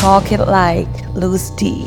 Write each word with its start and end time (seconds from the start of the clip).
Talk 0.00 0.32
it 0.32 0.40
like 0.40 0.88
Louis 1.14 1.50
D. 1.56 1.86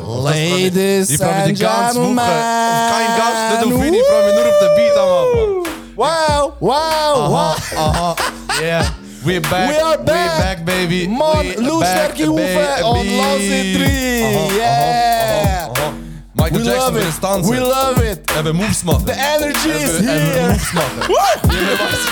Ladies 0.00 1.10
Ich 1.10 1.18
freue 1.18 1.48
mich 1.48 1.58
die 1.58 1.66
and 1.66 1.74
ganze 1.74 1.98
Woche 2.00 2.06
gentlemen. 2.06 2.18
auf 2.18 2.90
keinen 2.90 3.16
Gast, 3.18 3.50
nicht 3.50 3.74
auf 3.74 3.84
ihn, 3.84 3.94
ich 3.94 4.02
freue 4.06 4.24
mich 4.26 4.34
nur 4.34 4.44
auf 4.46 4.58
den 4.60 4.74
Beat 4.76 4.96
am 4.96 5.08
Anfang. 5.08 5.72
Wow, 5.96 6.52
wow, 6.60 7.30
wow. 7.30 7.56
Aha, 7.76 8.16
yeah. 8.62 8.84
We're 9.24 9.40
back, 9.40 9.68
We 9.70 9.82
are 9.82 9.98
back. 9.98 10.38
back 10.38 10.64
baby. 10.64 11.08
Man, 11.08 11.40
We 11.44 11.56
Lou 11.60 11.80
back, 11.80 12.14
sterke 12.14 12.28
Hoeven 12.30 12.84
und 12.84 12.94
baby. 12.94 13.16
los 13.16 13.40
in 13.42 13.74
drie. 13.74 14.24
Aha, 14.24 14.54
Yeah. 14.56 15.17
Michael 16.38 16.60
We 16.60 16.64
Jackson 16.64 16.94
den 16.94 17.08
it. 17.08 17.14
Stanzen. 17.14 17.50
We 17.52 17.58
love 17.58 18.12
it. 18.12 18.20
Eben 18.38 18.56
Moves 18.56 18.84
machen. 18.84 19.04
The 19.06 19.12
energy 19.12 19.70
is 19.70 19.98
Eben, 19.98 20.08
eben 20.08 20.32
here. 20.32 20.48
Moves 20.52 20.72
machen. 20.72 21.02
Jeder 21.50 21.74
weiß 21.82 22.02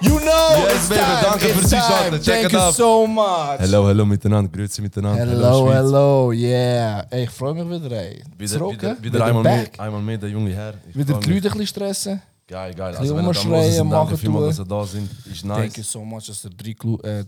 wie. 0.00 0.08
You 0.08 0.18
know 0.18 0.64
Yes, 0.64 0.74
it's 0.74 0.88
baby, 0.88 1.00
time. 1.00 1.22
danke 1.22 1.46
it's 1.48 1.58
fürs. 1.60 1.72
Einschalten. 1.72 2.22
Check 2.22 2.34
Thank 2.34 2.46
it 2.46 2.52
you 2.52 2.58
out. 2.60 2.74
so 2.74 3.06
much. 3.06 3.58
Hallo, 3.60 3.86
hallo 3.86 4.04
miteinander, 4.06 4.50
grüezi 4.50 4.82
miteinander. 4.82 5.26
Hello, 5.26 5.70
hello, 5.72 6.32
yeah. 6.32 7.04
Ey, 7.10 7.24
ich 7.24 7.30
freue 7.30 7.54
mich 7.54 7.68
wieder, 7.82 7.96
ey. 7.96 8.22
Wieder, 8.36 8.58
Zurück, 8.58 8.72
wieder, 8.82 9.02
wieder 9.02 9.24
einmal, 9.26 9.42
mehr, 9.42 9.66
einmal 9.78 10.02
mehr 10.02 10.18
der 10.18 10.28
junge 10.30 10.52
Herr. 10.54 10.74
Ich 10.88 10.96
Wieder 10.96 11.14
die. 11.14 11.30
Leute 11.32 11.48
ein 11.48 11.52
bisschen 11.52 11.66
stressen. 11.66 12.22
Geil, 12.46 12.72
geil. 12.74 12.96
Also 12.96 13.14
wenn 13.14 13.26
ihr 13.26 13.32
da 13.32 13.62
sind, 13.70 13.90
danke 13.90 14.16
vielmals, 14.16 14.56
dass 14.56 14.66
ihr 14.66 14.68
da 14.68 14.84
sind. 14.86 15.10
Ist 15.30 15.44
nice. 15.44 15.58
Thank 15.58 15.76
you 15.78 15.82
so 15.84 16.00
much, 16.04 16.26
dass 16.26 16.44
ihr 16.44 16.50
drei, 16.50 16.70
äh, 17.08 17.24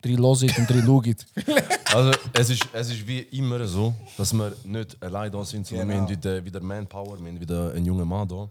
drei 0.00 0.12
loset 0.12 0.56
und 0.58 0.68
drei 0.70 0.82
schaut. 0.82 1.26
Also 1.90 2.10
es 2.34 2.50
ist, 2.50 2.68
es 2.70 2.90
ist 2.90 3.06
wie 3.06 3.20
immer 3.20 3.66
so, 3.66 3.94
dass 4.18 4.34
wir 4.34 4.54
nicht 4.64 5.02
allein 5.02 5.32
da 5.32 5.42
sind, 5.42 5.66
sondern 5.66 5.88
Genau. 5.88 6.00
wir 6.00 6.02
haben 6.02 6.10
wieder, 6.10 6.44
wieder 6.44 6.60
Manpower, 6.60 7.18
wir 7.18 7.26
haben 7.28 7.40
wieder 7.40 7.72
einen 7.72 7.86
jungen 7.86 8.06
Mann 8.06 8.28
da. 8.28 8.50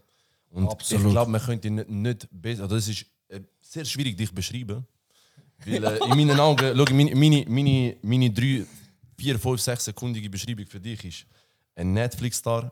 Und 0.49 0.67
Absolut. 0.67 1.05
ich 1.05 1.11
glaube, 1.11 1.29
man 1.29 1.39
könnte 1.41 1.67
ihn 1.67 1.75
nicht, 1.75 1.89
nicht 1.89 2.27
besser, 2.31 2.63
also 2.63 2.75
es 2.77 2.87
ist 2.87 3.05
äh, 3.27 3.41
sehr 3.61 3.85
schwierig, 3.85 4.17
dich 4.17 4.29
zu 4.29 4.33
beschreiben. 4.35 4.87
Weil 5.65 5.83
äh, 5.83 5.97
in 6.03 6.09
meinen 6.09 6.39
Augen, 6.39 6.73
schau, 6.75 6.93
meine, 6.95 7.15
meine, 7.15 7.45
meine, 7.47 7.95
meine 8.01 8.31
drei, 8.31 8.65
vier, 9.17 9.37
fünf, 9.37 9.61
sechs 9.61 9.85
sekundige 9.85 10.29
Beschreibung 10.31 10.65
für 10.65 10.79
dich 10.79 11.05
ist 11.05 11.25
ein 11.75 11.93
Netflix-Star, 11.93 12.71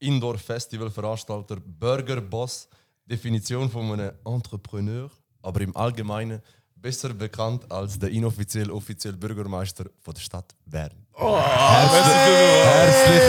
Indoor-Festival-Veranstalter, 0.00 1.56
Burger-Boss, 1.60 2.68
Definition 3.04 3.70
von 3.70 3.92
einem 3.92 4.12
Entrepreneur, 4.24 5.10
aber 5.42 5.60
im 5.60 5.76
Allgemeinen 5.76 6.42
besser 6.76 7.14
bekannt 7.14 7.70
als 7.70 7.98
der 7.98 8.10
inoffiziell 8.10 8.70
offizielle 8.70 9.16
Bürgermeister 9.16 9.84
von 10.02 10.14
der 10.14 10.20
Stadt 10.20 10.54
Bern. 10.64 10.90
Herzlich 11.14 12.06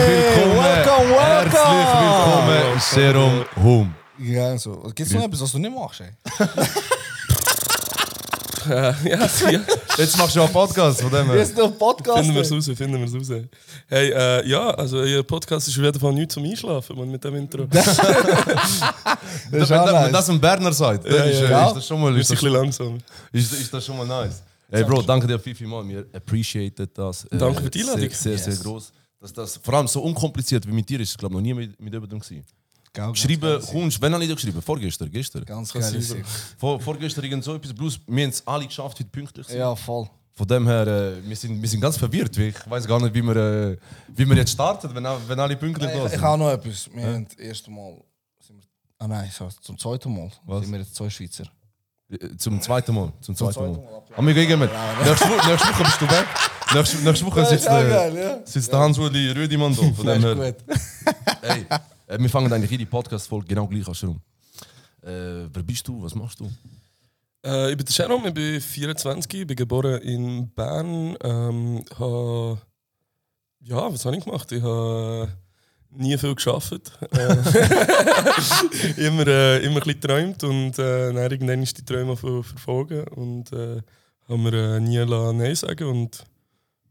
willkommen! 0.06 0.56
Welcome, 0.58 1.10
welcome! 1.10 1.50
Herzlich 1.50 2.00
willkommen, 2.02 2.80
Serum 2.80 3.44
Hum. 3.62 3.94
Ja, 4.18 4.58
so. 4.58 4.82
Gibt 4.94 5.00
es 5.08 5.12
noch 5.12 5.24
etwas, 5.24 5.40
was 5.42 5.52
du 5.52 5.58
nicht 5.58 5.74
machst, 5.74 6.00
ey? 6.00 6.10
ja, 8.68 8.90
ja, 9.50 9.60
Jetzt 9.96 10.16
machst 10.18 10.36
du 10.36 10.42
einen 10.42 10.52
Podcast 10.52 11.00
von 11.02 11.10
dem 11.10 11.26
her. 11.26 11.36
Jetzt 11.38 11.56
noch 11.56 11.76
Podcast. 11.78 12.18
finden 12.20 12.34
wir 12.34 12.42
es 12.42 12.52
raus, 12.52 12.64
finden 12.76 12.98
wir 12.98 13.04
es 13.20 13.30
raus. 13.30 13.40
Hey, 13.88 14.10
äh, 14.10 14.48
ja, 14.48 14.70
also 14.70 15.02
Ihr 15.04 15.22
Podcast 15.22 15.68
ist 15.68 15.78
auf 15.78 15.84
jeden 15.84 15.98
Fall 16.00 16.12
nichts 16.12 16.34
zum 16.34 16.44
Einschlafen 16.44 16.96
man, 16.96 17.10
mit 17.10 17.22
dem 17.24 17.34
Intro. 17.36 17.66
Das 17.72 17.86
ist 17.88 18.02
Wenn, 19.50 19.62
auch 19.78 19.86
wenn 19.86 19.92
nice. 19.94 20.12
das 20.12 20.30
ein 20.30 20.40
Berner 20.40 20.72
sagt, 20.72 21.04
Ja, 21.06 21.24
ist, 21.24 21.40
ja, 21.40 21.46
äh, 21.46 21.50
ja. 21.50 21.66
ist 21.68 21.74
das 21.76 21.86
schon 21.86 22.00
mal, 22.00 22.16
ist 22.18 22.30
ein 22.30 22.34
das, 22.40 22.42
langsam. 22.52 22.98
ist, 23.32 23.52
ist 23.52 23.72
das 23.72 23.84
schon 23.84 23.96
mal 23.96 24.06
nice. 24.06 24.42
Hey 24.70 24.84
Bro, 24.84 25.02
danke 25.02 25.26
dir 25.26 25.38
viel, 25.38 25.54
viel 25.54 25.66
mal. 25.66 25.86
Wir 25.88 26.04
appreciated 26.12 26.90
das. 26.96 27.24
äh, 27.24 27.38
Danke 27.38 27.62
für 27.62 27.70
die 27.70 27.80
Einladung. 27.80 28.00
Sehr, 28.10 28.10
sehr, 28.10 28.32
Yes. 28.32 28.44
sehr 28.44 28.56
groß. 28.64 28.92
Dass 29.20 29.32
das 29.32 29.56
vor 29.56 29.74
allem 29.74 29.88
so 29.88 30.00
unkompliziert 30.02 30.66
wie 30.66 30.72
mit 30.72 30.88
dir 30.88 31.00
ist, 31.00 31.16
glaube 31.18 31.34
ich, 31.34 31.38
noch 31.38 31.42
nie 31.42 31.54
mit, 31.54 31.80
mit 31.80 31.92
jemandem 31.92 32.20
gewesen. 32.20 32.44
Geil, 32.98 33.12
Geschrieben, 33.12 33.62
kommst, 33.70 34.02
wenn 34.02 34.12
habe 34.12 34.24
ich 34.24 34.28
dir 34.28 34.34
geschrieben? 34.34 34.60
Vorgestern, 34.60 35.08
gestern. 35.08 35.44
Ganz 35.44 35.72
geil. 35.72 36.02
Vor, 36.58 36.80
vorgestern 36.80 37.22
irgend 37.22 37.44
so 37.44 37.54
etwas. 37.54 37.72
Plus, 37.72 38.00
wir 38.04 38.24
haben 38.24 38.30
es 38.30 38.44
alle 38.44 38.66
geschafft, 38.66 38.98
heute 38.98 39.08
pünktlich 39.08 39.46
zu 39.46 39.52
sein. 39.52 39.60
Ja, 39.60 39.76
voll. 39.76 40.10
Von 40.34 40.48
dem 40.48 40.66
her, 40.66 40.84
äh, 40.84 41.28
wir, 41.28 41.36
sind, 41.36 41.62
wir 41.62 41.68
sind 41.68 41.80
ganz 41.80 41.96
verwirrt. 41.96 42.36
Ich 42.38 42.56
weiß 42.68 42.88
gar 42.88 43.00
nicht, 43.00 43.14
wie 43.14 43.22
wir, 43.22 43.36
äh, 43.36 43.76
wie 44.08 44.28
wir 44.28 44.36
jetzt 44.36 44.50
starten, 44.50 44.92
wenn, 44.92 45.04
wenn 45.28 45.38
alle 45.38 45.56
pünktlich 45.56 45.88
da 45.88 45.96
Ich, 45.96 46.04
ich 46.06 46.10
sind. 46.10 46.22
habe 46.22 46.38
noch 46.38 46.50
etwas. 46.50 46.90
Wir 46.92 47.06
haben 47.06 47.24
das 47.24 47.36
erste 47.36 47.70
Mal. 47.70 48.02
Sind 48.44 48.56
wir, 48.56 48.66
ah 48.98 49.06
nein, 49.06 49.30
so, 49.32 49.48
zum 49.60 49.78
zweiten 49.78 50.12
Mal 50.12 50.32
Was? 50.44 50.62
sind 50.62 50.72
wir 50.72 50.80
jetzt 50.80 50.96
zwei 50.96 51.08
Schweizer. 51.08 51.44
Äh, 52.10 52.36
Zum 52.36 52.60
zweiten 52.60 52.92
Mal. 52.96 53.12
Zum 53.20 53.36
zweiten 53.36 53.52
zweiten 53.52 53.72
Mal. 53.74 53.78
Mal, 53.78 54.02
ja. 54.10 54.16
Aber 54.16 54.26
wir 54.26 54.34
gehen 54.46 54.58
mit. 54.58 54.70
Nächste, 55.04 55.24
Woche, 55.28 55.84
bist 55.84 56.00
du 56.00 56.10
weg. 56.10 56.26
Nächste, 56.74 56.96
nächste 56.98 57.26
Woche 57.26 57.44
sitzt, 57.46 57.68
auch 57.68 57.80
äh, 57.80 57.88
geil, 57.88 58.16
ja. 58.16 58.40
sitzt 58.44 58.72
der 58.72 58.80
Hans-Uli 58.80 59.30
Rüdimann 59.30 59.76
da. 59.76 59.82
Von 59.82 60.06
dem 60.06 60.20
her, 60.20 60.34
gut. 60.34 60.56
ey, 61.42 61.66
äh, 62.08 62.18
wir 62.18 62.28
fangen 62.28 62.52
eigentlich 62.52 62.70
jede 62.70 62.86
Podcast-Folge 62.86 63.46
genau 63.46 63.66
gleich 63.66 63.86
an. 63.86 64.08
Rum. 64.08 64.20
Äh, 65.02 65.48
wer 65.52 65.62
bist 65.62 65.86
du? 65.86 66.02
Was 66.02 66.14
machst 66.14 66.40
du? 66.40 66.50
Äh, 67.44 67.70
ich 67.70 67.76
bin 67.76 67.86
Sharon, 67.86 68.26
ich 68.26 68.34
bin 68.34 68.60
24, 68.60 69.32
ich 69.34 69.46
bin 69.46 69.56
geboren 69.56 70.00
in 70.02 70.50
Bern. 70.50 71.16
Ähm, 71.22 71.84
ha, 71.98 72.58
ja, 73.60 73.92
was 73.92 74.04
habe 74.04 74.16
ich 74.16 74.24
gemacht? 74.24 74.50
Ich 74.50 74.62
habe 74.62 75.28
nie 75.90 76.18
viel 76.18 76.34
geschafft. 76.34 76.92
Äh, 77.12 77.36
immer, 79.06 79.26
äh, 79.26 79.64
immer 79.64 79.76
ein 79.76 79.82
bisschen 79.82 80.00
geträumt 80.00 80.44
und 80.44 80.78
äh, 80.78 81.12
dann 81.12 81.16
irgendwann 81.16 81.62
ist 81.62 81.78
die 81.78 81.84
Träume 81.84 82.16
ver 82.16 82.42
verfolgen 82.42 83.04
und 83.08 83.52
äh, 83.52 83.82
haben 84.28 84.44
wir 84.44 84.52
äh, 84.52 84.80
nie 84.80 85.04
Nein 85.04 85.54
sagen 85.54 85.88
und 85.88 86.24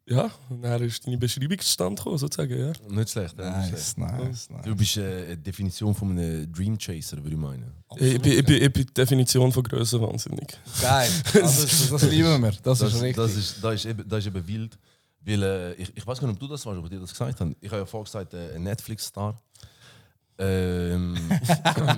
ja, 0.10 0.32
und 0.50 0.62
dann 0.62 0.82
ist 0.84 1.06
deine 1.06 1.18
Beschreibung 1.18 1.60
zustande 1.60 1.96
gekommen, 1.98 2.18
sozusagen, 2.18 2.58
ja. 2.58 2.72
Nicht 2.90 3.10
schlecht. 3.10 3.38
nicht 3.38 3.46
Nice, 3.50 3.98
nice, 3.98 4.50
nice. 4.50 4.66
Du 4.66 4.76
bist 4.76 4.98
äh, 4.98 5.26
eine 5.26 5.38
Definition 5.38 5.94
von 5.94 6.12
einem 6.12 6.52
Dream 6.52 6.78
Chaser, 6.78 7.18
würde 7.18 7.32
ich 7.32 7.38
meinen. 7.38 7.72
Ich, 7.98 8.22
bin, 8.22 8.32
ich, 8.40 8.46
bin, 8.46 8.62
ich 8.64 8.74
bin 8.74 8.86
die 8.86 8.94
Definition 8.94 9.52
von 9.52 9.64
Größe 9.64 10.02
wahnsinnig. 10.02 10.58
Geil. 10.82 11.10
Also, 11.34 11.64
das, 11.64 11.90
das 11.90 12.04
lieben 12.10 12.42
wir. 12.42 12.52
Das, 12.64 12.80
Das, 12.80 12.94
ist 12.94 13.02
richtig. 13.02 13.16
das, 13.18 13.36
ist, 13.36 13.64
das, 13.64 13.74
ist 13.76 13.86
eben, 13.86 14.08
das 14.08 14.20
ist 14.20 14.28
eben 14.28 14.48
wild. 14.48 14.78
Weil, 15.26 15.44
äh, 15.44 15.74
ich, 15.74 15.92
ich 15.98 16.08
weiß 16.08 16.20
gar 16.20 16.28
nicht, 16.28 16.36
ob 16.36 16.40
du 16.40 16.48
das 16.48 16.66
warst, 16.66 16.78
ob 16.80 16.86
ich 16.86 16.92
dir 16.92 17.00
das 17.02 17.12
gesagt 17.12 17.40
habe. 17.42 17.56
Ich 17.60 17.70
habe 17.70 17.80
ja 17.82 17.86
vorher 17.86 18.06
gesagt, 18.06 18.34
äh, 18.34 18.56
ein 18.56 18.64
Netflix-Star. 18.64 19.38
Ähm, 20.40 21.16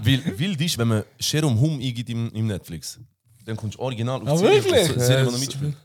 weil, 0.04 0.40
wild 0.40 0.62
ist, 0.62 0.78
wenn 0.78 0.88
man 0.88 1.04
Sherum 1.20 1.60
Hum 1.60 1.74
eingibt 1.80 2.10
im, 2.10 2.32
im 2.34 2.48
Netflix, 2.48 3.00
dann 3.46 3.56
kommst 3.58 3.78
du 3.78 3.82
original 3.82 4.22
auf 4.22 4.42
Ah, 4.42 4.48
die 4.52 4.62
Serie, 4.62 4.86
Serie, 4.86 4.94
die 4.94 5.00
Ja, 5.00 5.22
es- 5.36 5.40
mitspielt. 5.40 5.76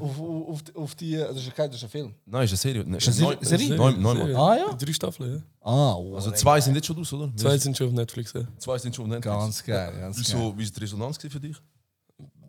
Auf, 0.00 0.20
auf, 0.20 0.48
auf, 0.48 0.60
auf 0.74 0.94
die. 0.94 1.16
Das 1.16 1.36
ist, 1.36 1.54
kein, 1.54 1.68
das 1.70 1.76
ist 1.76 1.84
ein 1.84 1.90
Film. 1.90 2.14
Nein, 2.24 2.44
ist 2.44 2.50
eine 2.50 2.56
Serie. 2.56 2.84
Ne, 2.84 2.96
Ist 2.96 3.08
eine 3.08 3.20
neun- 3.20 3.36
Serie? 3.42 3.74
Neun, 3.76 4.00
neunmal. 4.00 4.16
Serie. 4.26 4.38
Ah, 4.38 4.56
ja? 4.56 4.72
Drei 4.72 4.92
Staffeln, 4.92 5.34
ja. 5.36 5.42
Ah, 5.60 5.94
wow. 5.96 6.14
Also 6.16 6.30
zwei 6.30 6.60
sind 6.60 6.74
jetzt 6.76 6.86
schon 6.86 6.98
aus, 6.98 7.12
oder? 7.12 7.30
Zwei 7.36 7.58
sind 7.58 7.76
schon 7.76 7.88
auf 7.88 7.92
Netflix, 7.92 8.32
ja. 8.32 8.42
zwei 8.58 8.78
sind 8.78 8.94
schon 8.96 9.04
auf 9.04 9.10
Netflix. 9.10 9.36
Ganz 9.36 9.64
geil. 9.64 9.92
Ganz 10.00 10.16
geil. 10.16 10.24
Wieso, 10.24 10.58
wie 10.58 10.64
war 10.64 10.70
die 10.74 10.80
Resonanz 10.80 11.18
für 11.18 11.40
dich? 11.40 11.56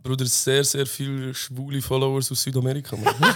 Bruder, 0.03 0.25
sehr, 0.25 0.63
sehr 0.63 0.85
viele 0.85 1.33
schwule 1.33 1.81
Followers 1.81 2.31
aus 2.31 2.41
Südamerika. 2.41 2.95
Mann. 2.95 3.13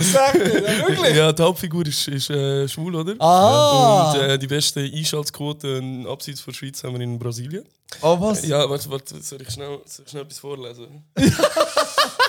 Sag 0.00 0.34
ja, 0.34 0.88
wirklich? 0.88 1.16
ja, 1.16 1.32
die 1.32 1.42
Hauptfigur 1.42 1.86
ist, 1.86 2.08
ist 2.08 2.30
äh, 2.30 2.66
schwul, 2.66 2.94
oder? 2.94 3.14
Ah! 3.18 4.12
Und 4.12 4.20
äh, 4.20 4.38
die 4.38 4.46
beste 4.46 4.80
Einschaltquote 4.80 5.82
abseits 6.08 6.40
von 6.40 6.52
der 6.52 6.58
Schweiz 6.58 6.82
haben 6.82 6.94
wir 6.94 7.00
in 7.02 7.18
Brasilien. 7.18 7.64
Oh, 8.00 8.18
was? 8.20 8.46
Ja, 8.46 8.68
warte, 8.70 8.88
warte, 8.88 9.20
soll 9.22 9.42
ich 9.42 9.50
schnell, 9.50 9.80
soll 9.84 10.04
ich 10.06 10.10
schnell 10.10 10.22
etwas 10.22 10.38
vorlesen? 10.38 11.04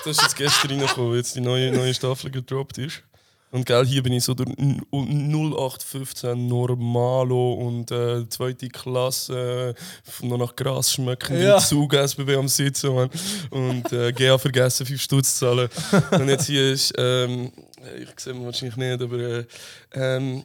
das 0.04 0.16
ist 0.16 0.22
jetzt 0.22 0.36
gestern 0.36 0.70
reingekommen, 0.70 1.10
wo 1.10 1.14
jetzt 1.14 1.34
die 1.34 1.40
neue, 1.40 1.72
neue 1.72 1.94
Staffel 1.94 2.30
gedroppt 2.30 2.78
ist. 2.78 3.02
Und 3.50 3.64
gell, 3.66 3.86
hier 3.86 4.02
bin 4.02 4.12
ich 4.14 4.24
so 4.24 4.32
N- 4.32 4.82
0815 4.92 6.48
Normalo 6.48 7.52
und 7.54 7.90
äh, 7.92 8.28
zweite 8.28 8.68
Klasse, 8.68 9.74
äh, 10.22 10.26
noch 10.26 10.38
nach 10.38 10.56
Gras 10.56 10.92
schmecken, 10.92 11.40
Ja. 11.40 11.58
Zug 11.58 11.94
SBB 11.94 12.34
am 12.36 12.48
Sitzen, 12.48 12.92
Mann. 12.94 13.10
Und 13.50 13.92
äh, 13.92 14.12
GA 14.12 14.38
vergessen, 14.38 14.86
5 14.86 15.00
Stutz 15.00 15.38
zahlen. 15.38 15.68
und 16.10 16.28
jetzt 16.28 16.46
hier 16.46 16.72
ist, 16.72 16.92
ähm, 16.98 17.52
ich 18.00 18.08
sehe 18.18 18.34
wahrscheinlich 18.44 18.76
nicht, 18.76 19.00
aber 19.02 19.18
äh, 19.18 19.44
ähm, 19.92 20.42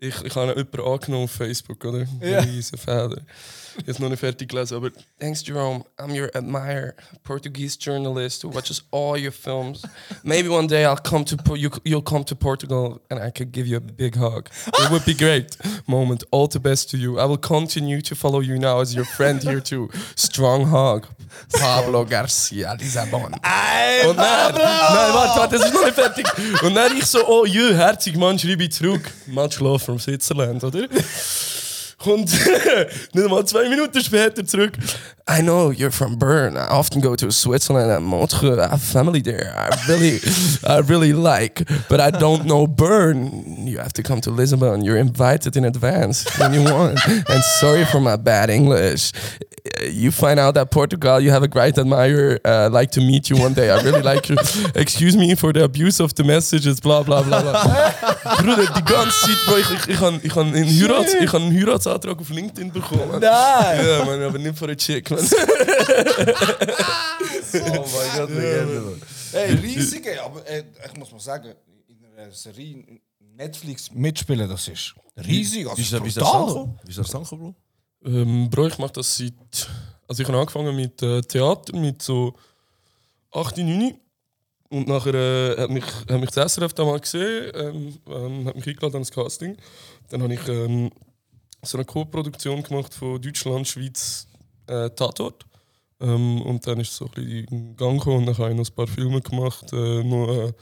ich, 0.00 0.24
ich 0.24 0.34
habe 0.34 0.48
jemanden 0.48 0.80
angenommen 0.80 1.24
auf 1.24 1.30
Facebook, 1.30 1.84
oder? 1.84 2.06
Ja. 2.20 2.40
Riesen 2.40 2.78
Feder. 2.78 3.18
Jetzt 3.86 4.00
noch 4.00 4.08
nicht 4.08 4.18
fertig 4.18 4.48
gelesen, 4.48 4.76
aber 4.76 4.90
thanks 5.20 5.46
Jerome, 5.46 5.84
I'm 5.96 6.10
your 6.10 6.28
admirer, 6.34 6.92
Portuguese 7.22 7.78
journalist 7.80 8.42
who 8.42 8.52
watches 8.52 8.82
all 8.90 9.16
your 9.16 9.30
films. 9.32 9.82
Maybe 10.22 10.48
one 10.50 10.66
day 10.66 10.84
I'll 10.84 11.00
come 11.00 11.24
to 11.26 11.36
Po- 11.36 11.54
you, 11.54 11.70
you'll 11.84 12.02
come 12.02 12.24
to 12.24 12.34
Portugal 12.34 13.00
and 13.10 13.20
I 13.20 13.30
could 13.30 13.52
give 13.52 13.66
you 13.68 13.76
a 13.76 13.80
big 13.80 14.16
hug. 14.16 14.50
It 14.66 14.90
would 14.90 15.04
be 15.04 15.14
great. 15.14 15.56
Moment, 15.86 16.24
all 16.32 16.48
the 16.48 16.58
best 16.58 16.90
to 16.90 16.96
you. 16.96 17.18
I 17.20 17.24
will 17.26 17.38
continue 17.38 18.02
to 18.02 18.14
follow 18.16 18.40
you 18.40 18.58
now 18.58 18.80
as 18.80 18.92
your 18.94 19.04
friend 19.06 19.40
here 19.42 19.60
too. 19.62 19.88
Strong 20.16 20.66
hug, 20.66 21.06
Pablo 21.52 22.04
Garcia 22.04 22.74
Lisabon. 22.74 23.32
Und 23.32 24.16
dann, 24.16 24.54
nein, 24.54 25.14
warte, 25.14 25.40
warte, 25.40 25.58
das 25.58 25.66
ist 25.66 25.74
noch 25.74 25.84
nicht 25.84 25.94
fertig. 25.94 26.26
Und 26.62 26.74
dann 26.74 26.96
ich 26.96 27.06
so, 27.06 27.26
oh 27.26 27.46
jö, 27.46 27.74
herzig 27.74 28.16
Mann, 28.16 28.38
schreibe 28.38 28.64
ich 28.64 28.72
zurück. 28.72 29.10
Much 29.26 29.60
love 29.60 29.89
from 29.90 29.98
Switzerland, 29.98 30.62
oder? 30.62 30.88
Und 32.04 32.32
nicht 33.14 33.28
mal 33.28 33.44
zwei 33.44 33.68
Minuten 33.68 34.00
später 34.00 34.44
zurück. 34.46 34.72
I 35.28 35.42
know 35.42 35.70
you're 35.70 35.92
from 35.92 36.18
Bern. 36.18 36.56
I 36.56 36.66
often 36.70 37.00
go 37.02 37.14
to 37.14 37.30
Switzerland 37.30 37.90
and 37.90 38.04
Montreux. 38.04 38.58
I 38.58 38.68
have 38.68 38.80
family 38.80 39.22
there. 39.22 39.54
I 39.54 39.68
really, 39.86 40.20
I 40.66 40.80
really 40.80 41.12
like, 41.12 41.64
but 41.88 42.00
I 42.00 42.10
don't 42.10 42.46
know 42.46 42.66
Bern. 42.66 43.66
You 43.66 43.78
have 43.78 43.92
to 43.92 44.02
come 44.02 44.20
to 44.22 44.30
Lisbon. 44.30 44.82
You're 44.82 44.96
invited 44.96 45.56
in 45.56 45.64
advance 45.64 46.24
when 46.38 46.54
you 46.54 46.64
want. 46.64 46.98
And 47.06 47.44
sorry 47.60 47.84
for 47.84 48.00
my 48.00 48.16
bad 48.16 48.50
English. 48.50 49.12
you 49.88 50.10
find 50.10 50.38
out 50.38 50.54
that 50.54 50.70
Portugal, 50.70 51.20
you 51.20 51.30
have 51.30 51.42
a 51.42 51.48
great 51.48 51.78
admirer, 51.78 52.38
uh, 52.44 52.68
like 52.70 52.90
to 52.92 53.00
meet 53.00 53.30
you 53.30 53.36
one 53.36 53.54
day. 53.54 53.70
I 53.70 53.80
really 53.82 54.02
like 54.02 54.28
you. 54.28 54.36
Excuse 54.74 55.16
me 55.16 55.34
for 55.34 55.52
the 55.52 55.64
abuse 55.64 56.00
of 56.00 56.14
the 56.14 56.24
messages, 56.24 56.80
bla 56.80 57.02
bla 57.02 57.22
bla 57.22 57.40
bla. 57.40 57.94
Bruder, 58.38 58.66
die 58.66 58.82
ganze 58.82 59.26
Zeit, 59.26 59.36
Bro, 59.46 59.56
ich, 59.58 59.70
ich, 59.70 59.88
ich 59.88 60.00
habe 60.00 60.20
ich 60.22 60.30
hab 60.30 60.46
einen, 60.46 60.64
Heirats, 60.64 61.14
ich 61.14 61.32
hab 61.32 61.40
einen 61.40 61.52
Heiratsantrag 61.90 62.20
auf 62.20 62.30
LinkedIn 62.30 62.72
bekommen. 62.72 63.20
Nein! 63.20 63.86
Ja, 63.86 64.04
man, 64.04 64.22
aber 64.22 64.38
nicht 64.38 64.56
von 64.58 64.68
einer 64.68 64.76
Chick, 64.76 65.10
man. 65.10 65.20
Oh 67.52 67.84
mein 67.96 68.16
Gott, 68.16 68.30
Legende, 68.30 68.80
Mann. 68.80 69.02
Hey, 69.32 69.54
riesige, 69.54 70.22
aber 70.22 70.46
äh, 70.46 70.64
ich 70.86 70.96
muss 70.96 71.10
mal 71.10 71.20
sagen, 71.20 71.52
in 71.88 71.98
einer 72.16 72.30
Serie 72.32 72.84
Netflix 73.36 73.90
mitspielen, 73.92 74.48
das 74.48 74.68
ist 74.68 74.94
riesig. 75.16 75.66
Also 75.66 75.78
Wie 75.78 75.82
ist 75.82 75.92
ist 75.92 76.96
der 76.96 77.04
Sanko, 77.04 77.36
Bro? 77.36 77.54
Ähm, 78.04 78.48
Bro, 78.50 78.68
ich 78.68 78.78
mache 78.78 78.92
das 78.92 79.16
seit. 79.16 79.34
Also, 80.08 80.22
ich 80.22 80.28
habe 80.28 80.38
angefangen 80.38 80.74
mit 80.74 81.02
äh, 81.02 81.20
Theater, 81.22 81.76
mit 81.76 82.02
so 82.02 82.34
8, 83.32 83.58
9. 83.58 83.94
Und 84.68 84.86
nachher 84.86 85.14
äh, 85.14 85.60
hat, 85.62 85.70
mich, 85.70 85.84
hat 85.84 86.20
mich 86.20 86.30
das 86.30 86.54
SRF 86.54 86.72
damals 86.72 87.02
gesehen, 87.02 87.50
ähm, 87.54 87.98
ähm, 88.08 88.46
hat 88.46 88.54
mich 88.54 88.66
eingeladen 88.68 88.96
ans 88.96 89.10
Casting. 89.10 89.56
Dann 90.08 90.22
habe 90.22 90.34
ich 90.34 90.48
ähm, 90.48 90.90
so 91.62 91.78
eine 91.78 91.84
Co-Produktion 91.84 92.62
gemacht 92.62 92.94
von 92.94 93.20
Deutschland, 93.20 93.66
Schweiz, 93.68 94.26
äh, 94.66 94.90
Tatort. 94.90 95.44
Ähm, 96.00 96.42
und 96.42 96.66
dann 96.66 96.80
ist 96.80 96.92
es 96.92 96.96
so 96.96 97.06
ein 97.06 97.10
bisschen 97.12 97.44
in 97.48 97.76
Gang 97.76 97.98
gekommen 97.98 98.18
und 98.18 98.26
dann 98.26 98.38
habe 98.38 98.50
ich 98.50 98.56
noch 98.56 98.68
ein 98.68 98.74
paar 98.74 98.86
Filme 98.86 99.20
gemacht, 99.20 99.72
äh, 99.72 100.02
noch 100.02 100.28
äh, 100.28 100.52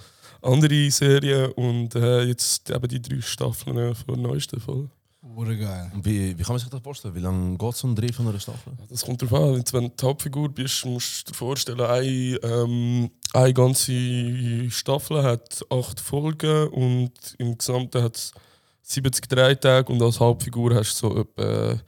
andere 0.43 0.91
Serien 0.91 1.53
und 1.53 1.95
äh, 1.95 2.25
jetzt 2.25 2.71
eben 2.71 2.89
die 2.89 3.01
drei 3.01 3.21
Staffeln 3.21 3.77
äh, 3.77 3.95
von 3.95 4.15
der 4.15 4.17
neuesten 4.17 4.61
Folge. 4.61 4.91
Hure 5.23 5.57
geil. 5.57 5.91
Und 5.95 6.05
Wie, 6.05 6.37
wie 6.37 6.43
kann 6.43 6.55
man 6.55 6.59
sich 6.59 6.69
das 6.69 6.81
vorstellen? 6.81 7.15
Wie 7.15 7.21
lange 7.21 7.57
geht 7.57 7.75
so 7.75 7.87
ein 7.87 7.95
Dreh 7.95 8.13
von 8.13 8.27
einer 8.29 8.41
Staffel? 8.41 8.73
Das 8.89 9.05
kommt 9.05 9.23
darauf 9.23 9.41
an. 9.41 9.57
Jetzt, 9.57 9.73
Wenn 9.73 9.85
du 9.85 9.93
die 9.97 10.07
Hauptfigur 10.07 10.49
bist, 10.49 10.85
musst 10.85 11.29
du 11.29 11.33
dir 11.33 11.37
vorstellen, 11.37 11.81
eine, 11.81 12.07
ähm, 12.07 13.11
eine 13.33 13.55
ganze 13.55 14.71
Staffel 14.71 15.23
hat 15.23 15.65
acht 15.71 16.01
Folgen 16.01 16.69
und 16.69 17.13
im 17.39 17.57
Gesamten 17.57 18.03
hat 18.03 18.17
es 18.17 18.33
70 18.89 19.29
Drehtage 19.29 19.93
und 19.93 20.03
als 20.03 20.19
Hauptfigur 20.19 20.75
hast 20.75 21.03
du 21.03 21.09
so 21.09 21.21
etwa 21.21 21.79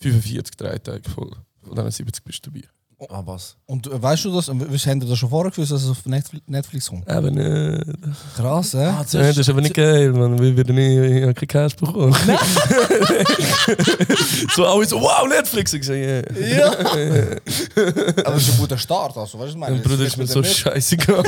45 0.00 0.56
Drehtage 0.56 1.08
voll. 1.08 1.30
Von 1.62 1.74
diesen 1.74 1.90
70 1.90 2.24
bist 2.24 2.46
du 2.46 2.50
dabei. 2.50 2.68
Ah, 3.10 3.22
was? 3.26 3.56
Und 3.66 3.86
äh, 3.88 4.02
weißt 4.02 4.24
du 4.24 4.34
das, 4.34 4.48
und 4.48 4.72
was 4.72 4.86
haben 4.86 5.00
das 5.00 5.18
schon 5.18 5.28
vorher 5.28 5.50
gewusst, 5.50 5.70
dass 5.70 5.82
es 5.82 5.90
auf 5.90 6.06
Netflix, 6.06 6.48
Netflix 6.48 6.88
kommt? 6.88 7.06
Eben 7.06 7.34
nicht. 7.34 7.84
Krass, 8.34 8.72
hä? 8.72 8.86
Ah, 8.86 9.04
Ja, 9.10 9.20
das 9.20 9.36
ist 9.36 9.50
aber 9.50 9.60
nicht 9.60 9.74
geil, 9.74 10.12
man. 10.12 10.38
Wir 10.40 10.56
werden 10.56 10.74
nicht, 10.74 11.16
ich 11.18 11.22
habe 11.22 11.34
keinen 11.34 11.48
Cash 11.48 11.76
bekommen. 11.76 12.14
so 14.54 14.64
alle 14.64 14.86
so, 14.86 14.98
wow, 14.98 15.28
Netflix! 15.28 15.74
Ich 15.74 15.84
sage, 15.84 15.98
yeah. 15.98 16.22
Ja! 16.56 16.72
aber 18.24 18.32
das 18.32 18.48
ist 18.48 18.54
ein 18.54 18.58
guter 18.60 18.78
Start, 18.78 19.14
also, 19.18 19.38
weißt 19.40 19.52
du, 19.52 19.58
meine? 19.58 19.74
Mein 19.74 19.82
Bruder 19.82 20.06
ist 20.06 20.16
mir 20.16 20.26
so 20.26 20.42
scheißegal. 20.42 21.22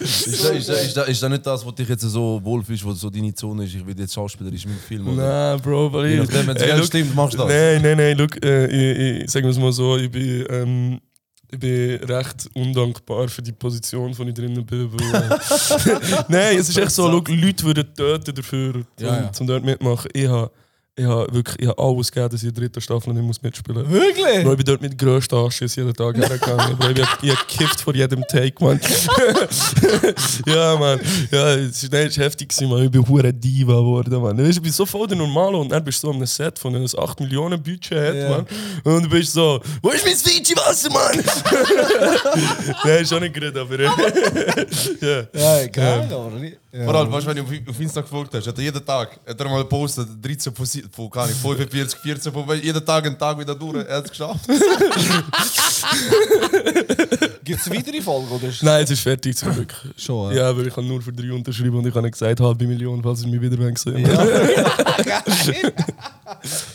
Ist 0.00 0.26
das, 0.26 0.50
ist, 0.50 0.68
das, 0.68 0.82
ist, 0.84 0.96
das, 0.98 1.08
ist 1.08 1.22
das 1.22 1.30
nicht 1.30 1.46
das, 1.46 1.64
was 1.64 1.74
dich 1.74 1.88
jetzt 1.88 2.02
so 2.02 2.38
wohlfühlst, 2.44 2.84
wo 2.84 2.92
so 2.92 3.08
deine 3.08 3.32
Zone 3.32 3.64
ist? 3.64 3.74
Ich 3.74 3.86
will 3.86 3.98
jetzt 3.98 4.12
Schauspieler 4.12 4.50
in 4.52 4.58
meinem 4.68 4.78
Film. 4.86 5.08
Oder? 5.08 5.52
Nein, 5.52 5.60
Bro, 5.62 5.90
weil 5.94 6.08
Je 6.08 6.20
ich. 6.22 6.46
wenn 6.46 6.54
es 6.56 6.86
stimmt, 6.88 7.14
machst 7.14 7.32
du 7.34 7.38
das. 7.38 7.48
Nein, 7.48 7.80
nein, 7.80 7.96
nein, 7.96 8.18
look, 8.18 8.36
äh, 8.44 8.66
ich, 8.66 9.22
ich, 9.22 9.30
sagen 9.30 9.46
wir 9.46 9.52
es 9.52 9.58
mal 9.58 9.72
so, 9.72 9.77
ich 9.96 10.10
bin, 10.10 10.46
ähm, 10.50 11.00
ich 11.50 11.58
bin 11.58 11.96
recht 12.04 12.48
undankbar 12.54 13.28
für 13.28 13.42
die 13.42 13.52
Position, 13.52 14.12
von 14.14 14.26
ich 14.28 14.34
drinnen 14.34 14.64
bin. 14.66 14.90
Weil, 14.92 15.32
äh, 15.32 16.22
nein, 16.28 16.58
es 16.58 16.68
ist 16.68 16.76
echt 16.78 16.90
so, 16.90 17.08
Leute 17.08 17.64
würden 17.64 17.94
töten 17.94 18.34
dafür, 18.34 18.74
um, 18.74 18.86
Ja, 19.00 19.20
ja. 19.22 19.30
um 19.38 19.46
dort 19.46 19.64
mitmachen. 19.64 20.10
Ich 20.12 20.26
habe 20.28 20.50
ich 20.98 21.04
hab 21.06 21.32
wirklich 21.32 21.56
ich 21.60 21.68
hab 21.68 21.78
alles 21.80 22.10
gegeben, 22.12 22.30
dass 22.30 22.42
ich 22.42 22.48
in 22.48 22.54
der 22.54 22.62
dritten 22.64 22.80
Staffel 22.80 23.12
nicht 23.14 23.22
muss 23.24 23.40
mitspielen 23.42 23.82
muss. 23.82 23.92
Wirklich? 23.92 24.42
Bro, 24.44 24.50
ich 24.52 24.56
bin 24.58 24.66
dort 24.66 24.82
mit 24.82 24.98
grössten 24.98 25.34
Anschiss 25.36 25.76
jeden 25.76 25.94
Tag 25.94 26.16
hergegangen. 26.16 26.76
Ich 26.98 27.02
hab, 27.06 27.22
ich 27.22 27.30
hab 27.30 27.48
gekifft 27.48 27.80
vor 27.80 27.94
jedem 27.94 28.22
Take, 28.28 28.54
man. 28.64 28.80
ja, 30.46 30.76
man. 30.76 31.00
Ja, 31.30 31.54
es 31.54 31.82
ist 31.82 32.18
heftig 32.18 32.48
gewesen, 32.48 32.68
man. 32.70 32.84
Ich 32.84 32.90
bin 32.90 33.06
hure 33.06 33.32
Diva 33.32 33.74
geworden, 33.74 34.20
man. 34.22 34.36
Du 34.36 34.44
weißt, 34.44 34.56
ich 34.58 34.62
bin 34.62 34.72
so 34.72 34.84
voll 34.86 35.06
der 35.06 35.16
Normale 35.16 35.56
und 35.58 35.68
dann 35.70 35.84
bist 35.84 36.02
du 36.02 36.06
so 36.06 36.10
an 36.10 36.16
einem 36.16 36.26
Set 36.26 36.58
von 36.58 36.74
einem 36.74 36.86
8 36.96 37.20
Millionen 37.20 37.62
Budget 37.62 37.92
hat, 37.98 38.14
Ja. 38.14 38.28
man. 38.30 38.46
Und 38.94 39.04
du 39.04 39.08
bist 39.08 39.32
so, 39.32 39.60
wo 39.82 39.90
ist 39.90 40.04
mein 40.04 40.16
Fiji-Wasser, 40.16 40.90
Mann? 40.90 41.22
nein, 42.84 43.02
ist 43.02 43.12
auch 43.12 43.20
nicht 43.20 43.34
gut, 43.34 43.56
aber... 43.56 43.80
ja. 43.80 43.92
Ja, 45.32 45.66
geil, 45.66 46.08
aber 46.12 46.30
nicht. 46.38 46.56
Ja. 46.72 46.84
Vor 46.84 46.94
allem, 46.96 47.10
weißt 47.10 47.26
du, 47.26 47.30
wenn 47.30 47.36
du 47.36 47.42
auf- 47.42 47.68
auf 47.70 47.80
Insta 47.80 48.00
gefolgt 48.02 48.34
hast, 48.34 48.46
hat 48.46 48.58
er 48.58 48.64
jeden 48.64 48.84
Tag 48.84 49.18
hat 49.26 49.40
er 49.40 49.48
mal 49.48 49.62
gepostet, 49.62 50.06
13 50.22 50.54
von, 50.54 50.66
si- 50.66 50.84
von 50.92 51.26
nicht, 51.26 51.40
45, 51.40 51.98
14 51.98 52.32
von 52.32 52.62
jeden 52.62 52.84
Tag 52.84 53.06
einen 53.06 53.18
Tag 53.18 53.38
wieder 53.38 53.54
durch. 53.54 53.86
Er 53.86 53.98
hat 53.98 54.06
es 54.06 54.10
geschafft. 54.10 54.48
Gibt 57.48 57.60
es 57.60 57.70
weitere 57.70 58.00
Folgen, 58.02 58.28
oder? 58.30 58.46
ist- 58.48 58.62
Nein, 58.62 58.84
es 58.84 58.90
ist 58.90 59.00
fertig 59.00 59.36
zum 59.36 59.52
Glück. 59.54 59.74
Schon, 59.96 60.34
Ja, 60.36 60.50
aber 60.50 60.66
ich 60.66 60.76
habe 60.76 60.86
nur 60.86 61.00
für 61.00 61.12
drei 61.12 61.32
unterschrieben 61.32 61.76
und 61.78 61.86
ich 61.86 61.94
habe 61.94 62.02
nicht 62.02 62.12
gesagt, 62.12 62.38
halbe 62.40 62.66
Million, 62.66 63.02
falls 63.02 63.22
ihr 63.22 63.28
mich 63.28 63.40
wieder 63.40 63.56
sehen 63.76 64.06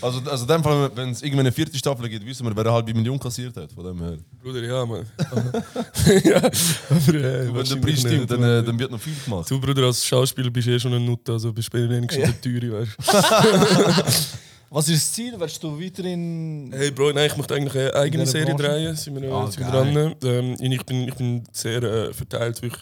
Also, 0.01 0.19
also 0.29 0.43
in 0.43 0.47
dem 0.47 0.63
Fall, 0.63 0.91
wenn 0.95 1.09
es 1.11 1.21
irgendwann 1.21 1.45
eine 1.45 1.51
vierte 1.51 1.77
Staffel 1.77 2.09
gibt, 2.09 2.25
wissen 2.25 2.45
wir, 2.45 2.55
wer 2.55 2.65
eine 2.65 2.73
halbe 2.73 2.93
Million 2.93 3.19
kassiert 3.19 3.55
hat. 3.55 3.71
Von 3.71 3.85
dem 3.85 3.99
her. 4.01 4.17
Bruder, 4.41 4.61
ja, 4.63 4.85
man. 4.85 5.05
ja, 6.23 6.37
aber 6.37 7.13
äh, 7.15 7.53
Wenn 7.53 7.63
der 7.65 7.75
Preis 7.75 7.99
stimmt, 8.01 8.31
dann, 8.31 8.39
Mann. 8.41 8.49
äh, 8.49 8.63
dann 8.63 8.79
wird 8.79 8.91
noch 8.91 8.99
viel 8.99 9.13
gemacht. 9.23 9.49
Du, 9.49 9.59
Bruder, 9.61 9.83
als 9.83 10.03
Schauspieler 10.05 10.49
bist 10.49 10.67
du 10.67 10.71
eh 10.71 10.79
schon 10.79 10.93
ein 10.93 11.05
Nutte, 11.05 11.31
also 11.33 11.53
bist 11.53 11.71
du 11.73 11.89
wenigstens 11.89 12.23
der 12.23 12.41
Teure, 12.41 12.81
weißt 12.81 12.97
Was 14.75 14.89
ist 14.89 15.03
das 15.05 15.13
Ziel? 15.13 15.35
Willst 15.39 15.61
du 15.63 15.79
weiterhin. 15.79 16.71
Hey 16.75 16.89
Bro, 16.89 17.11
nein, 17.13 17.27
ich 17.27 17.37
möchte 17.37 17.53
eigentlich 17.53 17.75
eine 17.77 17.93
eigene 17.93 18.25
Serie 18.25 18.55
Branche? 18.55 18.63
drehen, 18.71 18.95
sind 18.95 19.21
wir, 19.21 19.31
Ah, 19.31 19.45
sind 19.51 19.63
wir 19.67 19.71
geil. 19.71 19.93
dran. 19.93 20.15
Ähm, 20.59 20.71
ich, 20.71 20.83
bin, 20.83 21.07
ich 21.07 21.13
bin 21.13 21.43
sehr 21.51 21.83
äh, 21.83 22.11
verteilt, 22.11 22.59
ich, 22.63 22.73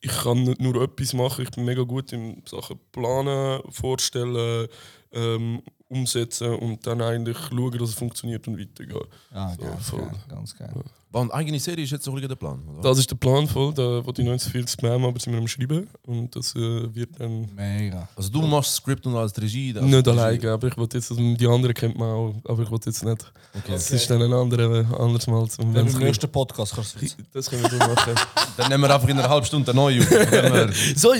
ich 0.00 0.10
kann 0.10 0.42
nicht 0.42 0.60
nur 0.60 0.82
etwas 0.82 1.12
machen, 1.14 1.44
ich 1.44 1.50
bin 1.52 1.64
mega 1.64 1.82
gut 1.82 2.12
in 2.12 2.42
Sachen 2.50 2.80
planen, 2.90 3.60
vorstellen, 3.70 4.66
ähm, 5.12 5.62
umsetzen 5.88 6.54
und 6.54 6.86
dann 6.86 7.00
eigentlich 7.00 7.36
schauen, 7.38 7.78
dass 7.78 7.90
es 7.90 7.94
funktioniert 7.94 8.46
und 8.48 8.58
weitergehen. 8.58 9.00
Ah, 9.32 9.52
So, 9.54 9.62
geil, 9.62 9.76
voll. 9.80 10.00
geil, 10.00 10.10
ganz 10.28 10.56
geil. 10.56 10.72
War 11.12 11.22
eine 11.22 11.32
eigene 11.32 11.58
Serie 11.60 11.84
ist 11.84 11.92
jetzt 11.92 12.04
der 12.06 12.34
Plan. 12.34 12.60
Oder? 12.68 12.82
Das 12.90 12.98
ist 12.98 13.10
der 13.10 13.14
Plan 13.16 13.46
voll, 13.46 13.72
da 13.72 14.04
wollte 14.04 14.20
ich 14.20 14.26
noch 14.26 14.34
nicht 14.34 14.44
so 14.44 14.50
viel 14.50 14.66
spammen, 14.66 15.04
aber 15.04 15.18
sind 15.20 15.32
wir 15.32 15.38
am 15.40 15.46
Schreiben 15.48 15.88
und 16.02 16.34
das 16.34 16.54
äh, 16.56 16.94
wird 16.94 17.18
dann... 17.18 17.48
Mega. 17.54 18.08
Also 18.16 18.28
du 18.28 18.42
machst 18.42 18.70
das 18.70 18.76
Skript 18.76 19.06
und 19.06 19.14
als 19.16 19.40
Regie. 19.40 19.72
also 19.74 19.86
Nicht 19.86 19.96
Regie. 20.06 20.10
alleine, 20.10 20.50
aber 20.52 20.66
ich 20.66 20.76
wollte 20.76 20.98
jetzt, 20.98 21.10
also 21.10 21.22
die 21.34 21.46
anderen 21.46 21.74
kennt 21.74 21.96
man 21.96 22.08
auch, 22.10 22.34
aber 22.44 22.62
ich 22.64 22.70
wollte 22.70 22.90
jetzt 22.90 23.04
nicht. 23.04 23.32
Okay. 23.54 23.72
Das 23.72 23.90
ist 23.92 24.10
dann 24.10 24.20
ein 24.20 24.32
anderer, 24.32 25.00
anderes 25.00 25.26
Mal. 25.28 25.48
Zum, 25.48 25.72
Wenn 25.72 25.86
im 25.86 25.98
nächsten 25.98 26.30
Podcast 26.30 26.74
kannst 26.74 26.96
du 27.00 27.06
das 27.32 27.48
können 27.48 27.62
wir 27.62 27.70
so 27.70 27.76
machen. 27.78 28.14
Dann 28.56 28.68
nehmen 28.70 28.82
wir 28.82 28.94
einfach 28.94 29.08
in 29.08 29.18
einer 29.18 29.28
halben 29.28 29.46
Stunde 29.46 29.70
eine 29.70 29.80
neue 29.80 30.00
auf. 30.00 30.06
Von 30.08 30.30
dem 30.30 30.52
her. 30.52 30.70
so, 30.96 31.12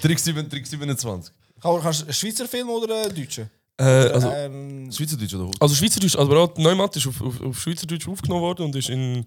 Trick, 0.00 0.18
7, 0.18 0.48
Trick 0.48 0.66
27. 0.66 1.32
Kannst 1.60 2.00
du 2.00 2.04
einen 2.06 2.12
Schweizer 2.14 2.48
Film 2.48 2.70
oder 2.70 3.02
einen 3.04 3.14
deutschen? 3.14 3.50
Äh, 3.80 4.10
also, 4.12 4.30
ähm, 4.30 4.90
Schweizerdeutsch 4.92 5.34
oder 5.34 5.50
also 5.60 5.74
Schweizerdeutsch, 5.74 6.16
aber 6.16 6.38
auch 6.38 6.56
Neumatt 6.58 6.94
ist 6.96 7.06
auf, 7.06 7.20
auf, 7.20 7.40
auf 7.40 7.60
Schweizerdeutsch 7.60 8.08
aufgenommen 8.08 8.42
worden 8.42 8.66
und 8.66 8.76
ist 8.76 8.88
in 8.90 9.24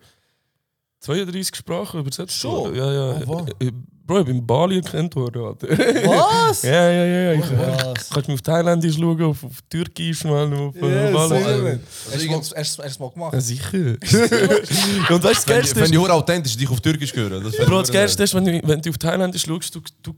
32 1.00 1.56
Sprachen 1.56 2.00
übersetzt 2.00 2.34
Schon? 2.38 2.52
worden. 2.52 2.76
Ja, 2.76 2.92
ja. 2.94 3.22
Oh, 3.26 3.28
wow. 3.28 3.50
Äh, 3.60 3.72
Bro, 4.06 4.20
ich 4.20 4.26
bin 4.26 4.38
in 4.40 4.46
Bali 4.46 4.76
erkannt 4.78 5.16
worden. 5.16 5.44
Alter. 5.46 5.70
was? 5.70 6.62
ja, 6.64 6.92
ja, 6.92 7.06
ja. 7.06 7.34
Ich, 7.34 7.40
Was? 7.42 8.10
kannst 8.10 8.28
du 8.28 8.34
auf 8.34 8.42
Thailändisch 8.42 8.96
schauen, 8.96 9.22
auf, 9.24 9.42
auf 9.46 9.62
Türkisch, 9.70 10.26
man, 10.26 10.54
auf, 10.54 10.76
Ja, 10.76 11.10
auf 11.10 11.32
alles. 11.32 11.44
sehr 11.44 11.48
Also. 11.48 11.80
Hast 12.12 12.22
du 12.22 12.28
mal- 12.28 12.42
hast 12.58 12.78
du 12.80 12.82
es 12.84 13.00
mal 13.00 13.10
gemacht? 13.12 13.34
Ja, 13.34 13.40
sicher. 13.40 13.78
und 13.78 14.04
weißt 14.04 14.10
du, 14.10 15.20
das 15.20 15.48
Wenn 15.48 15.56
Geilste 15.56 15.76
wenn 15.78 15.84
ist, 15.86 15.94
die 15.94 15.98
Hure 15.98 16.14
authentisch 16.14 16.58
dich 16.58 16.70
auf 16.70 16.82
Türkisch 16.82 17.14
hören. 17.16 17.42
Das 17.46 17.56
Bro, 17.56 17.80
das 17.80 17.92
Geilste 17.94 18.24
ist, 18.24 18.34
wenn 18.34 18.44
du, 18.44 18.62
wenn 18.66 18.82
du 18.82 18.90
auf 18.90 18.98
Thailändisch 18.98 19.44
schaust, 19.46 19.74
du, 19.74 19.80
du, 20.02 20.14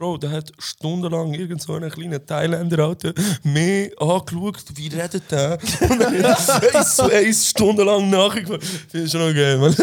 Bro, 0.00 0.16
der 0.16 0.30
hat 0.30 0.50
stundenlang 0.58 1.34
irgend 1.34 1.60
so 1.60 1.74
einen 1.74 1.90
kleinen 1.90 2.24
Thailänder 2.24 2.78
Alter, 2.86 3.12
mehr 3.42 3.90
angeschaut, 4.00 4.64
wie 4.74 4.88
redet 4.88 5.30
der? 5.30 5.58
Und 5.82 6.00
er 6.00 6.80
ist, 6.80 6.98
er 6.98 7.20
ist 7.20 7.48
stundenlang 7.48 8.08
nachgekommen. 8.08 8.62
Finde 8.62 9.04
ich 9.04 9.12
schon 9.12 9.20
noch 9.20 9.34
geil, 9.34 9.58
man. 9.58 9.74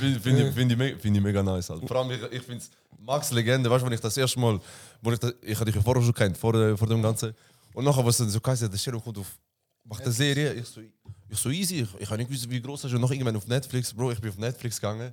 Finde 0.00 0.20
find 0.20 0.52
find 0.52 0.72
ich, 0.72 1.00
find 1.00 1.16
ich 1.16 1.22
mega 1.22 1.44
nice. 1.44 1.70
Halt. 1.70 1.86
Vor 1.86 1.96
allem, 1.96 2.10
ich, 2.10 2.22
ich 2.32 2.42
finde 2.42 2.58
es 2.58 2.72
Max 2.98 3.30
Legende, 3.30 3.70
weißt 3.70 3.82
du, 3.82 3.86
wenn 3.86 3.92
ich 3.92 4.00
das 4.00 4.16
erste 4.16 4.40
Mal, 4.40 4.58
wo 5.00 5.12
ich, 5.12 5.18
ich 5.42 5.54
hatte 5.54 5.66
dich 5.66 5.76
ja 5.76 5.80
vorher 5.80 6.02
schon 6.02 6.12
kennt, 6.12 6.36
vor, 6.36 6.76
vor 6.76 6.88
dem 6.88 7.02
Ganzen. 7.02 7.32
Und 7.72 7.84
nachher, 7.84 8.04
was 8.04 8.16
dann 8.16 8.28
so 8.28 8.40
geheißen, 8.40 8.68
der 8.68 8.78
Sheriff 8.78 9.04
kommt 9.04 9.16
auf, 9.16 9.38
macht 9.84 10.02
eine 10.02 10.10
Serie. 10.10 10.54
Ich 10.54 10.66
so, 10.66 10.80
ich 10.80 11.38
so 11.38 11.50
easy, 11.50 11.82
ich, 11.82 12.00
ich 12.00 12.10
habe 12.10 12.18
nicht 12.18 12.28
gewusst, 12.28 12.50
wie 12.50 12.60
groß 12.60 12.82
das 12.82 12.90
ist. 12.90 12.96
Und 12.96 13.00
noch 13.02 13.12
irgendwann 13.12 13.36
auf 13.36 13.46
Netflix, 13.46 13.94
Bro, 13.94 14.10
ich 14.10 14.20
bin 14.20 14.30
auf 14.30 14.38
Netflix 14.38 14.80
gegangen. 14.80 15.12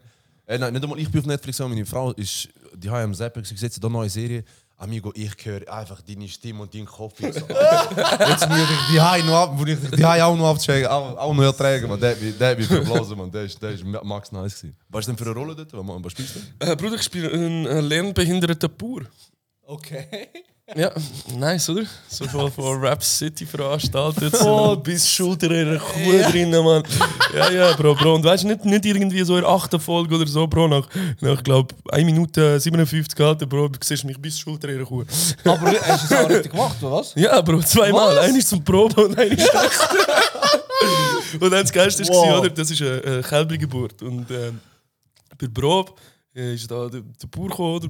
Einmal 0.51 0.99
ich 0.99 1.09
bin 1.09 1.21
auf 1.21 1.27
Netflix 1.27 1.59
meine 1.59 1.85
Frau 1.85 2.11
ist, 2.11 2.49
die 2.75 2.89
haben 2.89 3.03
am 3.05 3.13
Zappen, 3.13 3.43
sie 3.43 3.55
setzt 3.55 3.81
da 3.81 3.87
neue 3.87 4.09
Serie. 4.09 4.43
Amigo, 4.75 5.13
ich 5.15 5.31
höre 5.43 5.71
einfach 5.71 6.01
deine 6.01 6.27
Stimme 6.27 6.63
und 6.63 6.73
deinen 6.73 6.87
Kopf. 6.87 7.19
Ich 7.19 7.33
so, 7.33 7.41
Jetzt 7.47 8.49
muss 8.49 8.59
ich 8.59 8.91
die 8.91 8.99
Hai 8.99 9.21
noch 9.21 9.35
ab, 9.35 9.53
muss 9.55 9.69
ich 9.69 9.77
die 9.91 10.03
Hai 10.03 10.23
auch 10.23 10.35
noch 10.35 10.49
abchecken, 10.49 10.87
auch, 10.87 11.15
auch 11.17 11.33
noch 11.33 11.43
ertragen, 11.43 11.87
man. 11.87 11.99
Der, 11.99 12.15
der 12.15 12.49
hat 12.49 12.57
mich 12.57 12.67
verblasen, 12.67 13.17
man. 13.17 13.31
Der 13.31 13.43
ist, 13.43 13.61
der 13.61 13.71
ist 13.71 13.85
Max 13.85 14.31
nice 14.31 14.55
gewesen. 14.55 14.75
Was 14.89 15.01
ist 15.01 15.07
denn 15.07 15.17
für 15.17 15.25
eine 15.25 15.35
Rolle 15.35 15.55
dort? 15.55 15.71
Was, 15.71 16.11
spielst 16.11 16.35
du? 16.35 16.39
Äh, 16.65 16.75
Bruder, 16.75 16.95
ich 16.95 17.03
spiele 17.03 17.31
einen 17.31 17.87
lernbehinderten 17.87 18.69
Bauer. 18.75 19.03
Okay. 19.61 20.07
Ja, 20.75 20.91
nice, 21.37 21.69
oder? 21.69 21.83
So 22.07 22.25
voll 22.25 22.49
von 22.51 22.79
Rap 22.79 23.03
City 23.03 23.45
veranstaltet. 23.45 24.35
So 24.35 24.77
bis 24.77 25.09
Schulter 25.09 25.51
in 25.51 25.77
Kuh 25.77 26.31
drinnen, 26.31 26.63
Mann. 26.63 26.83
Ja, 27.35 27.51
ja, 27.51 27.73
Bro, 27.73 27.95
Bro. 27.95 28.15
Und 28.15 28.23
weißt 28.23 28.43
du, 28.43 28.47
nicht, 28.47 28.63
nicht 28.63 28.85
irgendwie 28.85 29.23
so 29.23 29.35
in 29.35 29.41
der 29.41 29.49
achten 29.49 29.79
Folge 29.79 30.15
oder 30.15 30.27
so, 30.27 30.47
Bro. 30.47 30.67
Nach, 30.69 30.87
nach 31.19 31.43
glaube 31.43 31.75
1 31.89 32.05
Minute 32.05 32.59
57 32.59 33.15
gehalten, 33.15 33.49
Bro, 33.49 33.67
du 33.69 33.79
siehst 33.83 34.05
mich 34.05 34.17
bis 34.17 34.39
Schulter 34.39 34.69
in 34.69 34.85
Kuh. 34.85 35.03
Aber 35.43 35.71
hast 35.71 36.09
du 36.09 36.15
es 36.15 36.21
auch 36.21 36.29
richtig 36.29 36.51
gemacht, 36.51 36.77
oder 36.81 36.91
was? 36.97 37.13
Ja, 37.15 37.41
Bro, 37.41 37.61
zweimal. 37.63 38.15
Was? 38.15 38.25
Einer 38.25 38.39
zum 38.39 38.63
Proben 38.63 39.03
und 39.05 39.19
einer 39.19 39.31
ist 39.31 39.51
Und 41.39 41.49
dann 41.51 41.61
das 41.61 41.71
Geilste 41.71 42.03
war, 42.07 42.15
Wow. 42.15 42.39
oder? 42.39 42.49
Das 42.49 42.69
ist 42.71 42.81
eine, 42.81 43.01
eine 43.05 43.21
Kälbergeburt. 43.21 44.01
Und 44.01 44.29
ähm, 44.31 44.59
bei 45.37 45.47
Probe 45.47 45.91
äh, 46.35 46.53
ist 46.55 46.69
da 46.71 46.87
der, 46.89 47.01
der 47.01 47.27
Bauer 47.27 47.49
gekommen, 47.49 47.75
oder? 47.75 47.89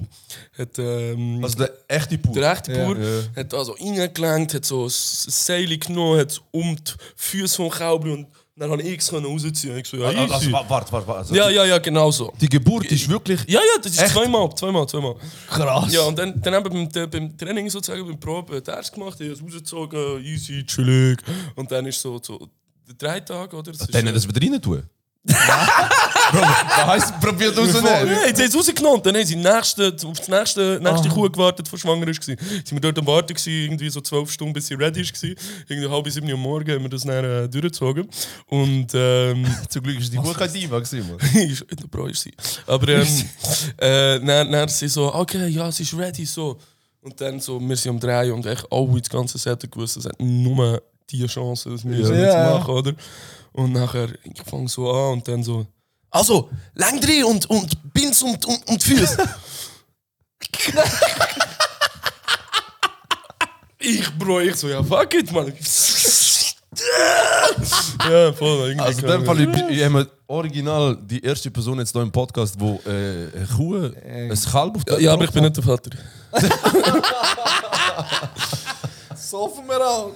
Hat, 0.58 0.78
ähm, 0.78 1.40
Also 1.44 1.58
der 1.58 1.72
echte 1.88 2.18
Pur. 2.18 2.34
der 2.34 2.52
echte 2.52 2.72
Ja. 2.72 2.84
Bauer 2.86 2.96
hat 3.36 3.52
da 3.52 3.64
so 3.64 3.72
reingelenkt, 3.72 4.54
hat 4.54 4.64
so 4.64 4.84
ein 4.84 4.90
Seil 4.90 5.78
genommen, 5.78 6.18
hat 6.20 6.40
um 6.50 6.74
die 6.76 6.92
Füße 7.16 7.56
vom 7.56 7.70
Kälber 7.70 8.12
und 8.12 8.26
dann 8.54 8.70
habe 8.70 8.82
ich 8.82 8.98
es 8.98 9.12
rausziehen. 9.12 9.78
Ich 9.78 9.86
so, 9.88 9.96
ja, 9.96 10.08
Also, 10.08 10.34
easy. 10.34 10.52
warte, 10.52 10.68
warte, 10.70 10.92
warte. 10.92 11.14
Also 11.14 11.34
ja, 11.34 11.48
ja, 11.48 11.64
ja, 11.64 11.78
genau 11.78 12.10
so. 12.10 12.32
Die 12.40 12.48
Geburt 12.48 12.84
ist 12.92 13.08
wirklich. 13.08 13.40
Ja, 13.48 13.60
ja, 13.60 13.80
das 13.82 13.92
ist 13.92 14.02
Echt? 14.02 14.12
zweimal, 14.12 14.54
zweimal, 14.54 14.86
zweimal. 14.86 15.16
Krass. 15.48 15.92
Ja, 15.92 16.02
und 16.02 16.18
dann, 16.18 16.38
dann 16.40 16.54
haben 16.54 16.64
wir 16.70 16.86
beim, 16.88 17.10
beim 17.10 17.36
Training 17.36 17.70
sozusagen, 17.70 18.06
beim 18.06 18.20
Probe, 18.20 18.56
hat 18.56 18.68
er 18.68 18.78
es 18.80 18.92
gemacht, 18.92 19.18
er 19.20 19.30
hat 19.30 19.36
es 19.36 19.42
rausgezogen, 19.42 20.22
easy, 20.24 20.64
chillig. 20.66 21.18
Und 21.56 21.70
dann 21.72 21.86
ist 21.86 22.00
so, 22.02 22.20
so 22.22 22.46
der 22.86 22.94
drei 22.94 23.20
Tage, 23.20 23.56
oder? 23.56 23.72
Das 23.72 23.80
ist, 23.80 23.94
Dann 23.94 24.06
äh, 24.06 24.12
das 24.12 24.28
wieder 24.28 24.40
rein 24.42 24.60
tun. 24.60 24.82
Bro, 25.24 26.40
was 26.40 26.86
heisst, 26.86 27.20
probiert 27.20 27.56
rauszunehmen? 27.56 28.08
Ja, 28.08 28.26
jetzt 28.26 28.40
haben 28.40 28.50
sie 28.50 28.56
rausgenommen. 28.56 29.02
Dann 29.02 29.14
haben 29.16 29.24
sie 29.24 29.36
nächste, 29.36 29.94
auf 30.04 30.20
die 30.20 30.30
nächste, 30.30 30.80
nächste 30.82 31.08
Kuh 31.10 31.30
gewartet, 31.30 31.68
die 31.70 31.78
schwanger 31.78 32.06
war. 32.06 32.14
Sind 32.14 32.38
wir 32.72 32.80
dort 32.80 32.98
am 32.98 33.06
Warten, 33.06 33.34
gewesen, 33.34 33.50
irgendwie 33.64 33.88
so 33.90 34.00
zwölf 34.00 34.32
Stunden, 34.32 34.52
bis 34.52 34.66
sie 34.66 34.74
ready 34.74 35.02
war. 35.04 35.30
Irgendwie 35.68 35.88
halb 35.88 36.08
sieben 36.08 36.26
Uhr 36.26 36.34
am 36.34 36.40
Morgen 36.40 36.72
haben 36.72 36.82
wir 36.82 36.88
das 36.90 37.02
dann 37.04 37.24
äh, 37.24 37.48
durchgezogen. 37.48 38.08
Und 38.46 38.88
ähm, 38.94 39.46
Zum 39.68 39.82
Glück 39.84 40.00
ist 40.00 40.12
die 40.12 40.16
Kuh 40.16 40.32
kein 40.32 40.52
Diva 40.52 40.80
gewesen, 40.80 41.06
Mann. 41.08 41.58
Bro 41.90 42.06
ist 42.06 42.22
sie. 42.22 42.32
Aber 42.66 42.88
ähm, 42.88 43.06
äh, 43.76 44.18
dann, 44.20 44.50
dann 44.50 44.68
sie 44.68 44.88
so, 44.88 45.14
okay, 45.14 45.46
ja, 45.48 45.70
sie 45.70 45.84
ist 45.84 45.96
ready. 45.96 46.24
So. 46.24 46.58
Und 47.00 47.20
dann 47.20 47.38
so, 47.38 47.60
wir 47.60 47.76
sind 47.76 47.90
am 47.90 48.00
Drehen 48.00 48.32
und 48.32 48.46
echt 48.46 48.64
alle 48.70 49.00
das 49.00 49.08
ganze 49.10 49.38
Set 49.38 49.70
gewusst, 49.70 49.96
es 49.98 50.04
hat 50.04 50.20
nur 50.20 50.82
die 51.10 51.26
Chance, 51.26 51.70
das 51.70 51.84
wir 51.84 52.06
so 52.06 52.12
Ja. 52.12 52.20
jetzt 52.22 52.58
machen, 52.58 52.70
oder? 52.74 52.92
Und 53.52 53.72
nachher, 53.72 54.08
ich 54.24 54.42
fange 54.42 54.68
so 54.68 54.90
an 54.90 55.12
und 55.14 55.28
dann 55.28 55.42
so, 55.42 55.66
also, 56.10 56.50
lang 56.74 57.00
drin 57.00 57.24
und, 57.24 57.48
und 57.48 57.92
Bins 57.92 58.22
und, 58.22 58.44
und, 58.44 58.68
und 58.68 58.82
Füße. 58.82 59.28
ich, 63.78 64.18
Bro, 64.18 64.40
ich 64.40 64.56
so, 64.56 64.68
ja, 64.68 64.82
fuck 64.82 65.14
it, 65.14 65.32
man. 65.32 65.46
ja, 68.10 68.32
voll. 68.34 68.68
Irgendwie 68.68 68.84
Also 68.84 69.00
in 69.00 69.06
dem 69.06 69.24
Fall, 69.24 69.40
ich, 69.40 69.48
ich 69.78 69.84
habe 69.84 70.10
original 70.26 70.98
die 71.00 71.22
erste 71.22 71.50
Person 71.50 71.78
jetzt 71.78 71.92
hier 71.92 72.02
im 72.02 72.12
Podcast, 72.12 72.56
wo 72.58 72.78
äh, 72.86 73.28
eine 73.34 73.48
Kuh, 73.56 73.90
ein 74.04 74.38
Kalb 74.50 74.76
auf 74.76 74.82
ja, 74.88 74.98
ja, 74.98 75.12
aber 75.14 75.24
ich 75.24 75.30
bin 75.30 75.44
nicht 75.44 75.56
der 75.56 75.64
Vater. 75.64 75.90
Saufen 79.16 79.66
wir 79.66 79.80
an. 79.80 80.12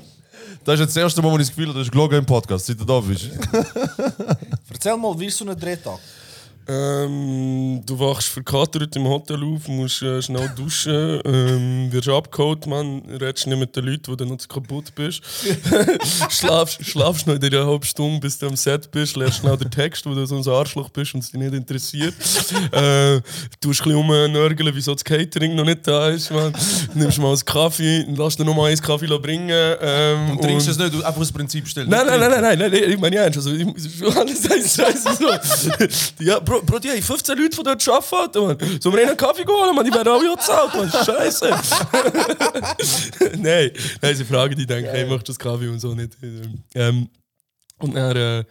Das 0.66 0.74
ist 0.74 0.80
jetzt 0.80 0.96
das 0.96 1.02
erste 1.04 1.22
Mal, 1.22 1.30
wo 1.30 1.34
ich 1.36 1.46
das 1.46 1.50
Gefühl 1.50 1.68
habe, 1.68 1.74
du 1.74 1.84
hast 1.84 1.92
gelogen 1.92 2.18
im 2.18 2.26
Podcast, 2.26 2.66
seit 2.66 2.80
du 2.80 2.84
da 2.84 2.98
bist. 2.98 3.30
Erzähl 4.68 4.96
mal, 4.96 5.16
wie 5.18 5.26
ist 5.26 5.38
so 5.38 5.48
ein 5.48 5.56
Drehtag? 5.56 6.00
Ähm, 6.68 7.80
du 7.86 7.98
wachst 7.98 8.28
verkatert 8.28 8.96
im 8.96 9.06
Hotel 9.06 9.42
auf, 9.44 9.68
musst 9.68 10.02
äh, 10.02 10.20
schnell 10.20 10.50
duschen, 10.56 11.20
ähm, 11.24 11.92
wirst 11.92 12.08
abgeholt, 12.08 12.66
man, 12.66 13.02
redest 13.20 13.46
nicht 13.46 13.58
mit 13.58 13.76
den 13.76 13.84
Leuten, 13.84 14.08
wo 14.08 14.16
du 14.16 14.24
noch 14.24 14.38
zu 14.38 14.48
kaputt 14.48 14.92
bist. 14.94 15.22
schlafst, 16.30 16.84
schlafst 16.84 17.26
noch 17.28 17.36
in 17.36 17.44
einer 17.44 17.66
halben 17.66 17.84
Stunde, 17.84 18.18
bis 18.18 18.38
du 18.38 18.48
am 18.48 18.56
Set 18.56 18.90
bist, 18.90 19.16
lernst 19.16 19.38
schnell 19.38 19.56
den 19.56 19.70
Text, 19.70 20.06
wo 20.06 20.14
du 20.14 20.26
so 20.26 20.36
ein 20.36 20.48
Arschloch 20.48 20.88
bist 20.90 21.14
und 21.14 21.22
es 21.22 21.30
dich 21.30 21.40
nicht 21.40 21.54
interessiert. 21.54 22.14
äh, 22.72 23.20
du 23.60 23.68
ein 23.68 23.70
bisschen 23.70 23.94
rumnörgeln, 23.94 24.74
wieso 24.74 24.92
das 24.94 25.04
Catering 25.04 25.54
noch 25.54 25.64
nicht 25.64 25.86
da 25.86 26.08
ist, 26.08 26.32
man. 26.32 26.52
Nimmst 26.94 27.18
mal 27.18 27.28
einen 27.28 27.44
Kaffee, 27.44 28.04
lass 28.16 28.36
dir 28.36 28.44
noch 28.44 28.56
mal 28.56 28.66
einen 28.66 28.80
Kaffee 28.80 29.06
bringen. 29.18 29.76
Ähm, 29.80 30.30
Und 30.30 30.42
trinkst 30.42 30.68
es 30.68 30.78
nicht, 30.78 30.92
du 30.92 30.98
einfach 31.04 31.20
das 31.20 31.30
Prinzip 31.32 31.68
stellen. 31.68 31.88
Nein, 31.88 32.06
nein, 32.06 32.18
nein, 32.18 32.30
nein, 32.30 32.58
nein, 32.58 32.70
nein, 32.72 32.90
ich 32.90 32.98
meine 32.98 33.16
ernst. 33.16 33.38
Also, 33.38 33.52
ich 33.52 33.66
alles 34.16 34.48
heißt 34.48 34.80
scheiße 34.80 35.08
so. 35.14 36.24
Ja, 36.24 36.40
Bro, 36.40 36.55
Bro, 36.62 36.78
die 36.78 36.90
haben 36.90 37.02
15 37.02 37.38
Leute 37.38 37.56
von 37.56 37.64
dort 37.64 37.88
arbeiten, 37.88 38.40
Mann. 38.40 38.80
Sollen 38.80 38.94
wir 38.94 39.02
ihnen 39.02 39.10
einen 39.10 39.16
Kaffee 39.16 39.44
holen, 39.44 39.74
Mann? 39.74 39.84
Die 39.84 39.92
werden 39.92 40.08
alle 40.08 40.30
auch 40.30 40.36
gezahlt, 40.36 40.74
Mann. 40.74 40.90
Scheiße. 40.90 41.48
nein, 43.38 43.70
nein, 44.00 44.16
sie 44.16 44.24
fragen 44.24 44.56
die, 44.56 44.66
denken, 44.66 44.90
hey, 44.90 45.06
machst 45.06 45.28
du 45.28 45.32
das 45.32 45.38
Kaffee 45.38 45.68
und 45.68 45.78
so 45.78 45.94
nicht. 45.94 46.16
Ähm, 46.74 47.08
und 47.78 47.94
dann 47.94 48.16
äh, 48.16 48.44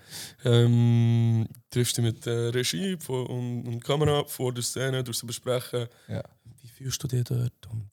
ähm, 0.44 1.48
triffst 1.72 1.98
du 1.98 2.02
dich 2.02 2.14
mit 2.14 2.26
der 2.26 2.54
Regie 2.54 2.96
vor- 3.00 3.30
und, 3.30 3.66
und 3.68 3.84
Kamera 3.84 4.24
vor 4.26 4.54
der 4.54 4.64
Szene, 4.64 5.04
durch 5.04 5.18
sie 5.18 5.26
besprechen. 5.26 5.88
Ja. 6.08 6.24
Wie 6.62 6.68
fühlst 6.68 7.02
du 7.04 7.08
dich 7.08 7.24
dort? 7.24 7.54
Und, 7.72 7.90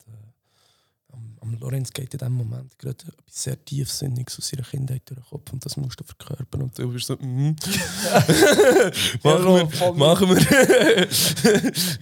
am, 1.43 1.57
Lorenz 1.59 1.91
geht 1.91 2.13
in 2.13 2.17
dem 2.19 2.33
Moment 2.33 2.77
gerade 2.79 2.95
etwas 2.97 3.13
sehr 3.43 3.63
tiefsinniges 3.63 4.37
aus 4.39 4.47
seiner 4.49 4.63
Kindheit 4.63 5.01
durch 5.05 5.19
den 5.19 5.25
Kopf 5.29 5.53
und 5.53 5.65
das 5.65 5.77
musst 5.77 5.99
du 5.99 6.03
verkörpern. 6.03 6.63
Und 6.63 6.77
du 6.77 6.91
bist 6.91 7.07
so, 7.07 7.15
mhm. 7.19 7.55
machen 9.23 9.45
wir, 9.45 9.93
machen 9.93 10.29
wir. 10.29 11.07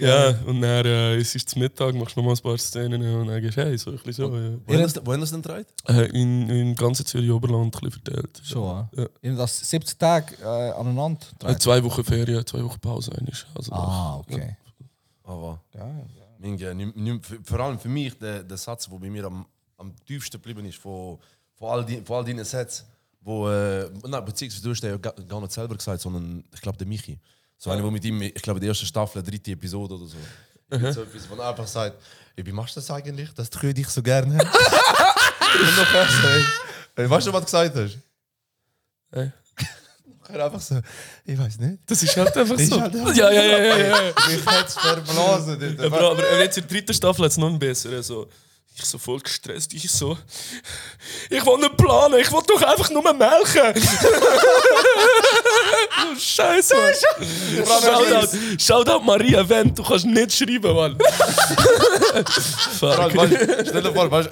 ja, 0.07 0.29
und 0.45 0.61
dann 0.61 0.85
äh, 0.85 1.15
es 1.17 1.35
ist 1.35 1.47
es 1.47 1.55
Mittag, 1.55 1.95
machst 1.95 2.15
du 2.15 2.21
noch 2.21 2.27
mal 2.27 2.33
ein 2.35 2.41
paar 2.41 2.57
Szenen 2.57 3.01
und 3.15 3.27
dann 3.27 3.41
gehst 3.41 3.57
du, 3.57 3.61
hey, 3.65 3.77
so 3.77 3.91
ein 3.91 3.97
bisschen 3.97 4.13
so. 4.13 4.37
Ja. 4.37 4.51
Wo 4.65 4.73
haben 4.73 4.81
das- 4.81 5.05
wo 5.05 5.13
haben 5.13 5.21
das 5.21 5.31
denn 5.31 5.41
gedreht? 5.41 5.67
Äh, 5.87 6.05
in, 6.19 6.49
in 6.49 6.75
ganzen 6.75 7.05
Zürich-Oberland 7.05 7.75
ein 7.75 7.89
bisschen 7.89 7.91
verteilt. 8.03 8.41
Schon, 8.43 8.87
Ja. 8.95 9.07
ja. 9.21 9.35
Das 9.35 9.59
70 9.69 9.97
Tage 9.97 10.35
äh, 10.41 10.45
aneinander. 10.71 11.19
Äh, 11.43 11.55
zwei 11.57 11.83
Wochen 11.83 12.03
Ferien, 12.03 12.45
zwei 12.45 12.63
Wochen 12.63 12.79
Pause. 12.79 13.11
eigentlich. 13.17 13.45
Also 13.55 13.71
Ah, 13.73 14.17
okay. 14.17 14.57
Aber 15.23 15.61
Ja, 15.73 15.87
ja. 15.87 16.20
Für- 17.21 17.39
vor 17.43 17.59
allem 17.59 17.79
für 17.79 17.89
mich 17.89 18.17
der, 18.17 18.43
der 18.43 18.57
Satz, 18.57 18.87
der 18.89 18.97
bei 18.97 19.09
mir 19.09 19.25
am, 19.25 19.45
am 19.77 19.93
tiefsten 20.05 20.37
geblieben 20.37 20.65
ist, 20.65 20.77
von, 20.77 21.19
von, 21.55 21.69
all, 21.69 21.85
die, 21.85 22.01
von 22.01 22.17
all 22.17 22.23
deinen 22.25 22.43
Sätzen, 22.45 22.85
wo, 23.21 23.49
äh, 23.49 23.89
nein, 24.07 24.25
beziehungsweise 24.25 24.63
du 24.63 24.69
hast 24.71 24.83
ja 24.83 24.97
ga- 24.97 25.13
gar 25.27 25.39
nicht 25.41 25.51
selber 25.51 25.75
gesagt, 25.75 26.01
sondern 26.01 26.43
ich 26.53 26.61
glaube 26.61 26.77
der 26.77 26.87
Michi. 26.87 27.19
So 27.57 27.69
einer, 27.69 27.81
der 27.83 27.91
mit 27.91 28.03
ihm, 28.05 28.21
ich 28.21 28.33
glaube, 28.41 28.59
die 28.59 28.67
erste 28.67 28.85
Staffel, 28.85 29.21
dritte 29.21 29.51
Episode 29.51 29.93
oder 29.95 30.05
so. 30.07 30.17
Mhm. 30.71 30.91
So 30.93 31.03
etwas, 31.03 31.29
wo 31.29 31.35
er 31.35 31.49
einfach 31.49 31.67
sagt, 31.67 32.01
wie 32.35 32.51
machst 32.51 32.75
du 32.75 32.79
das 32.79 32.89
eigentlich, 32.89 33.31
dass 33.33 33.49
die 33.49 33.73
dich 33.73 33.87
so 33.87 34.01
gerne 34.01 34.33
haben? 34.37 34.47
Und 34.49 35.77
noch 35.77 35.93
erst, 35.93 36.13
hey, 36.95 37.09
weißt 37.09 37.27
du, 37.27 37.33
was 37.33 37.41
du 37.41 37.45
gesagt 37.45 37.75
hast? 37.75 37.97
Hey. 39.11 39.31
Er 40.29 40.45
einfach 40.45 40.61
so, 40.61 40.79
ich 41.25 41.37
weiß 41.37 41.59
nicht. 41.59 41.79
Das 41.85 42.01
ist 42.03 42.15
halt 42.15 42.35
einfach 42.37 42.57
so. 42.59 42.79
halt 42.81 42.95
einfach 42.95 43.15
ja, 43.15 43.31
ja, 43.31 43.43
ja, 43.43 43.57
ja, 43.57 43.77
ja. 43.77 44.13
Mich 44.29 44.45
hat 44.45 44.67
es 44.67 44.75
verblasen. 44.75 45.79
Aber, 45.79 46.11
aber 46.11 46.39
jetzt 46.39 46.57
in 46.57 46.63
der 46.67 46.71
dritten 46.71 46.93
Staffel 46.93 47.25
hat 47.25 47.31
es 47.31 47.37
noch 47.37 47.57
besseren. 47.57 48.01
So. 48.03 48.27
Ich 48.77 48.85
so 48.85 48.97
voll 48.97 49.19
gestresst, 49.19 49.73
ich 49.73 49.91
so. 49.91 50.17
Ich 51.29 51.45
will 51.45 51.57
nicht 51.57 51.77
planen, 51.77 52.19
ich 52.19 52.31
will 52.31 52.41
doch 52.47 52.61
einfach 52.61 52.89
nur 52.89 53.13
melken. 53.13 53.73
Du 56.13 56.19
Scheiße. 56.19 56.75
Shoutout, 57.65 58.37
Shoutout 58.57 59.03
Maria 59.03 59.47
Wendt, 59.47 59.77
du 59.77 59.83
kannst 59.83 60.05
nicht 60.05 60.33
schreiben, 60.33 60.75
Mann. 60.75 60.97
Fuck. 62.79 63.11
stell 63.67 63.81
dir 63.81 63.93
vor, 63.93 64.09
weißt, 64.09 64.29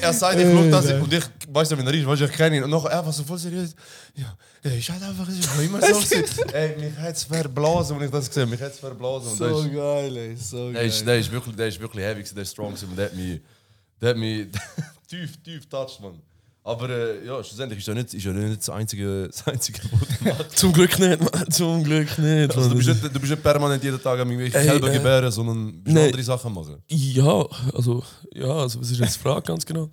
er, 0.00 0.12
sagt, 0.12 0.38
ich 0.38 0.46
schau 0.46 0.70
das 0.70 0.86
und 0.92 1.12
ich 1.12 1.24
weiß 1.48 1.70
nicht, 1.70 1.78
wenn 1.78 1.86
er 1.86 1.94
ist, 1.94 2.06
weißt, 2.06 2.22
ich 2.22 2.32
kenne 2.32 2.56
ihn 2.56 2.64
und 2.64 2.70
noch 2.70 2.84
einfach 2.84 3.12
so 3.12 3.24
voll 3.24 3.38
seriös. 3.38 3.74
Ja, 4.14 4.36
ich 4.70 4.90
halt 4.90 5.02
einfach, 5.02 5.26
ich 5.28 5.56
war 5.56 5.62
immer 5.62 5.80
so. 5.80 6.16
Ey, 6.52 6.76
mich 6.76 6.96
hat 6.98 7.16
es 7.16 7.24
verblasen, 7.24 7.96
als 7.96 8.04
ich 8.06 8.10
das 8.10 8.28
gesehen 8.28 8.42
habe. 8.42 8.50
Mich 8.52 8.60
hat 8.60 8.72
es 8.72 8.78
verblasen. 8.78 9.36
So 9.36 9.70
geil, 9.70 10.16
ey. 10.16 10.36
So 10.36 10.72
der, 10.72 10.82
ist, 10.82 11.06
der, 11.06 11.18
ist 11.18 11.30
wirklich, 11.30 11.56
der 11.56 11.68
ist 11.68 11.80
wirklich 11.80 12.04
heavy, 12.04 12.22
der 12.22 12.42
ist 12.42 12.52
strong 12.52 12.72
und 12.72 12.96
der 12.96 13.06
hat 13.06 13.14
mich, 13.14 13.40
der 14.02 14.10
hat 14.10 14.16
mich 14.16 14.48
tief, 15.08 15.42
tief 15.42 15.66
touched, 15.68 16.00
man. 16.00 16.20
Aber 16.64 16.88
äh, 16.90 17.26
ja, 17.26 17.42
schlussendlich 17.42 17.80
ist 17.80 17.88
ja 17.88 17.94
nicht, 17.94 18.14
ist 18.14 18.24
ja 18.24 18.32
nicht 18.32 18.58
das 18.60 18.70
einzige, 18.70 19.26
das 19.32 19.44
einzige 19.48 19.80
Wort. 19.90 20.46
Zum 20.56 20.72
Glück 20.72 20.96
nicht, 20.98 21.20
Mann. 21.20 21.50
Zum 21.50 21.82
Glück 21.82 22.16
nicht. 22.18 22.56
Also, 22.56 22.60
du, 22.62 22.68
Mann. 22.68 22.76
bist 22.76 22.88
nicht, 22.88 23.04
du 23.14 23.18
bist 23.18 23.30
nicht 23.32 23.42
permanent 23.42 23.82
jeden 23.82 24.00
Tag 24.00 24.20
am 24.20 24.30
irgendwelche 24.30 24.58
Ey, 24.58 24.66
Kälber 24.68 24.88
äh, 24.88 24.92
gebären, 24.92 25.32
sondern 25.32 25.82
bist 25.82 25.96
nee. 25.96 26.04
andere 26.06 26.22
Sachen 26.22 26.54
machen. 26.54 26.76
Ja, 26.88 27.44
also, 27.74 28.04
ja, 28.32 28.46
also, 28.46 28.80
was 28.80 28.90
ist 28.92 29.00
jetzt 29.00 29.16
die 29.16 29.18
Frage 29.20 29.42
ganz 29.42 29.66
genau? 29.66 29.90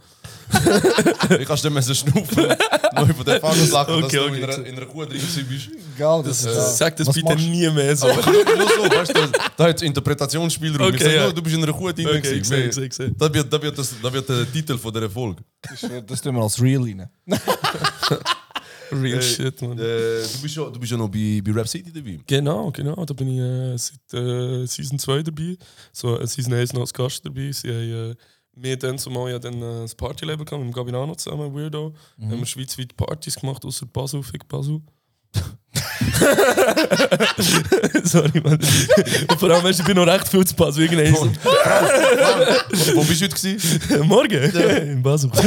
Ich 1.40 1.48
kannst 1.48 1.64
dir 1.64 1.70
müssen 1.70 1.94
schnaufen, 1.94 2.48
noch 2.96 3.10
über 3.10 3.24
den 3.24 3.40
Fall 3.40 3.56
lachen, 3.72 4.02
dass 4.02 4.04
Okay, 4.06 4.18
du 4.18 4.24
okay. 4.26 4.38
in 4.38 4.44
einer, 4.44 4.66
in 4.66 4.78
einer 4.78 4.86
Kuh 4.86 5.06
drin 5.06 5.20
bist. 5.48 5.70
geil. 5.98 6.24
Das, 6.26 6.46
Äh, 6.46 6.50
ist, 6.50 6.78
Sag 6.78 6.96
das 6.98 7.08
Was 7.08 7.16
bitte 7.16 7.28
machst 7.34 7.46
nie 7.48 7.70
mehr 7.70 7.96
so. 7.96 8.08
Aber 8.08 8.32
nur, 8.32 8.44
nur 8.44 8.68
so, 8.68 8.96
weißt 8.98 9.16
du, 9.16 9.20
da 9.58 9.64
hat 9.66 9.76
es 9.76 9.82
Interpretationsspielraum. 9.84 10.90
ich 10.90 10.96
Okay, 10.96 11.04
sag 11.04 11.14
ja. 11.14 11.32
du 11.32 11.42
bist 11.42 11.56
in 11.56 11.64
einer 11.64 11.74
Kuh 11.74 11.92
drin. 11.92 12.08
Okay, 12.08 12.22
gewesen. 12.22 12.40
ich 12.42 12.48
sehe, 12.48 12.66
ich 12.68 12.74
sehe, 12.76 12.86
ich 12.86 12.94
sehe. 12.94 13.12
Das 13.12 13.34
wird, 13.34 13.52
das, 13.54 13.62
wird 13.62 13.78
das, 13.78 13.94
das 14.02 14.14
wird 14.14 14.30
der 14.30 14.52
Titel 14.52 14.78
von 14.78 14.94
der 14.94 15.10
Folge. 15.10 15.42
Das, 15.62 15.86
das 16.06 16.22
tun 16.22 16.36
wir 16.36 16.42
als 16.44 16.62
Real 16.62 16.84
rein. 16.84 17.10
Real 18.92 19.20
Äh, 19.20 19.22
shit, 19.22 19.62
man. 19.62 19.78
Äh, 19.78 19.82
du, 19.82 20.42
bist 20.42 20.56
ja, 20.56 20.70
du 20.70 20.80
bist 20.80 20.92
ja 20.92 20.98
noch 20.98 21.10
bei, 21.10 21.42
bei 21.44 21.52
Rap 21.52 21.68
City 21.68 21.92
dabei. 21.92 22.20
Genau, 22.26 22.72
genau. 22.72 23.06
Da 23.06 23.14
bin 23.14 23.30
ich 23.30 23.40
äh, 23.40 23.78
seit 23.78 24.14
äh, 24.14 24.66
Season 24.66 24.98
2 24.98 25.24
dabei. 25.24 25.58
So, 25.92 26.20
äh, 26.20 26.26
Season 26.28 26.54
1 26.54 26.74
noch 26.74 26.82
als 26.82 26.94
Gast 26.94 27.26
dabei. 27.26 27.52
Sie 27.52 27.70
haben 27.70 28.12
äh, 28.12 28.16
mir 28.56 28.78
dann 28.78 28.98
zumal 28.98 29.32
ja 29.32 29.40
dann 29.40 29.62
äh, 29.62 29.82
das 29.82 29.96
Partylabel 29.96 30.46
gehabt, 30.46 30.64
mit 30.64 30.74
dem 30.74 30.76
Gabinano 30.76 31.16
zusammen, 31.16 31.54
Weirdo. 31.54 31.94
Mhm. 32.18 32.32
Haben 32.32 32.40
wir 32.40 32.46
schweizweit 32.46 32.96
Partys 32.96 33.36
gemacht, 33.36 33.64
außer 33.64 33.86
Basel, 33.86 34.24
fick 34.24 34.48
Basel. 34.48 34.82
Sorry, 38.04 38.42
man. 38.42 38.60
Vor 39.38 39.50
allem, 39.50 39.64
weißt 39.64 39.80
ich 39.80 39.86
bin 39.86 39.96
noch 39.96 40.08
recht 40.08 40.28
viel 40.28 40.46
zu 40.46 40.56
Basel. 40.56 40.84
Irgendwann 40.84 41.30
Und, 41.30 41.40
wo 42.96 43.04
bist 43.04 43.22
du 43.22 43.26
heute? 43.26 43.36
Gewesen? 43.36 44.08
Morgen? 44.08 44.90
In 44.92 45.02
Basel. 45.04 45.30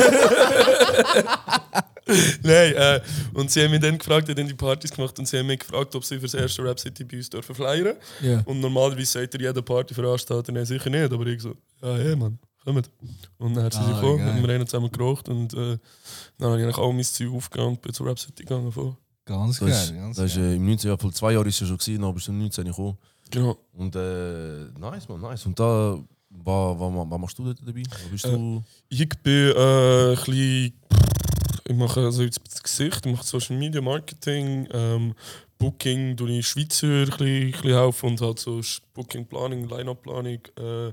Nein, 2.43 2.75
äh, 2.75 3.01
und 3.35 3.51
sie 3.51 3.63
haben 3.63 3.71
mich 3.71 3.81
dann 3.81 3.97
gefragt, 3.97 4.29
haben 4.29 4.35
dann 4.37 4.49
die 4.49 4.55
Partys 4.55 4.91
gemacht 4.91 5.19
und 5.19 5.27
sie 5.27 5.39
haben 5.39 5.47
mich 5.47 5.61
gefragt, 5.61 5.95
ob 5.95 6.05
sie 6.05 6.17
für 6.17 6.23
das 6.23 6.35
erste 6.35 6.63
Rap 6.65 6.79
City 6.79 7.05
bei 7.05 7.17
uns 7.17 7.31
dürfen 7.31 7.55
flyern. 7.55 7.97
Ja. 8.21 8.43
Und 8.45 8.61
normalerweise 8.61 9.13
sagt 9.21 9.35
er 9.35 9.41
jeder 9.41 9.63
Partyveranstalter, 9.63 10.53
nein, 10.53 10.67
sicher 10.67 10.91
nicht, 10.91 11.13
aber 11.13 11.27
ich 11.27 11.41
so, 11.41 11.55
ja, 11.81 11.95
hey, 11.97 12.17
Mann, 12.17 12.39
kommt. 12.65 12.91
Und 13.39 13.55
dann 13.55 13.71
sind 13.71 13.85
sie 13.85 13.93
Ah, 13.93 14.01
gekommen, 14.01 14.25
haben 14.25 14.43
wir 14.43 14.55
einen 14.55 14.67
zusammen 14.67 14.91
geraucht 14.91 15.29
und 15.29 15.55
äh, 15.55 15.79
dann 16.39 16.49
habe 16.51 16.59
ich 16.59 16.65
eigentlich 16.65 16.79
all 16.79 16.93
mein 16.93 17.05
Zeug 17.05 17.33
aufgegangen 17.33 17.71
und 17.71 17.83
bin 17.83 17.95
zur 17.95 18.07
Rap 18.07 18.19
City 18.19 18.43
gegangen. 18.43 18.73
Voll. 18.73 18.97
Ganz 19.25 19.59
Das, 19.59 19.69
geil. 19.69 19.71
ist- 19.71 19.95
Ganz 19.95 20.17
das 20.17 20.25
ist 20.31 20.37
geil. 20.37 20.45
äh, 20.53 20.57
im 20.57 20.67
19. 20.67 20.89
Jahr, 20.89 20.99
vor 20.99 21.13
zwei 21.13 21.33
Jahren 21.33 21.47
ist 21.47 21.61
es 21.61 21.69
schon 21.69 21.79
gewesen, 21.79 22.03
dann 22.03 22.15
bist 22.15 22.27
du 22.29 22.33
im 22.33 22.39
19. 22.39 22.65
gekommen. 22.65 22.99
Genau. 23.31 23.57
Und 23.75 23.97
äh, 23.97 24.65
nice, 24.79 25.09
man, 25.09 25.21
nice. 25.21 25.47
Und 25.47 25.59
da, 25.59 25.99
was, 26.31 26.79
was, 26.81 27.11
was 27.11 27.19
machst 27.21 27.39
du 27.39 27.45
dort 27.45 27.61
dabei? 27.67 27.83
Wo 28.05 28.09
bist 28.11 28.25
du? 28.25 28.63
Ich 28.89 29.09
bin 29.23 29.33
äh, 29.57 30.11
ein 30.11 30.17
bisschen. 30.17 30.73
Ich 31.69 31.77
mache 31.77 32.01
also 32.01 32.25
jetzt 32.25 32.41
das 32.45 32.63
Gesicht, 32.63 33.07
ich 33.07 33.13
mache 33.13 33.25
Social 33.25 33.57
Media 33.57 33.81
Marketing, 33.81 34.67
ähm, 34.73 35.15
Booking, 35.59 36.17
tue 36.17 36.31
ich 36.39 36.47
Schweizer 36.49 36.87
ein 36.89 37.05
bisschen, 37.07 37.27
ein 37.27 37.51
bisschen 37.53 37.71
helfen 37.71 38.09
und 38.11 38.21
halt 38.21 38.39
so 38.41 38.61
Booking 38.93 39.27
Planning, 39.27 39.69
Line-Up 39.69 40.03
Planning 40.03 40.41
äh, 40.59 40.93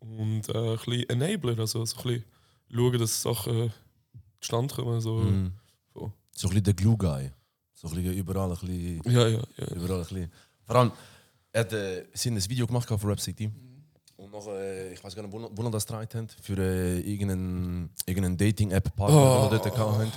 und 0.00 0.48
äh, 0.48 0.70
ein 0.72 0.76
bisschen 0.78 1.08
Enabler, 1.10 1.58
also 1.58 1.84
so 1.84 1.96
ein 1.98 2.02
bisschen 2.02 2.24
schauen, 2.72 2.98
dass 2.98 3.22
Sachen 3.22 3.72
zustande 4.40 4.74
kommen. 4.74 5.00
So. 5.02 5.16
Mhm. 5.18 5.52
so. 5.94 6.10
So 6.32 6.48
ein 6.48 6.50
bisschen 6.50 6.64
der 6.64 6.74
Glue-Guy. 6.74 7.30
So 7.78 7.88
ein 7.88 7.94
bisschen 7.94 8.14
überall 8.14 8.50
ein 8.50 8.56
bisschen. 8.56 9.02
Ja, 9.04 9.28
ja, 9.28 9.38
ja. 9.58 9.66
Überall 9.74 9.98
ein 10.00 10.06
bisschen. 10.06 10.32
Vor 10.64 10.76
allem, 10.76 10.92
er 11.52 11.60
hat, 11.60 11.72
äh, 11.74 12.06
sie 12.14 12.30
haben 12.30 12.36
ein 12.36 12.48
Video 12.50 12.66
gemacht 12.66 12.88
für 12.88 13.04
Rap 13.08 13.20
City. 13.20 13.50
Und 14.16 14.32
noch, 14.32 14.46
äh, 14.48 14.94
ich 14.94 15.04
weiß 15.04 15.14
gar 15.14 15.22
nicht, 15.22 15.32
wo, 15.32 15.50
wo 15.54 15.68
das 15.68 15.86
gedreht 15.86 16.14
haben, 16.14 16.26
für 16.42 16.56
äh, 16.58 17.00
irgendeinen, 17.00 17.90
irgendeinen 18.06 18.36
Dating-App-Partner, 18.38 19.16
Oh. 19.16 19.48
den 19.50 19.52
wir 19.52 19.58
dort 19.70 19.78
hatten. 19.78 20.12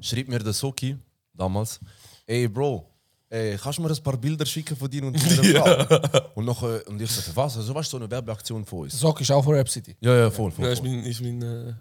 Schreibt 0.00 0.28
mir 0.28 0.40
der 0.40 0.52
Soki 0.52 0.96
damals, 1.32 1.78
ey 2.26 2.48
Bro, 2.48 2.84
ey, 3.30 3.56
kannst 3.56 3.78
du 3.78 3.82
mir 3.82 3.90
ein 3.90 4.02
paar 4.02 4.16
Bilder 4.16 4.44
schicken 4.44 4.76
von 4.76 4.90
dir 4.90 5.04
und 5.04 5.14
deiner 5.14 5.62
Frau? 5.62 6.30
Und, 6.34 6.44
noch, 6.46 6.60
äh, 6.64 6.80
und 6.88 7.00
ich 7.00 7.10
sagte, 7.12 7.30
was? 7.36 7.56
Also, 7.56 7.72
weißt 7.72 7.92
du, 7.92 7.96
so 7.96 8.02
eine 8.02 8.10
Werbeaktion 8.10 8.64
von 8.64 8.80
uns? 8.80 8.98
Sock 8.98 9.20
ist 9.20 9.30
auch 9.30 9.42
von 9.44 9.54
Rap 9.54 9.68
City. 9.68 9.96
Ja, 10.00 10.16
ja, 10.16 10.30
voll, 10.32 10.50
voll. 10.50 10.64
Ja, 10.64 10.72
ist 10.72 10.80
voll. 10.80 10.88
mein, 10.88 11.04
ist 11.06 11.20
mein, 11.20 11.40
äh, 11.42 11.74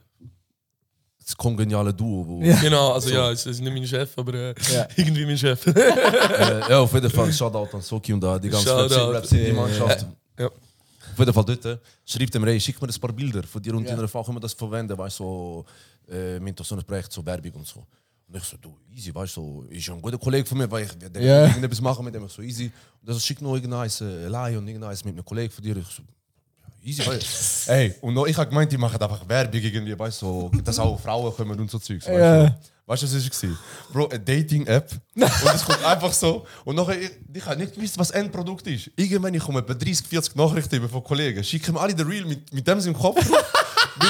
Das 1.25 1.37
kongeniale 1.37 1.93
Duo. 1.93 2.25
Wo, 2.27 2.41
Ja. 2.43 2.59
genau, 2.59 2.91
also 2.93 3.09
ja, 3.09 3.31
es 3.31 3.45
ist 3.45 3.61
nicht 3.61 3.73
mein 3.73 3.87
Chef, 3.87 4.11
aber 4.17 4.33
äh, 4.33 4.55
Ja. 4.73 4.87
irgendwie 4.97 5.25
mein 5.25 5.37
Chef. 5.37 5.65
äh, 5.67 6.59
ja, 6.69 6.79
auf 6.79 6.93
jeden 6.93 7.09
Fall, 7.09 7.31
Shoutout 7.31 7.75
an 7.77 7.81
Soki 7.81 8.11
und 8.13 8.21
da 8.21 8.37
die 8.37 8.49
ganze 8.49 8.75
Rap 8.75 8.89
City- 8.89 8.93
Shoutout. 8.99 9.11
Rap 9.13 9.25
City 9.25 9.47
Ja, 9.47 9.53
Mannschaft. 9.53 10.05
ja. 10.39 10.47
Auf 10.47 11.19
jeden 11.19 11.33
Fall 11.33 11.45
dort, 11.45 11.65
äh, 11.65 11.77
schreibt 12.05 12.35
ihm, 12.35 12.43
ey, 12.47 12.59
schick 12.59 12.81
mir 12.81 12.87
ein 12.89 12.99
paar 12.99 13.13
Bilder 13.13 13.43
von 13.43 13.61
dir 13.61 13.73
und 13.75 13.85
Ja. 13.85 13.95
deiner 13.95 14.07
Frau, 14.07 14.23
können 14.23 14.37
wir 14.37 14.41
das 14.41 14.53
verwenden, 14.53 14.97
weißt 14.97 15.19
du, 15.19 15.23
so, 15.23 16.13
äh, 16.13 16.39
mit 16.39 16.59
so 16.59 16.75
einem 16.75 16.83
Projekt, 16.83 17.11
so 17.13 17.25
Werbung 17.25 17.51
und 17.53 17.67
so. 17.67 17.79
Und 18.27 18.35
ich 18.37 18.43
so, 18.43 18.57
du, 18.57 18.75
easy, 18.93 19.13
weißt 19.13 19.37
du, 19.37 19.63
so, 19.63 19.69
ist 19.69 19.85
ja 19.87 19.93
ein 19.93 20.01
guter 20.01 20.17
Kollege 20.17 20.45
von 20.47 20.57
mir, 20.57 20.69
weil 20.71 20.85
ich 20.85 20.99
werde 21.01 21.23
Ja. 21.23 21.45
irgendetwas 21.45 21.79
machen 21.81 22.03
mit 22.03 22.15
dem, 22.15 22.25
ich 22.25 22.31
so, 22.31 22.41
easy. 22.41 22.71
Und 23.01 23.07
er 23.07 23.13
so, 23.13 23.19
schick 23.19 23.41
noch 23.41 23.53
irgendeins, 23.53 24.01
äh, 24.01 24.27
Lie 24.27 24.57
und 24.57 24.67
irgendeins 24.67 25.05
mit 25.05 25.13
einem 25.13 25.23
Kollegen 25.23 25.51
von 25.53 25.63
dir. 25.63 25.77
Ich 25.77 25.87
so, 25.87 26.01
easy, 26.83 27.05
weißt. 27.05 27.67
Ey, 27.69 27.95
und 28.01 28.13
noch, 28.13 28.25
ich 28.27 28.37
habe 28.37 28.49
gemeint, 28.49 28.71
die 28.71 28.77
machen 28.77 29.01
einfach 29.01 29.27
Werbung 29.27 29.61
irgendwie, 29.61 29.97
weißt 29.97 30.21
du, 30.21 30.25
so, 30.25 30.51
dass 30.63 30.79
auch 30.79 30.99
Frauen 30.99 31.33
kommen 31.35 31.59
und 31.59 31.69
so 31.71 31.79
Zeugs, 31.79 32.05
weißt 32.07 32.17
Ja. 32.19 32.43
du. 32.47 32.55
Weißt 32.85 33.01
du, 33.03 33.05
was 33.07 33.13
es 33.13 33.43
war? 33.43 33.49
Bro, 33.93 34.09
eine 34.09 34.19
Dating-App. 34.19 34.91
und 35.15 35.23
es 35.55 35.63
kommt 35.63 35.85
einfach 35.85 36.11
so. 36.11 36.45
Und 36.65 36.75
nachher, 36.75 36.99
ich, 37.01 37.11
ich 37.33 37.45
habe 37.45 37.55
nicht 37.55 37.73
gewusst, 37.75 37.97
was 37.97 38.11
Endprodukt 38.11 38.67
ist. 38.67 38.91
Irgendwann 38.97 39.33
ich 39.33 39.41
komme 39.41 39.59
etwa 39.59 39.73
30, 39.73 40.05
40 40.05 40.35
Nachrichten 40.35 40.89
von 40.89 41.01
Kollegen. 41.01 41.41
Schicken 41.45 41.75
mir 41.75 41.79
alle 41.79 41.95
den 41.95 42.05
Reel 42.05 42.25
mit, 42.25 42.53
mit 42.53 42.67
dem 42.67 42.79
im 42.79 42.93
Kopf 42.93 43.25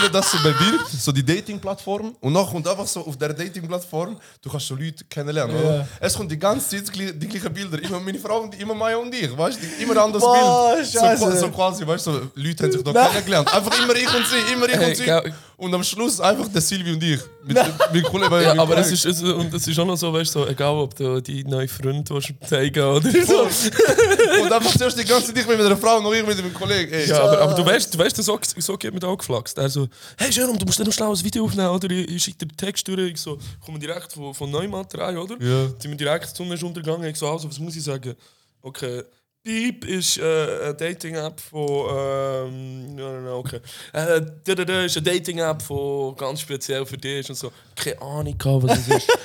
er 0.03 0.09
das 0.09 0.31
so 0.31 0.37
bewirbt, 0.39 0.89
so 0.89 1.11
die 1.11 1.23
Dating-Plattform. 1.25 2.15
Und 2.19 2.33
dann 2.33 2.45
kommt 2.45 2.67
einfach 2.67 2.87
so 2.87 3.05
auf 3.05 3.17
der 3.17 3.33
Dating-Plattform, 3.33 4.17
du 4.41 4.49
kannst 4.49 4.67
so 4.67 4.75
Leute 4.75 5.03
kennenlernen. 5.05 5.55
Ja. 5.63 5.87
Es 5.99 6.13
kommt 6.15 6.31
die 6.31 6.39
ganze 6.39 6.69
Zeit 6.83 6.95
die, 6.95 7.27
gleichen- 7.27 7.53
Bilder. 7.53 7.81
Immer 7.83 7.99
meine 7.99 8.17
Frau 8.19 8.41
und 8.41 8.59
immer 8.59 8.73
Maya 8.73 8.97
und 8.97 9.13
ich. 9.13 9.35
Weißt 9.37 9.59
du? 9.61 9.83
Immer 9.83 9.93
ein 9.93 9.97
anderes 9.99 10.23
Boah, 10.23 10.75
Bild. 10.75 10.87
So, 11.19 11.31
so 11.31 11.49
quasi, 11.49 11.85
weißt 11.85 12.07
du, 12.07 12.11
so, 12.13 12.21
Leute 12.35 12.63
haben 12.63 12.71
sich 12.71 12.83
da 12.83 13.07
kennengelernt. 13.09 13.53
Einfach 13.53 13.83
immer 13.83 13.95
ich 13.95 14.15
und 14.15 14.25
sie, 14.27 14.53
immer 14.53 14.67
ich 14.67 14.75
Hey, 14.75 14.89
und 14.89 14.95
sie. 14.97 15.33
Und 15.57 15.73
am 15.73 15.83
Schluss 15.83 16.19
einfach 16.19 16.47
der 16.47 16.61
Silvi 16.61 16.93
und 16.93 17.03
ich. 17.03 17.19
Mit, 17.45 17.57
mit 17.93 18.03
Kollegen. 18.03 18.41
Ja, 18.41 18.53
mit 18.53 18.59
aber 18.59 18.77
es 18.77 18.91
ist, 18.91 19.05
es, 19.05 19.21
und 19.21 19.53
es 19.53 19.67
ist 19.67 19.79
auch 19.79 19.85
noch 19.85 19.97
so, 19.97 20.11
weißt 20.13 20.35
du, 20.35 20.39
so, 20.39 20.47
egal 20.47 20.75
ob 20.75 20.95
du 20.95 21.21
die 21.21 21.43
neue 21.43 21.67
Freund 21.67 22.09
zeigen 22.47 22.83
oder 22.83 23.09
so. 23.25 23.43
Und 23.43 24.51
einfach 24.51 24.77
zuerst 24.77 24.99
die 24.99 25.05
ganze 25.05 25.33
Zeit 25.33 25.47
mit 25.47 25.59
einer 25.59 25.77
Frau 25.77 25.97
und 25.97 26.03
noch 26.03 26.13
ich 26.13 26.25
mit 26.25 26.37
einem 26.37 26.53
Kollegen. 26.53 26.91
Ey, 26.91 27.07
Ja, 27.07 27.21
aber, 27.23 27.39
aber 27.41 27.53
du 27.53 27.65
weißt, 27.65 27.93
du 27.93 27.97
weißt, 27.97 28.15
so, 28.23 28.39
so 28.57 28.77
geht 28.77 28.93
mir 28.93 28.99
da 28.99 29.07
auch 29.07 29.17
geflaxt. 29.17 29.57
Er 29.57 29.69
so, 29.69 29.87
hey 30.17 30.29
Jerome, 30.31 30.57
du 30.57 30.65
musst 30.65 30.79
dann 30.79 30.87
noch 30.87 30.93
schnell 30.93 31.09
ein 31.09 31.23
Video 31.23 31.45
aufnehmen, 31.45 31.69
oder? 31.69 31.89
Ich, 31.89 32.09
ich 32.09 32.23
schicke 32.23 32.45
dir 32.45 32.55
Text 32.55 32.87
durch. 32.87 33.11
Ich 33.11 33.21
so, 33.21 33.37
komme 33.65 33.79
direkt 33.79 34.13
von, 34.13 34.33
von 34.33 34.49
Neumaterial, 34.49 35.17
oder? 35.17 35.35
Ja. 35.39 35.67
Die 35.81 35.87
mir 35.87 35.95
direkt 35.95 36.25
ist 36.25 36.63
untergegangen. 36.63 37.09
Ich 37.09 37.17
so, 37.17 37.29
also, 37.29 37.49
was 37.49 37.59
muss 37.59 37.75
ich 37.75 37.83
sagen? 37.83 38.15
Okay. 38.61 39.03
Beep 39.43 39.83
ist 39.83 40.17
äh, 40.17 40.21
eine 40.63 40.73
Dating-App 40.73 41.39
von. 41.39 41.67
Ähm, 41.67 42.95
no, 42.95 43.11
no, 43.11 43.21
no, 43.21 43.37
okay. 43.39 43.59
Äh, 43.91 44.21
da, 44.43 44.55
da, 44.55 44.63
da 44.63 44.85
ist 44.85 44.95
eine 44.95 45.03
Dating-App 45.03 45.61
von 45.61 46.15
ganz 46.15 46.39
speziell 46.39 46.85
für 46.85 46.97
dich 46.97 47.27
und 47.29 47.35
so. 47.35 47.51
Keine 47.75 48.01
Ahnung, 48.01 48.35
was 48.39 48.79
es 48.79 48.87
ist. 48.87 49.17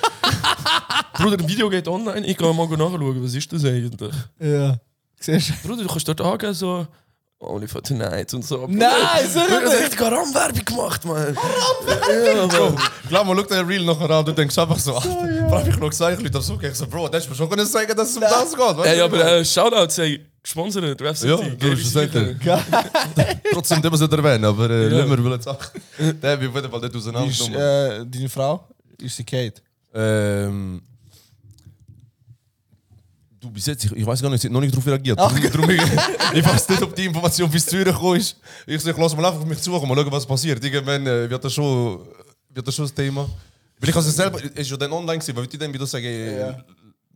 Bruder, 1.14 1.37
das 1.37 1.48
Video 1.48 1.70
geht 1.70 1.87
online. 1.87 2.26
Ich 2.26 2.37
kann 2.37 2.57
mal 2.57 2.66
nachschauen, 2.66 3.22
was 3.22 3.35
ist 3.35 3.52
das 3.52 3.64
eigentlich? 3.64 4.14
Ja. 4.40 4.76
Siehst 5.20 5.50
du? 5.50 5.68
Bruder, 5.68 5.83
du 5.85 5.88
kannst 5.88 6.09
dort 6.09 6.20
angeben, 6.20 6.54
so. 6.54 6.87
Only 7.40 7.68
for 7.68 7.81
tonight 7.81 8.35
und 8.35 8.44
so. 8.44 8.66
Nein, 8.68 8.90
das 9.22 9.35
nicht. 9.37 9.85
hat 9.85 9.96
gar 9.96 10.11
Werbung 10.11 10.64
gemacht, 10.64 11.05
man. 11.05 11.37
Ja, 11.37 12.46
Mann. 12.46 12.77
Glaub 13.09 13.27
mal, 13.27 13.37
schau 13.37 13.42
dir 13.42 13.48
den 13.59 13.66
Reel 13.66 13.85
nachher 13.85 14.11
an, 14.11 14.24
du 14.24 14.33
denkst 14.33 14.59
einfach 14.59 14.79
so, 14.79 14.98
so 14.98 15.09
ja. 15.09 15.48
hab 15.48 15.68
ich 15.68 15.77
noch 15.77 15.88
gesagt, 15.88 16.20
Leute, 16.20 16.40
so, 16.42 16.59
ich 16.61 16.74
so, 16.74 16.87
Bro, 16.88 17.09
das 17.11 17.22
ist 17.24 17.31
mir 17.31 17.37
schon 17.37 17.48
können 17.48 17.64
sagen, 17.64 17.96
dass 17.96 18.11
es 18.11 18.16
um 18.16 18.22
das 18.22 18.51
geht. 18.51 18.59
weißt 18.59 18.87
Ey, 18.88 18.98
du? 18.98 19.05
aber 19.05 19.24
äh, 19.24 19.44
Shoutout, 19.44 19.88
say, 19.92 20.20
gesponsert, 20.42 21.01
Rap 21.01 21.16
City. 21.16 21.31
Ja, 21.31 21.37
du 21.37 21.70
hast 21.70 21.79
es 21.79 21.85
gesagt, 21.94 22.14
ja. 22.44 22.61
Trotzdem 23.53 23.83
wir 23.85 23.92
es 23.92 24.01
nicht 24.01 24.12
erwähnen, 24.12 24.44
aber 24.44 24.68
äh, 24.70 24.88
Ja. 24.90 24.96
lassen 24.98 25.11
wir 25.11 25.24
wollen 25.24 25.40
Sachen. 25.40 25.81
Der 26.20 26.33
habe 26.33 26.42
ich 26.42 26.48
auf 26.51 26.55
jeden 26.57 26.70
Fall 26.72 26.81
nicht 26.81 26.96
auseinandergenommen. 26.96 27.55
äh, 27.57 28.07
deine 28.18 28.29
Frau? 28.29 28.68
Ist 29.01 29.16
sie 29.16 29.24
Kate? 29.24 29.62
Ähm, 29.94 30.83
du 33.48 33.54
bis 33.54 33.66
jetzt, 33.66 33.84
ich, 33.84 33.92
ich 33.92 34.06
weiß 34.06 34.22
gar 34.22 34.30
nicht, 34.30 34.40
sie 34.40 34.48
hat 34.48 34.52
noch 34.52 34.61
nicht 34.61 34.72
darauf 34.72 34.87
reagiert. 34.87 35.18
Darum, 35.18 35.40
darum 35.42 35.70
ich, 35.70 36.44
weiß 36.44 36.68
nicht, 36.68 36.82
ob 36.82 36.94
die 36.94 37.06
Information 37.06 37.50
bis 37.50 37.66
Zürich 37.66 37.87
gekommen 37.87 38.16
ist. 38.18 38.37
Ich 38.66 38.80
sage, 38.80 39.00
lass 39.00 39.16
mal 39.16 39.24
einfach 39.26 39.40
auf 39.40 39.46
mich 39.46 39.58
zu, 39.61 39.70
mal 39.70 39.80
schauen, 39.80 40.12
was 40.12 40.26
passiert. 40.26 40.62
Irgendwann 40.64 41.06
äh, 41.06 41.28
wird 41.28 41.42
das 41.42 41.52
schon, 41.52 42.06
wird 42.50 42.66
das 42.66 42.74
schon 42.74 42.84
das 42.84 42.94
Thema. 42.94 43.28
Weil 43.80 43.90
ich 43.90 43.96
also 43.96 44.11
selber, 44.11 44.38
es 44.42 44.50
ist 44.50 44.70
ja 44.70 44.76
dann 44.76 44.92
online 44.92 45.18
gewesen, 45.18 45.37
weil 45.37 45.44
ich 45.44 45.58
dann 45.58 45.72
wieder 45.72 45.87
sagen, 45.87 46.04
Ja. 46.04 46.56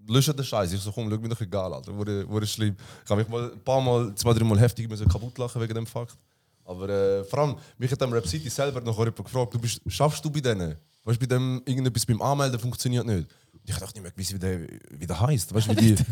lösche 0.07 0.33
den 0.35 0.45
Scheiß. 0.45 0.73
Ich 0.73 0.81
so, 0.81 0.92
komm, 0.92 1.11
schau 1.11 1.18
mir 1.18 1.29
doch 1.29 1.40
egal, 1.40 1.73
Alter. 1.75 1.95
Wurde, 1.97 2.29
wurde 2.29 2.47
schlimm. 2.47 2.77
Ich 3.05 3.11
habe 3.11 3.21
mich 3.23 3.31
mal 3.31 3.51
ein 3.53 3.61
paar 3.61 3.81
Mal, 3.81 4.14
zwei, 4.14 4.33
drei 4.33 4.45
Mal 4.45 4.59
heftig 4.59 4.88
müssen 4.88 5.09
kaputt 5.09 5.37
lachen 5.38 5.61
wegen 5.61 5.75
dem 5.75 5.87
Fakt. 5.87 6.16
Aber 6.64 6.88
äh, 6.88 7.25
vor 7.25 7.38
allem, 7.40 7.57
mich 7.79 7.90
hat 7.90 8.01
am 8.03 8.12
Rap 8.12 8.27
City 8.27 8.49
selber 8.49 8.81
noch 8.81 8.97
jemand 8.99 9.16
gefragt, 9.16 9.55
du 9.55 9.59
bist, 9.59 9.81
schaffst 9.88 10.25
du 10.25 10.31
bei 10.31 10.40
denen? 10.40 10.77
Weißt 11.05 11.21
du, 11.21 11.27
bei 11.27 11.35
dem 11.35 11.61
irgendetwas 11.64 12.07
beim 12.07 12.23
Anmelden 12.23 12.61
funktioniert 12.61 13.05
nicht. 13.05 13.27
Ich 13.64 13.75
dachte 13.77 13.94
nicht 13.94 14.03
mehr 14.03 14.11
gewusst, 14.12 14.35
wie 14.35 14.38
der, 14.38 14.61
wie 14.90 15.07
der 15.07 15.20
heisst. 15.20 15.55
Weißt 15.55 15.68
du, 15.68 15.77
wie 15.77 15.92
die. 15.94 16.03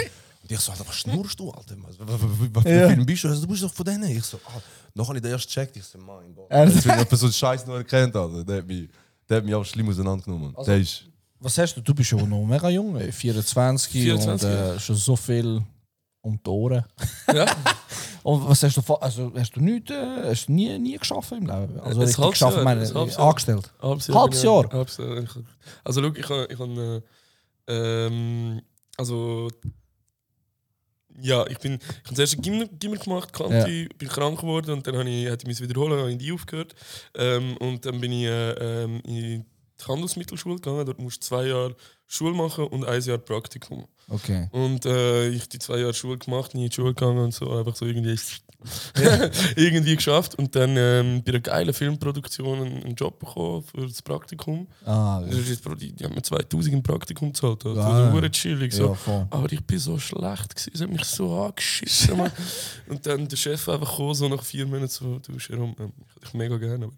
Und 0.43 0.51
ich 0.51 0.59
so, 0.61 0.73
Alter, 0.73 0.87
was 0.87 0.95
schnurst 0.97 1.39
du, 1.39 1.51
Alter? 1.51 1.77
Was, 1.83 1.99
was, 1.99 2.09
was, 2.09 2.21
was 2.55 2.63
für 2.63 2.71
Ja. 2.71 2.89
Film 2.89 3.05
bist 3.07 3.25
du? 3.25 3.29
Also, 3.29 3.43
du 3.43 3.47
bist 3.49 3.63
doch 3.63 3.73
von 3.73 3.85
denen. 3.85 4.05
Ich 4.11 4.25
so, 4.25 4.39
ah, 4.47 4.61
noch 4.95 5.09
habe 5.09 5.19
ich 5.19 5.23
den 5.23 5.33
erst 5.33 5.47
gecheckt. 5.49 5.77
Ich 5.77 5.85
so, 5.85 5.99
mein 5.99 6.35
Gott. 6.35 6.47
Jetzt, 6.51 6.87
wenn 6.87 6.99
jemand 6.99 7.11
so 7.19 7.27
einen 7.27 7.33
Scheiß 7.33 7.67
noch 7.67 7.75
erkennt, 7.75 8.15
Alter, 8.17 8.45
der 8.45 8.59
hat 8.59 8.67
mich, 8.67 8.89
der 9.29 9.37
hat 9.39 9.45
mich 9.45 9.55
auch 9.55 9.65
schlimm 9.65 9.89
auseinandergenommen. 9.89 10.55
Also- 10.57 10.71
der 10.71 10.81
ist. 10.81 11.05
Was 11.43 11.57
hast 11.57 11.75
du? 11.75 11.81
Du 11.81 11.95
bist 11.95 12.11
ja 12.11 12.19
noch 12.23 12.45
mega 12.45 12.69
jung, 12.69 12.97
ey, 12.99 13.11
24, 13.11 13.91
24, 13.91 14.47
und 14.49 14.55
äh, 14.55 14.79
schon 14.79 14.95
so 14.97 15.17
viel 15.17 15.63
um 16.21 16.39
die 16.43 16.51
Ohren. 16.51 16.85
Ja. 17.33 17.47
Und 18.23 18.47
was 18.47 18.63
hast 18.63 18.77
du? 18.77 18.95
Also 18.97 19.33
hast 19.35 19.57
du 19.57 19.61
nichts, 19.61 19.91
äh, 19.91 20.29
hast 20.29 20.49
du 20.49 20.53
nie, 20.53 20.79
nie 20.79 20.99
geschafft 20.99 21.33
im 21.33 21.47
Leben? 21.47 21.81
Also 21.81 22.01
richtig 22.01 22.19
halbes 22.19 22.33
geschafft, 22.33 22.57
Jahr, 22.57 22.65
meine, 22.65 22.83
ein 22.83 22.95
halbes 22.95 23.17
Jahr. 23.17 23.29
angestellt. 23.29 23.71
Halbes 23.81 24.09
ich- 24.11 24.15
Jahr? 24.15 24.69
Halbes 24.71 24.97
Jahr. 24.99 25.17
Ich- 25.23 25.31
Also, 25.83 26.03
schau, 26.03 26.13
ich 26.15 26.29
habe. 26.29 26.49
Ich 26.51 26.59
hab, 26.59 27.03
ähm, 27.71 28.63
also. 28.97 29.49
Ja, 31.23 31.47
ich 31.49 31.59
bin. 31.59 31.75
Ich 31.75 32.05
habe 32.05 32.15
zuerst 32.15 32.43
Gimmer, 32.43 32.67
Gimmer 32.67 32.97
gemacht, 32.97 33.33
Kanti, 33.33 33.89
bin 33.99 34.09
krank 34.09 34.41
geworden 34.41 34.71
und 34.71 34.87
dann 34.87 34.97
habe 34.97 35.11
ich, 35.11 35.27
hätte 35.27 35.45
ich 35.45 35.49
mich 35.49 35.69
wiederholen, 35.69 35.99
habe 35.99 36.09
ich 36.09 36.15
in 36.15 36.19
die 36.19 36.33
aufgehört. 36.33 36.75
Ähm, 37.15 37.57
und 37.59 37.85
dann 37.85 38.01
bin 38.01 38.13
ich 38.13 38.25
äh, 38.25 38.85
in 38.85 39.03
die 39.05 39.45
Handelsmittelschule 39.87 40.57
gegangen. 40.57 40.87
Dort 40.87 40.99
musst 40.99 41.23
du 41.23 41.27
zwei 41.27 41.47
Jahre 41.47 41.77
Schule 42.07 42.35
machen 42.35 42.67
und 42.69 42.85
ein 42.85 43.03
Jahr 43.03 43.19
Praktikum. 43.19 43.87
Okay. 44.09 44.49
Und 44.53 44.87
äh, 44.87 45.29
ich 45.29 45.49
die 45.49 45.59
zwei 45.59 45.79
Jahre 45.79 45.95
Schule 45.95 46.19
gemacht, 46.19 46.55
nie 46.55 46.65
in 46.65 46.71
die 46.71 46.75
Schule 46.75 46.95
gegangen 46.95 47.19
und 47.19 47.35
so, 47.35 47.51
einfach 47.51 47.77
so 47.77 47.87
irgendwie, 47.87 48.19
irgendwie 49.57 49.97
geschafft. 49.97 50.35
Und 50.37 50.55
dann 50.55 50.77
ähm, 50.77 51.23
bei 51.25 51.33
einer 51.33 51.41
geilen 51.41 51.73
Filmproduktion 51.75 52.61
einen, 52.61 52.95
Job 52.95 53.19
bekommen 53.19 53.63
für 53.63 53.87
das 53.87 54.03
Praktikum. 54.03 54.67
Ah, 54.85 55.23
Das 55.27 55.35
ist 55.37 55.65
die, 55.81 56.05
haben 56.05 56.15
mir 56.15 56.23
2000 56.23 56.75
im 56.75 56.83
Praktikum 56.83 57.33
gezahlt. 57.33 57.65
Also, 57.65 57.81
Ah. 57.81 58.05
Das 58.13 58.23
war 58.23 58.31
chillig. 58.31 58.73
So. 58.73 58.97
ja. 59.07 59.27
Aber 59.31 59.51
ich 59.53 59.65
bin 59.65 59.79
so 59.79 59.99
schlecht, 59.99 60.55
gewesen. 60.55 60.71
es 60.75 60.81
hat 60.81 60.91
mich 60.91 61.05
so 61.05 61.43
angeschissen. 61.43 62.17
Mann. 62.17 62.31
und 62.89 63.05
dann 63.07 63.27
der 63.29 63.37
Chef 63.37 63.69
einfach 63.69 63.97
kam, 63.97 64.15
so 64.15 64.29
nach 64.29 64.43
vier 64.43 64.67
Monaten 64.67 64.89
so, 64.89 65.19
du 65.19 65.33
Jerome, 65.39 65.75
ähm, 65.79 65.93
ich 65.99 66.15
hätte 66.17 66.21
dich 66.27 66.35
mega 66.35 66.57
gerne, 66.59 66.85
aber 66.87 66.95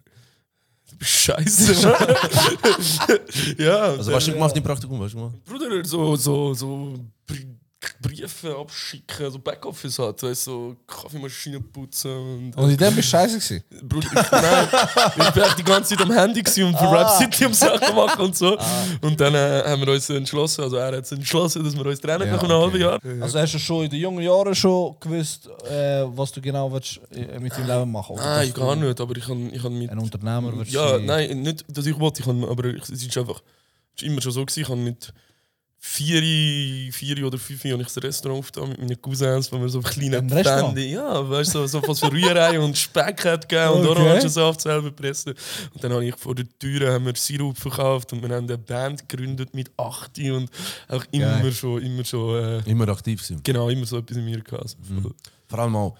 du 0.89 0.97
bist 0.97 1.11
scheiße. 1.11 1.73
Ja, 3.57 3.77
Also, 3.81 4.11
was 4.11 4.15
hast 4.17 4.27
du 4.27 4.33
gemacht 4.33 4.55
im 4.57 4.63
Praktikum? 4.63 4.99
Was 4.99 5.11
du 5.11 5.17
gemacht? 5.17 5.35
Bruder, 5.45 5.83
so, 5.85 6.15
so, 6.15 6.53
so 6.53 6.99
Briefe 8.03 8.55
abschicken, 8.57 9.31
so 9.31 9.39
Backoffice 9.39 9.97
hat, 9.99 10.21
weißt, 10.21 10.43
so 10.43 10.75
Kaffeemaschine 10.85 11.59
putzen 11.59 12.11
und. 12.11 12.57
Und 12.57 12.69
in 12.69 12.77
dem 12.77 12.95
bist 12.95 13.07
du 13.07 13.17
scheiße 13.17 13.39
gewesen? 13.39 13.87
Bruder, 13.87 14.07
ich, 14.13 14.31
nein, 14.31 14.67
ich 15.17 15.29
bin 15.31 15.43
echt 15.43 15.59
die 15.59 15.63
ganze 15.63 15.95
Zeit 15.95 16.05
am 16.05 16.11
Handy 16.11 16.43
gewesen 16.43 16.65
und 16.65 16.77
für 16.77 16.91
Rap 16.91 17.09
City 17.17 17.45
am 17.45 17.53
Sachen 17.53 17.95
machen 17.95 18.21
und 18.25 18.35
so. 18.37 18.57
Und 19.01 19.19
dann 19.19 19.33
äh, 19.33 19.63
haben 19.65 19.81
wir 19.85 19.93
uns 19.93 20.09
entschlossen, 20.09 20.61
also 20.63 20.75
er 20.75 20.95
hat 20.97 21.05
sich 21.07 21.17
entschlossen, 21.17 21.63
dass 21.63 21.75
wir 21.75 21.85
uns 21.85 21.99
trennen 21.99 22.27
Ja, 22.27 22.35
nach 22.35 22.43
einem 22.43 22.51
halben 22.51 22.75
okay. 22.75 22.81
Jahr. 22.81 22.99
Also 23.23 23.39
hast 23.39 23.53
du 23.53 23.59
schon 23.59 23.85
in 23.85 23.89
den 23.89 23.99
jungen 24.01 24.23
Jahren 24.23 24.53
schon 24.53 24.95
gewusst, 24.99 25.47
äh, 25.69 26.03
was 26.15 26.31
du 26.31 26.41
genau 26.41 26.71
willst, 26.71 26.99
äh, 27.11 27.39
mit 27.39 27.53
deinem 27.53 27.67
Leben 27.67 27.91
machen 27.91 28.15
willst? 28.15 28.25
Nein, 28.27 28.53
gar 28.53 28.75
nicht, 28.75 28.99
aber 29.01 29.15
ich 29.17 29.27
habe 29.27 29.39
ich 29.51 29.63
hab 29.63 29.71
mit. 29.71 29.89
Ein 29.89 29.99
Unternehmer 29.99 30.55
willst 30.57 30.71
Ja, 30.71 30.89
sein? 30.89 31.05
nein, 31.05 31.41
nicht, 31.41 31.63
dass 31.67 31.85
ich 31.85 31.97
wollte, 31.97 32.21
ich 32.21 32.27
hab, 32.27 32.35
aber 32.49 32.65
ich- 32.65 32.83
es 32.83 32.89
ist 32.89 33.17
einfach. 33.17 33.41
Es 33.95 34.01
ist 34.01 34.07
immer 34.09 34.21
schon 34.21 34.31
so 34.31 34.41
gewesen, 34.45 34.59
ich 34.61 34.69
habe 34.69 34.79
mit 34.79 35.13
vier, 35.85 36.93
vier 36.93 37.27
oder 37.27 37.37
fünf 37.37 37.63
Jahren 37.65 37.81
ich 37.81 37.87
das 37.87 38.01
Restaurant 38.01 38.39
aufgetan 38.39 38.69
mit 38.69 38.79
meinen 38.79 39.01
Cousins, 39.01 39.51
wo 39.51 39.59
wir 39.59 39.67
so 39.67 39.81
kleine? 39.81 40.21
Bände, 40.21 40.81
ja, 40.85 41.29
weißt 41.29 41.55
du, 41.55 41.67
so, 41.67 41.81
so 41.81 41.87
was 41.87 41.99
für 41.99 42.09
Rührei 42.11 42.57
und 42.57 42.77
Speck 42.77 43.25
hat 43.25 43.49
gegeben 43.49 43.73
und 43.81 43.87
Okay. 43.87 44.01
Orangensaft 44.01 44.61
selber 44.61 44.91
pressen. 44.91 45.33
Und 45.73 45.83
dann 45.83 45.91
habe 45.91 46.05
ich 46.05 46.15
vor 46.15 46.35
der 46.35 46.45
Tür 46.57 46.93
haben 46.93 47.05
wir 47.05 47.13
Sirup 47.15 47.57
verkauft 47.57 48.13
und 48.13 48.21
wir 48.21 48.29
haben 48.33 48.45
eine 48.45 48.57
Band 48.57 49.07
gegründet 49.09 49.53
mit 49.53 49.71
8 49.77 50.17
und 50.31 50.49
auch 50.87 51.03
immer 51.11 51.41
Geil. 51.41 51.51
schon, 51.51 51.81
immer 51.81 52.05
schon, 52.05 52.35
äh, 52.43 52.59
Immer 52.69 52.87
aktiv 52.87 53.21
gewesen. 53.21 53.41
genau, 53.43 53.67
immer 53.69 53.85
so 53.85 53.97
etwas 53.97 54.15
in 54.17 54.23
mir 54.25 54.39
gehabt. 54.41 54.63
Also, 54.63 54.77
Mhm. 54.87 55.13
Vor 55.47 55.59
allem 55.59 55.75
auch, 55.75 55.97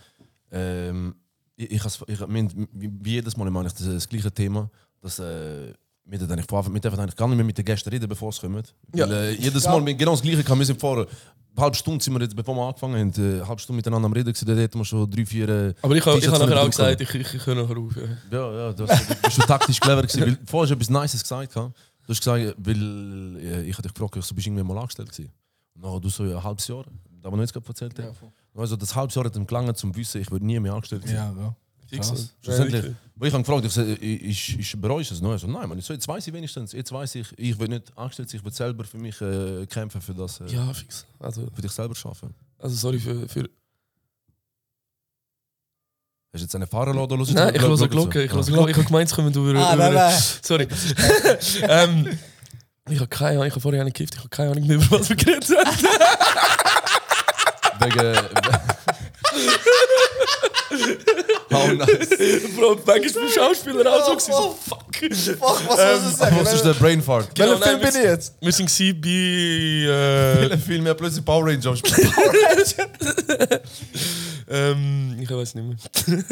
ähm, 0.51 1.13
ich, 1.57 1.71
ich, 1.71 1.81
ich, 2.07 2.19
haben 2.21 2.67
wie 2.71 3.11
jedes 3.11 3.35
Mal 3.35 3.47
immer 3.47 3.59
eigentlich 3.59 3.73
das, 3.73 3.85
das 3.85 4.07
gleiche 4.07 4.31
Thema, 4.31 4.71
dass 5.01 5.19
äh, 5.19 5.73
wir 6.05 6.17
dürfen 6.19 6.31
eigentlich, 6.33 6.47
vor- 6.47 6.73
wir 6.73 6.79
dürfen 6.81 6.99
eigentlich 6.99 7.15
gar 7.15 7.27
nicht 7.27 7.37
mehr 7.37 7.45
mit 7.45 7.57
den 7.57 7.65
Gästen 7.65 7.89
reden, 7.89 8.07
bevor 8.09 8.31
sie 8.31 8.41
kommen. 8.41 8.63
Ja. 8.93 9.07
Weil, 9.09 9.13
äh, 9.15 9.31
jedes 9.33 9.63
Mal 9.65 9.85
wir 9.85 9.93
genau 9.93 10.11
das 10.11 10.21
gleiche 10.21 10.43
kann. 10.43 10.59
Wir 10.59 10.65
sind 10.65 10.79
vor 10.79 10.97
einer 10.97 11.07
halben 11.57 11.75
Stunde, 11.75 12.03
sind 12.03 12.13
wir 12.13 12.21
jetzt, 12.21 12.35
bevor 12.35 12.55
wir 12.55 12.63
angefangen 12.67 12.99
haben, 12.99 13.11
äh, 13.23 13.35
eine 13.39 13.47
halbe 13.47 13.61
Stunde 13.61 13.77
miteinander 13.77 14.05
am 14.07 14.13
Reden 14.13 14.33
da 14.33 14.53
hätten 14.53 14.77
wir 14.79 14.85
schon 14.85 15.09
drei, 15.09 15.25
vier... 15.25 15.47
Äh, 15.49 15.73
Aber 15.81 15.95
ich 15.95 16.05
habe 16.05 16.17
ich 16.17 16.23
T-Shirts 16.25 16.39
hab 16.41 16.49
nachher 16.49 16.61
auch 16.61 16.65
nicht 16.65 16.77
gesagt, 16.77 17.01
ich, 17.01 17.13
ich, 17.15 17.33
ich 17.33 17.45
höre 17.45 17.55
nachher 17.55 17.77
auf. 17.77 17.95
Ja. 17.95 18.03
Ja, 18.37 18.53
ja, 18.67 18.73
du 18.73 18.87
hast, 18.87 19.09
du 19.09 19.15
bist 19.15 19.35
schon 19.35 19.45
taktisch 19.47 19.79
clever 19.79 20.01
gewesen. 20.01 20.21
Weil 20.21 20.37
vorher 20.45 20.63
hast 20.75 20.87
du 20.87 20.91
etwas 20.91 21.01
Nices 21.03 21.21
gesagt. 21.23 21.53
gehabt. 21.53 21.75
Du 22.05 22.09
hast 22.09 22.19
gesagt, 22.19 22.55
weil 22.57 23.37
äh, 23.37 23.61
ich 23.63 23.73
hatte 23.77 23.83
dich 23.87 23.93
gefragt, 23.93 24.15
du 24.15 24.19
bist 24.35 24.47
irgendwann 24.47 24.67
mal 24.67 24.77
angestellt 24.79 25.09
gewesen. 25.11 25.31
Und 25.81 26.03
du 26.03 26.09
so 26.09 26.25
ja, 26.25 26.37
ein 26.37 26.43
halbes 26.43 26.67
Jahr, 26.67 26.83
da 27.21 27.29
wir 27.29 27.37
noch 27.37 27.39
jetzt 27.43 27.53
gerade 27.53 27.67
erzählt 27.67 27.97
haben. 27.99 28.09
Also 28.55 28.75
das 28.75 28.93
halbes 28.95 29.15
Jahr 29.15 29.25
hat 29.25 29.35
ihm 29.35 29.47
gelangen, 29.47 29.73
zum 29.75 29.95
wissen, 29.95 30.21
ich 30.21 30.29
würde 30.29 30.45
nie 30.45 30.59
mehr 30.59 30.73
angestellt 30.73 31.03
sein. 31.07 31.15
Ja, 31.15 31.33
ja. 31.35 31.55
Schlussendlich, 32.41 32.85
weil 33.15 33.27
ich 33.27 33.33
habe 33.33 33.43
gefragt, 33.43 33.65
ich 33.65 33.71
so, 33.71 33.81
ist, 33.81 34.49
ist 34.49 34.81
bei 34.81 34.89
euch 34.89 35.09
das 35.09 35.21
neu? 35.21 35.37
So, 35.37 35.47
nein, 35.47 35.69
man, 35.69 35.79
so, 35.81 35.93
jetzt 35.93 36.07
weiß 36.07 36.27
ich 36.27 36.33
wenigstens, 36.33 36.71
jetzt 36.73 36.91
weiß 36.91 37.15
ich, 37.15 37.27
ich 37.37 37.57
will 37.59 37.67
nicht 37.67 37.95
angestellt 37.95 38.29
sein, 38.29 38.39
ich 38.39 38.45
will 38.45 38.51
selber 38.53 38.83
für 38.83 38.97
mich 38.97 39.19
äh, 39.21 39.65
kämpfen, 39.67 40.01
für 40.01 40.13
das, 40.13 40.39
äh, 40.41 40.47
Ja, 40.47 40.73
fix. 40.73 41.05
Also, 41.19 41.47
für 41.53 41.61
dich 41.61 41.71
selber 41.71 41.95
schaffen. 41.95 42.33
also 42.59 42.75
sorry 42.75 42.99
für, 42.99 43.27
für 43.29 43.49
Hast 46.33 46.41
du 46.41 46.45
jetzt 46.45 46.55
eine 46.55 46.65
Fahrerlade 46.65 47.13
oder 47.13 47.31
Nein, 47.31 47.53
ich 47.53 47.61
höre 47.61 47.77
eine 47.77 47.87
Glocke 47.87 47.89
Glocke. 47.89 48.23
Ich 48.23 48.31
höre 48.31 48.41
eine 48.41 48.51
Glocke. 48.51 48.71
Ich 48.71 48.77
habe 48.77 48.87
gemeint, 48.87 49.07
es 49.09 49.15
kommen 49.15 49.31
über. 49.31 49.59
Ah, 49.59 49.75
nein, 49.75 49.93
nein. 49.93 50.21
Sorry. 50.41 50.67
ähm, 51.61 52.17
ich 52.89 52.99
habe 52.99 53.07
keine 53.07 53.33
Ahnung, 53.33 53.45
ich 53.45 53.51
habe 53.51 53.61
vorher 53.61 53.81
einen 53.81 53.93
gekifft, 53.93 54.15
ich 54.15 54.19
habe 54.19 54.29
keine 54.29 54.51
Ahnung 54.51 54.65
mehr, 54.65 54.77
über 54.77 54.99
was 54.99 55.09
wir 55.09 55.15
geredet 55.15 55.47
haben. 55.47 55.77
Wegen. 57.79 58.72
How 61.51 61.71
nice. 61.73 62.09
Bro, 62.55 62.75
manchmal 62.85 62.99
ist 63.05 63.15
mein 63.15 63.29
Schauspieler 63.29 63.93
auch 63.93 64.19
so, 64.19 64.31
so 64.31 64.57
fuck. 64.67 64.83
Fuck, 65.39 65.61
was 65.69 65.77
soll 65.77 66.09
ich 66.11 66.15
sagen? 66.17 66.37
Was 66.41 66.53
ist 66.53 66.63
der 66.65 66.73
Brain 66.73 67.01
Fart? 67.01 67.33
Genau, 67.35 67.51
Welcher 67.59 67.63
Film 67.65 67.79
bin 67.81 67.89
ich 67.89 67.95
jetzt? 68.09 68.33
Wir 68.41 68.51
sind 68.51 68.65
gewesen 68.75 69.01
bei. 69.01 69.09
Äh, 69.91 70.43
Viele 70.47 70.57
Filme, 70.57 70.87
ja, 70.89 70.93
plötzlich 70.93 71.23
Power 71.25 71.45
Ranger 71.45 71.67
am 71.69 71.75
Spiel. 71.75 72.09
ähm, 74.49 75.17
ich 75.21 75.29
weiß 75.29 75.55
nicht 75.55 75.65
mehr. 75.67 76.23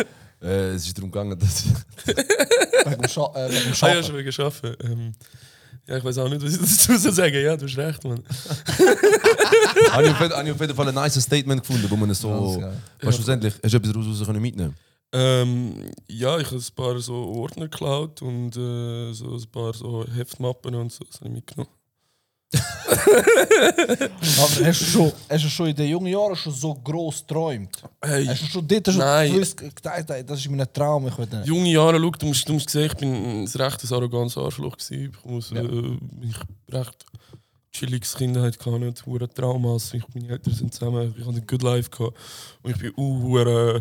äh, 0.41 0.69
es 0.75 0.87
ist 0.87 0.97
darum 0.97 1.11
gegangen, 1.11 1.37
dass. 1.37 1.63
Wegen 2.05 3.01
dem 3.01 3.09
Scha 3.09 3.31
äh, 3.35 3.49
wegen 3.51 3.63
dem 3.63 3.67
Ah 3.67 3.67
ja, 3.69 3.75
Schaffen. 3.75 4.03
schon 4.05 4.17
wegen 4.17 4.41
Arbeiten. 4.41 4.75
Ähm, 4.91 5.13
ja, 5.87 5.97
ich 5.97 6.03
weiß 6.03 6.17
auch 6.19 6.29
nicht, 6.29 6.41
was 6.43 6.53
ich 6.53 6.59
dazu 6.59 6.97
soll 6.97 7.11
sagen 7.11 7.35
Ja, 7.35 7.57
du 7.57 7.65
hast 7.65 7.77
recht, 7.77 8.03
Mann. 8.03 8.23
habe 9.91 10.03
ich 10.03 10.11
auf 10.51 10.59
jeden- 10.61 10.75
Fall 10.75 10.87
ein 10.87 10.95
nice 10.95 11.21
Statement 11.21 11.61
gefunden, 11.61 11.89
wo 11.89 11.95
man 11.95 12.09
es 12.09 12.19
so. 12.19 12.29
Was 13.01 13.15
schlussendlich, 13.15 13.53
hast 13.63 13.73
du 13.73 13.77
etwas 13.77 13.91
daraus 13.91 14.07
raus 14.07 14.25
können 14.25 14.41
mitnehmen 14.41 14.75
Ähm, 15.13 15.91
ja, 16.07 16.37
ich 16.37 16.47
habe 16.47 16.57
ein 16.57 16.75
paar 16.75 16.99
so 16.99 17.15
Ordner 17.15 17.67
geklaut 17.67 18.21
und 18.21 18.55
äh, 18.55 19.11
so 19.13 19.35
ein 19.35 19.51
paar 19.51 19.73
so 19.73 20.05
Heftmappen 20.15 20.73
und 20.75 20.91
so. 20.91 21.03
Das 21.03 21.19
habe 21.19 21.29
ich 21.29 21.35
mitgenommen. 21.35 21.69
Aber 22.57 24.65
hast 24.65 24.81
du, 24.81 24.85
schon, 24.85 25.11
hast 25.29 25.43
du 25.45 25.49
schon 25.49 25.67
in 25.67 25.75
den 25.75 25.89
jungen 25.89 26.07
Jahren 26.07 26.35
schon 26.35 26.53
so 26.53 26.73
gross 26.75 27.21
geträumt? 27.21 27.69
Hey, 28.03 28.25
Hast 28.25 28.41
du 28.43 28.45
schon 28.47 28.67
dort 28.67 28.85
schon 28.87 28.97
Nein. 28.97 29.31
gewusst, 29.33 29.57
gedacht, 29.57 30.09
ey, 30.09 30.25
das 30.25 30.39
ist 30.39 30.49
mein 30.49 30.65
Traum, 30.73 31.07
ich 31.07 31.17
will 31.17 31.27
nicht. 31.31 31.47
junge 31.47 31.69
Jahre, 31.69 31.99
schau, 31.99 32.09
du 32.11 32.25
musst, 32.25 32.49
du 32.49 32.53
musst 32.53 32.69
sehen, 32.69 32.85
ich 32.87 32.93
bin 32.95 33.43
ein 33.43 33.47
rechtes 33.47 33.91
arrogantes 33.91 34.37
Arschloch 34.37 34.77
gewesen. 34.77 35.11
Ich 35.17 35.25
muss, 35.29 35.49
Ja. 35.51 35.61
äh, 35.61 35.97
ich 36.21 36.73
recht 36.73 37.05
chilliges 37.71 38.15
Kindheit 38.15 38.59
gehabt, 38.59 38.79
nicht 38.81 39.05
hure 39.05 39.29
Traumas. 39.29 39.93
Ich, 39.93 40.03
meine 40.13 40.29
Eltern 40.29 40.53
sind 40.53 40.73
zusammen, 40.73 41.13
ich 41.17 41.25
hatte 41.25 41.37
ein 41.37 41.47
good 41.47 41.63
life 41.63 41.89
gehabt. 41.89 42.17
Und 42.63 42.71
ich 42.71 42.77
bin 42.81 42.91
uh, 42.97 43.79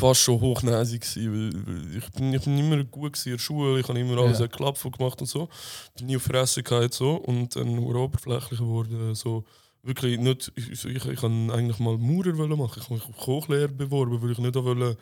fast 0.00 0.22
schon 0.22 0.40
hochnäsig 0.40 1.00
gewesen, 1.00 1.94
ich 1.96 2.10
bin, 2.12 2.34
ich 2.34 2.42
bin 2.42 2.58
immer 2.58 2.82
gut 2.84 3.24
in 3.26 3.32
der 3.32 3.38
Schule, 3.38 3.80
ich 3.80 3.88
habe 3.88 3.98
immer 3.98 4.18
alles 4.18 4.38
Ja. 4.38 4.46
ja. 4.46 4.48
Klapp 4.48 4.80
gemacht 4.82 5.20
und 5.20 5.26
so. 5.26 5.48
Bin 5.96 6.06
nie 6.06 6.16
auf 6.16 6.22
Fresse 6.22 6.62
gehabt 6.62 6.94
so 6.94 7.12
und 7.16 7.54
dann 7.54 7.78
oberflächlich 7.78 8.60
geworden, 8.60 9.14
so 9.14 9.44
wirklich 9.82 10.18
nicht, 10.18 10.52
ich, 10.56 10.70
ich, 10.70 10.84
ich, 10.84 11.06
ich 11.06 11.22
eigentlich 11.22 11.78
mal 11.78 11.96
Maurer 11.96 12.34
machen. 12.56 12.78
Ich 12.78 12.84
habe 12.84 12.94
mich 12.94 13.08
auf 13.08 13.16
Kochlehrer 13.16 13.68
beworben, 13.68 14.20
weil 14.22 14.32
ich 14.32 14.38
nicht 14.38 14.54
wollte, 14.54 14.96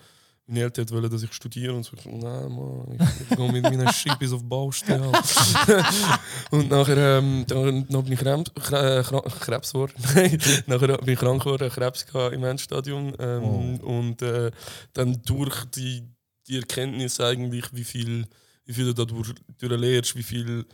meine 0.48 0.60
Eltern 0.64 0.88
wollten, 0.90 1.10
dass 1.10 1.22
ich 1.22 1.32
studiere 1.32 1.74
und 1.74 1.84
so. 1.84 1.94
Nein, 2.04 2.20
Mann, 2.52 2.98
ich, 3.30 3.36
gehe 3.36 3.52
mit 3.52 3.62
meinen 3.62 3.92
Schippis 3.92 4.32
auf 4.32 4.40
die 4.40 4.46
Baustelle. 4.46 5.12
und 6.50 6.70
nachher 6.70 7.18
ähm, 7.18 7.44
dann, 7.46 7.86
dann 7.88 8.04
bin 8.04 8.12
ich 8.14 8.18
Krebs, 8.18 8.50
Kre- 8.52 9.02
Kra- 9.02 9.38
Krebs 9.40 9.72
geworden. 9.72 9.92
Nachher 10.66 10.96
bin 10.98 11.14
ich 11.14 11.18
krank 11.18 11.42
geworden, 11.42 11.70
Krebs 11.70 12.06
im 12.32 12.44
Endstadium. 12.44 13.12
Ähm, 13.18 13.80
Und 13.80 14.22
äh, 14.22 14.50
dann 14.94 15.20
durch 15.24 15.64
die, 15.66 16.02
die 16.46 16.56
Erkenntnis 16.56 17.20
eigentlich, 17.20 17.66
wie 17.72 17.84
viel, 17.84 18.26
wie 18.64 18.72
viel 18.72 18.86
du 18.86 18.94
dadurch 18.94 19.34
lernst, 19.60 20.16
wie 20.16 20.22
viel 20.22 20.64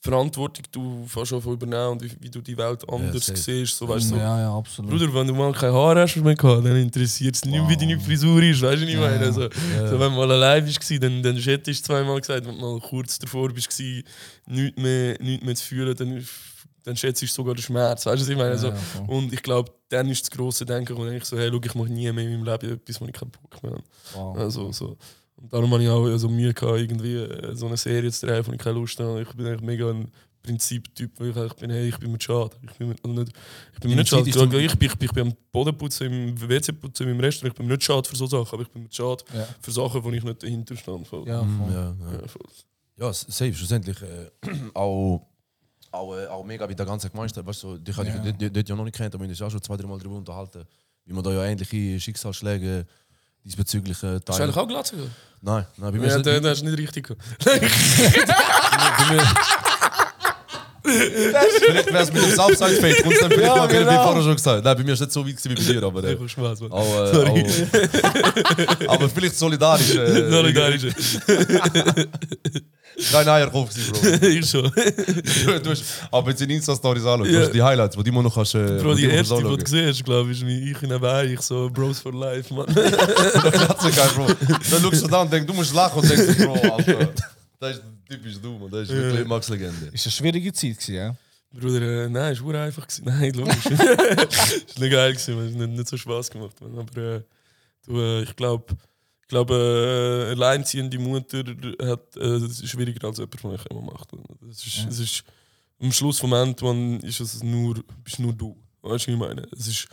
Verantwortung 0.00 0.64
du 0.70 1.04
fast 1.06 1.28
schon 1.30 1.42
übernehmen 1.42 1.92
und 1.92 2.02
wie, 2.02 2.10
wie 2.20 2.30
du 2.30 2.40
die 2.40 2.56
Welt 2.56 2.88
anders 2.88 3.26
safe. 3.26 3.38
siehst. 3.38 3.76
So, 3.78 3.88
weißt, 3.88 4.08
so, 4.10 4.16
Ja, 4.16 4.40
ja, 4.40 4.56
absolut. 4.56 4.90
Bruder, 4.90 5.12
wenn 5.12 5.26
du 5.26 5.34
mal 5.34 5.52
kein 5.52 5.72
Haar 5.72 5.96
hast 5.96 6.16
mehr 6.16 6.34
gehabt, 6.34 6.64
dann 6.64 6.76
interessiert 6.76 7.34
es 7.34 7.44
nicht 7.44 7.54
mehr, 7.54 7.68
wie 7.68 7.76
deine 7.76 7.98
Frisur 7.98 8.42
ist. 8.42 8.62
Weißt 8.62 8.82
du, 8.82 8.86
was 8.86 8.92
ich 8.92 8.96
meine? 8.96 9.20
Ja. 9.20 9.26
Also, 9.26 9.42
so, 9.42 10.00
wenn 10.00 10.12
du 10.12 10.16
mal 10.16 10.30
allein 10.30 10.64
warst, 10.64 11.02
dann, 11.02 11.22
dann 11.22 11.36
hättest 11.36 11.80
du 11.80 11.84
zweimal 11.86 12.20
gesagt, 12.20 12.46
wenn 12.46 12.54
du 12.54 12.60
mal 12.60 12.80
kurz 12.80 13.18
davor 13.18 13.50
warst, 13.54 13.80
nichts 13.80 14.80
mehr, 14.80 15.16
nichts 15.20 15.44
mehr 15.44 15.54
zu 15.54 15.64
fühlen, 15.64 15.96
dann, 15.96 16.26
dann 16.84 16.96
schätzt 16.96 17.22
du 17.22 17.26
sogar 17.26 17.54
den 17.54 17.62
Schmerz. 17.62 18.06
Weißt 18.06 18.16
du, 18.18 18.20
was 18.22 18.28
ich 18.28 18.36
meine? 18.36 18.50
Also, 18.50 18.68
Ja, 18.68 18.74
ja, 18.74 19.00
und 19.08 19.32
ich 19.32 19.42
glaube, 19.42 19.72
dann 19.88 20.08
ist 20.08 20.22
das 20.22 20.30
grosse 20.30 20.64
Denken, 20.64 20.96
wo 20.96 21.04
ich 21.06 21.24
so, 21.24 21.36
hey, 21.36 21.50
schau, 21.50 21.60
ich 21.64 21.74
mache 21.74 21.88
nie 21.88 22.10
mehr 22.12 22.24
in 22.24 22.40
meinem 22.40 22.44
Leben 22.44 22.74
etwas, 22.74 23.00
wo 23.00 23.06
ich 23.06 23.12
keinen 23.12 23.30
Bock 23.30 23.62
mehr 23.62 23.72
habe. 23.72 23.84
Wow. 24.14 24.36
Also, 24.38 24.70
so. 24.72 24.96
Und 25.36 25.52
darum 25.52 25.70
habe 25.72 25.82
ich 25.82 25.88
auch 25.88 26.16
so 26.16 26.28
Mühe 26.28 26.52
gehabt, 26.54 26.78
irgendwie 26.80 27.14
äh, 27.16 27.54
so 27.54 27.66
eine 27.66 27.76
Serie 27.76 28.10
zu 28.10 28.26
drehen, 28.26 28.46
wo 28.46 28.52
ich 28.52 28.58
keine 28.58 28.78
Lust 28.78 28.98
habe. 29.00 29.20
Ich 29.22 29.28
bin 29.34 29.46
eigentlich 29.46 29.60
mega 29.60 29.90
ein 29.90 30.10
Prinziptyp, 30.42 31.10
weil 31.18 31.30
ich 31.30 31.36
eigentlich 31.36 31.52
bin, 31.54 31.70
hey, 31.70 31.88
ich 31.88 31.98
bin 31.98 32.12
mir 32.12 32.20
schade. 32.20 32.50
Ich 32.62 32.72
bin 32.78 32.88
mir, 32.88 32.94
also 33.04 33.20
nicht, 33.20 33.32
ich 33.74 33.80
bin 33.80 33.90
mir 33.90 33.96
nicht 33.96 34.08
schade. 34.08 34.22
Ich, 34.30 34.34
ich, 34.36 34.48
bin, 34.48 34.60
ich, 34.60 34.78
bin, 34.78 35.06
ich 35.08 35.12
bin 35.12 35.26
am 35.28 35.34
Boden 35.52 35.76
putzen, 35.76 36.10
im 36.10 36.48
WC 36.48 36.72
putzen, 36.72 37.02
in 37.04 37.10
meinem 37.10 37.20
Restaurant. 37.20 37.52
Ich 37.52 37.58
bin 37.58 37.66
mir 37.66 37.72
nicht 37.74 37.84
schade 37.84 38.08
für 38.08 38.16
so 38.16 38.26
Sachen, 38.26 38.48
aber 38.54 38.62
ich 38.62 38.68
bin 38.68 38.84
mir 38.84 38.88
schade 38.92 39.24
Ja. 39.34 39.46
für 39.60 39.70
Sachen, 39.72 40.02
wo 40.04 40.10
ich 40.12 40.22
nicht 40.22 40.42
dahinter 40.42 40.76
stand. 40.76 41.06
Voll. 41.06 41.26
Ja, 41.26 41.42
Mm, 41.42 41.58
voll. 41.64 41.72
ja, 41.72 41.82
ja. 42.12 42.12
Ja, 42.20 42.28
voll. 42.28 42.46
ja, 42.98 43.12
safe, 43.12 43.52
schlussendlich. 43.54 43.96
Äh, 44.02 44.30
auch, 44.74 45.26
auch, 45.90 46.16
äh, 46.16 46.26
auch 46.28 46.44
mega 46.44 46.66
wie 46.68 46.74
der 46.74 46.86
ganze 46.86 47.10
Gemeinschaft. 47.10 47.44
Weißt 47.46 47.62
du, 47.64 47.76
dich 47.78 47.96
habe 47.96 48.08
Ja. 48.08 48.24
ich 48.24 48.50
dort- 48.52 48.68
ja 48.68 48.76
noch 48.76 48.84
nicht 48.84 48.96
kennt, 48.96 49.14
aber 49.14 49.24
haben 49.24 49.30
uns 49.30 49.42
auch 49.42 49.50
schon 49.50 49.60
zwei, 49.62 49.76
drei 49.76 49.86
Mal 49.86 49.98
darüber 49.98 50.16
unterhalten, 50.16 50.64
wie 51.04 51.12
man 51.12 51.22
da 51.24 51.32
ja 51.32 51.44
ähnliche 51.44 52.00
Schicksalsschläge 52.00 52.86
diesbezügliche 53.46 54.20
Hast 54.28 54.38
du 54.38 54.42
eigentlich 54.42 54.56
auch 54.56 54.68
Glatze? 54.68 54.96
gehabt? 54.96 55.12
Nein, 55.42 55.66
nein, 55.76 55.92
bei 55.92 55.98
mir 55.98 56.08
Ja, 56.08 56.16
ist 56.16 56.26
der, 56.26 56.40
der 56.40 56.52
ist 56.52 56.62
nicht 56.64 56.78
richtig. 56.78 57.06
gehabt. 57.08 57.22
bei 57.44 59.14
mir, 59.14 59.22
Vielleicht 60.86 61.92
wäre 61.92 62.02
es 62.02 62.12
mit 62.12 62.22
dem 62.22 62.30
Southside 62.30 62.76
Fade, 62.80 63.02
und 63.04 63.14
dann 63.20 63.30
vielleicht 63.30 63.42
Ja, 63.42 63.56
mal, 63.56 63.68
wie 63.70 63.76
genau. 63.76 64.02
vorher 64.04 64.22
schon 64.22 64.36
gesagt. 64.36 64.64
Nein, 64.64 64.76
bei 64.76 64.82
mir 64.84 64.92
ist 64.92 65.00
es 65.00 65.06
nicht 65.06 65.12
so 65.12 65.26
weit 65.26 65.44
wie 65.44 65.54
bei 65.66 65.72
dir, 65.72 65.82
aber. 65.82 66.04
Äh, 66.04 66.16
Spaß, 66.28 66.60
Mann. 66.60 66.72
auch, 66.72 67.12
äh, 67.12 67.26
auch, 68.86 68.92
aber 68.94 69.08
vielleicht 69.08 69.36
solidarisch. 69.36 69.94
Äh, 69.94 70.30
Solidarisch. 70.30 70.82
Kein 73.12 73.28
Eierkopf 73.28 73.74
gewesen, 73.74 73.92
Bro. 74.20 74.26
ich 74.26 74.48
schon. 74.48 74.72
Du, 75.44 75.60
du 75.60 75.70
hast, 75.70 75.84
aber 76.10 76.30
jetzt 76.30 76.40
in 76.40 76.48
Insta-Stories 76.50 77.04
anschauen, 77.04 77.26
Ja. 77.26 77.40
du 77.40 77.44
hast 77.46 77.52
die 77.54 77.62
Highlights, 77.62 77.94
die 77.96 78.02
du 78.02 78.08
immer 78.08 78.22
noch 78.22 78.34
kannst. 78.34 78.54
Äh, 78.54 78.78
Bro, 78.82 78.94
die 78.94 79.04
immer 79.04 79.14
erste, 79.14 79.36
die 79.36 79.42
du 79.42 79.56
gesehen 79.58 79.88
hast, 79.88 80.02
glaube 80.04 80.30
ich, 80.30 80.40
ist 80.40 80.46
wie 80.46 80.70
ich 80.70 80.80
nebenbei, 80.82 81.26
ich 81.26 81.40
so 81.42 81.68
Bros 81.70 82.00
for 82.00 82.14
Life, 82.14 82.54
Mann. 82.54 82.66
Klatze 82.74 83.90
geil, 83.90 84.08
Bro. 84.14 84.26
Dann 84.70 84.80
schaust 84.82 85.02
du 85.04 85.08
da 85.08 85.20
und 85.22 85.32
denkst, 85.32 85.46
du 85.46 85.52
musst 85.52 85.74
lachen 85.74 86.00
und 86.00 86.08
denkst, 86.08 86.38
Bro, 86.38 86.54
Alter. 86.54 87.08
Das 87.58 87.76
ist 87.76 87.82
typisch 88.08 88.40
du, 88.40 88.58
man. 88.58 88.70
Das 88.70 88.88
ist 88.88 88.94
wirklich 88.94 89.26
Max-Legende. 89.26 89.86
Ist 89.92 90.06
eine 90.06 90.12
schwierige 90.12 90.52
Zeit 90.52 90.78
gewesen, 90.78 90.94
ja? 90.94 91.16
Bruder, 91.52 92.04
äh, 92.04 92.08
nein, 92.08 92.32
es 92.32 92.44
war 92.44 92.54
einfach. 92.54 92.86
Gewesen. 92.86 93.04
Nein, 93.06 93.32
logisch. 93.32 93.66
ist 94.66 94.78
nicht 94.78 94.90
geil. 94.92 95.12
Es 95.12 95.28
hat 95.28 95.36
nicht, 95.36 95.56
nicht 95.56 95.88
so 95.88 95.96
Spaß 95.96 96.30
gemacht. 96.30 96.60
Man. 96.60 96.78
Aber 96.78 97.00
äh, 97.00 97.22
du, 97.86 97.98
äh, 97.98 98.22
ich 98.22 98.36
glaube, 98.36 98.76
ich 99.22 99.28
glaube, 99.28 100.26
äh, 100.28 100.32
alleinziehende 100.32 100.98
Mutter 100.98 101.38
hat 101.82 102.16
äh, 102.16 102.20
es 102.20 102.60
ist 102.60 102.68
schwieriger 102.68 103.08
als 103.08 103.18
jemand, 103.18 103.42
der 103.42 103.54
ich 103.54 103.66
immer 103.70 103.82
macht. 103.82 104.10
Es 104.50 104.66
ist, 104.66 104.86
es 104.88 104.98
ist 104.98 105.24
am 105.80 105.92
Schluss 105.92 106.18
vom 106.18 106.32
Ende 106.32 106.64
man, 106.64 107.00
ist 107.00 107.20
es 107.20 107.42
nur, 107.42 107.82
bist 108.04 108.18
nur 108.18 108.32
du. 108.32 108.56
Weißt 108.82 109.06
du, 109.06 109.12
was 109.12 109.14
ich 109.14 109.16
meine? 109.16 109.48
Es 109.52 109.66
ist, 109.66 109.88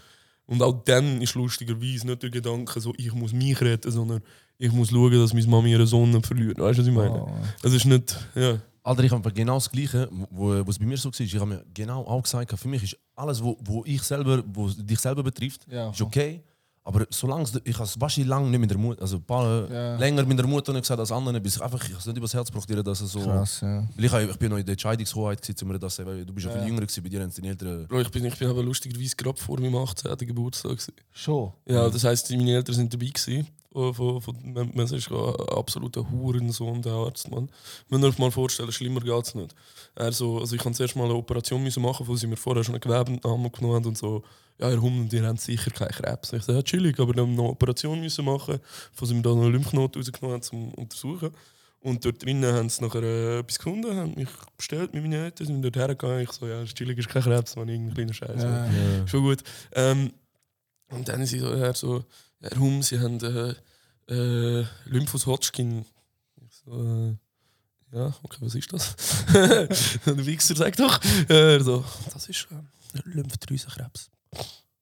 und 0.46 0.62
auch 0.62 0.84
dann 0.84 1.22
ist 1.22 1.36
lustigerweise 1.36 2.06
nicht 2.06 2.22
der 2.22 2.30
Gedanke, 2.30 2.80
so, 2.80 2.94
ich 2.98 3.14
muss 3.14 3.34
mich 3.34 3.60
retten, 3.62 3.92
sondern 3.92 4.22
ich 4.58 4.72
muss 4.72 4.90
schauen, 4.90 5.12
dass 5.12 5.34
meine 5.34 5.48
Mami 5.48 5.72
ihren 5.72 5.86
Sohn 5.88 6.10
nicht 6.12 6.26
verliert. 6.26 6.58
Weißt 6.60 6.78
du, 6.80 6.82
was 6.84 6.88
ich 6.88 6.94
meine? 6.94 7.22
Oh. 7.24 7.30
Es 7.62 7.74
ist 7.74 7.86
nicht. 7.86 8.16
Ja. 8.36 8.58
Alter, 8.86 9.04
ich 9.04 9.12
habe 9.12 9.32
genau 9.32 9.56
das 9.56 9.70
Gleiche, 9.72 10.10
wo, 10.30 10.54
es 10.54 10.78
bei 10.78 10.86
mir 10.86 10.98
so 10.98 11.10
war. 11.10 11.20
Ich 11.20 11.36
habe 11.36 11.46
mir 11.46 11.64
genau 11.74 12.02
auch 12.06 12.22
gesagt, 12.22 12.58
für 12.60 12.68
mich 12.68 12.84
ist 12.84 12.98
alles, 13.16 13.42
wo, 13.42 13.58
wo 13.64 13.84
ich 13.86 14.02
selber, 14.04 14.44
wo 14.54 14.68
dich 14.68 15.00
selber 15.00 15.24
betrifft, 15.24 15.62
Ja. 15.72 15.90
ist 15.90 16.02
okay. 16.02 16.42
Aber 16.86 17.06
solange 17.10 17.44
es- 17.44 17.62
ich 17.64 17.76
habe 17.76 17.86
es 17.86 17.98
wahrscheinlich 18.02 18.28
lange 18.30 18.50
nicht 18.50 18.60
mit 18.60 18.70
der 18.70 18.78
Mutter, 18.78 19.02
also 19.02 19.16
ein 19.16 19.24
paar 19.24 19.72
Ja. 19.72 19.96
länger 19.96 20.26
mit 20.26 20.38
der 20.38 20.46
Mutter 20.46 20.74
nicht 20.74 20.82
gesagt 20.82 21.00
als 21.00 21.14
andere, 21.14 21.40
bis 21.40 21.56
ich 21.56 21.62
einfach 21.62 21.82
ich 21.82 21.92
habe 21.92 22.00
es 22.00 22.06
nicht 22.08 22.18
übers 22.18 22.34
Herz 22.34 22.52
gebracht, 22.52 22.86
dass 22.86 23.00
es 23.00 23.10
so. 23.14 23.22
Krass, 23.22 23.62
ja. 23.62 23.88
Weil 23.96 24.04
ich, 24.04 24.12
habe- 24.12 24.26
ich 24.26 24.38
bin 24.38 24.50
noch 24.50 24.58
in 24.58 24.66
der 24.66 24.74
Entscheidungshoheit 24.74 25.42
gewesen, 25.42 25.66
mir 25.66 25.80
das 25.80 25.98
weil 26.06 26.26
du 26.26 26.34
bist 26.34 26.46
ja 26.46 26.52
viel 26.52 26.68
jünger 26.68 26.82
gewesen, 26.82 27.02
bei 27.02 27.08
dir 27.08 27.22
haben 27.22 27.32
deine 27.34 27.48
Eltern. 27.48 27.88
Bro, 27.88 28.02
ich 28.02 28.12
bin, 28.12 28.26
ich 28.26 28.38
bin 28.38 28.50
aber 28.50 28.62
lustigerweise 28.64 29.16
gerade 29.16 29.40
vor 29.40 29.58
meinem 29.62 29.78
18. 29.78 30.18
Geburtstag. 30.28 30.72
Gewesen. 30.72 30.94
Schon. 31.14 31.54
Ja, 31.66 31.90
das 31.90 32.04
heisst, 32.04 32.30
meine 32.32 32.52
Eltern 32.54 32.76
sind 32.76 32.94
dabei 32.94 33.06
gewesen. 33.06 33.48
Von, 33.74 33.94
von, 33.94 34.22
von, 34.22 34.54
man, 34.54 34.70
ist 34.86 35.12
ein 35.12 35.36
absoluter 35.50 36.10
Hurensohn, 36.10 36.82
der 36.84 36.94
Arzt, 36.94 37.30
Mann. 37.32 37.50
Man 37.90 38.02
muss 38.02 38.12
sich 38.12 38.20
mal 38.20 38.32
vorstellen, 38.32 38.72
schlimmer 38.72 39.02
geht 39.02 39.26
es 39.26 39.34
nicht. 39.34 39.56
Er 39.96 40.12
so, 40.12 40.40
also 40.40 40.56
ich 40.56 40.62
kann 40.62 40.76
zuerst 40.76 40.96
mal 40.96 41.06
eine 41.06 41.16
Operation 41.16 41.64
müssen 41.64 41.82
machen, 41.82 42.08
wo 42.08 42.16
sie 42.16 42.28
mir 42.28 42.38
vorher 42.38 42.64
schon 42.64 42.76
eine 42.76 42.82
Gewebeentnahme 42.82 43.50
genommen 43.50 43.76
haben 43.76 43.86
und 43.88 43.98
so, 43.98 44.24
ja, 44.60 44.70
Herr 44.70 44.82
Hummel, 44.82 45.12
ihr 45.12 45.26
habt 45.28 45.42
sicher 45.42 45.72
keinen 45.72 45.90
Krebs. 45.90 46.34
Ich 46.34 46.44
so, 46.44 46.54
ja, 46.54 46.62
chillig, 46.62 47.00
aber 47.00 47.14
dann 47.14 47.34
noch 47.34 47.46
eine 47.46 47.52
Operation 47.54 48.00
müssen 48.00 48.26
machen, 48.26 48.60
wo 48.96 49.06
sie 49.06 49.16
mir 49.16 49.24
dann 49.24 49.40
eine 49.40 49.50
Lymphknoten 49.50 50.02
rausgenommen 50.02 50.36
haben, 50.36 50.44
zum 50.44 50.72
Untersuchen. 50.76 51.32
Und 51.80 52.06
dort 52.06 52.24
drinnen 52.24 52.54
haben 52.54 52.70
sie 52.70 52.82
nachher 52.82 53.04
äh, 53.04 53.40
etwas 53.40 53.58
gefunden, 53.58 53.94
haben 53.96 54.14
mich 54.16 54.30
bestellt 54.56 54.94
mit 54.94 55.04
meinen 55.04 55.26
Eltern, 55.26 55.48
sind 55.48 55.62
dort 55.64 55.76
hergegangen. 55.76 56.22
Ich 56.22 56.32
so, 56.32 56.48
ja, 56.48 56.64
chillig, 56.64 56.98
ist 56.98 57.10
kein 57.10 57.24
Krebs, 57.24 57.56
man, 57.56 57.68
irgendein 57.68 57.96
kleiner 57.96 58.14
Scheiß. 58.14 58.42
Ja. 58.42 59.08
Schon 59.08 59.24
gut. 59.24 59.44
Ähm, 59.74 60.14
und 60.90 61.10
dann 61.10 61.18
sind 61.18 61.28
sie 61.28 61.40
so, 61.40 61.52
er 61.52 61.74
so, 61.74 62.06
Herr 62.44 62.60
Hum, 62.60 62.84
Sie 62.84 63.00
haben 63.00 63.20
äh, 63.24 63.56
äh, 64.14 64.66
Lymphus 64.86 65.26
Hodgkin. 65.26 65.86
Ich 66.46 66.54
so, 66.66 66.74
äh, 66.74 67.16
ja, 67.98 68.14
okay, 68.22 68.38
was 68.42 68.56
ist 68.56 68.74
das? 68.74 68.96
der 70.06 70.26
Wichser 70.26 70.56
sagt 70.56 70.80
doch, 70.80 71.00
äh, 71.30 71.56
er 71.56 71.64
so, 71.64 71.86
das 72.14 72.28
ist 72.28 72.48
äh, 72.52 73.00
Lymphdrüsenkrebs. 73.06 74.10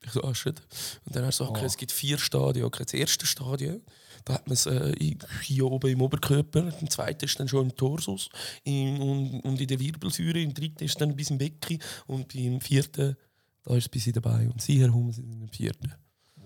Ich 0.03 0.11
so, 0.11 0.23
ah, 0.23 0.33
shit. 0.33 0.59
Und 1.05 1.15
dann 1.15 1.23
er 1.23 1.31
so, 1.31 1.47
okay, 1.47 1.61
Oh. 1.61 1.65
es 1.65 1.77
gibt 1.77 1.91
vier 1.91 2.17
Stadien. 2.17 2.65
Okay, 2.65 2.83
das 2.83 2.93
erste 2.95 3.27
Stadium, 3.27 3.81
da 4.25 4.33
hat 4.33 4.47
man 4.47 4.53
es 4.53 4.65
äh, 4.65 4.95
hier 5.43 5.65
oben 5.65 5.91
im 5.91 6.01
Oberkörper, 6.01 6.73
im 6.81 6.89
zweiten 6.89 7.25
ist 7.25 7.39
dann 7.39 7.47
schon 7.47 7.69
im 7.69 7.75
Torsus 7.75 8.29
im, 8.63 8.99
und, 9.01 9.41
und 9.41 9.61
in 9.61 9.67
der 9.67 9.79
Wirbelsäure, 9.79 10.41
im 10.41 10.55
dritten 10.55 10.83
ist 10.83 10.99
dann 10.99 11.15
bis 11.15 11.29
im 11.29 11.37
Becken 11.37 11.79
und 12.07 12.33
beim 12.33 12.59
vierten, 12.59 13.15
da 13.63 13.75
ist 13.75 13.83
es 13.83 13.89
bis 13.89 14.07
in 14.07 14.13
dabei. 14.13 14.49
Und 14.49 14.63
sie, 14.63 14.81
Herr 14.81 14.91
Hum, 14.91 15.11
sind 15.11 15.31
im 15.31 15.49
vierten. 15.49 15.93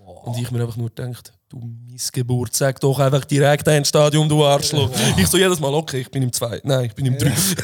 Und 0.06 0.38
ich 0.38 0.52
mir 0.52 0.62
einfach 0.62 0.78
nur 0.78 0.90
gedacht, 0.90 1.34
du 1.50 1.60
Missgeburt, 1.90 2.54
sag 2.54 2.80
doch 2.80 3.00
einfach 3.00 3.26
direkt 3.26 3.68
ein 3.68 3.84
Stadium, 3.86 4.30
du 4.30 4.44
Arschloch. 4.44 4.92
Ich 5.18 5.28
so 5.28 5.38
jedes 5.38 5.60
Mal, 5.60 5.74
okay, 5.74 6.02
ich 6.02 6.12
bin 6.12 6.22
im 6.22 6.32
zweiten, 6.32 6.68
nein, 6.68 6.86
ich 6.86 6.94
bin 6.94 7.08
im 7.08 7.18
dritten. 7.18 7.56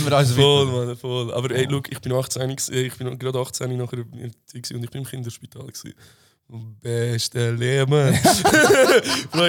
Immer 0.00 0.16
eins 0.16 0.32
Voll. 0.32 0.66
Mann, 0.66 0.96
voll. 0.96 1.32
Aber 1.34 1.50
ey, 1.50 1.64
look, 1.66 1.90
ich 1.92 2.00
bin 2.00 2.12
18, 2.12 2.48
gewesen, 2.48 2.74
ich 2.74 2.96
bin 2.96 3.18
gerade 3.18 3.38
18 3.38 3.76
nachher 3.76 3.98
und 3.98 4.34
ich 4.54 4.90
bin 4.90 5.02
im 5.02 5.04
Kinderspital. 5.04 5.66
Gewesen. 5.66 5.94
Beste 6.80 7.52
Leben. 7.52 8.18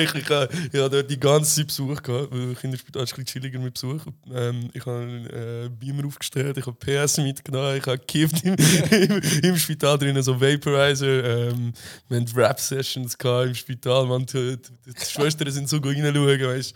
Ich, 0.03 0.15
ich, 0.15 0.29
äh, 0.29 0.47
ich 0.71 0.79
habe 0.79 0.89
dort 0.89 1.09
die 1.09 1.19
ganze 1.19 1.55
Zeit 1.55 1.67
Besuch 1.67 2.01
gehabt. 2.01 2.31
weil 2.31 2.55
Kinderspital 2.55 3.03
ist 3.03 3.13
ein 3.13 3.23
bisschen 3.23 3.41
chilliger 3.41 3.59
mit 3.59 3.73
Besuch. 3.73 4.01
Ähm, 4.33 4.69
ich 4.73 4.85
habe 4.85 4.97
einen 4.97 5.25
äh, 5.27 5.69
Beamer 5.69 6.07
aufgestellt, 6.07 6.57
ich 6.57 6.65
habe 6.65 6.77
PS 6.77 7.17
mitgenommen, 7.17 7.77
ich 7.77 7.85
habe 7.85 7.99
gekifft 7.99 8.43
im, 8.43 8.55
im, 8.91 9.21
im 9.43 9.57
Spital 9.57 9.97
drinnen, 9.97 10.23
so 10.23 10.39
Vaporizer. 10.39 11.49
Ähm, 11.49 11.73
wir 12.07 12.21
hatten 12.21 12.35
Rap-Sessions 12.35 13.17
im 13.21 13.55
Spital. 13.55 14.05
Man, 14.05 14.25
die, 14.25 14.57
die, 14.57 14.93
die 14.93 15.05
Schwestern 15.05 15.51
sind 15.51 15.69
so 15.69 15.79
gut 15.81 15.95
reinschauen, 15.95 16.41
weißt 16.41 16.73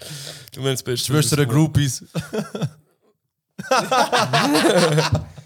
du. 0.53 0.63
Wir 0.63 0.69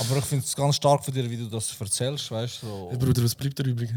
Aber 0.00 0.18
ich 0.18 0.24
finde 0.24 0.44
es 0.44 0.54
ganz 0.54 0.76
stark 0.76 1.04
von 1.04 1.12
dir, 1.12 1.28
wie 1.28 1.36
du 1.36 1.46
das 1.46 1.78
erzählst, 1.78 2.30
weißt 2.30 2.62
du? 2.62 2.66
So. 2.66 2.88
Hey, 2.90 2.98
Bruder, 2.98 3.22
was 3.22 3.34
bleibt 3.34 3.58
da 3.58 3.64
übrig? 3.64 3.90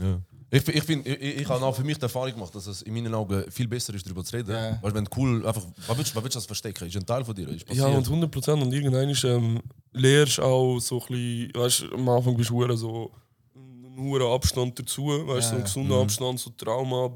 Ja. 0.00 0.18
Ich, 0.50 0.66
ich, 0.66 0.82
find, 0.82 1.06
ich, 1.06 1.40
ich, 1.40 1.48
habe 1.48 1.64
auch 1.64 1.76
für 1.76 1.84
mich 1.84 1.98
die 1.98 2.02
Erfahrung 2.02 2.32
gemacht, 2.32 2.54
dass 2.54 2.66
es 2.66 2.80
in 2.80 2.94
meinen 2.94 3.14
Augen 3.14 3.44
viel 3.50 3.68
besser 3.68 3.92
ist, 3.92 4.06
darüber 4.06 4.24
zu 4.24 4.34
reden. 4.34 4.50
Ja. 4.50 4.78
Weil 4.80 4.94
wenn 4.94 5.06
cool 5.14 5.46
einfach. 5.46 5.62
Was 5.86 5.98
willst, 5.98 6.16
was 6.16 6.22
willst 6.22 6.36
du 6.36 6.38
das 6.38 6.46
verstecken? 6.46 6.88
Ist 6.88 6.96
ein 6.96 7.04
Teil 7.04 7.22
von 7.22 7.34
dir. 7.34 7.48
Ist 7.48 7.66
Ja, 7.70 7.86
und 7.86 8.06
100 8.06 8.30
Prozent. 8.30 8.62
Und 8.62 8.72
irgendwann 8.72 9.10
ist, 9.10 9.24
ähm, 9.24 9.60
lehrst 9.92 10.40
auch 10.40 10.78
so 10.78 11.02
ein 11.02 11.06
bisschen, 11.06 11.50
weißt 11.54 11.80
du, 11.80 11.94
am 11.94 12.08
Anfang 12.08 12.34
bist 12.34 12.48
du 12.48 12.54
hure 12.54 12.76
so 12.78 13.12
einen 13.54 13.96
hohen 13.98 14.22
Abstand 14.22 14.78
dazu, 14.78 15.06
weißt 15.06 15.48
du, 15.48 15.50
so 15.50 15.54
einen 15.54 15.64
gesunden 15.64 16.00
Abstand, 16.00 16.40
so 16.40 16.50
Trauma, 16.56 17.10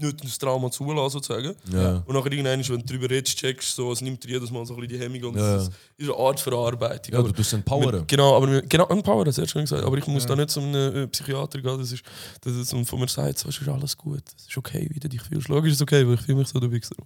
nicht 0.00 0.24
das 0.24 0.38
Trauma 0.38 0.70
zulassen 0.70 1.20
sozusagen. 1.22 1.54
Ja. 1.72 2.02
Und 2.06 2.14
nachher 2.14 2.32
irgendwann, 2.32 2.60
wenn 2.68 2.78
du 2.80 2.84
darüber 2.86 3.10
redest, 3.10 3.38
checkst 3.38 3.76
du 3.78 3.82
so, 3.84 3.92
es 3.92 4.00
nimmt 4.00 4.22
dir 4.24 4.30
jedes 4.30 4.50
Mal 4.50 4.64
so 4.66 4.74
ein 4.74 4.80
bisschen 4.80 4.98
die 4.98 5.04
Hemmung 5.04 5.30
und 5.34 5.38
Ja. 5.38 5.56
es 5.56 5.64
ist 5.96 6.10
eine 6.10 6.14
Art 6.18 6.40
Verarbeitung. 6.40 7.12
ja, 7.12 7.18
aber 7.18 7.28
du 7.28 7.34
tust 7.34 7.52
empowern. 7.52 8.04
Genau, 8.06 8.36
aber 8.36 8.46
mit- 8.46 8.70
genau, 8.70 8.86
Empower, 8.88 9.24
das 9.24 9.38
hast 9.38 9.46
du 9.48 9.52
schon 9.52 9.62
gesagt. 9.62 9.84
Aber 9.84 9.96
ich 9.98 10.06
muss 10.06 10.26
da 10.26 10.34
nicht 10.36 10.50
zu 10.50 10.60
einem 10.60 10.96
äh, 10.96 11.06
Psychiater 11.08 11.60
gehen, 11.60 11.78
das 11.78 11.92
ist, 11.92 12.02
das 12.42 12.52
ist 12.54 12.72
und 12.74 12.84
von 12.86 13.00
mir 13.00 13.08
sagt, 13.08 13.38
so, 13.38 13.48
es 13.48 13.58
ist 13.60 13.68
alles 13.68 13.96
gut, 13.96 14.22
es 14.36 14.46
ist 14.46 14.56
okay, 14.56 14.88
wie 14.92 15.00
du 15.00 15.08
dich 15.08 15.20
fühlst. 15.22 15.48
Logisch 15.48 15.72
ist 15.72 15.76
es 15.78 15.82
okay, 15.82 16.06
weil 16.06 16.14
ich 16.14 16.20
fühle 16.20 16.38
mich 16.38 16.48
so 16.48 16.58
der 16.60 16.70
Wichser. 16.70 16.96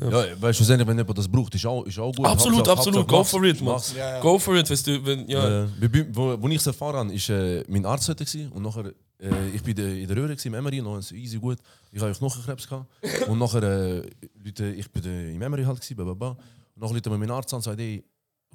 Ja, 0.00 0.10
weißt 0.10 0.40
du, 0.42 0.52
schlussendlich, 0.54 0.86
wenn 0.88 0.96
jemand 0.98 1.18
das 1.18 1.28
braucht, 1.28 1.54
ist 1.54 1.66
auch, 1.66 1.84
ist 1.84 1.98
auch 1.98 2.14
gut. 2.14 2.26
Absolut, 2.26 2.60
Hauptsache- 2.60 2.72
absolut, 2.72 3.10
Hauptsache 3.12 3.16
go 3.18 3.24
for 3.24 3.44
it, 3.44 3.60
man. 3.60 3.74
Mach's. 3.74 3.94
Ja, 3.96 4.16
ja. 4.16 4.20
Go 4.20 4.38
for 4.38 4.56
it, 4.56 4.70
weißt 4.70 4.86
du, 4.86 5.04
wenn, 5.04 5.28
ja. 5.28 5.64
Äh, 5.64 5.68
wo, 6.12 6.40
wo 6.40 6.48
ich 6.48 6.56
es 6.56 6.66
erfahren 6.66 6.96
habe, 6.96 7.14
ist 7.14 7.28
äh, 7.28 7.64
mein 7.68 7.84
Arzt 7.84 8.08
heute 8.08 8.24
und 8.54 8.62
nachher, 8.62 8.92
äh, 9.20 9.50
ich 9.50 9.62
bin 9.62 9.74
in 10.02 10.08
der 10.08 10.16
Röhre 10.16 10.36
im 10.44 10.54
Emery, 10.54 10.80
noch 10.80 11.00
so 11.02 11.14
easy 11.14 11.38
gut. 11.38 11.58
Ich 11.92 12.00
habe 12.00 12.10
Knochenkrebs 12.18 12.68
gehabt. 12.68 12.86
Und 13.28 13.38
nachher, 13.38 13.62
äh, 13.62 14.10
Leute, 14.42 14.66
ich 14.72 14.90
äh, 15.06 15.34
im 15.34 15.42
Emery 15.42 15.64
halt 15.64 15.80
gewesen, 15.80 15.96
bla. 16.14 16.28
Und 16.30 16.38
nachher 16.82 16.94
Leute 16.94 17.10
meinen 17.10 17.30
Arzt 17.30 17.52
an 17.52 17.58
und 17.58 17.62
sagt, 17.62 17.78
ey, 17.80 18.02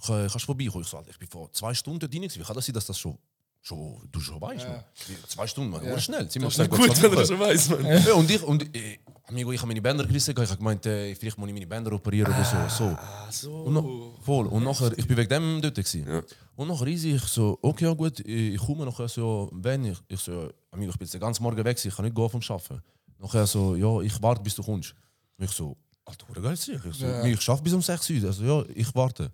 kann- 0.05 0.27
kannst 0.27 0.35
du 0.35 0.45
vorbeikommen? 0.47 0.83
Ich 0.83 0.89
so, 0.89 0.97
Alter, 0.97 1.11
ich 1.11 1.19
bin 1.19 1.27
vor 1.27 1.51
zwei 1.51 1.73
Stunden 1.73 2.09
gewesen. 2.09 2.39
Wie 2.41 2.43
kann 2.45 2.55
das 2.55 2.65
sein, 2.65 2.73
dass 2.73 2.85
das 2.85 2.97
schon, 2.99 3.17
schon 3.61 3.97
du 4.11 4.19
schon 4.19 4.41
weißt? 4.41 4.67
man? 4.67 4.83
Wie, 5.07 5.27
Zwei 5.27 5.47
Stunden, 5.47 5.69
man. 5.71 5.85
Ja. 5.85 5.99
schnell. 5.99 6.27
Ziemlich 6.29 6.53
schnell. 6.53 6.67
Gut, 6.67 6.79
wenn 7.01 7.11
du 7.11 7.25
schon 7.25 7.39
weißt, 7.39 7.69
man. 7.71 7.85
Ja, 7.85 8.13
und 8.13 8.29
ich, 8.29 8.41
und 8.43 8.75
äh, 8.75 8.97
amigo, 9.27 9.51
ich 9.51 9.59
habe 9.59 9.67
meine 9.67 9.81
Bänder 9.81 10.05
gerissen, 10.05 10.31
ich 10.31 10.37
habe 10.37 10.57
gemeint, 10.57 10.85
äh, 10.85 11.13
vielleicht 11.15 11.37
muss 11.37 11.47
ich 11.47 11.53
meine 11.53 11.67
Bänder 11.67 11.91
operieren 11.93 12.33
oder 12.33 12.43
so. 12.43 12.57
so. 12.75 12.83
Ah, 12.91 13.27
so. 13.31 13.53
Und 13.63 13.73
noch, 13.73 14.19
voll. 14.21 14.47
Und 14.47 14.63
nachher, 14.63 14.91
ich 14.97 15.07
bin 15.07 15.17
wegen 15.17 15.29
dem 15.29 15.61
dort. 15.61 15.75
Gewesen. 15.75 16.07
Ja. 16.07 16.21
Und 16.55 16.67
nachher 16.67 16.87
easy, 16.87 17.11
ich 17.15 17.23
so, 17.23 17.57
okay, 17.61 17.85
ja 17.85 17.93
gut, 17.93 18.19
ich, 18.21 18.53
ich 18.55 18.57
komme 18.61 18.85
nachher 18.85 19.07
so, 19.07 19.49
wenn 19.53 19.85
ich, 19.85 19.97
ich 20.07 20.19
so, 20.19 20.49
amigo, 20.71 20.91
ich 20.91 20.97
bin 20.97 21.05
jetzt 21.05 21.13
den 21.13 21.21
ganzen 21.21 21.43
Morgen 21.43 21.63
weg, 21.63 21.83
ich 21.83 21.95
kann 21.95 22.05
nicht 22.05 22.15
gehen 22.15 22.29
vom 22.29 22.41
Arbeiten. 22.47 22.81
Nachher 23.19 23.47
so, 23.47 23.75
ja, 23.75 24.01
ich 24.01 24.21
warte, 24.21 24.41
bis 24.43 24.55
du 24.55 24.63
kommst. 24.63 24.93
Und 25.37 25.45
ich 25.45 25.51
so, 25.51 25.75
Alter, 26.05 26.41
geil 26.41 26.55
sicher. 26.55 26.85
Ich 26.85 26.95
so, 26.95 27.05
Ja. 27.05 27.23
ich 27.25 27.41
schaffe 27.41 27.63
bis 27.63 27.73
um 27.73 27.81
6 27.81 28.09
Uhr. 28.11 28.27
Also 28.27 28.43
ja, 28.43 28.63
ich 28.75 28.93
warte. 28.93 29.31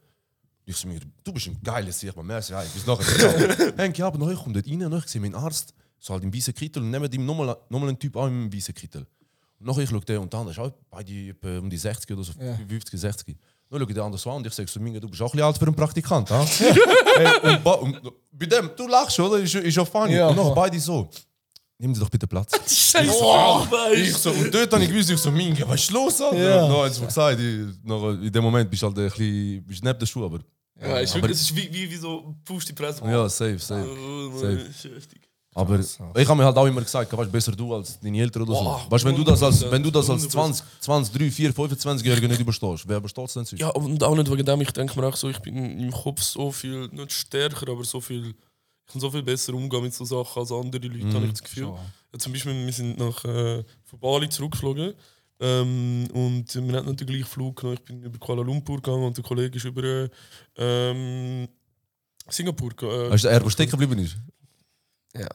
Ich 0.65 0.77
so, 0.77 0.87
du 1.23 1.33
bist 1.33 1.47
ein 1.47 1.57
geiles 1.61 1.99
Sieg, 1.99 2.15
man. 2.15 2.25
Merci, 2.27 2.53
hey, 2.53 2.65
bis 2.73 2.85
nachher. 2.85 3.67
Ja. 3.67 3.73
Henk, 3.83 3.97
ja, 3.97 4.07
aber 4.07 4.17
nachher 4.19 4.35
kommt 4.35 4.55
dort 4.55 4.67
rein 4.67 4.83
und 4.85 4.93
ich 4.99 5.07
sehe 5.07 5.19
meinen 5.19 5.35
Arzt, 5.35 5.73
so 5.99 6.13
halt 6.13 6.23
im 6.23 6.33
weißen 6.33 6.53
Kittel 6.53 6.81
und 6.81 6.91
neben 6.91 7.11
ihm 7.11 7.25
nochmal 7.25 7.57
nochmal 7.69 7.89
einen 7.89 7.99
Typ 7.99 8.15
auch 8.15 8.27
im 8.27 8.53
weißen 8.53 8.73
Kittel. 8.73 9.05
Nachher 9.63 9.81
ich 9.83 9.89
schaue 9.89 10.01
den 10.01 10.17
und 10.19 10.33
andere 10.33 10.51
ist 10.51 10.59
auch 10.59 10.71
beide 10.89 11.11
etwa 11.29 11.57
um 11.59 11.69
die 11.69 11.77
60 11.77 12.11
oder 12.11 12.23
so, 12.23 12.33
Ja. 12.39 12.55
50, 12.67 12.99
60. 12.99 13.37
Dann 13.69 13.79
schaue 13.79 13.87
ich 13.89 13.93
den 13.95 14.03
anders 14.03 14.25
an 14.27 14.33
und 14.37 14.47
ich 14.47 14.53
sage 14.53 14.69
so, 14.69 14.79
Minga, 14.79 14.99
du 14.99 15.07
bist 15.09 15.21
auch 15.21 15.27
ein 15.27 15.31
bisschen 15.31 15.45
alt 15.45 15.57
für 15.57 15.65
einen 15.67 15.75
Praktikant, 15.75 16.29
hey, 16.59 17.57
und, 17.63 17.65
und 18.05 18.13
bei 18.31 18.45
dem, 18.45 18.71
du 18.75 18.87
lachst, 18.87 19.19
oder? 19.19 19.37
Ist, 19.39 19.55
ist 19.55 19.75
ja 19.77 19.85
funny. 19.85 20.15
Ja. 20.15 20.27
Und 20.27 20.35
nachher 20.37 20.53
beide 20.55 20.79
so. 20.79 21.09
nimm 21.77 21.93
dir 21.93 21.99
doch 22.01 22.09
bitte 22.09 22.27
Platz. 22.27 22.51
Scheiße, 22.67 23.13
ich 23.95 24.13
so, 24.17 24.31
und 24.31 24.53
dort 24.53 24.73
habe 24.73 24.83
ich 24.83 24.89
gewusst, 24.89 25.09
ich 25.11 25.17
so, 25.17 25.31
Minge, 25.31 25.63
was 25.67 25.81
ist 25.83 25.91
los? 25.91 26.19
Alter? 26.21 26.37
Ja. 26.37 26.67
No, 26.67 26.85
jetzt 26.85 26.99
gesagt, 27.01 27.39
ich, 27.39 27.67
noch, 27.83 28.09
in 28.11 28.31
dem 28.31 28.43
Moment 28.43 28.69
bist 28.69 28.81
du 28.81 28.87
halt 28.87 28.97
ein 28.97 29.05
bisschen, 29.09 29.63
bist 29.65 29.83
neben 29.83 29.97
der 29.99 30.05
Schuh, 30.05 30.25
aber 30.25 30.39
Ja, 30.81 30.97
ist 30.99 31.15
aber- 31.15 31.29
es 31.29 31.41
ist 31.41 31.55
wie, 31.55 31.71
wie, 31.71 31.89
wie 31.89 31.95
so 31.95 32.35
Fuß 32.45 32.65
die 32.65 32.73
Presse. 32.73 33.03
ja, 33.05 33.29
safe, 33.29 33.59
safe. 33.59 33.87
Oh, 33.89 34.37
safe. 34.37 34.65
Mann, 35.53 35.79
ist 35.79 35.99
heftig. 35.99 36.05
Aber 36.09 36.21
ich 36.21 36.27
habe 36.27 36.37
mir 36.37 36.45
halt 36.45 36.57
auch 36.57 36.65
immer 36.65 36.81
gesagt, 36.81 37.15
weißt, 37.15 37.31
besser 37.31 37.51
du 37.51 37.73
als 37.73 37.99
deine 37.99 38.19
Eltern 38.19 38.43
oder 38.43 38.55
so. 38.55 38.63
Boah, 38.63 38.85
weißt, 38.89 39.05
wenn 39.05 39.15
du 39.15 39.23
das 39.23 39.43
als, 39.43 39.65
100%, 39.65 39.71
wenn 39.71 39.83
du 39.83 39.91
das 39.91 40.09
als 40.09 40.23
100%. 40.23 40.29
20, 40.29 40.65
20, 40.79 41.13
3, 41.17 41.31
4, 41.31 41.53
25-Jähriger 41.53 42.27
nicht 42.27 42.39
überstehst, 42.41 42.87
wer 42.87 42.97
übersteht 42.97 43.25
es 43.25 43.33
denn 43.33 43.45
sonst? 43.45 43.59
Ja, 43.59 43.69
und 43.69 44.03
auch 44.03 44.15
nicht 44.15 44.31
wegen 44.31 44.45
dem, 44.45 44.61
ich 44.61 44.71
denke 44.71 44.99
mir 44.99 45.07
auch 45.07 45.15
so, 45.15 45.29
ich 45.29 45.39
bin 45.39 45.79
im 45.79 45.91
Kopf 45.91 46.21
so 46.21 46.51
viel, 46.51 46.87
nicht 46.87 47.11
stärker, 47.11 47.69
aber 47.69 47.83
so 47.83 47.99
viel, 47.99 48.27
ich 48.27 48.93
kann 48.93 49.01
so 49.01 49.11
viel 49.11 49.23
besser 49.23 49.53
umgehen 49.53 49.83
mit 49.83 49.93
so 49.93 50.05
Sachen 50.05 50.39
als 50.39 50.51
andere 50.51 50.87
Leute, 50.87 51.13
habe 51.15 51.25
ich 51.25 51.31
das 51.31 51.43
Gefühl. 51.43 51.73
Ja, 52.13 52.19
zum 52.19 52.31
Beispiel, 52.31 52.65
wir 52.65 52.73
sind 52.73 52.97
nach 52.97 53.23
äh, 53.25 53.63
von 53.83 53.99
Bali 53.99 54.29
zurückgeflogen 54.29 54.93
ähm, 55.41 56.07
und 56.13 56.55
wir 56.55 56.77
hatten 56.77 56.87
nicht 56.87 56.99
den 57.01 57.07
gleichen 57.07 57.25
Flug 57.25 57.57
genommen. 57.57 57.77
Ich 57.77 57.83
bin 57.83 58.01
über 58.03 58.17
Kuala 58.19 58.41
Lumpur 58.41 58.77
gegangen 58.77 59.03
und 59.03 59.17
der 59.17 59.23
Kollege 59.23 59.57
ist 59.57 59.65
über 59.65 59.83
äh, 59.83 60.09
ähm, 60.55 61.47
Singapur 62.29 62.69
gegangen. 62.69 63.11
Weißt 63.11 63.25
du, 63.25 63.27
er, 63.27 63.39
der 63.39 63.49
stecken 63.49 63.71
geblieben 63.71 63.99
ist? 63.99 64.17
Ja, 65.13 65.27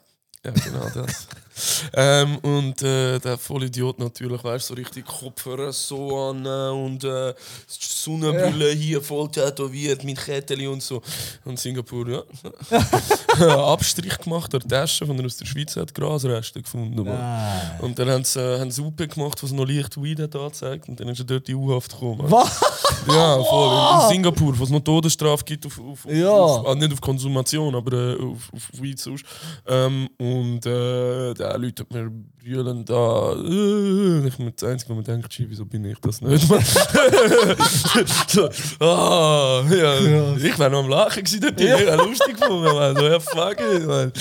ja 0.44 0.50
genau 0.50 0.88
das. 0.94 1.28
ähm, 1.94 2.38
und 2.38 2.82
äh, 2.82 3.18
der 3.18 3.38
Vollidiot 3.38 3.98
natürlich, 3.98 4.42
weißt 4.42 4.70
du, 4.70 4.74
so 4.74 4.78
richtig 4.78 5.06
Kopfhörer 5.06 5.72
so 5.72 6.30
an 6.30 6.44
äh, 6.44 6.48
und 6.48 7.04
äh, 7.04 7.34
Sonnenbrille 7.66 8.70
hier 8.72 9.02
voll 9.02 9.30
tätowiert 9.30 10.04
mit 10.04 10.18
Kettchen 10.18 10.68
und 10.68 10.82
so. 10.82 11.02
Und 11.44 11.58
Singapur, 11.58 12.08
ja. 12.08 12.22
Abstrich 13.72 14.18
gemacht 14.18 14.52
der 14.52 14.60
Tasche, 14.60 15.06
von 15.06 15.18
er 15.18 15.26
aus 15.26 15.36
der 15.36 15.46
Schweiz 15.46 15.76
hat 15.76 15.94
Grasreste 15.94 16.62
gefunden. 16.62 17.04
Mann. 17.04 17.80
Und 17.80 17.98
dann 17.98 18.08
haben 18.10 18.24
sie, 18.24 18.40
äh, 18.40 18.60
haben 18.60 18.70
sie 18.70 18.82
Suppe 18.82 19.08
gemacht, 19.08 19.42
was 19.42 19.52
noch 19.52 19.66
leicht 19.66 20.00
Weed 20.02 20.20
hat 20.20 20.36
angezeigt 20.36 20.88
und 20.88 21.00
dann 21.00 21.08
ist 21.08 21.20
er 21.20 21.24
dort 21.24 21.48
in 21.48 21.54
die 21.54 21.54
U-Haft 21.54 21.92
gekommen. 21.92 22.30
Was? 22.30 22.60
Ja, 23.08 23.42
voll. 23.42 23.72
In, 23.72 24.00
in 24.02 24.08
Singapur, 24.08 24.58
wo 24.58 24.64
es 24.64 24.70
noch 24.70 24.80
Todesstrafe 24.80 25.44
gibt 25.44 25.66
auf, 25.66 25.78
auf, 25.80 26.06
Ja. 26.12 26.28
auf 26.30 26.66
ah, 26.66 26.74
nicht 26.74 26.92
auf 26.92 27.00
Konsumation, 27.00 27.74
aber 27.74 27.92
äh, 27.92 28.14
auf, 28.16 28.50
auf 28.52 28.80
Weed 28.80 28.98
sonst. 28.98 29.24
Ähm, 29.66 30.08
und 30.18 30.64
äh, 30.66 31.34
der 31.34 31.58
Leute 31.58 31.82
hat 31.82 31.92
mir 31.92 32.10
brüllen 32.42 32.84
da. 32.84 33.32
Äh, 33.32 34.26
ich 34.28 34.36
bin 34.36 34.52
das 34.56 34.68
Einzige, 34.68 34.90
wo 34.90 34.94
man 34.94 35.04
denkt, 35.04 35.32
«Schi, 35.32 35.46
wieso 35.48 35.64
bin 35.64 35.84
ich 35.84 35.98
das 36.00 36.20
nicht? 36.20 36.48
Mann?» 36.48 36.64
so, 38.28 38.48
ah, 38.84 39.62
ja, 39.70 40.36
Ich 40.36 40.58
wäre 40.58 40.70
noch 40.70 40.80
am 40.80 40.88
Lachen 40.88 41.24
gewesen 41.24 41.40
dort. 41.40 41.60
Ich 41.60 41.66
wäre 41.66 41.96
lustig 41.96 42.38
gefunden. 42.38 42.64
Man. 42.64 42.96
So, 42.96 43.02
ja, 43.06 43.20
fuck 43.20 43.60
it, 43.60 43.86
man. 43.86 44.12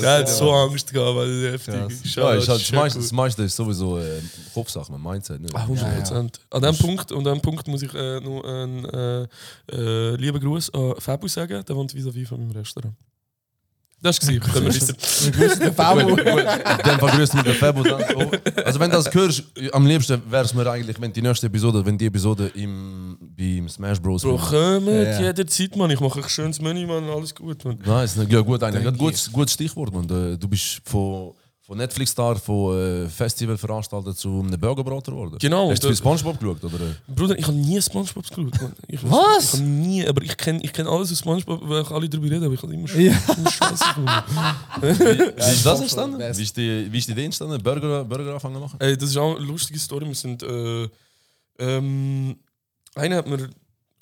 Der 0.00 0.18
hat 0.18 0.28
so 0.28 0.50
Angst 0.50 0.92
gehabt, 0.92 1.16
weil 1.16 1.42
das 1.42 1.52
heftig 1.52 2.04
ist. 2.04 2.14
Ja, 2.16 2.32
ist 2.34 2.48
halt, 2.48 2.60
das, 2.60 2.72
meiste, 2.72 2.98
gut. 2.98 3.04
das 3.04 3.12
meiste 3.12 3.42
ist 3.42 3.56
sowieso 3.56 3.98
äh, 3.98 4.20
Kopfsache, 4.54 4.90
man 4.92 5.02
Mindset. 5.02 5.40
Nicht? 5.40 5.54
Ah, 5.54 5.60
100 5.60 5.96
Prozent. 5.96 6.40
An 6.50 6.62
dem 6.62 6.76
Punkt, 6.76 6.89
an 6.98 7.24
dem 7.24 7.40
Punkt 7.40 7.66
muss 7.68 7.82
ich 7.82 7.94
äh, 7.94 8.20
noch 8.20 8.42
einen 8.44 8.84
äh, 8.86 9.26
äh, 9.72 10.16
lieben 10.16 10.40
Gruß 10.40 10.72
an 10.74 10.94
Fabu 10.98 11.28
sagen, 11.28 11.64
der 11.66 11.76
wohnt 11.76 11.94
vis-à-vis 11.94 12.28
von 12.28 12.38
meinem 12.40 12.52
Restaurant. 12.52 12.94
Das 14.02 14.18
war. 14.26 14.34
Können 14.38 14.64
wir 14.66 14.74
wissen. 14.74 14.96
Der 15.60 15.72
Fabo. 15.74 16.00
In 16.00 16.16
dem 16.16 16.98
Fall 16.98 17.10
grüßt 17.10 17.34
mit 17.34 17.44
der 17.44 17.54
Fabo 17.54 17.82
dann. 17.82 18.02
Oh. 18.16 18.30
Also 18.64 18.80
wenn 18.80 18.90
du 18.90 18.96
das 18.96 19.12
hörst, 19.12 19.44
am 19.72 19.86
liebsten 19.86 20.22
wäre 20.30 20.44
es 20.44 20.54
mir 20.54 20.66
eigentlich, 20.70 20.98
wenn 21.00 21.12
die 21.12 21.20
nächste 21.20 21.48
Episode, 21.48 21.84
wenn 21.84 21.98
die 21.98 22.06
Episode 22.06 22.50
im, 22.54 23.18
beim 23.20 23.68
Smash 23.68 24.00
Bros. 24.00 24.22
Bro, 24.22 24.38
kommt 24.38 24.86
Ja. 24.86 25.20
jederzeit, 25.20 25.76
Mann. 25.76 25.90
Ich 25.90 26.00
mache 26.00 26.22
ein 26.22 26.28
schönes 26.30 26.60
Menü, 26.62 26.86
Mann. 26.86 27.04
Alles 27.10 27.34
gut, 27.34 27.62
Mann. 27.64 27.78
Nice, 27.84 28.16
ne, 28.16 28.26
ja 28.30 28.40
gut, 28.40 28.62
eigentlich. 28.62 28.84
Thank 28.84 28.96
Gutes, 28.96 29.30
gutes 29.30 29.52
Stichwort, 29.52 29.92
man. 29.92 30.08
Du 30.08 30.38
du 30.38 30.48
bist 30.48 30.80
von, 30.84 31.34
von 31.70 31.78
Netflix-Star, 31.78 32.34
von 32.34 32.76
äh, 32.76 33.08
Festivalveranstalter 33.08 34.12
zu 34.12 34.40
einem 34.40 34.58
Burgerbrater 34.58 35.12
geworden. 35.12 35.36
Genau, 35.38 35.70
Hast 35.70 35.84
du 35.84 35.94
Spongebob 35.94 36.40
geschaut, 36.40 36.64
oder? 36.64 36.96
Bruder, 37.06 37.38
ich 37.38 37.46
habe 37.46 37.56
nie 37.56 37.80
Spongebob 37.80 38.28
geschaut. 38.28 38.54
Ich, 38.88 39.00
Was? 39.08 39.54
Ich 39.54 39.60
habe 39.60 39.70
nie, 39.70 40.04
aber 40.04 40.20
ich 40.22 40.36
kenne 40.36 40.58
ich 40.64 40.72
kenn 40.72 40.88
alles 40.88 41.12
aus 41.12 41.20
Spongebob, 41.20 41.60
weil 41.62 41.82
ich 41.82 41.90
alle 41.92 42.08
darüber 42.08 42.28
reden, 42.28 42.42
aber 42.42 42.54
ich 42.54 42.62
habe 42.64 42.74
immer 42.74 42.88
Ja. 42.88 43.12
Scheiße 43.12 43.84
gefunden. 43.84 44.10
Wie 44.80 45.50
ist 45.52 45.64
das 45.64 45.80
entstanden? 45.80 46.18
Wie 46.18 46.42
ist 46.42 46.56
die, 46.56 46.88
wie 46.92 46.98
ist 46.98 47.06
die 47.06 47.12
Idee 47.12 47.26
entstanden? 47.26 47.62
Burger, 47.62 48.04
Burger 48.04 48.34
anfangen 48.34 48.54
zu 48.56 48.60
machen? 48.62 48.76
Ey, 48.80 48.96
das 48.98 49.10
ist 49.10 49.16
auch 49.16 49.36
eine 49.36 49.46
lustige 49.46 49.78
Story. 49.78 50.06
Wir 50.08 50.14
sind. 50.16 50.42
Äh, 50.42 50.88
ähm, 51.60 52.36
einer 52.96 53.14
hat 53.14 53.28
mir 53.28 53.48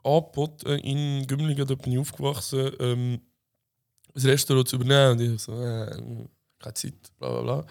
angeboten, 0.02 0.70
in 0.70 1.26
Gümligen, 1.26 1.66
dort 1.66 1.82
bin 1.82 1.92
ich 1.92 1.98
aufgewachsen, 1.98 2.70
ähm, 2.80 3.20
das 4.14 4.24
Restaurant 4.24 4.68
zu 4.68 4.76
übernehmen. 4.76 5.20
Und 5.20 5.34
ich 5.34 5.42
so, 5.42 5.52
äh, 5.52 6.00
keine 6.58 6.74
Zeit, 6.74 6.94
bla 7.18 7.30
bla 7.30 7.42
bla. 7.42 7.66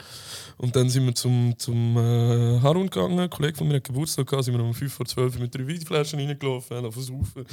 Und 0.57 0.75
dann 0.75 0.89
sind 0.89 1.05
wir 1.05 1.15
zum, 1.15 1.53
zum 1.57 1.97
äh, 1.97 2.59
Harun 2.61 2.89
gegangen. 2.89 3.19
Ein 3.19 3.29
Kollege 3.29 3.57
von 3.57 3.67
mir 3.67 3.75
hat 3.75 3.83
Geburtstag 3.83 4.27
gehabt, 4.27 4.45
sind 4.45 4.55
wir 4.57 4.63
um 4.63 4.73
5 4.73 4.93
vor 4.93 5.05
12 5.05 5.39
mit 5.39 5.55
drei 5.55 5.67
Weinflaschen 5.67 6.19
reingelaufen, 6.19 6.77
haben 6.77 6.87
auf 6.87 6.95
Saufen. 6.95 7.45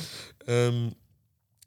Ähm, 0.47 0.95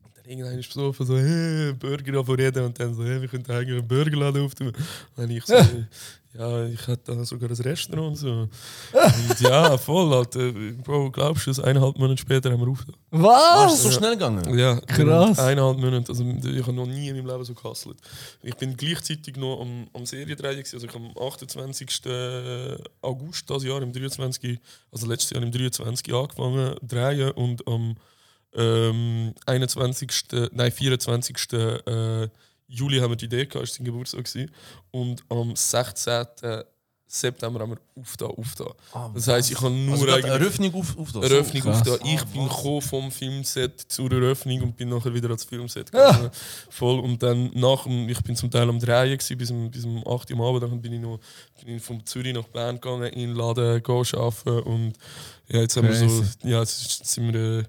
und 0.04 0.18
dann 0.18 0.26
irgendwann 0.26 0.60
ist 0.60 0.68
besoffen, 0.68 1.06
so, 1.06 1.18
hey, 1.18 1.74
Burger 1.74 2.12
davon 2.14 2.36
reden. 2.36 2.66
Und 2.66 2.80
dann 2.80 2.94
so, 2.94 3.04
hey, 3.04 3.22
wir 3.22 3.28
könnten 3.28 3.52
eigentlich 3.52 3.78
einen 3.78 3.88
Burgerladen 3.88 4.44
auftun. 4.44 4.72
Und 5.16 5.30
ich 5.30 5.46
so, 5.46 5.56
ja, 6.38 6.66
ich 6.66 6.88
hätte 6.88 7.16
da 7.16 7.26
sogar 7.26 7.50
ein 7.50 7.56
Restaurant 7.56 8.10
und 8.10 8.16
so. 8.16 8.32
Und 8.32 9.40
ja, 9.40 9.78
voll, 9.78 10.14
Alter. 10.14 10.52
Bro, 10.84 11.12
glaubst 11.12 11.48
du, 11.48 11.52
das 11.52 11.60
eineinhalb 11.60 11.98
Monate 11.98 12.22
später 12.22 12.52
haben 12.52 12.62
wir 12.62 12.68
aufgetan. 12.68 12.96
Ah, 13.12 13.66
ist 13.66 13.74
Was? 13.74 13.84
so 13.84 13.92
schnell 13.92 14.12
gegangen? 14.12 14.58
Ja, 14.58 14.80
Krass. 14.82 15.40
Eineinhalb 15.40 15.78
Monate. 15.78 16.10
Also, 16.10 16.24
ich 16.24 16.62
habe 16.62 16.74
noch 16.74 16.86
nie 16.86 17.10
in 17.10 17.18
meinem 17.18 17.28
Leben 17.28 17.44
so 17.44 17.54
gehustelt. 17.54 17.98
Ich 18.44 18.56
bin 18.56 18.78
gleichzeitig 18.78 19.36
noch 19.36 19.62
am, 19.62 19.88
am 19.94 20.06
Seriendrehen. 20.06 20.58
gewesen. 20.58 20.76
Also, 20.76 20.88
ich 20.88 20.96
am 20.96 21.12
28. 21.18 22.02
August 23.02 23.50
dieses 23.50 23.64
Jahr, 23.64 23.82
im 23.82 23.92
23. 23.92 24.60
Also, 24.92 25.08
letztes 25.08 25.32
Jahr 25.32 25.42
im 25.44 25.52
23. 25.52 26.14
angefangen 26.14 26.76
zu 26.80 26.86
drehen 26.86 27.32
und 27.32 27.68
am 27.68 27.96
ähm, 28.54 29.34
21. 29.46 30.10
Nein, 30.52 30.72
24. 30.72 31.38
Äh, 31.54 32.28
Juli 32.68 33.00
haben 33.00 33.12
wir 33.12 33.16
die 33.16 33.26
Idee 33.26 33.46
gehabt, 33.46 33.64
es 33.64 33.72
war 33.72 33.78
sein 33.78 33.86
Geburtstag. 33.86 34.26
Gewesen. 34.26 34.52
Und 34.92 35.24
am 35.30 35.56
16. 35.56 36.26
September 37.10 37.62
haben 37.62 37.72
wir 37.72 38.02
aufgetan, 38.02 38.32
aufgetan. 38.32 38.74
Das 39.16 39.28
heisst, 39.30 39.50
ich 39.50 39.62
habe 39.62 39.72
nur 39.72 39.94
Also 39.94 40.08
eigentlich... 40.08 40.26
Eröffnung 40.26 40.76
auf, 40.76 40.98
auf 40.98 41.12
das? 41.14 41.32
Eröffnung 41.32 41.64
krass. 41.64 41.88
auf 41.88 42.00
da. 42.00 42.06
Ich 42.06 42.24
bin 42.26 42.44
gekommen 42.50 42.82
vom 42.82 43.12
Filmset 43.12 43.80
zur 43.80 44.12
Eröffnung 44.12 44.62
und 44.64 44.76
bin 44.76 44.90
nachher 44.90 45.14
wieder 45.14 45.28
ans 45.30 45.46
Filmset 45.46 45.90
gegangen. 45.90 46.30
Voll. 46.70 47.00
Und 47.00 47.24
dann 47.24 47.50
nach 47.54 47.84
dem, 47.84 48.10
ich 48.10 48.22
bin 48.24 48.36
zum 48.36 48.52
Teil 48.52 48.68
am 48.68 48.80
Drehen 48.80 49.18
gewesen, 49.18 49.38
bis, 49.38 49.52
um, 49.52 49.72
bis 49.72 49.86
um 49.86 50.06
8 50.06 50.32
Uhr 50.32 50.38
am 50.38 50.42
Abend. 50.42 50.64
Dann 50.64 50.82
bin 50.82 50.94
ich 50.94 51.00
noch 51.00 51.20
bin 51.64 51.78
ich 51.78 51.84
von 51.84 52.06
Zürich 52.06 52.34
nach 52.34 52.48
Bern 52.50 52.76
gegangen, 52.76 53.14
in 53.14 53.30
den 53.30 53.36
Laden 53.36 53.82
gehen, 53.82 53.96
arbeiten. 53.96 54.60
Und 54.64 54.94
ja, 55.48 55.62
jetzt 55.62 55.78
haben 55.78 55.88
wir 55.88 55.96
so, 55.96 56.24
ja, 56.44 56.60
jetzt 56.60 57.06
sind 57.06 57.34
wir 57.34 57.60
äh, 57.60 57.64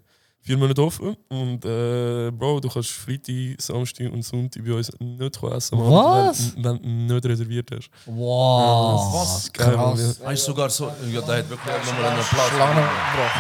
vier 0.49 0.57
Monate 0.57 0.83
offen. 0.83 1.15
Und 1.29 1.65
äh, 1.65 2.31
Bro, 2.31 2.61
du 2.61 2.69
kannst 2.69 2.91
Freitag, 2.91 3.61
Samstag 3.61 4.11
und 4.13 4.23
Sonntag 4.23 4.65
bei 4.65 4.73
uns 4.73 4.91
nicht 4.99 5.43
essen, 5.43 5.79
Mann, 5.79 5.91
Was? 5.91 6.55
Wenn, 6.57 6.65
wenn 6.65 7.09
du 7.09 7.15
nicht 7.15 7.27
reserviert 7.27 7.71
hast. 7.71 7.91
Wow. 8.07 9.15
Was? 9.15 9.53
Geil, 9.53 9.75
Krass. 9.75 10.19
Du 10.19 10.37
sogar 10.37 10.71
so, 10.71 10.87
ja, 11.13 11.21
der 11.21 11.39
hat 11.39 11.51
wirklich 11.51 11.75
nochmal 11.87 12.13
einen 12.13 12.21
Applaus. 12.21 13.31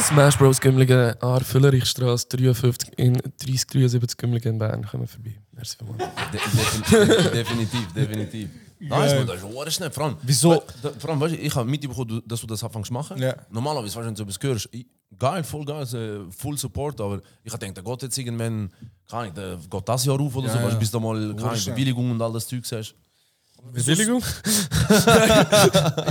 Smash 0.00 0.38
Bros 0.38 0.60
Gümligen, 0.60 1.14
Aar 1.20 1.40
Füllerichstraße 1.42 2.26
53 2.28 2.90
in 2.98 3.14
3073 3.14 4.16
Gümligen 4.16 4.52
in 4.54 4.58
Bern. 4.58 4.86
Kommen 4.86 5.06
vorbei. 5.06 5.34
Merci 5.52 5.76
vielmals. 5.76 5.98
De 6.32 6.38
defin- 6.40 7.30
definitiv, 7.32 7.92
definitiv. 7.92 8.48
Nice, 8.80 9.14
man, 9.16 9.26
das 9.26 9.36
ist 9.38 9.44
auch 9.44 9.70
schnell. 9.70 9.90
Vor 9.90 10.04
allem, 10.04 10.16
Wieso? 10.22 10.62
da- 10.82 10.90
Vor 10.98 11.10
allem, 11.10 11.20
weißt 11.20 11.34
du, 11.34 11.38
ich 11.38 11.54
habe 11.54 11.68
mitbekommen, 11.68 12.22
dass 12.24 12.40
du 12.40 12.46
das 12.46 12.62
anfängst 12.62 12.86
zu 12.88 12.92
machen. 12.94 13.20
Ja. 13.20 13.34
Normalerweise, 13.50 13.96
weißt 13.96 14.04
du, 14.04 14.06
wenn 14.06 14.14
du 14.14 14.22
etwas 14.22 14.38
hörst, 14.40 14.68
ich- 14.72 14.86
geil, 15.16 15.44
voll 15.44 15.64
geil, 15.64 15.82
äh, 15.94 16.32
full 16.32 16.58
Support, 16.58 17.00
aber 17.00 17.20
ich 17.44 17.52
habe 17.52 17.64
gedacht, 17.66 17.76
der 17.76 17.84
geht 17.84 18.02
jetzt 18.02 18.18
irgendwann, 18.18 18.72
keine 19.08 19.22
Ahnung, 19.22 19.34
der 19.34 19.56
geht 19.56 19.88
das 19.88 20.04
Jahr 20.04 20.20
auf 20.20 20.34
oder 20.36 20.46
Ja, 20.48 20.52
so, 20.52 20.58
ja. 20.68 20.74
bis 20.74 20.90
du 20.90 21.00
mal 21.00 21.34
keine. 21.34 21.56
Bewilligung 21.72 22.10
und 22.10 22.20
all 22.22 22.32
das 22.32 22.46
Zeug 22.46 22.62
hast. 22.72 22.94
Bewilligung? 23.72 24.22
Ist 24.22 25.06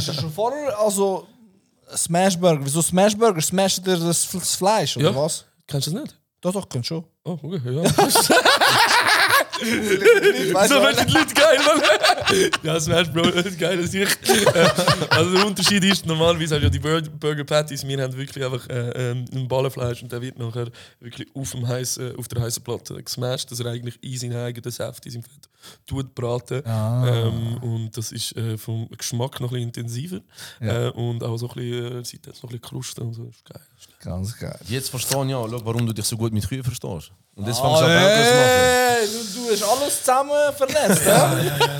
das 0.07 0.15
schon 0.15 0.31
vorher, 0.31 0.77
also 0.79 1.27
Smashburger? 1.95 2.63
Wieso 2.65 2.81
Smashburger? 2.81 3.41
Smasht 3.41 3.85
ihr 3.87 3.97
das, 3.97 4.29
das 4.31 4.55
Fleisch, 4.55 4.97
oder 4.97 5.11
Ja. 5.11 5.15
was? 5.15 5.45
Kennst 5.65 5.87
du 5.87 5.91
das 5.91 6.01
nicht? 6.03 6.19
Doch, 6.41 6.53
doch, 6.53 6.67
könnt 6.69 6.85
schon. 6.85 7.03
Oh, 7.23 7.37
okay, 7.41 7.61
ja. 7.73 7.81
Weißt 9.61 10.69
so 10.69 10.75
du, 10.75 10.81
werden 10.83 11.07
die 11.07 11.13
Leute 11.13 11.33
geil, 11.33 11.59
Mann. 11.65 12.49
ja, 12.63 12.79
Smash 12.79 13.09
Bros, 13.11 13.33
das 13.33 13.45
ist 13.47 13.59
geil, 13.59 13.81
das 13.81 13.93
ich. 13.93 14.01
Äh, 14.03 14.69
Also 15.09 15.31
der 15.35 15.45
Unterschied 15.45 15.83
ist, 15.83 16.05
normalerweise 16.05 16.57
du 16.59 16.63
ja 16.63 16.69
die 16.69 16.79
Bur- 16.79 17.01
Burger 17.01 17.43
Patties, 17.43 17.85
wir 17.87 18.01
haben 18.01 18.15
wirklich 18.15 18.43
einfach 18.43 18.67
äh, 18.69 19.11
ähm, 19.11 19.25
ein 19.33 19.47
Ballenfleisch 19.47 20.03
und 20.03 20.11
der 20.11 20.21
wird 20.21 20.37
nachher 20.37 20.67
wirklich 20.99 21.27
auf, 21.35 21.51
dem 21.51 21.67
heißen, 21.67 22.15
auf 22.17 22.27
der 22.27 22.41
heißen 22.41 22.63
Platte 22.63 23.01
gesmashed, 23.01 23.51
dass 23.51 23.59
er 23.59 23.67
eigentlich 23.67 23.97
in 24.01 24.17
seinen 24.17 24.35
eigenen 24.37 24.71
Saft, 24.71 25.05
in 25.05 25.11
seinem 25.13 25.23
Fett, 25.23 25.49
tut 25.85 26.13
braten. 26.15 26.61
Ähm, 26.65 27.57
und 27.61 27.97
das 27.97 28.11
ist 28.11 28.35
äh, 28.37 28.57
vom 28.57 28.87
Geschmack 28.97 29.39
noch 29.39 29.49
ein 29.51 29.55
bisschen 29.55 29.67
intensiver 29.69 30.21
äh, 30.61 30.89
und 30.89 31.23
auch 31.23 31.37
so 31.37 31.49
ein 31.49 31.55
bisschen, 31.55 31.99
äh, 32.01 32.05
sieht 32.05 32.25
jetzt 32.27 32.43
noch 32.43 32.49
ein 32.49 32.59
bisschen 32.59 32.69
Kruste 32.69 33.01
und 33.01 33.13
so, 33.13 33.23
das 33.25 33.35
ist 33.35 33.45
geil. 33.45 33.61
Ganz 34.03 34.37
geil. 34.37 34.57
Jetzt 34.67 34.89
verstehe 34.89 35.23
ich 35.25 35.29
ja, 35.31 35.37
warum 35.65 35.85
du 35.87 35.93
dich 35.93 36.05
so 36.05 36.15
gut 36.17 36.31
mit 36.31 36.47
Kühen 36.47 36.63
verstehst. 36.63 37.11
Und 37.35 37.45
jetzt 37.47 37.59
fängst 37.59 37.81
du 37.81 37.85
an, 37.85 37.91
Burgers 37.91 38.27
zu 38.27 38.35
machen. 39.39 39.46
Du, 39.47 39.53
hast 39.53 39.63
alles 39.63 39.99
zusammen 39.99 40.31
vernetzt, 40.55 41.05
ja? 41.05 41.37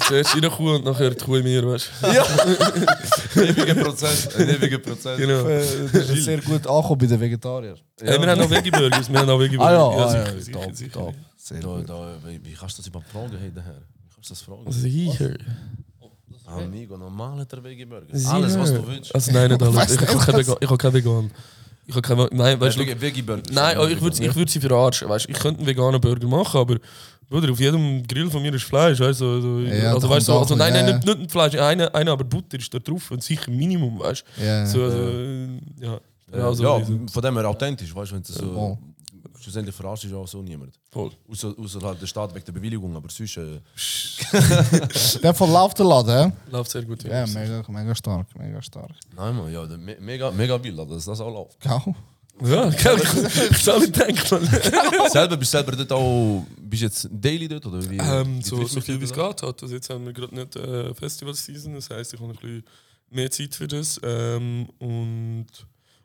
Zuerst 0.07 0.35
in 0.35 0.41
der 0.41 0.49
Kuh 0.51 0.75
und 0.75 0.85
nachher 0.85 1.09
die 1.09 1.23
Kuh 1.23 1.35
in 1.35 1.43
mir, 1.43 1.65
weißt 1.67 1.89
du? 2.01 3.41
Ewiger 3.41 3.75
Prozess, 3.83 4.35
ein 4.35 4.49
ewiger 4.49 4.77
Prozess. 4.79 5.17
Genau. 5.17 5.45
Äh, 5.47 5.63
Das 5.91 6.09
ist 6.09 6.23
sehr 6.25 6.37
gut 6.41 6.65
angekommen 6.67 6.97
bei 6.99 7.05
den 7.07 7.19
Vegetariern. 7.19 7.77
Hey, 8.01 8.21
wir 8.21 8.29
haben 8.31 8.41
auch 8.41 8.49
Veggie-Burgers, 8.49 9.11
wir 9.11 9.19
haben 9.19 9.29
auch 9.29 9.35
Ah 9.35 9.39
Veggie-Burger. 9.39 9.71
ja, 9.71 9.87
ah, 10.05 10.09
sicher, 10.09 10.33
ja, 10.35 10.39
sicher, 10.41 10.59
top, 10.61 10.75
sicher. 10.75 10.91
top. 10.91 11.15
Sehr 11.37 11.59
Da, 11.59 11.67
gut. 11.67 11.89
da, 11.89 12.15
wie, 12.25 12.53
kannst 12.53 12.77
du 12.77 12.81
das 12.81 12.87
überhaupt 12.87 13.09
fragen, 13.09 13.37
hey, 13.39 13.51
daher? 13.53 13.73
Wie 13.73 14.13
kannst 14.15 14.29
du 14.29 14.33
das 14.33 14.41
fragen? 14.41 14.71
Sicher. 14.71 15.33
Amigo, 16.45 16.97
normal 16.97 17.39
hat 17.41 17.51
er 17.51 17.63
Veggie-Burger. 17.63 18.05
Alles, 18.31 18.57
was 18.57 18.73
du 18.73 18.87
willst. 18.87 19.13
Also 19.13 19.31
nein, 19.33 19.49
nicht 19.51 19.61
alles. 19.61 19.91
Ich 19.91 19.99
habe 19.99 20.07
kein 20.07 20.27
was? 20.27 20.37
Vegan. 20.37 20.57
Ich 20.61 20.69
habe 20.69 20.77
kein 20.77 20.93
Vegan. 20.93 21.25
Ich 21.25 21.31
habe 21.95 22.01
kein 22.01 22.17
Nein, 22.37 22.59
weißt 22.59 22.77
du, 22.77 22.81
Veggie- 22.81 22.99
Veggie-Burger. 23.01 23.43
Nein, 23.51 23.77
oh, 23.79 23.85
ich 23.87 24.01
würde 24.01 24.23
ich 24.23 24.35
würd 24.35 24.49
sie 24.49 24.59
verarschen. 24.59 25.07
Weißt, 25.09 25.27
ich 25.29 25.39
könnte 25.39 25.59
einen 25.59 25.67
veganen 25.67 26.01
Burger 26.01 26.27
machen, 26.27 26.59
aber 26.59 26.77
Bruder, 27.29 27.51
auf 27.51 27.59
jedem 27.59 28.05
Grill 28.07 28.29
von 28.29 28.41
mir 28.41 28.53
ist 28.53 28.63
Fleisch. 28.63 28.99
Weißt, 28.99 29.19
du, 29.21 29.25
also, 29.35 29.59
Ja, 29.59 29.93
also, 29.93 30.09
weißt, 30.09 30.27
kommt 30.27 30.39
also, 30.39 30.55
nein, 30.55 30.71
nein, 30.73 30.85
ein 30.85 30.95
nicht, 30.95 31.05
nicht 31.05 31.19
ein 31.19 31.29
Fleisch, 31.29 31.55
eine, 31.55 31.93
eine, 31.93 32.11
aber 32.11 32.23
Butter 32.23 32.57
ist 32.57 32.73
da 32.73 32.79
drauf 32.79 33.11
und 33.11 33.21
sicher 33.23 33.51
Minimum. 33.51 33.99
Weißt, 33.99 34.23
du. 34.37 34.43
Ja, 34.45 34.65
so, 34.65 34.83
also, 34.83 34.97
ja, 35.81 35.99
genau 36.31 36.53
so. 36.53 36.63
ja, 36.63 36.81
von 37.11 37.21
dem 37.21 37.35
her 37.37 37.47
authentisch, 37.49 37.93
weißt 37.95 38.11
du, 38.11 38.15
wenn 38.15 38.23
du 38.23 38.31
so. 38.33 38.53
voll. 38.53 38.77
Schlussendlich 39.47 39.73
verarscht 39.75 40.03
ist 40.03 40.13
auch 40.13 40.27
so 40.27 40.41
niemand. 40.41 40.77
Voll. 40.91 41.09
Außer, 41.29 41.55
außer 41.57 41.79
halt 41.81 42.01
der 42.01 42.07
Staat 42.07 42.35
wegen 42.35 42.43
der 42.43 42.51
Bewilligung, 42.51 42.93
aber 42.97 43.07
sonst. 43.09 43.37
Äh, 43.37 43.61
In 45.15 45.21
dem 45.21 45.35
Fall 45.35 45.49
läuft 45.49 45.79
der 45.79 45.85
Laden, 45.85 46.31
hä? 46.31 46.51
Läuft 46.51 46.71
sehr 46.71 46.83
gut. 46.83 47.01
Ja, 47.03 47.25
mega, 47.27 47.63
mega 47.69 47.95
stark, 47.95 48.27
mega 48.37 48.61
stark. 48.61 48.91
nein, 49.15 49.35
man, 49.37 49.51
ja, 49.53 49.65
der, 49.65 49.77
me- 49.77 49.95
mega, 50.01 50.31
mega 50.31 50.61
wild, 50.61 50.77
dass 50.91 51.05
das 51.05 51.21
auch 51.21 51.31
läuft. 51.33 51.61
Gau. 51.61 51.95
Ja, 52.43 52.69
gell, 52.69 52.97
ich 53.01 53.51
ich 53.51 53.57
soll 53.63 53.79
nicht 53.79 53.95
denken. 53.97 54.45
selber 55.09 55.37
bist 55.37 55.53
du 55.53 55.57
selber 55.57 55.71
dort 55.77 55.91
auch. 55.93 56.45
Bist 56.59 56.81
du 56.81 56.85
jetzt 56.87 57.07
daily 57.09 57.47
dort? 57.47 57.65
Oder 57.65 57.89
wie, 57.89 57.97
Ähm, 57.97 58.39
wie 58.39 58.43
so, 58.43 58.65
so 58.67 58.81
viel 58.81 58.99
wie 58.99 59.05
es 59.05 59.13
geht 59.13 59.41
hat. 59.41 59.63
Also 59.63 59.73
jetzt 59.73 59.89
haben 59.89 60.05
wir 60.05 60.11
gerade 60.13 60.35
nicht 60.35 60.55
äh, 60.57 60.93
Festival-Season, 60.93 61.73
das 61.75 61.89
heisst, 61.89 62.13
ich 62.13 62.19
habe 62.19 62.31
ein 62.31 62.35
bisschen 62.35 62.63
mehr 63.09 63.31
Zeit 63.31 63.55
für 63.55 63.67
das. 63.67 63.97
Ähm, 64.03 64.67
und 64.79 65.47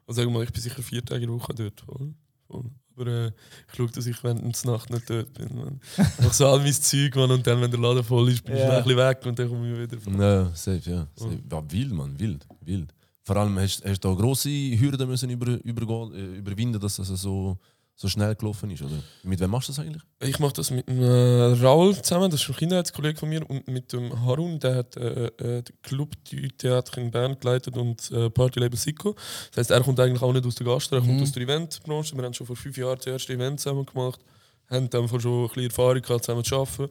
also 0.06 0.20
sagen 0.20 0.30
wir 0.30 0.38
mal, 0.38 0.44
ich 0.44 0.52
bin 0.52 0.62
sicher 0.62 0.80
vier 0.82 1.04
Tage 1.04 1.24
in 1.24 1.30
der 1.30 1.38
Woche 1.40 1.52
dort. 1.54 1.80
Voll. 1.82 2.14
Voll. 2.46 2.64
Aber 2.96 3.06
äh, 3.06 3.26
ich 3.28 3.76
schaue, 3.76 3.90
dass 3.90 4.06
ich 4.06 4.22
während 4.22 4.64
der 4.64 4.70
Nacht 4.72 4.90
nicht 4.90 5.08
dort 5.08 5.32
bin. 5.34 5.56
Man. 5.56 5.80
Mach 6.22 6.32
so 6.32 6.46
all 6.46 6.58
mein 6.58 6.72
Zeug, 6.72 7.14
man, 7.16 7.30
und 7.30 7.46
dann, 7.46 7.60
wenn 7.60 7.70
der 7.70 7.80
Laden 7.80 8.04
voll 8.04 8.28
ist, 8.30 8.44
bin 8.44 8.54
ich 8.54 8.60
schnell 8.60 8.76
ein 8.76 8.84
bisschen 8.84 8.98
weg 8.98 9.20
und 9.26 9.38
dann 9.38 9.48
komme 9.48 9.84
ich 9.84 9.90
wieder. 9.90 10.22
Ja, 10.22 10.50
safe, 10.54 10.90
ja. 10.90 11.06
Safe. 11.16 11.38
ja 11.50 11.72
wild, 11.72 11.92
man, 11.92 12.18
wild, 12.18 12.46
wild. 12.60 12.94
Vor 13.24 13.36
allem 13.36 13.58
hast 13.58 13.84
hast 13.84 14.04
du 14.04 14.08
da 14.08 14.14
grosse 14.14 14.50
Hürden 14.50 15.08
müssen 15.08 15.30
über, 15.30 15.58
übergehen, 15.64 16.14
äh, 16.14 16.38
überwinden, 16.38 16.80
dass 16.80 16.96
das 16.96 17.08
so, 17.08 17.56
so 18.02 18.08
schnell 18.08 18.34
gelaufen 18.34 18.68
ist, 18.72 18.82
oder? 18.82 19.00
Mit 19.22 19.38
wem 19.38 19.50
machst 19.50 19.68
du 19.68 19.72
das 19.72 19.78
eigentlich? 19.78 20.02
Ich 20.18 20.40
mache 20.40 20.54
das 20.54 20.72
mit 20.72 20.88
dem 20.88 21.00
äh, 21.00 21.64
Raul 21.64 21.94
zusammen, 22.02 22.28
das 22.32 22.42
ist 22.42 22.48
ein 22.48 22.56
Kindheitskollege 22.56 23.16
von 23.16 23.28
mir, 23.28 23.48
und 23.48 23.68
mit 23.68 23.92
dem 23.92 24.24
Harun, 24.26 24.58
der 24.58 24.74
hat 24.74 24.96
äh, 24.96 25.26
äh, 25.26 25.62
den 25.62 25.76
Club 25.82 26.16
du 26.28 26.48
Theater 26.48 27.00
in 27.00 27.12
Bern 27.12 27.38
geleitet 27.38 27.76
und 27.76 28.10
äh, 28.10 28.28
Partylabel 28.28 28.76
Sico. 28.76 29.14
Das 29.50 29.58
heißt, 29.58 29.70
er 29.70 29.82
kommt 29.82 30.00
eigentlich 30.00 30.20
auch 30.20 30.32
nicht 30.32 30.44
aus 30.44 30.56
der 30.56 30.66
Gastro, 30.66 30.96
er 30.96 31.02
kommt 31.02 31.22
aus 31.22 31.30
der 31.30 31.42
Eventbranche. 31.42 32.16
Wir 32.16 32.24
haben 32.24 32.34
schon 32.34 32.46
vor 32.48 32.56
fünf 32.56 32.76
Jahren 32.76 32.96
das 32.96 33.06
erste 33.06 33.34
Event 33.34 33.60
zusammen 33.60 33.86
gemacht, 33.86 34.20
haben 34.68 34.90
dann 34.90 35.08
schon 35.08 35.20
ein 35.22 35.46
bisschen 35.46 35.64
Erfahrung 35.66 36.02
gehabt, 36.02 36.24
zusammen 36.24 36.44
zu 36.44 36.56
arbeiten. 36.56 36.88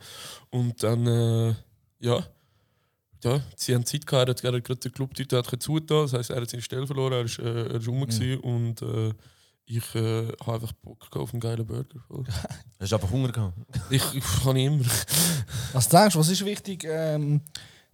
Und 0.50 0.82
dann, 0.82 1.08
äh, 1.08 1.56
ja, 2.00 2.26
ja, 3.22 3.42
sie 3.58 3.76
haben 3.76 3.86
Zeit 3.86 4.08
gehabt, 4.08 4.30
er 4.30 4.50
hat 4.54 4.64
gerade 4.64 4.80
den 4.80 4.94
Club 4.94 5.12
dort 5.14 5.62
zugetan, 5.62 6.04
das 6.04 6.14
heisst, 6.14 6.30
er 6.30 6.42
hat 6.42 6.50
seine 6.50 6.64
Stelle 6.64 6.88
verloren, 6.88 7.14
er 7.14 7.26
ist, 7.26 7.38
äh, 7.38 7.66
er 7.66 7.76
ist 7.76 7.86
gewesen 7.86 8.40
und 8.40 8.82
äh, 8.82 9.14
ich 9.78 9.96
äh, 9.96 10.28
habe 10.42 10.54
einfach 10.56 10.72
Bock 10.74 11.16
auf 11.16 11.32
einen 11.34 11.40
geilen 11.40 11.66
Burger. 11.66 12.00
Hast 12.80 12.92
du 12.92 12.96
einfach 12.96 13.10
Hunger 13.12 13.32
gehabt? 13.32 13.58
Ich, 13.90 14.04
ich 14.14 14.24
kann 14.44 14.56
immer. 14.56 14.84
Was 15.74 15.88
denkst 15.88 16.14
du, 16.14 16.20
was 16.20 16.28
ist 16.30 16.44
wichtig? 16.44 16.84
Ähm, 16.88 17.40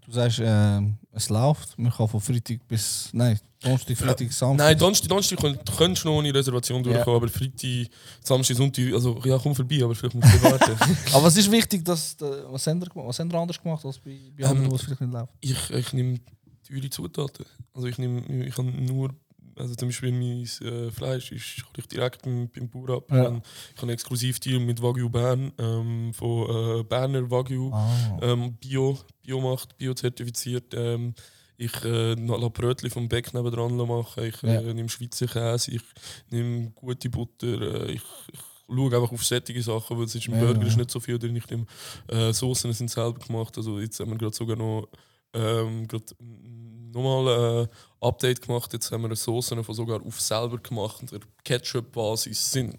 du 0.06 0.12
sagst, 0.12 0.40
ähm, 0.42 0.98
es 1.12 1.30
läuft. 1.30 1.78
Man 1.78 1.92
kann 1.92 2.08
von 2.08 2.20
Freitag 2.22 2.68
bis. 2.68 3.10
Nein, 3.14 3.40
Donnerstag, 3.62 3.98
Freitag, 3.98 4.32
Samstag. 4.34 4.66
Nein, 4.66 4.78
Donnerstag, 4.78 5.10
Donnerstag 5.10 5.40
könnt- 5.40 5.78
könntest 5.78 6.04
du 6.06 6.10
noch 6.10 6.16
ohne 6.18 6.34
Reservation 6.34 6.82
durchkommen, 6.82 7.18
aber 7.18 7.28
Freitag, 7.28 7.88
Samstag, 8.24 8.56
Sonntag, 8.58 8.94
also 8.94 9.20
ja, 9.26 9.38
komm 9.38 9.54
vorbei, 9.54 9.84
aber 9.84 9.94
vielleicht 9.94 10.16
musst 10.16 10.34
du 10.34 10.42
warten. 10.44 10.72
Aber 11.14 11.24
was 11.24 11.38
ist 11.38 11.52
wichtig, 11.52 11.84
dass, 11.86 12.16
was 12.20 12.66
haben 12.68 12.82
wir? 12.82 12.88
Was 12.96 13.20
haben 13.20 13.32
wir 13.32 13.40
anders 13.40 13.62
gemacht 13.62 13.86
als 13.86 14.00
bei, 14.00 14.18
bei 14.38 14.44
anderen, 14.46 14.66
Ähm, 14.66 14.72
wo 14.72 14.76
es 14.76 14.82
vielleicht 14.84 15.02
nicht 15.02 15.14
läuft? 15.14 15.34
ich, 15.42 15.70
ich 15.72 15.94
nehme 15.94 16.20
teure 16.68 16.90
Zutaten. 16.90 17.46
Also 17.74 17.88
ich 17.88 17.98
nehme, 17.98 18.22
ich 18.46 18.58
habe 18.58 18.68
nur, 18.70 19.10
also 19.58 19.76
zum 19.76 19.90
Beispiel 19.90 20.12
mein 20.12 20.44
äh, 20.68 20.92
Fleisch 20.92 21.32
ist 21.32 21.64
hol 21.64 21.74
ich 21.78 21.88
direkt 21.88 22.22
beim, 22.24 22.50
beim 22.50 22.70
Bauer 22.70 22.98
ab. 22.98 23.06
Ja. 23.12 23.18
Ich 23.18 23.26
habe 23.26 23.42
ich 23.42 23.72
habe 23.78 23.82
einen 23.84 23.90
Exklusivdeal 23.92 24.60
mit 24.60 24.82
Wagyu 24.82 25.10
Bern, 25.10 25.52
ähm, 25.58 26.14
von 26.14 26.80
äh, 26.80 26.84
Berner 26.84 27.30
Wagyu. 27.30 27.72
Ah. 27.74 28.20
ähm, 28.22 28.54
Bio, 28.56 28.98
Bio 29.24 29.42
macht, 29.42 29.78
Bio 29.78 29.94
zertifiziert. 29.94 30.74
Ähm, 30.74 31.14
ich 31.60 31.74
äh, 31.84 32.14
lasse 32.14 32.50
Brötchen 32.52 32.90
vom 32.92 33.10
Beck 33.10 33.34
nebendran 33.34 33.76
machen. 33.76 34.24
Ich 34.26 34.44
äh, 34.44 34.54
Ja. 34.66 34.74
nehme 34.74 34.90
Schweizer 34.90 35.26
Käse, 35.28 35.72
ich 35.72 35.82
nehme 36.30 36.72
gute 36.76 37.10
Butter. 37.10 37.48
Äh, 37.88 37.92
ich, 37.94 38.02
ich 38.32 38.40
schaue 38.70 38.96
einfach 38.96 39.12
auf 39.12 39.26
sättige 39.26 39.64
Sachen, 39.64 39.98
weil 39.98 40.06
es 40.06 40.14
ist 40.14 40.28
im 40.28 40.36
Ja, 40.36 40.42
Burger 40.42 40.62
ja. 40.62 40.68
ist 40.68 40.78
nicht 40.78 40.92
so 40.92 41.00
viel 41.00 41.18
drin. 41.18 41.36
Ich 41.36 41.50
nehme 41.50 41.66
äh, 42.10 42.32
Soßen 42.32 42.72
sind 42.74 42.92
selber 42.92 43.18
gemacht. 43.20 43.58
Also 43.58 43.80
jetzt 43.80 44.00
haben 44.00 44.12
wir 44.12 44.18
gerade 44.20 44.36
sogar 44.36 44.56
noch 44.56 44.88
ähm, 45.34 45.88
grad 45.88 46.16
nochmal 46.20 47.64
ein 47.64 47.68
Update 48.02 48.42
gemacht. 48.42 48.72
Jetzt 48.74 48.92
haben 48.92 49.08
wir 49.10 49.16
Soßen 49.16 49.64
von 49.64 49.76
sogar 49.76 50.02
auf 50.06 50.20
selber 50.22 50.58
gemacht, 50.58 51.12
der 51.12 51.20
Ketchup-Basis 51.44 52.52
sind. 52.52 52.78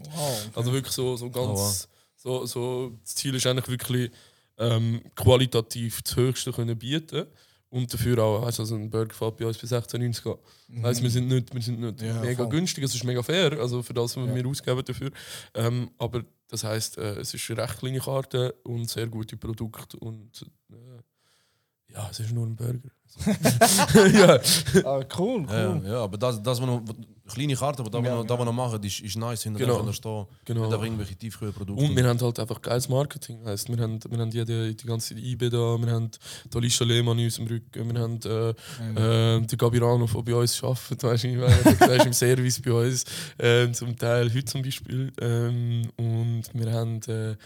Also 0.54 0.72
wirklich 0.72 0.92
so, 0.94 1.16
so 1.16 1.30
ganz. 1.30 1.88
so, 2.16 2.46
so, 2.46 2.92
das 3.02 3.14
Ziel 3.16 3.34
ist 3.34 3.46
eigentlich 3.46 3.68
wirklich 3.68 4.10
ähm, 4.58 5.02
qualitativ 5.14 6.02
das 6.02 6.16
Höchste 6.16 6.52
können 6.52 6.78
bieten 6.78 7.26
und 7.70 7.92
dafür 7.92 8.18
auch, 8.22 8.42
weißt, 8.42 8.58
du, 8.58 8.62
also 8.62 8.74
ein 8.76 8.90
Burger 8.90 9.14
fällt 9.14 9.36
bei 9.36 9.46
uns 9.46 9.58
bei 9.58 9.66
16,90 9.68 10.30
an. 10.32 10.38
Mhm. 10.68 10.82
Heißt, 10.86 11.02
wir 11.02 11.10
sind 11.10 11.28
nicht, 11.28 11.54
wir 11.54 11.62
sind 11.62 11.80
nicht 11.80 12.00
Ja, 12.02 12.14
mega 12.20 12.42
voll. 12.44 12.48
günstig, 12.48 12.82
es 12.84 12.94
ist 12.94 13.04
mega 13.04 13.22
fair, 13.22 13.52
also 13.60 13.82
für 13.82 13.94
das, 13.94 14.16
was 14.16 14.26
Ja. 14.26 14.34
wir 14.34 14.46
ausgeben 14.46 14.82
dafür. 14.84 15.10
Ähm, 15.54 15.90
aber 15.98 16.24
das 16.48 16.64
heißt, 16.64 16.96
äh, 16.98 17.20
es 17.20 17.34
ist 17.34 17.50
eine 17.50 17.62
recht 17.62 17.78
kleine 17.78 18.00
Karte 18.00 18.52
und 18.64 18.88
sehr 18.88 19.06
gute 19.06 19.36
Produkte 19.36 19.98
und 19.98 20.44
äh, 20.70 21.92
ja, 21.92 22.08
es 22.10 22.20
ist 22.20 22.32
nur 22.32 22.46
ein 22.46 22.56
Burger. 22.56 22.88
ja. 24.12 24.38
Ah, 24.84 25.00
cool, 25.18 25.46
cool. 25.46 25.82
Ja, 25.84 25.90
ja, 25.90 26.04
aber 26.04 26.18
das, 26.18 26.42
das 26.42 26.60
was 26.60 26.66
noch, 26.66 26.82
kleine 27.28 27.54
Karte, 27.54 27.80
aber 27.82 27.90
das, 27.90 28.00
was 28.00 28.08
Ja, 28.08 28.14
noch, 28.16 28.26
das, 28.26 28.38
was 28.38 28.44
noch 28.46 28.52
machen, 28.52 28.82
ist, 28.82 29.00
ist 29.00 29.16
nice. 29.16 29.42
Hinter 29.44 29.60
Genau. 29.60 29.78
genau. 29.80 29.92
stehen. 29.92 30.26
Genau. 30.44 30.60
Nicht 30.62 30.72
einfach 30.72 30.84
irgendwelche 30.84 31.16
Tiefkühlprodukte. 31.16 31.84
Und 31.84 31.96
wir 31.96 32.06
haben 32.08 32.20
halt 32.20 32.38
einfach 32.40 32.60
geiles 32.62 32.88
Marketing. 32.88 33.44
Heißt, 33.44 33.68
wir 33.68 33.78
haben, 33.82 33.98
wir 34.08 34.18
haben 34.18 34.30
jede, 34.30 34.74
die 34.74 34.86
ganze 34.86 35.14
IB 35.14 35.50
da, 35.50 35.76
wir 35.78 35.90
haben 35.92 36.10
die 36.52 36.56
Alicia 36.56 36.86
Lehmann 36.86 37.18
in 37.18 37.26
unserem 37.26 37.46
Rücken, 37.48 37.94
wir 37.94 38.00
haben 38.00 38.20
äh, 38.24 39.36
äh, 39.36 39.40
den 39.40 39.58
Gabirano, 39.58 40.06
der 40.06 40.22
bei 40.22 40.34
uns 40.34 40.62
arbeitet, 40.62 41.02
weißt 41.02 41.24
du, 41.24 41.36
der 41.86 41.96
ist 41.96 42.06
im 42.06 42.12
Service 42.12 42.60
bei 42.62 42.72
uns, 42.72 43.04
ähm, 43.38 43.74
zum 43.74 43.96
Teil 43.96 44.28
heute 44.32 44.44
zum 44.44 44.62
Beispiel. 44.62 45.12
Ähm, 45.20 45.88
und 45.96 46.44
wir 46.54 46.72
haben 46.72 47.00
äh, 47.08 47.36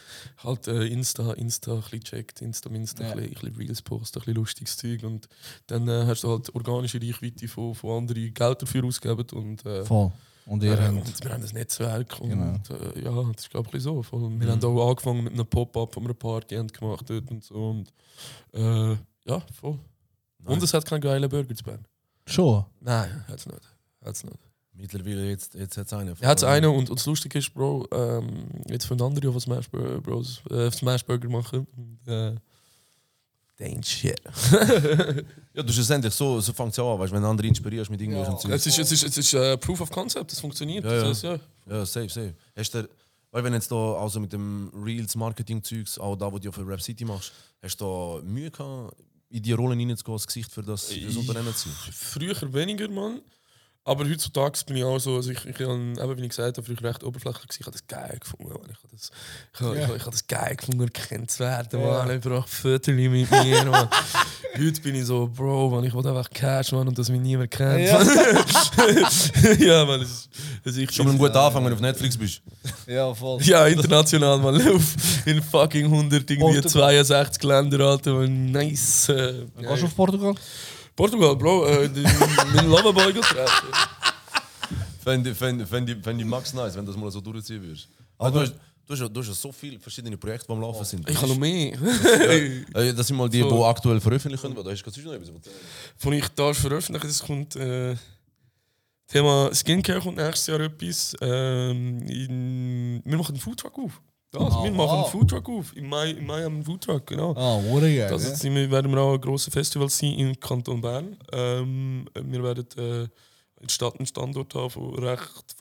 halt 0.45 0.69
äh, 0.69 0.87
Insta, 0.87 1.33
Insta 1.35 1.73
ein 1.75 1.81
bisschen 1.81 2.01
gecheckt, 2.01 2.41
Insta, 2.43 2.71
Insta, 2.71 3.05
Ja. 3.05 3.11
ein, 3.13 3.17
bisschen, 3.19 3.31
ein 3.37 3.53
bisschen 3.53 3.57
Reels 3.57 3.83
posten, 3.83 4.19
ein 4.19 4.21
bisschen 4.21 4.35
lustiges 4.37 4.77
Zeug. 4.77 5.03
Und 5.05 5.29
dann 5.67 5.89
äh, 5.89 6.05
hast 6.07 6.25
du 6.25 6.29
halt 6.31 6.55
organische 6.55 7.01
Reichweite 7.01 7.49
von, 7.49 7.75
von 7.75 7.99
anderen 8.03 8.33
Geld 8.35 8.63
dafür 8.63 8.85
ausgegeben. 8.85 9.27
Und, 9.39 9.65
äh, 9.81 9.85
Voll. 9.85 10.13
Und 10.47 10.63
ihr 10.63 10.73
äh, 10.73 10.77
habt. 10.83 10.91
und 10.97 11.25
wir 11.25 11.33
haben 11.33 11.43
ein 11.43 11.51
Netzwerk 11.53 12.21
und 12.21 12.31
Genau. 12.31 12.55
äh, 12.71 13.05
ja, 13.05 13.33
das 13.33 13.43
ist 13.43 13.51
glaube 13.51 13.77
ich 13.77 13.83
so. 13.83 14.03
Voll. 14.03 14.29
Wir 14.41 14.51
haben 14.51 14.65
auch 14.65 14.89
angefangen 14.91 15.25
mit 15.25 15.33
einem 15.33 15.47
Pop-up, 15.47 15.95
von 15.95 16.05
einer 16.05 16.15
Party 16.15 16.57
haben 16.57 16.69
gemacht 16.69 17.09
dort 17.09 17.31
und 17.31 17.45
so 17.45 17.55
und 17.71 17.93
äh, 18.53 18.97
ja, 19.25 19.41
voll. 19.61 19.79
Und 20.45 20.63
es 20.63 20.75
hat 20.75 20.85
keinen 20.85 21.01
geilen 21.01 21.29
Burger 21.31 21.55
zu 21.55 21.63
Bern. 21.63 21.85
Schon. 22.27 22.65
Nein, 22.81 23.25
hat 23.29 23.39
es 23.39 23.47
nicht. 23.47 23.61
Hat's 24.05 24.25
nicht. 24.25 24.39
Mittlerweile 24.75 25.29
jetzt, 25.29 25.55
jetzt 25.55 25.77
hat 25.77 25.87
es 25.87 25.93
einen. 25.93 26.17
Er 26.21 26.29
hat 26.29 26.43
einen 26.43 26.71
und, 26.71 26.89
und 26.91 26.99
das 26.99 27.07
Lustige 27.07 27.39
ist, 27.39 27.53
Bro, 27.55 27.87
ähm, 27.93 28.47
jetzt 28.69 28.87
von 28.87 29.01
anderen, 29.01 29.33
die 29.33 29.41
Smash, 29.41 29.69
Bros, 29.71 30.43
äh, 30.51 30.71
Smash 30.71 31.05
Burger 31.05 31.29
machen. 31.29 31.67
Und, 31.77 32.13
äh, 32.13 32.35
Dang 33.63 33.83
shit. 33.83 34.21
Ja, 35.55 35.63
du 35.63 35.71
schlussendlich 35.73 36.15
so, 36.15 36.41
so 36.41 36.53
fängt 36.53 36.71
es 36.71 36.79
ja 36.79 36.85
an, 36.85 36.99
weißt, 36.99 37.13
wenn 37.13 37.21
du 37.23 37.29
andere 37.29 37.47
inspirierst 37.47 37.91
mit 37.91 38.01
irgendwelchen 38.01 38.51
Ja. 38.51 38.57
Es 38.57 38.63
Zeugs. 38.65 38.79
ist, 38.79 38.93
es 38.93 38.93
ist, 38.93 39.05
es 39.05 39.19
ist 39.19 39.35
äh, 39.35 39.57
Proof 39.59 39.83
of 39.83 39.91
Concept, 39.91 40.33
das 40.33 40.41
funktioniert. 40.41 40.85
Ja, 40.85 40.93
ja. 40.95 40.99
Das 41.03 41.09
heißt, 41.09 41.23
ja. 41.25 41.39
Ja, 41.77 41.87
safe, 41.87 42.09
safe. 42.09 42.35
Hast 42.57 42.75
du, 42.75 42.89
weil 43.31 43.45
wenn 43.45 43.53
jetzt 43.53 43.71
da 43.71 43.95
also 43.95 44.19
mit 44.19 44.33
dem 44.33 44.71
Reels 44.75 45.15
Marketing-Zeugs, 45.15 45.99
auch 45.99 46.17
da, 46.17 46.33
wo 46.33 46.39
du 46.39 46.47
ja 46.47 46.53
für 46.53 46.67
Rap 46.67 46.81
City 46.81 47.05
machst, 47.05 47.33
hast 47.63 47.77
du 47.81 47.85
da 47.85 48.27
Mühe 48.27 48.51
gehabt, 48.51 48.97
in 49.29 49.43
die 49.43 49.53
Rollen 49.53 49.79
reinzugehen, 49.79 50.17
das 50.17 50.27
Gesicht 50.27 50.51
für 50.51 50.63
das, 50.63 50.87
für 50.87 51.01
das 51.01 51.17
Unternehmen 51.17 51.55
zu 51.55 51.69
sein? 51.69 51.93
Früher 51.93 52.53
weniger, 52.55 52.89
Mann. 52.89 53.21
Aber 53.85 54.09
heutzutage 54.09 54.61
bin 54.67 54.77
ich 54.77 54.85
auch 54.85 55.01
so, 55.01 55.17
also 55.17 55.33
ich, 55.33 55.45
ich 55.45 55.59
habe, 55.59 55.75
eben, 55.75 56.17
wie 56.17 56.23
ich 56.23 56.29
gesagt 56.29 56.57
habe, 56.57 56.65
früher 56.65 56.89
recht 56.89 57.03
oberflächlich 57.03 57.49
gewesen. 57.49 57.59
Ich 57.61 57.67
habe 57.67 57.73
das 57.73 57.87
geil 57.89 58.19
gefunden, 58.21 58.53
Mann. 58.53 58.71
Ich 58.71 58.79
habe 58.79 58.89
das, 58.93 59.11
ich 59.53 59.61
habe, 59.61 59.77
ich 59.77 59.83
habe, 59.83 59.97
ich 59.97 60.03
habe 60.03 60.11
das 60.13 60.27
geil 60.29 60.57
gefunden, 60.57 60.83
erkannt 60.83 61.31
zu 61.33 61.41
werden. 61.41 61.83
Mann. 61.83 62.11
Ich 62.11 62.21
brauche 62.21 62.47
Fotos 62.47 62.95
mit 62.95 63.11
mir, 63.11 63.65
Mann. 63.65 63.89
Heute 64.57 64.81
bin 64.83 64.95
ich 64.95 65.07
so, 65.07 65.27
Bro, 65.27 65.71
Mann, 65.71 65.83
ich 65.83 65.93
will 65.93 66.07
einfach 66.07 66.31
Cash, 66.31 66.71
Mann, 66.71 66.87
und 66.87 66.97
dass 66.97 67.09
mich 67.09 67.21
niemand 67.21 67.51
kennt. 67.51 67.81
Ja. 67.81 68.03
ja, 69.59 69.85
Mann, 69.85 70.01
das 70.01 70.11
ist, 70.11 70.29
das 70.63 70.77
ist 70.77 70.79
ich 70.79 70.93
Schon 70.93 71.07
mal 71.09 71.17
gut 71.17 71.35
anfangen, 71.35 71.65
wenn 71.65 71.71
du 71.71 71.77
auf 71.77 71.81
Netflix 71.81 72.17
bist. 72.17 72.41
Ja, 72.87 73.13
voll. 73.13 73.43
Ja, 73.43 73.67
international, 73.67 74.39
man. 74.39 74.63
Auf 74.75 74.95
in 75.27 75.43
fucking 75.43 75.87
100, 75.87 76.31
irgendwie 76.31 76.61
Portugal. 76.61 77.05
62 77.05 77.43
Länder, 77.43 77.81
Alter. 77.81 78.15
Man. 78.15 78.53
Nice. 78.53 79.09
Äh, 79.09 79.47
Gehst 79.59 79.83
du 79.83 79.87
auf 79.87 79.97
Portugal? 79.97 80.35
Portugal, 80.97 81.37
Bro. 81.37 81.67
Äh, 81.67 81.89
die- 81.89 82.03
mein 82.55 82.69
Loverboy 82.69 83.13
getroffen. 83.13 83.69
Fände 85.03 85.35
fänd, 85.35 85.67
fänd, 85.69 86.05
fänd 86.05 86.21
ich 86.21 86.27
max 86.27 86.53
nice, 86.55 86.77
wenn 86.77 86.87
du 86.87 86.93
das 86.93 87.01
mal 87.01 87.11
so 87.11 87.21
durchziehen 87.21 87.61
würdest. 87.63 87.89
Aber 88.19 88.31
du 88.31 88.41
hast, 88.41 88.55
du, 88.87 88.93
hast, 88.93 89.01
ja- 89.01 89.09
du 89.09 89.21
hast 89.21 89.29
ja 89.29 89.35
so 89.35 89.51
viele 89.51 89.81
verschiedene 89.81 90.17
Projekte, 90.17 90.47
die 90.47 90.53
am 90.53 90.61
Laufen 90.61 90.85
sind. 90.85 91.09
Ich 91.11 91.17
habe 91.17 91.29
noch 91.29 91.37
mehr. 91.39 91.73
Äh, 92.75 92.95
Das 92.95 93.07
sind 93.09 93.17
mal 93.17 93.29
die, 93.29 93.41
So. 93.41 93.51
die 93.51 93.65
aktuell 93.65 94.01
veröffentlicht 94.01 94.43
werden. 94.45 94.55
Da 94.63 94.71
hast 94.71 94.81
du 94.83 94.91
gerade 94.91 95.03
noch 95.09 95.13
etwas. 95.15 95.53
Von 95.99 96.13
ich 96.13 96.29
da 96.29 96.53
veröffentlichen, 96.55 97.07
es 97.09 97.23
kommt. 97.23 97.57
Äh, 97.57 97.97
Thema 99.09 99.51
Skincare 99.53 100.01
kommt 100.01 100.17
nächstes 100.17 100.47
Jahr 100.47 100.61
etwas. 100.61 101.15
Ähm, 101.21 102.01
in, 102.07 103.03
wir 103.05 103.19
machen 103.19 103.33
einen 103.35 103.41
Foodtruck 103.41 103.77
auf. 103.79 104.01
Das, 104.33 104.55
Ah, 104.55 104.65
wir 104.65 104.71
machen 104.71 104.99
einen. 105.01 105.05
Foodtruck 105.11 105.47
auf. 105.51 105.77
Im 105.77 105.89
Mai, 105.91 106.11
im 106.13 106.27
Mai 106.27 106.43
haben 106.43 106.53
wir 106.53 106.57
einen 106.57 106.65
Foodtruck, 106.65 107.07
genau. 107.07 107.33
Ah, 107.37 107.63
wurde 107.65 107.95
geil. 107.95 108.09
Das 108.09 108.23
ja. 108.25 108.31
jetzt 108.31 108.41
sind 108.41 108.55
wir, 108.55 108.71
werden 108.71 108.91
wir 108.91 108.99
auch 109.01 109.13
ein 109.15 109.21
grosses 109.21 109.53
Festival 109.53 109.91
sein 109.91 110.15
im 110.15 110.41
Kanton 110.41 110.81
Bern. 110.81 111.17
Ähm, 111.33 112.07
wir 112.15 112.43
werden 112.43 112.67
äh, 112.79 113.03
in 113.03 113.09
der 113.67 113.69
Stadt 113.69 113.95
einen 113.99 114.07
Standort 114.07 114.55
haben, 114.55 114.97
der 114.97 115.13
recht 115.13 115.55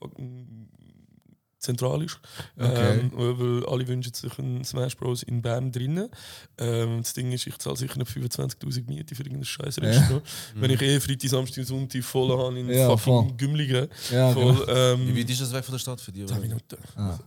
zentral 1.60 2.02
ist. 2.04 2.20
Okay. 2.58 3.00
Ähm, 3.02 3.12
weil 3.14 3.66
alle 3.68 3.88
wünschen 3.88 4.14
sich 4.14 4.40
einen 4.40 4.64
Smash 4.64 4.96
Bros. 4.98 5.24
in 5.24 5.42
Bern 5.42 5.72
drinnen. 5.72 6.10
Ähm, 6.58 7.00
das 7.02 7.14
Ding 7.14 7.32
ist, 7.34 7.46
ich 7.48 7.58
zahle 7.58 7.76
sicher 7.78 7.98
nicht 8.00 8.10
25'000 8.10 8.88
Miete 8.88 9.14
für 9.16 9.24
irgendein 9.24 9.46
scheiß 9.46 9.80
Restaurant. 9.80 10.24
Wenn 10.56 10.72
ich 10.72 10.82
eh 10.82 11.00
Freitag, 11.00 11.30
Samstag, 11.30 11.66
Sonntag 11.66 12.04
voll 12.04 12.30
habe 12.38 12.58
in 12.60 12.70
Ja, 12.70 12.96
fucking. 12.98 13.38
Gümligen. 13.38 13.88
Ja, 14.12 14.32
voll, 14.32 14.56
genau. 14.66 14.68
ähm, 14.94 15.08
Wie 15.14 15.20
weit 15.22 15.30
ist 15.30 15.42
das 15.42 15.54
weg 15.54 15.64
von 15.64 15.74
der 15.74 15.80
Stadt 15.80 16.02
für 16.02 16.12
dich? 16.12 16.26
10 16.26 16.40
Minuten. 16.42 16.78
Ah. 16.96 17.20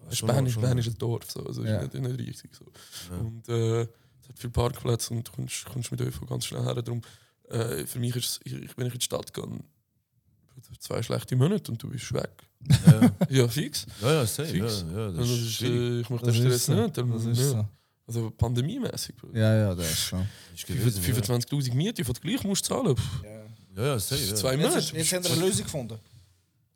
Also, 0.00 0.26
also, 0.26 0.32
Schon 0.36 0.46
ist, 0.46 0.52
schon 0.54 0.78
ist 0.78 0.86
ein 0.88 0.98
Dorf, 0.98 1.30
so. 1.30 1.44
also 1.44 1.64
Ja. 1.64 1.80
ist 1.80 1.92
nicht, 1.94 2.02
nicht 2.06 2.18
riesig. 2.20 2.50
So. 2.54 2.64
Ja. 3.12 3.18
Und 3.20 3.48
äh, 3.48 3.80
es 3.82 4.28
hat 4.28 4.38
viele 4.38 4.50
Parkplätze 4.52 5.12
und 5.14 5.26
du 5.28 5.32
kommst, 5.32 5.64
kommst 5.66 5.90
mit 5.90 6.00
ÖV 6.00 6.26
ganz 6.26 6.44
schnell 6.46 6.62
her. 6.64 6.74
Darum, 6.82 7.02
äh, 7.50 7.84
für 7.86 7.98
mich 7.98 8.14
ist 8.16 8.24
es, 8.26 8.40
ich, 8.44 8.76
wenn 8.76 8.86
ich 8.86 8.92
in 8.94 8.98
die 9.00 9.04
Stadt 9.04 9.32
gehe, 9.34 9.44
zwei 10.80 11.02
schlechte 11.02 11.36
Monate 11.36 11.70
und 11.72 11.82
du 11.82 11.88
bist 11.88 12.12
weg. 12.12 12.30
Ja, 12.86 13.10
Ja, 13.30 13.48
fix. 13.48 13.86
ja, 14.02 14.12
ja, 14.14 14.26
safe. 14.26 14.56
Ja, 14.56 14.66
Fix. 14.68 14.84
ja, 14.92 15.10
das 15.10 15.18
Also, 15.18 15.22
ist 15.22 15.30
das 15.30 15.38
ist, 15.48 15.52
schwierig. 15.54 15.80
äh, 15.80 16.00
ich 16.00 16.08
Das 16.08 16.22
den 16.22 16.34
Stress 16.34 16.66
so. 16.66 16.74
nicht. 16.74 16.98
Das 16.98 17.24
ist 17.26 17.38
ja. 17.38 17.44
so. 17.50 17.68
Also 18.06 18.30
pandemiemäßig. 18.30 19.14
Ja, 19.34 19.54
ja, 19.54 19.74
das 19.74 19.90
ist 19.90 20.08
so. 20.08 20.16
Ja. 20.16 20.26
25.000 20.56 21.74
Miete, 21.74 22.02
die 22.02 22.12
du 22.12 22.20
gleich 22.20 22.42
musst 22.44 22.64
zahlen. 22.64 22.96
Ja, 23.76 23.84
ja, 23.84 23.98
safe. 23.98 24.22
Ja. 24.24 24.34
Zwei 24.34 24.52
Jetzt, 24.54 24.62
Monate. 24.62 24.78
ist- 24.78 24.92
jetzt 24.92 25.12
haben 25.12 25.24
wir 25.24 25.32
eine 25.32 25.40
Lösung 25.46 25.64
gefunden. 25.64 25.98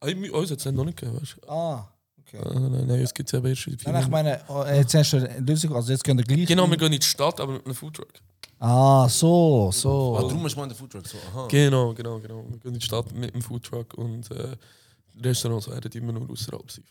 Mi- 0.02 0.30
Uns 0.30 0.50
hat 0.50 0.58
es 0.58 0.64
noch 0.66 0.84
nicht 0.84 0.98
gegeben, 0.98 1.20
weißt 1.20 1.36
du? 1.42 1.48
Ah, 1.50 1.91
okay. 2.26 2.38
Ah, 2.44 2.58
nein, 2.58 2.86
nein, 2.86 3.00
es 3.00 3.12
gibt 3.12 3.28
es 3.28 3.34
eben 3.38 3.46
erst 3.46 3.66
in 3.66 3.76
Nein, 3.84 4.02
ich 4.02 4.08
meine, 4.08 4.40
oh, 4.48 4.64
jetzt 4.64 4.94
hast 4.94 5.12
du 5.12 5.16
eine 5.18 5.38
Lösung, 5.40 5.74
also 5.74 5.92
jetzt 5.92 6.04
gehen 6.04 6.16
wir 6.16 6.24
gleich. 6.24 6.46
Genau, 6.46 6.68
wir 6.68 6.76
gehen 6.76 6.92
in 6.92 7.00
die 7.00 7.06
Stadt, 7.06 7.40
aber 7.40 7.52
mit 7.54 7.64
einem 7.64 7.74
Foodtruck. 7.74 8.12
Ah, 8.58 9.08
so, 9.08 9.68
Ah, 9.68 9.72
so. 9.72 10.16
darum 10.20 10.46
ist 10.46 10.56
man 10.56 10.68
der 10.68 10.76
Foodtruck 10.78 11.06
so. 11.06 11.18
Aha. 11.32 11.48
Genau, 11.48 11.92
genau, 11.94 12.18
genau. 12.20 12.44
Wir 12.48 12.58
gehen 12.58 12.74
in 12.74 12.78
die 12.78 12.84
Stadt 12.84 13.12
mit 13.12 13.34
dem 13.34 13.42
Foodtruck 13.42 13.94
und 13.94 14.30
äh, 14.30 14.56
Restaurants 15.20 15.68
werden 15.68 15.90
immer 15.92 16.12
nur 16.12 16.30
außerhalb 16.30 16.70
sein. 16.70 16.84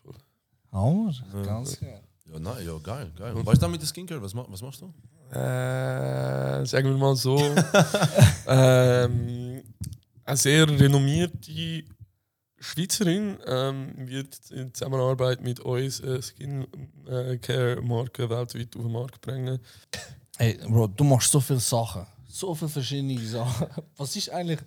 Hammer, 0.71 1.13
ganz 1.45 1.79
geil. 1.79 2.01
Ja, 2.31 2.39
nein, 2.39 2.65
ja, 2.65 2.77
geil, 2.77 3.11
geil. 3.17 3.33
Und 3.33 3.45
weißt 3.45 3.57
du 3.57 3.61
dann 3.61 3.71
mit 3.71 3.81
der 3.81 3.87
Skincare, 3.87 4.21
was, 4.21 4.33
was 4.35 4.61
machst 4.61 4.81
du? 4.81 4.93
Äh, 5.37 6.65
sagen 6.65 6.89
wir 6.89 6.97
mal 6.97 7.15
so. 7.15 7.37
ähm, 8.47 9.61
eine 10.23 10.37
sehr 10.37 10.67
renommierte 10.69 11.83
Schweizerin 12.63 13.37
ähm, 13.47 13.91
wird 13.95 14.37
in 14.51 14.71
Zusammenarbeit 14.73 15.41
mit 15.41 15.59
uns 15.59 15.99
äh, 15.99 16.21
Skincare-Marke 16.21 18.29
weltweit 18.29 18.75
auf 18.75 18.81
den 18.83 18.91
Markt 18.91 19.21
bringen. 19.21 19.59
Hey, 20.37 20.59
Bro, 20.67 20.87
du 20.87 21.03
machst 21.03 21.31
so 21.31 21.39
viele 21.39 21.59
Sachen. 21.59 22.05
So 22.27 22.53
viele 22.55 22.69
verschiedene 22.69 23.19
Sachen. 23.25 23.67
Was 23.97 24.15
ist 24.15 24.29
eigentlich. 24.29 24.59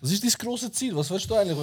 Was 0.00 0.10
ist 0.12 0.22
dein 0.22 0.30
grosses 0.38 0.70
Ziel? 0.72 0.94
Was 0.96 1.10
willst 1.10 1.28
du 1.30 1.34
eigentlich? 1.34 1.56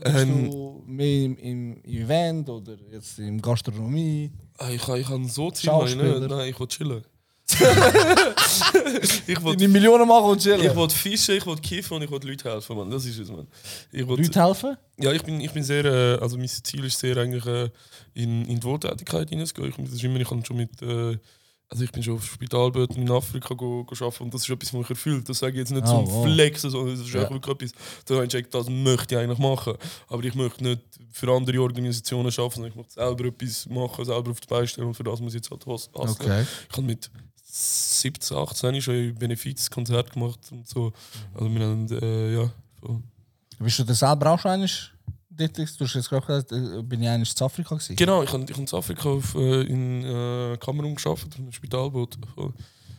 Wenn 0.00 0.16
Ähm, 0.16 0.50
du 0.50 0.82
mehr 0.86 1.24
im, 1.24 1.36
im 1.38 1.84
Event 1.84 2.48
oder 2.48 2.76
jetzt 2.92 3.18
in 3.18 3.40
Gastronomie? 3.42 4.30
Ah, 4.56 4.70
ich 4.70 4.80
kann, 4.82 5.00
ich 5.00 5.06
so 5.32 5.46
habe 5.46 5.54
ich 5.54 5.60
Schauspieler. 5.62 6.20
nicht. 6.20 6.30
Nein, 6.30 6.48
ich 6.48 6.58
will 6.60 6.66
chillen. 6.68 7.04
ich 9.26 9.42
will, 9.44 9.56
Die 9.56 9.68
Millionen 9.68 10.06
machen 10.06 10.30
und 10.30 10.40
chillen. 10.40 10.60
ich 10.64 10.74
will 10.74 10.88
fischen, 10.90 11.36
ich 11.36 11.46
will 11.46 11.56
kiffen 11.56 11.96
und 11.96 12.02
ich 12.02 12.10
will 12.10 12.20
Leuten 12.22 12.48
helfen, 12.48 12.76
Mann. 12.76 12.90
Das 12.90 13.04
ist 13.04 13.18
es, 13.18 13.30
Mann. 13.30 13.46
Ich 13.92 14.06
will, 14.06 14.16
Leute 14.18 14.42
helfen? 14.42 14.76
Ja, 14.98 15.12
ich 15.12 15.22
bin, 15.22 15.40
ich 15.40 15.50
bin 15.52 15.62
sehr, 15.62 15.84
äh, 15.84 16.18
also 16.20 16.36
mein 16.36 16.48
Ziel 16.48 16.84
ist 16.84 16.98
sehr 16.98 17.16
eigentlich 17.16 17.46
äh, 17.46 17.70
in, 18.14 18.44
in 18.46 18.60
die 18.60 18.64
Wohltätigkeit 18.64 19.28
hineinzugehen. 19.30 19.70
Ich, 19.70 19.76
das 19.76 19.94
ist 19.94 20.04
immer, 20.04 20.20
ich 20.20 20.28
kann 20.28 20.44
schon 20.44 20.56
mit, 20.56 20.80
äh, 20.82 21.16
also 21.70 21.84
ich 21.84 21.92
bin 21.92 22.02
schon 22.02 22.14
auf 22.16 22.24
Spitalböten 22.24 22.96
in 23.02 23.10
Afrika 23.10 23.52
go, 23.54 23.84
go 23.84 23.94
arbeiten 24.04 24.24
und 24.24 24.34
das 24.34 24.42
ist 24.42 24.50
etwas, 24.50 24.72
was 24.72 24.78
mich 24.80 24.90
erfüllt. 24.90 25.28
Das 25.28 25.38
sage 25.38 25.52
ich 25.52 25.58
jetzt 25.58 25.70
nicht 25.70 25.84
Ah, 25.84 25.86
zum 25.90 26.06
wow. 26.10 26.24
Flexen, 26.26 26.70
sondern 26.70 26.96
das 26.96 27.06
ist 27.06 27.12
Ja. 27.14 27.28
wirklich 27.30 27.46
etwas, 27.46 27.72
da 28.06 28.14
habe 28.14 28.24
ich 28.24 28.30
gesagt, 28.30 28.54
das 28.54 28.68
möchte 28.70 29.14
ich 29.14 29.20
eigentlich 29.20 29.38
machen. 29.38 29.74
Aber 30.08 30.24
ich 30.24 30.34
möchte 30.34 30.64
nicht 30.64 30.80
für 31.12 31.30
andere 31.30 31.60
Organisationen 31.60 32.28
arbeiten, 32.30 32.54
sondern 32.54 32.70
ich 32.70 32.76
möchte 32.76 32.92
selber 32.94 33.24
etwas 33.26 33.66
machen, 33.66 34.04
selber 34.04 34.30
auf 34.30 34.40
die 34.40 34.46
Beine 34.48 34.66
stellen 34.66 34.86
und 34.88 34.94
für 34.94 35.04
das 35.04 35.20
muss 35.20 35.34
ich 35.34 35.40
jetzt 35.40 35.50
halt 35.50 35.66
was 35.66 35.90
Okay. 35.92 36.44
Ich 36.70 36.76
habe 36.76 36.86
mit 36.86 37.10
17, 37.58 38.36
18 38.36 38.82
schon 38.82 38.94
ein 38.94 39.14
Benefizkonzert 39.14 40.12
gemacht 40.12 40.40
und 40.50 40.68
so. 40.68 40.92
Also 41.34 41.52
wir 41.52 41.66
haben, 41.66 41.88
äh, 41.90 42.34
ja, 42.34 42.50
voll. 42.80 43.02
Bist 43.58 43.78
du 43.80 43.84
denn 43.84 43.94
selber 43.96 44.32
auch 44.32 44.38
schon 44.38 44.60
dort? 45.30 45.58
Du 45.58 45.62
hast 45.62 45.94
jetzt 45.94 46.08
gerade 46.08 46.26
gesagt, 46.26 46.52
äh, 46.52 46.82
bin 46.82 47.02
ich 47.02 47.08
einmal 47.08 47.26
in 47.26 47.42
Afrika 47.44 47.74
gewesen. 47.74 47.96
Genau, 47.96 48.22
ich 48.22 48.32
habe 48.32 48.44
ich 48.48 48.56
in 48.58 48.68
Afrika 48.72 49.08
auf, 49.08 49.34
äh, 49.34 49.62
in 49.62 50.04
äh, 50.04 50.56
Kamerun 50.58 50.94
geschafft, 50.94 51.26
auf 51.32 51.38
einem 51.38 51.52
Spitalboot. 51.52 52.16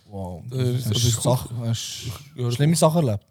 Wow. 0.06 0.44
Äh, 0.52 0.76
Hast 0.76 0.88
also 0.88 0.92
du 0.92 1.08
ich- 1.08 1.16
Sachen, 1.16 1.58
hast 1.60 2.04
Ja, 2.36 2.44
du 2.44 2.52
schlimme 2.52 2.76
Sachen 2.76 3.08
erlebt? 3.08 3.26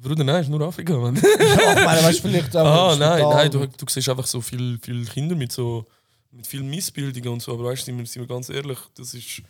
Bruder, 0.00 0.24
nein, 0.24 0.42
ist 0.42 0.48
nur 0.48 0.60
Afrika, 0.62 0.96
Mann. 0.96 1.14
Ja, 1.14 1.22
ich 1.22 1.84
meine, 1.84 2.02
weißt 2.02 2.18
du, 2.24 2.28
vielleicht 2.28 2.56
ah, 2.56 2.96
nein, 2.98 3.22
nein, 3.22 3.50
du, 3.50 3.66
du 3.66 3.86
siehst 3.88 4.08
einfach 4.08 4.26
so 4.26 4.40
viele 4.40 4.78
viel 4.78 5.04
Kinder 5.06 5.36
mit 5.36 5.52
so 5.52 5.86
mit 6.30 6.46
vielen 6.46 6.68
Missbildungen 6.68 7.28
und 7.30 7.42
so, 7.42 7.52
aber 7.54 7.64
weißt 7.64 7.82
du, 7.82 7.86
sind 7.86 7.98
wir, 7.98 8.06
sind 8.06 8.22
wir 8.22 8.26
ganz 8.26 8.48
ehrlich, 8.48 8.78
das 8.96 9.14
ist. 9.14 9.42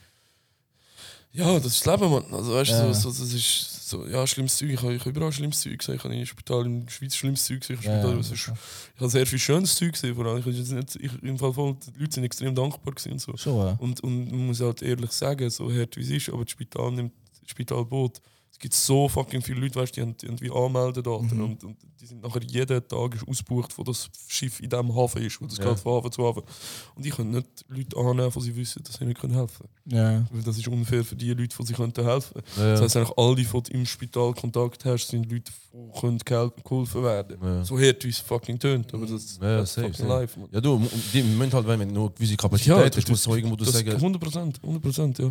Ja, 1.32 1.54
das 1.58 1.66
ist 1.66 1.86
das 1.86 2.00
Leben, 2.00 2.10
Mann. 2.10 2.24
Also, 2.32 2.54
weißt 2.54 2.70
du, 2.70 2.74
Ja. 2.74 2.94
so, 2.94 3.10
so, 3.10 3.22
das 3.22 3.32
ist 3.32 3.88
so, 3.88 4.06
ja, 4.06 4.26
schlimmes 4.26 4.56
Zeug. 4.56 4.70
Ich 4.70 4.82
habe 4.82 4.94
ich 4.94 5.06
überall 5.06 5.32
schlimmes 5.32 5.60
Zeug 5.60 5.78
gesehen. 5.78 5.94
Ich 5.96 6.04
habe 6.04 6.14
im 6.14 6.26
Spital 6.26 6.66
in 6.66 6.84
der 6.84 6.90
Schweiz 6.92 7.14
schlimmes 7.16 7.44
Zeug 7.44 7.60
gesehen. 7.60 7.78
Ich, 7.80 7.86
Ja, 7.86 8.00
Spital, 8.00 8.20
ich 8.20 9.00
habe 9.00 9.10
sehr 9.10 9.26
viel 9.26 9.38
schönes 9.38 9.74
Zeug 9.76 9.92
gesehen. 9.92 10.14
Vor 10.14 10.26
allem. 10.26 10.38
Ich, 10.38 10.46
jetzt 10.46 10.72
nicht, 10.72 10.96
ich, 10.96 11.22
Im 11.22 11.38
Fall 11.38 11.52
voll, 11.52 11.76
die 11.96 12.00
Leute 12.00 12.14
sind 12.14 12.24
extrem 12.24 12.54
dankbar 12.54 12.94
gewesen 12.94 13.12
und 13.12 13.20
so. 13.20 13.36
Schon, 13.36 13.56
ja. 13.58 13.76
Und, 13.78 14.00
und 14.00 14.30
man 14.30 14.46
muss 14.46 14.60
halt 14.60 14.82
ehrlich 14.82 15.10
sagen, 15.12 15.48
so 15.50 15.72
hart 15.72 15.96
wie 15.96 16.02
es 16.02 16.10
ist, 16.10 16.28
aber 16.30 16.44
das 16.44 16.52
Spital 16.52 16.92
nimmt 16.92 17.12
das 17.40 17.50
Spitalboot. 17.50 18.20
Es 18.58 18.62
gibt 18.62 18.74
so 18.74 19.08
fucking 19.08 19.40
viele 19.40 19.60
Leute, 19.60 19.76
weißt, 19.76 19.94
die, 19.94 20.00
haben, 20.02 20.16
die 20.16 20.26
haben 20.26 20.40
wie 20.40 20.50
Anmeldedaten 20.50 21.28
Mhm. 21.32 21.44
und, 21.44 21.62
und 21.64 21.76
die 22.00 22.06
sind 22.06 22.20
nachher 22.24 22.42
jeden 22.42 22.88
Tag 22.88 23.16
ausgebucht, 23.28 23.78
wo 23.78 23.84
das 23.84 24.08
Schiff 24.26 24.58
in 24.58 24.68
diesem 24.68 24.92
Hafen 24.96 25.22
ist, 25.22 25.40
wo 25.40 25.46
das 25.46 25.58
Ja. 25.58 25.66
geht 25.68 25.78
von 25.78 25.92
Hafen 25.94 26.10
zu 26.10 26.26
Hafen. 26.26 26.42
Und 26.96 27.06
ich 27.06 27.14
kann 27.14 27.30
nicht 27.30 27.46
Leute 27.68 27.96
annehmen, 27.96 28.32
die 28.34 28.40
sie 28.40 28.56
wissen, 28.56 28.82
dass 28.82 28.96
sie 28.96 29.04
nicht 29.04 29.20
können 29.20 29.34
helfen 29.36 29.68
können. 29.84 29.96
Ja. 29.96 30.26
Weil 30.32 30.42
das 30.42 30.58
ist 30.58 30.66
unfair 30.66 31.04
für 31.04 31.14
die 31.14 31.28
Leute, 31.34 31.56
die 31.56 31.66
sie 31.66 31.72
könnten 31.72 32.04
helfen 32.04 32.42
Ja, 32.56 32.72
Das 32.72 32.80
heisst 32.80 32.96
eigentlich, 32.96 33.16
alle, 33.16 33.36
die 33.36 33.44
du 33.46 33.62
im 33.70 33.86
Spital 33.86 34.34
Kontakt 34.34 34.84
hast, 34.84 35.06
sind 35.06 35.30
Leute, 35.30 35.52
die 35.72 36.00
können 36.00 36.18
geholfen 36.18 37.02
werden 37.04 37.38
Ja. 37.40 37.64
So 37.64 37.78
hart 37.78 38.04
wie 38.04 38.08
es 38.08 38.18
fucking 38.18 38.58
tönt, 38.58 38.92
aber 38.92 39.06
das 39.06 39.38
Ja, 39.40 39.58
das 39.58 39.70
ist 39.70 39.74
fucking 39.76 39.92
safe. 39.94 40.08
live. 40.08 40.36
Man. 40.36 40.48
Ja, 40.50 40.60
du, 40.60 40.84
die 41.12 41.22
müssen 41.22 41.52
halt, 41.52 41.68
wenn 41.68 41.78
du 41.78 41.94
nur 41.94 42.12
gewisse 42.12 42.36
Kapazität 42.36 42.76
Ja, 42.76 42.84
hast, 42.96 43.08
musst 43.08 43.24
du 43.24 43.34
irgendwo 43.36 43.54
Das 43.54 43.70
sagen, 43.70 43.92
100 43.92 44.20
Prozent, 44.20 44.58
100 44.64 44.82
Prozent, 44.82 45.18
ja. 45.20 45.30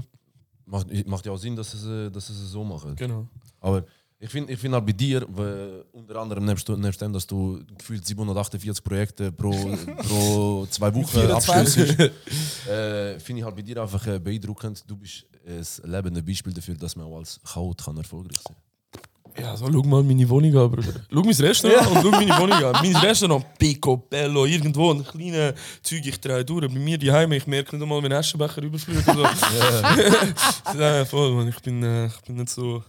Macht, 0.68 1.07
macht 1.07 1.26
ja 1.26 1.32
auch 1.32 1.38
Sinn, 1.38 1.55
dass 1.55 1.72
sie 1.72 1.78
es, 1.78 2.11
dass 2.11 2.28
sie 2.28 2.34
es 2.34 2.51
so 2.51 2.63
machen. 2.63 2.95
Genau. 2.95 3.28
Aber 3.59 3.84
ich 4.20 4.30
finde 4.30 4.51
ich 4.53 4.59
find 4.59 4.74
halt 4.74 4.86
bei 4.86 4.93
dir, 4.93 5.26
weil, 5.30 5.86
unter 5.91 6.15
anderem 6.18 6.45
nebst, 6.45 6.68
nebst 6.70 7.01
dem, 7.01 7.13
dass 7.13 7.28
du 7.28 7.63
gefühlt 7.78 8.05
748 8.05 8.84
Projekte 8.84 9.32
pro, 9.32 9.51
pro 10.07 10.65
zwei 10.70 10.93
Wochen 10.93 11.07
24. 11.07 11.89
abschließt, 11.89 11.99
äh, 12.70 13.20
finde 13.20 13.39
ich 13.39 13.45
halt 13.45 13.55
bei 13.55 13.61
dir 13.61 13.82
einfach 13.82 14.05
äh, 14.07 14.20
beeindruckend. 14.20 14.84
Du 14.88 14.97
bist 14.97 15.26
ein 15.45 15.89
lebendes 15.89 16.26
Beispiel 16.26 16.53
dafür, 16.53 16.76
dass 16.76 16.95
man 16.95 17.05
auch 17.05 17.18
als 17.18 17.39
Chaot 17.43 17.84
kann 17.84 17.97
erfolgreich 17.97 18.39
sein 18.41 18.55
Ja, 19.39 19.55
so, 19.55 19.67
schau 19.71 19.83
mal 19.83 20.03
meine 20.03 20.27
Wohnung 20.27 20.55
an, 20.57 20.71
Bruder. 20.71 21.01
Schau 21.11 21.21
mein 21.21 21.35
Restaurant 21.35 21.88
und 21.88 22.01
schau 22.01 22.11
meine 22.11 22.38
Wohnung 22.38 22.63
an. 22.63 22.75
Mein 22.81 22.95
Restaurant, 22.95 23.45
Picobello, 23.59 24.45
irgendwo, 24.45 24.91
ein 24.91 25.05
kleines 25.05 25.53
Zeug, 25.83 26.05
ich 26.05 26.19
drehe 26.19 26.43
durch. 26.43 26.67
Bei 26.67 26.79
mir 26.79 26.97
daheim, 26.97 27.31
ich 27.33 27.45
merke 27.45 27.75
nicht 27.75 27.83
einmal, 27.83 28.01
wenn 28.01 28.13
Aschenbecher 28.13 28.63
überflüht 28.63 29.05
so. 29.05 29.23
ja, 30.79 31.05
voll, 31.05 31.33
man. 31.33 31.49
Ich 31.49 31.59
bin, 31.61 31.83
äh, 31.83 32.07
ich 32.07 32.21
bin 32.21 32.35
nicht 32.35 32.49
so... 32.49 32.83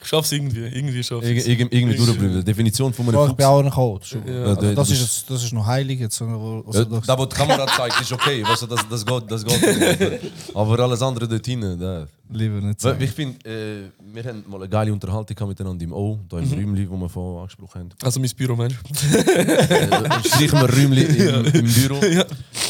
Ich 0.00 0.06
schaff's 0.06 0.30
irgendwie. 0.30 0.60
Irgendwie 0.66 1.02
schaff 1.02 1.22
Irg 1.24 1.36
ich's. 1.38 1.46
irgendwie 1.48 1.76
irgendwie 1.76 1.96
durchbleiben. 1.96 2.44
Definition 2.44 2.92
von 2.92 3.08
einem 3.08 3.16
Oh, 3.16 3.22
ich 3.24 3.28
Fuchs. 3.30 3.36
bin 3.36 3.46
auch 3.46 3.58
ein 3.64 3.70
Coach. 3.70 4.16
Ja. 4.26 4.44
Also, 4.44 4.72
das, 4.74 4.88
du 4.88 4.94
ist, 4.94 5.30
das 5.30 5.44
ist 5.44 5.52
noch 5.52 5.66
heilig 5.66 5.98
jetzt. 5.98 6.20
was 6.20 6.76
Ja, 6.76 6.84
du 6.84 7.00
da- 7.00 7.18
wo 7.18 7.26
die 7.26 7.34
Kamera 7.34 7.66
zeigt, 7.66 8.00
ist 8.00 8.12
okay. 8.12 8.44
Weißt 8.44 8.62
du, 8.62 8.66
das, 8.68 8.88
das 8.88 9.04
geht. 9.04 9.24
Das 9.30 9.44
geht 9.44 10.20
Aber 10.54 10.78
alles 10.78 11.02
andere 11.02 11.26
dort 11.26 11.44
hinten, 11.44 11.80
da. 11.80 12.06
Lieber 12.30 12.56
nicht 12.60 12.84
Weil 12.84 12.92
sagen. 12.92 13.02
Ich 13.02 13.10
finde, 13.10 13.48
äh, 13.48 13.90
wir 14.14 14.22
haben 14.24 14.44
mal 14.46 14.58
eine 14.58 14.68
geile 14.68 14.92
Unterhaltung 14.92 15.48
miteinander 15.48 15.82
im 15.82 15.92
O, 15.92 16.20
da 16.28 16.38
im 16.38 16.52
Räumli, 16.52 16.88
wo 16.88 16.96
wir 16.96 17.08
vorhin 17.08 17.40
angesprochen 17.40 17.78
haben. 17.80 17.88
Also 18.02 18.20
mein 18.20 18.30
Büro, 18.36 18.54
Mensch. 18.54 18.74
Äh, 19.28 20.28
streichen 20.28 20.60
wir 20.60 20.70
Räumli 20.72 21.02
im, 21.04 21.44
im 21.46 21.72
Büro. 21.72 21.96
Ja. 22.04 22.24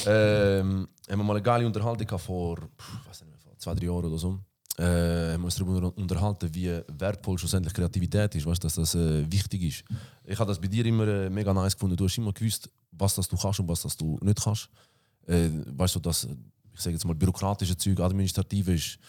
Ähm, 0.07 0.89
haben 1.11 1.19
wir 1.19 1.25
mal 1.25 1.35
eine 1.35 1.43
geile 1.43 1.67
Unterhaltung 1.67 2.19
vor, 2.19 2.57
pff, 2.57 3.09
weiß 3.09 3.23
nicht 3.23 3.43
vor 3.43 3.53
zwei, 3.59 3.75
drei 3.75 3.87
Jahren 3.87 4.05
oder 4.05 4.19
so. 4.19 4.39
Äh, 4.79 5.33
haben 5.33 5.43
uns 5.43 5.57
darüber 5.57 5.93
unterhalten, 5.97 6.55
wie 6.55 6.81
wertvoll 6.87 7.37
schlussendlich 7.37 7.75
Kreativität 7.75 8.35
ist, 8.37 8.47
weißt, 8.47 8.63
dass 8.63 8.77
das 8.77 8.95
äh, 8.95 9.31
wichtig 9.31 9.63
ist. 9.63 9.85
Ich 10.25 10.39
habe 10.39 10.49
das 10.49 10.61
bei 10.61 10.69
dir 10.69 10.87
immer 10.87 11.09
äh, 11.09 11.29
mega 11.29 11.53
nice 11.53 11.75
gefunden. 11.75 11.97
Du 11.97 12.05
hast 12.05 12.17
immer 12.17 12.33
gewusst, 12.33 12.71
was 12.93 13.17
das 13.17 13.27
du 13.27 13.37
kannst 13.37 13.59
und 13.59 13.69
was 13.69 13.83
das 13.83 13.97
du 13.97 14.19
nicht 14.23 14.41
kannst. 14.41 14.69
Äh, 15.27 15.49
weißt 15.77 15.97
du, 15.97 16.01
dass, 16.01 16.29
ich 16.75 16.81
sage 16.81 16.95
jetzt 16.95 17.05
mal, 17.05 17.15
bürokratische 17.17 17.77
Zeug, 17.77 17.99
administrative 17.99 18.75
ist, 18.75 19.01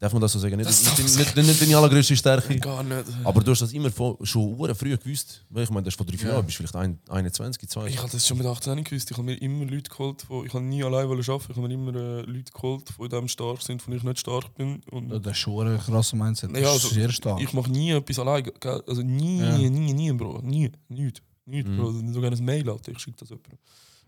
darf 0.00 0.12
man 0.12 0.20
das 0.22 0.32
so 0.32 0.38
sagen, 0.38 0.56
nicht, 0.56 0.68
Das 0.68 0.82
nicht, 0.98 1.16
nicht, 1.16 1.36
nicht, 1.36 1.46
nicht 1.48 1.62
deine 1.62 1.76
allergrößte 1.76 2.16
Stärke. 2.16 2.58
Gar 2.58 2.82
nicht. 2.82 3.04
Aber 3.24 3.40
du 3.42 3.50
hast 3.52 3.62
das 3.62 3.72
immer 3.72 3.90
von, 3.90 4.16
schon 4.22 4.56
hure 4.56 4.74
früh 4.74 4.96
gewusst. 4.96 5.44
Ich 5.54 5.70
meine, 5.70 5.82
das 5.84 5.92
ist 5.94 5.96
vor 5.98 6.06
drei, 6.06 6.16
vier 6.16 6.28
Jahren, 6.30 6.44
bist 6.44 6.56
vielleicht 6.58 6.76
ein, 6.76 6.98
21, 7.08 7.68
2. 7.68 7.86
Ich 7.86 7.98
habe 7.98 8.10
das 8.10 8.26
schon 8.26 8.38
mit 8.38 8.46
18 8.46 8.84
gewusst. 8.84 9.10
Ich 9.10 9.16
habe 9.16 9.24
mir 9.24 9.34
immer 9.40 9.64
Leute 9.64 9.90
geholt, 9.90 10.24
wo 10.28 10.44
ich 10.44 10.52
habe 10.52 10.64
nie 10.64 10.82
allein 10.84 11.08
wollen 11.08 11.20
arbeiten. 11.28 11.50
Ich 11.52 11.56
habe 11.56 11.68
mir 11.68 11.74
immer 11.74 11.94
äh, 11.94 12.20
Leute 12.22 12.52
geholt, 12.52 12.84
die 12.98 13.02
in 13.02 13.08
dem 13.08 13.28
stark 13.28 13.62
sind, 13.62 13.80
von 13.82 13.94
ich 13.94 14.02
nicht 14.02 14.18
stark 14.18 14.54
bin. 14.54 14.80
Und 14.90 15.10
Ja, 15.10 15.18
Das 15.18 15.32
ist 15.32 15.38
schon 15.38 15.66
ein 15.68 15.78
krasser 15.78 16.16
Mindset. 16.16 16.50
Das 16.52 16.60
Ja, 16.60 16.68
ist 16.68 16.84
also, 16.84 16.88
sehr 16.94 17.10
stark. 17.12 17.40
ich 17.40 17.52
mache 17.52 17.70
nie 17.70 17.92
etwas 17.92 18.18
allein. 18.18 18.50
Also 18.86 19.02
nie, 19.02 19.40
Ja. 19.40 19.56
nie, 19.58 19.70
nie, 19.92 20.12
Bro. 20.12 20.40
Nie. 20.42 20.70
Nicht. 20.88 21.22
Nicht, 21.46 21.68
Mhm. 21.68 21.76
Bro. 21.76 21.92
Sogar 22.12 22.32
ein 22.32 22.44
Mail, 22.44 22.68
Alter. 22.70 22.92
Ich 22.92 22.98
schicke 23.00 23.18
das 23.18 23.28
jemandem. 23.28 23.58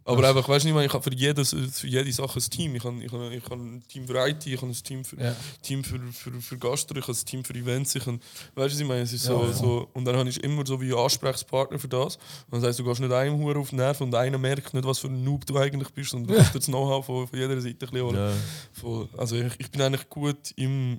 Aber 0.06 0.28
einfach, 0.28 0.48
weißt 0.48 0.64
du 0.64 0.72
nicht, 0.72 0.86
ich 0.86 0.92
habe 0.92 1.02
für, 1.02 1.12
jedes, 1.12 1.50
für 1.72 1.86
jede 1.88 2.12
Sache 2.12 2.38
ein 2.38 2.50
Team. 2.50 2.74
Ich 2.76 2.84
habe, 2.84 3.02
ich 3.02 3.12
habe, 3.12 3.34
ich 3.34 3.44
habe 3.44 3.54
ein 3.56 3.82
Team 3.88 4.06
für 4.06 4.26
IT, 4.28 4.46
ich 4.46 4.56
habe 4.62 4.70
ein 4.70 4.72
Team 4.74 5.04
für, 5.04 5.20
Ja. 5.20 5.34
Team 5.62 5.82
für, 5.82 5.98
für, 6.12 6.32
für 6.40 6.56
Gastro, 6.58 6.96
ich 6.96 7.02
habe 7.08 7.12
ein 7.18 7.24
Team 7.26 7.44
für 7.44 7.54
Events. 7.54 7.94
Ich 7.96 8.06
habe, 8.06 8.18
weißt 8.54 8.54
du, 8.54 8.62
was 8.62 8.80
ich 8.80 8.86
meine? 8.86 9.00
Es 9.02 9.12
ist 9.12 9.24
so, 9.24 9.42
Ja, 9.42 9.46
ja. 9.48 9.52
so, 9.52 9.88
und 9.94 10.04
dann 10.04 10.16
habe 10.16 10.28
ich 10.28 10.42
immer 10.44 10.64
so 10.64 10.80
wie 10.80 10.92
einen 10.92 11.02
Ansprechpartner 11.02 11.78
für 11.78 11.88
das. 11.88 12.16
Und 12.50 12.60
das 12.60 12.62
heisst, 12.68 12.78
du 12.78 12.84
gehst 12.84 13.00
nicht 13.00 13.12
einem 13.12 13.38
Hure 13.38 13.58
auf 13.58 13.70
den 13.70 13.76
Nerv 13.78 14.00
und 14.00 14.14
einer 14.14 14.38
merkt 14.38 14.72
nicht, 14.74 14.84
was 14.86 15.00
für 15.00 15.08
ein 15.08 15.24
Noob 15.24 15.44
du 15.44 15.56
eigentlich 15.58 15.90
bist, 15.90 16.10
sondern 16.10 16.36
du 16.36 16.42
dir 16.42 16.50
das 16.52 16.66
Know-how 16.66 17.04
von, 17.04 17.26
von 17.26 17.38
jeder 17.38 17.60
Seite 17.60 17.86
ein 17.86 17.90
bisschen 17.90 18.06
holen. 18.06 18.16
Ja. 18.16 18.32
Voll. 18.72 19.08
Also 19.16 19.36
ich, 19.36 19.52
ich 19.58 19.70
bin 19.70 19.82
eigentlich 19.82 20.08
gut 20.08 20.52
im 20.56 20.98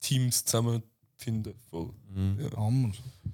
Teams 0.00 0.44
zusammenfinden. 0.44 1.54
Voll. 1.68 1.90
Mhm. 2.14 2.38
Ja. 2.40 2.48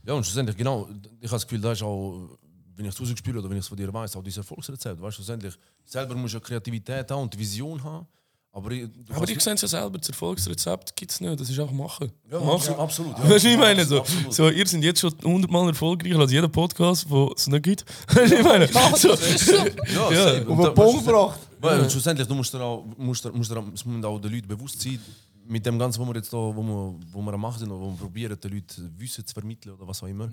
Ja, 0.04 0.14
und 0.14 0.24
schlussendlich, 0.24 0.56
genau, 0.56 0.88
ich 1.20 1.26
habe 1.28 1.36
das 1.36 1.46
Gefühl, 1.46 1.60
das 1.60 1.78
ist 1.78 1.82
auch, 1.84 2.38
wenn 2.82 2.88
ich 2.88 2.94
es 2.94 3.00
rausgespielt 3.00 3.36
oder 3.36 3.48
wenn 3.48 3.56
ich 3.56 3.62
es 3.64 3.68
von 3.68 3.76
dir 3.76 3.92
weiß, 3.92 4.16
auch 4.16 4.22
dieses 4.22 4.38
Erfolgsrezept. 4.38 5.00
Weißt 5.00 5.18
du, 5.18 5.22
schlussendlich, 5.22 5.54
selber 5.84 6.14
musst 6.14 6.34
du 6.34 6.38
ja 6.38 6.44
Kreativität 6.44 7.10
haben 7.10 7.22
und 7.22 7.38
Vision 7.38 7.82
haben. 7.82 8.06
Aber, 8.54 8.70
ich- 8.70 8.86
Aber 9.08 9.24
die 9.24 9.40
sehen 9.40 9.54
es 9.54 9.62
ja 9.62 9.68
selber, 9.68 9.96
das 9.98 10.08
Erfolgsrezept 10.10 10.94
gibt 10.94 11.10
es 11.10 11.20
nicht, 11.20 11.40
das 11.40 11.48
ist 11.48 11.58
einfach 11.58 11.72
machen. 11.72 12.12
ja, 12.30 12.38
machen. 12.38 12.66
ja, 12.72 12.78
absolut. 12.78 13.16
Ja. 13.18 13.30
Weißt 13.30 13.44
du, 13.44 13.48
ich 13.48 13.56
meine? 13.56 13.84
So, 13.86 14.00
Absolut. 14.00 14.34
so, 14.34 14.48
ihr 14.50 14.66
seid 14.66 14.82
jetzt 14.84 15.00
schon 15.00 15.14
hundertmal 15.24 15.68
erfolgreicher 15.68 16.18
als 16.18 16.32
jeder 16.32 16.48
Podcast, 16.48 17.08
wo 17.08 17.32
es 17.34 17.46
nicht 17.46 17.62
gibt. 17.62 17.84
Weißt 18.14 18.30
du, 18.32 18.36
ich 18.36 18.44
meine? 18.44 18.66
So, 18.68 19.08
Ja, 19.08 19.14
Ja. 19.14 20.22
safe. 20.22 20.42
Auf 20.42 20.48
Und 20.48 20.56
den 20.58 20.64
da- 20.64 20.70
Punkt 20.70 20.78
weißt 20.78 20.94
du, 20.96 21.04
gebracht. 21.06 21.40
Weil, 21.60 21.80
und 21.80 21.92
schlussendlich, 21.92 22.28
du 22.28 22.34
musst 22.34 22.52
dir 22.52 22.60
auch, 22.60 22.84
musst, 22.98 23.24
dir- 23.24 23.32
musst 23.32 23.50
dir, 23.50 23.64
es 23.72 23.84
müssen 23.86 24.04
auch 24.04 24.18
den 24.18 24.32
Leuten 24.32 24.48
bewusst 24.48 24.80
sein, 24.82 25.00
mit 25.46 25.64
dem 25.64 25.78
Ganzen, 25.78 26.00
was 26.00 26.08
wir 26.08 26.16
jetzt 26.16 26.32
da, 26.32 26.36
wo 26.36 26.62
wir, 26.62 26.94
wo 27.12 27.22
wir 27.22 27.32
am 27.32 27.40
machen 27.40 27.58
sind, 27.58 27.70
oder 27.70 27.80
wo 27.80 27.90
wir 27.90 27.96
probieren, 27.98 28.38
den 28.38 28.50
Leuten 28.52 28.92
Wissen 28.98 29.24
zu 29.26 29.32
vermitteln 29.32 29.74
oder 29.74 29.86
was 29.88 30.02
auch 30.02 30.06
immer. 30.08 30.28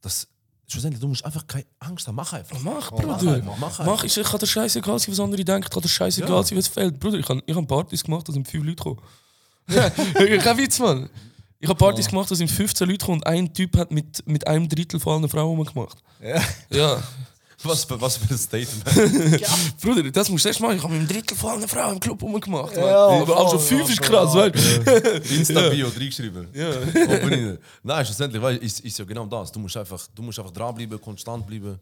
Das, 0.00 0.26
schlussendlich, 0.66 1.00
du 1.00 1.08
musst 1.08 1.24
einfach 1.24 1.46
keine 1.46 1.64
Angst 1.78 2.06
haben, 2.06 2.14
mach 2.16 2.32
einfach. 2.32 2.58
Mach, 2.60 2.90
Mach 2.90 3.18
Bruder. 3.18 3.34
einfach, 3.34 3.58
mach 3.58 3.78
Mach, 3.86 4.04
ich, 4.04 4.16
ich 4.16 4.26
kann 4.26 4.38
dir 4.40 4.46
scheißegal 4.46 4.98
sein, 4.98 5.12
was 5.12 5.20
andere 5.20 5.44
denken, 5.44 5.68
kann 5.70 5.82
dir 5.82 5.88
scheißegal 5.88 6.30
Ja. 6.30 6.42
sein, 6.42 6.58
was 6.58 6.68
fehlt. 6.68 6.98
Bruder, 6.98 7.18
ich 7.18 7.28
habe 7.28 7.42
ich 7.46 7.54
hab 7.56 7.66
Partys 7.68 8.02
gemacht, 8.04 8.28
da 8.28 8.32
sind 8.32 8.48
fünf 8.48 8.64
Leute 8.64 8.76
gekommen. 8.76 9.00
Kein 9.68 10.56
Witz, 10.58 10.78
Mann. 10.78 11.08
Ich 11.58 11.68
habe 11.68 11.78
Partys 11.78 12.06
gemacht, 12.08 12.30
da 12.30 12.34
sind 12.34 12.50
15 12.50 12.86
Leute 12.86 12.98
gekommen 12.98 13.18
und 13.20 13.26
ein 13.26 13.52
Typ 13.52 13.76
hat 13.78 13.90
mit, 13.90 14.26
mit 14.26 14.46
einem 14.46 14.68
Drittel 14.68 15.00
von 15.00 15.14
allen 15.20 15.28
Frauen 15.28 15.64
gemacht. 15.64 15.98
Ja. 16.20 16.42
Ja. 16.70 17.02
Was, 17.62 17.84
für- 17.84 18.00
was 18.00 18.16
für 18.18 18.32
ein 18.34 18.38
Statement. 18.38 18.84
Bruder, 19.80 20.10
das 20.10 20.28
musst 20.28 20.44
du 20.44 20.48
erst 20.48 20.60
machen. 20.60 20.76
Ich 20.76 20.82
habe 20.82 20.92
mit 20.92 21.00
einem 21.00 21.08
Drittel 21.08 21.36
von 21.36 21.50
allen 21.50 21.66
Frauen 21.68 21.94
im 21.94 22.00
Club 22.00 22.22
rumgemacht. 22.22 22.76
Ja. 22.76 23.06
Aber 23.08 23.36
also 23.36 23.58
voll, 23.58 23.78
fünf 23.78 23.88
ja, 23.88 23.92
ist 23.94 24.02
krass, 24.02 24.32
voll, 24.32 24.52
weißt 24.54 24.86
du? 25.28 25.34
Insta-Bio 25.34 25.86
reingeschrieben. 25.96 26.48
Ja. 26.52 26.68
Rein. 26.70 27.58
Nein, 27.82 28.04
schlussendlich 28.04 28.42
weißt, 28.42 28.62
ist, 28.62 28.80
ist 28.80 28.98
ja 28.98 29.04
genau 29.04 29.26
das. 29.26 29.50
Du 29.52 29.58
musst 29.58 29.76
einfach, 29.76 30.06
du 30.14 30.22
musst 30.22 30.38
einfach 30.38 30.52
dranbleiben, 30.52 31.00
konstant 31.00 31.46
bleiben 31.46 31.78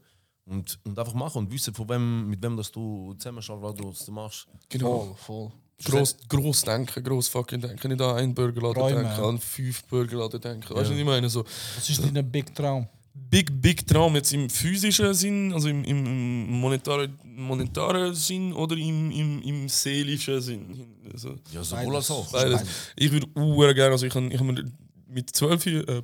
und, 0.46 0.78
und 0.84 0.98
einfach 0.98 1.14
machen 1.14 1.38
und 1.38 1.52
wissen, 1.52 1.74
von 1.74 1.88
wem, 1.88 2.28
mit 2.30 2.40
wem 2.42 2.56
das 2.56 2.70
du 2.70 3.14
zusammen 3.18 3.38
was 3.38 3.74
du 3.74 3.88
was 3.88 4.04
du 4.06 4.12
machst. 4.12 4.46
Genau. 4.68 5.16
Voll, 5.24 5.50
voll. 5.50 5.52
Gross, 5.84 6.16
gross 6.28 6.62
denken, 6.62 7.02
gross 7.02 7.26
fucking 7.26 7.60
denken. 7.60 7.88
Nicht 7.88 8.00
an 8.00 8.16
einen 8.16 8.32
Burgerladen 8.32 8.74
Träumen, 8.80 9.04
denken, 9.04 9.24
an 9.24 9.38
fünf 9.40 9.82
Burgerladen 9.84 10.40
denken. 10.40 10.72
Weißt 10.74 10.88
du, 10.88 10.92
was 10.92 10.98
ich 11.00 11.04
meine? 11.04 11.28
So, 11.28 11.44
Was 11.76 11.90
ist 11.90 12.00
dein 12.00 12.30
Big 12.30 12.54
Traum? 12.54 12.86
Big, 13.14 13.50
big 13.60 13.86
Traum 13.86 14.16
jetzt 14.16 14.32
im 14.32 14.50
physischen 14.50 15.14
Sinn, 15.14 15.52
also 15.52 15.68
im, 15.68 15.84
im, 15.84 16.50
monetaren, 16.60 17.18
monetaren 17.24 18.14
Sinn 18.14 18.52
oder 18.52 18.76
im, 18.76 19.10
im, 19.10 19.42
im 19.42 19.68
seelischen 19.68 20.40
Sinn. 20.40 20.86
Also, 21.12 21.36
Ja, 21.52 21.62
sowohl 21.62 21.96
als 21.96 22.10
auch. 22.10 22.30
beides. 22.30 22.62
Ich 22.96 23.10
würde 23.10 23.26
uhr 23.34 23.72
gerne, 23.74 23.92
also 23.92 24.06
ich 24.06 24.14
habe 24.14 24.26
ich 24.26 24.38
hab 24.38 24.46
mir 24.46 24.64
mit 25.08 25.30
12 25.30 25.66
äh, 25.66 26.02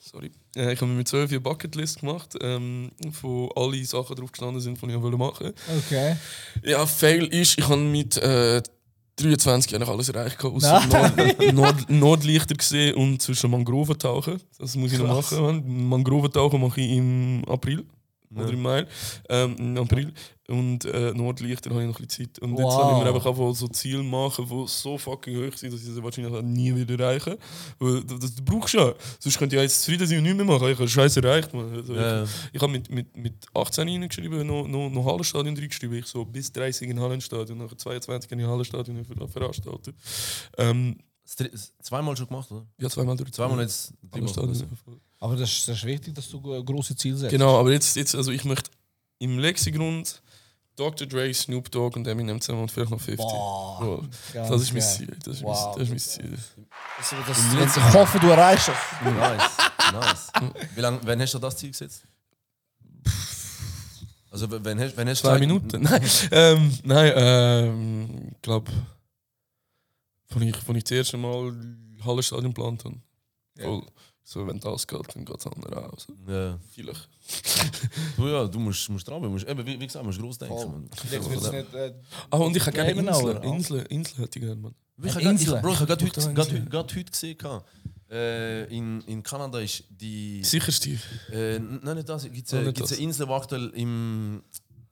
sorry, 0.00 0.30
äh, 0.56 0.72
ich 0.72 0.80
habe 0.80 0.90
mir 0.90 0.98
mit 0.98 1.08
12 1.08 1.30
eine 1.30 1.40
Bucketlist 1.40 2.00
gemacht, 2.00 2.34
ähm, 2.40 2.90
wo 3.22 3.48
alle 3.54 3.84
Sachen 3.84 4.16
drauf 4.16 4.32
gestanden 4.32 4.60
sind, 4.60 4.80
die 4.82 4.86
ich 4.90 5.00
wollte 5.00 5.16
machen. 5.16 5.52
Okay. 5.78 6.16
Ja, 6.64 6.86
Fail 6.86 7.26
ist, 7.26 7.58
ich 7.58 7.68
habe 7.68 7.80
mit 7.80 8.16
äh, 8.16 8.62
23 9.20 9.74
eigentlich 9.74 9.88
alles 9.88 10.08
erreicht, 10.08 10.38
gehabt, 10.38 10.56
außer. 10.56 10.82
Nord, 10.86 11.52
Nord, 11.52 11.90
Nordlichter 11.90 12.54
gesehen 12.54 12.94
und 12.94 13.20
zwischen 13.22 13.50
Mangroven 13.50 13.98
tauchen. 13.98 14.40
Das 14.58 14.76
muss 14.76 14.92
ich 14.92 14.98
noch 14.98 15.08
machen. 15.08 15.40
Man. 15.42 15.88
Mangroven 15.88 16.30
tauchen 16.30 16.60
mache 16.60 16.80
ich 16.80 16.90
im 16.90 17.42
April. 17.46 17.84
Oder 18.34 18.50
im 18.50 18.62
Mai. 18.62 18.86
Ähm, 19.28 19.56
Im 19.58 19.78
April. 19.78 20.12
Und 20.50 20.84
äh, 20.84 21.12
Nordlichter 21.14 21.70
habe 21.70 21.82
ich 21.82 21.88
noch 21.88 21.98
ein 21.98 22.06
bisschen 22.06 22.26
Zeit. 22.32 22.38
Und 22.40 22.50
jetzt 22.50 22.62
Wow. 22.64 22.82
habe 22.82 22.98
ich 22.98 23.04
mir 23.04 23.14
einfach 23.14 23.26
einfach 23.30 23.54
so 23.54 23.68
Ziele 23.68 24.02
machen, 24.02 24.46
die 24.48 24.64
so 24.66 24.98
fucking 24.98 25.36
hoch 25.46 25.56
sind, 25.56 25.72
dass 25.72 25.80
ich 25.80 25.86
sie 25.86 26.02
wahrscheinlich 26.02 26.32
auch 26.34 26.42
nie 26.42 26.74
wieder 26.74 26.98
erreichen 27.02 27.36
Weil 27.78 28.02
das, 28.04 28.18
das 28.18 28.32
brauchst 28.44 28.74
du 28.74 28.78
ja. 28.78 28.94
Sonst 29.18 29.38
könnte 29.38 29.56
ich 29.56 29.58
ja 29.58 29.62
jetzt 29.62 29.80
zufrieden 29.82 30.06
sein 30.06 30.18
und 30.18 30.24
nichts 30.24 30.36
mehr 30.36 30.44
machen. 30.46 30.68
Ich 30.68 30.78
habe 30.78 30.88
Scheiße 30.88 31.20
erreicht. 31.22 31.54
Man. 31.54 31.72
Also, 31.74 31.94
Ja. 31.94 32.24
ich, 32.24 32.30
ich 32.52 32.60
habe 32.60 32.72
mit, 32.72 32.90
mit, 32.90 33.16
mit 33.16 33.34
18 33.54 33.88
reingeschrieben, 33.88 34.46
noch, 34.46 34.66
noch, 34.66 34.90
noch 34.90 35.04
Hallenstadion 35.06 35.56
reingeschrieben. 35.56 35.96
Ich 35.98 36.06
so 36.06 36.24
bis 36.24 36.50
30 36.52 36.88
in 36.90 37.00
Hallenstadion, 37.00 37.56
nachher 37.58 37.78
22 37.78 38.30
in 38.32 38.46
Hallenstadion 38.46 39.04
ver- 39.04 39.28
veranstaltet. 39.28 39.94
Ähm, 40.58 40.96
Zweimal 41.80 42.16
schon 42.16 42.26
gemacht, 42.26 42.50
oder? 42.50 42.66
ja, 42.78 42.88
zweimal 42.90 43.16
durch. 43.16 43.30
Zweimal 43.30 43.60
jetzt. 43.60 43.92
Hallenstadion. 44.12 44.68
Aber 45.20 45.36
das 45.36 45.50
ist, 45.52 45.68
das 45.68 45.76
ist 45.76 45.84
wichtig, 45.84 46.12
dass 46.14 46.28
du 46.28 46.40
große 46.40 46.96
Ziele 46.96 47.16
setzt. 47.16 47.30
Genau, 47.30 47.56
aber 47.60 47.70
jetzt, 47.72 47.94
jetzt 47.94 48.16
also 48.16 48.32
ich 48.32 48.44
möchte 48.44 48.70
im 49.20 49.38
Lexigrund 49.38 50.22
Dr. 50.76 51.06
Dre, 51.06 51.32
Snoop 51.34 51.70
Dogg 51.70 51.96
und 51.96 52.06
Eminem 52.06 52.40
zusammen 52.40 52.62
und 52.62 52.70
vielleicht 52.70 52.90
noch 52.90 53.00
50. 53.00 53.16
Boah. 53.26 54.08
Ja, 54.34 54.48
das 54.48 54.62
ist 54.62 54.72
mein. 54.72 54.82
Ziel. 54.82 55.16
Das 55.24 55.36
ist, 55.36 55.42
Wow. 55.42 55.76
mein, 55.76 55.78
das 55.78 55.82
ist 55.82 55.90
mein 55.90 55.98
Ziel. 55.98 56.38
Das, 56.98 57.14
das, 57.26 57.36
das, 57.58 57.76
ich 57.76 57.94
hoffe, 57.94 58.18
du 58.18 58.28
erreichst 58.28 58.68
das. 58.68 58.76
Nice. 59.12 59.52
nice. 59.92 60.32
Wie 60.74 60.80
lange, 60.80 61.00
wann 61.04 61.20
hast 61.20 61.34
du 61.34 61.38
das 61.38 61.56
Ziel 61.56 61.70
gesetzt? 61.70 62.04
Also, 64.30 64.50
w- 64.50 64.60
wann 64.62 64.78
hast, 64.80 64.96
wann 64.96 65.08
hast 65.08 65.22
du 65.24 65.28
Zwei 65.28 65.38
gesagt- 65.38 65.40
Minuten? 65.40 65.82
Nein, 65.82 66.10
ähm, 66.30 66.78
nein 66.84 67.12
ähm, 67.16 68.28
ich 68.32 68.42
glaube, 68.42 68.70
als 70.32 70.40
ich, 70.42 70.54
als 70.54 70.68
ich 70.76 70.84
das 70.84 70.90
erste 70.92 71.16
Mal 71.16 71.52
Hallenstadion 72.04 72.54
geplant 72.54 72.84
habe. 72.84 72.96
Voll. 73.58 73.82
So, 74.32 74.46
wenn 74.46 74.60
das 74.60 74.86
geht, 74.86 75.16
dann 75.16 75.24
geht 75.24 75.38
es 75.40 75.46
andere 75.48 75.88
auch. 75.90 75.98
So, 75.98 76.12
Ja. 76.28 76.56
vielleicht. 76.72 77.08
Du, 78.16 78.28
ja, 78.28 78.46
du 78.46 78.60
musst, 78.60 78.88
musst 78.88 79.08
dran, 79.08 79.20
musst, 79.26 79.48
eben, 79.48 79.66
wie, 79.66 79.80
wie 79.80 79.86
gesagt, 79.88 80.04
musst 80.04 80.20
groß 80.20 80.38
denken. 80.38 80.88
Jetzt 81.10 81.28
wird's 81.30 81.50
nicht, 81.50 81.74
äh, 81.74 81.94
Ah, 82.30 82.36
und 82.36 82.56
ich 82.56 82.64
hätte 82.64 82.76
gerne 82.76 82.92
Inseln. 82.92 83.42
Inseln, 83.42 83.86
Inseln 83.86 84.18
hätte 84.22 84.38
ich 84.38 84.44
gerne, 84.44 84.60
Mann. 84.60 84.74
Ich 85.02 85.14
habe 85.16 85.24
Insel. 85.24 85.60
gerade, 85.60 85.72
ich 85.72 85.80
habe 85.80 85.92
heute, 85.92 86.04
Insel. 86.04 86.34
gerade, 86.34 86.50
heute- 86.52 86.64
gerade 86.66 86.94
heute 86.94 87.10
gesehen, 87.10 87.38
äh, 88.08 88.64
in, 88.66 89.00
in 89.02 89.22
Kanada 89.24 89.58
ist 89.58 89.82
die. 89.90 90.44
Sicher, 90.44 90.70
Steve. 90.70 91.00
Äh, 91.32 91.58
nein, 91.58 91.96
nicht 91.96 92.08
das. 92.08 92.22
Gibt 92.22 92.46
es 92.46 92.54
eine, 92.54 92.66
nicht 92.66 92.76
gibt's 92.76 92.92
eine 92.92 93.00
Insel, 93.02 93.26
die 93.26 93.32
aktuell 93.32 93.68
im. 93.74 94.42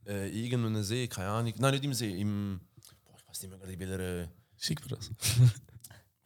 Äh, 0.04 0.30
irgendeinem 0.30 0.82
See, 0.82 1.06
keine 1.06 1.28
Ahnung. 1.28 1.52
Nein, 1.58 1.74
nicht 1.74 1.84
im 1.84 1.94
See, 1.94 2.10
im. 2.20 2.60
Boah, 3.04 3.14
ich 3.18 3.28
weiß 3.28 3.42
nicht 3.42 3.50
mehr 3.50 3.58
gerade, 3.60 3.72
in 3.72 3.78
welcher. 3.80 4.22
Äh, 4.22 4.28
Schick 4.56 4.80
mir 4.82 4.96
das. 4.96 5.10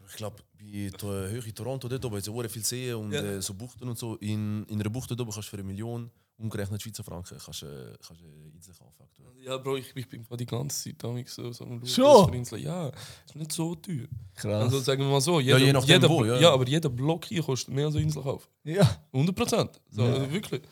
ich 0.09 0.15
glaube, 0.17 0.37
bei 0.63 0.91
der 0.91 1.29
Höhe 1.31 1.55
Toronto, 1.55 1.89
dort 1.89 2.05
oben, 2.05 2.17
ja 2.17 2.21
sehr 2.23 2.49
viele 2.49 2.65
Seen 2.65 2.95
und 2.95 3.13
Ja. 3.13 3.21
äh, 3.23 3.43
so 3.43 3.55
Buchten 3.55 3.89
und 3.89 3.99
so. 3.99 4.17
In, 4.17 4.65
in 4.69 4.81
einer 4.81 4.91
Bucht 4.91 5.11
dort 5.11 5.21
oben 5.21 5.31
kannst 5.33 5.49
du 5.49 5.51
für 5.51 5.57
eine 5.57 5.65
Million 5.67 6.11
umgerechnet 6.39 6.81
Schweizer 6.83 7.05
Franken, 7.05 7.37
kannst 7.45 7.63
du 7.63 7.67
äh, 7.67 7.95
kannst 8.07 8.23
eine 8.23 8.51
Insel 8.55 8.75
kaufen. 8.75 9.03
aktuell. 9.03 9.29
Ja, 9.45 9.57
Bro, 9.59 9.77
ich, 9.77 9.95
ich 9.95 10.09
bin 10.09 10.25
die 10.39 10.47
ganze 10.47 10.85
Zeit 10.91 11.03
damit 11.03 11.29
so, 11.29 11.51
so 11.53 11.65
am 11.65 11.85
Schauen, 11.85 12.33
Inseln- 12.35 12.59
Ja, 12.63 12.89
ist 13.27 13.35
nicht 13.37 13.53
so 13.53 13.75
teuer. 13.75 14.07
Krass. 14.35 14.63
Also 14.65 14.79
sagen 14.81 15.03
wir 15.03 15.11
mal 15.11 15.21
so, 15.21 15.41
jeder, 15.41 15.59
je 15.59 15.73
nachdem 15.73 16.01
jeder, 16.01 16.09
wo, 16.09 16.25
ja. 16.25 16.39
ja. 16.41 16.53
aber 16.53 16.67
jeder 16.67 16.89
Block 16.89 17.25
hier 17.27 17.43
kostet 17.43 17.75
mehr 17.75 17.87
als 17.87 17.97
ein 17.97 18.03
Inselkauf. 18.03 18.49
ja. 18.65 18.89
100 19.13 19.35
Prozent. 19.37 19.81
So, 19.91 20.03
also 20.05 20.31
wirklich. 20.33 20.63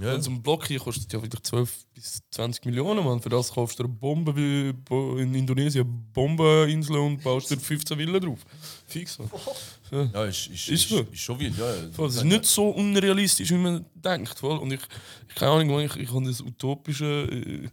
Ja. 0.00 0.10
Also 0.10 0.30
ein 0.30 0.42
Block 0.42 0.66
hier 0.66 0.78
kostet 0.78 1.12
ja 1.12 1.22
wieder 1.22 1.42
12 1.42 1.86
bis 1.94 2.22
20 2.30 2.64
Millionen, 2.64 3.04
Mann. 3.04 3.20
Für 3.20 3.28
das 3.28 3.52
kaufst 3.52 3.78
du 3.78 3.84
eine 3.84 3.92
Bombe 3.92 4.34
wie 4.34 4.74
in 5.20 5.34
Indonesien, 5.34 5.86
Bombeninsel 6.12 6.96
und 6.96 7.22
baust 7.22 7.50
dir 7.50 7.58
15 7.58 7.96
Villen 7.96 8.20
drauf. 8.20 8.40
Fix. 8.86 9.18
Man. 9.18 9.30
Ja, 10.12 10.24
ist, 10.24 10.46
ist, 10.46 10.68
Ist 10.68 10.68
ist, 10.68 10.88
so. 10.88 11.00
ist, 11.00 11.18
schon 11.20 11.38
wild. 11.40 11.54
Ja, 11.58 12.04
Es 12.06 12.16
ist 12.16 12.24
nicht 12.24 12.44
so 12.44 12.70
unrealistisch, 12.70 13.50
wie 13.50 13.58
man 13.58 13.84
denkt. 13.94 14.38
Voll. 14.38 14.58
Und 14.58 14.72
ich, 14.72 14.80
ich 15.28 15.34
keine 15.34 15.52
Ahnung, 15.52 15.80
ich, 15.80 15.96
ich 15.96 16.12
habe 16.12 16.24
das 16.26 16.40
utopische 16.40 17.04
äh, 17.04 17.68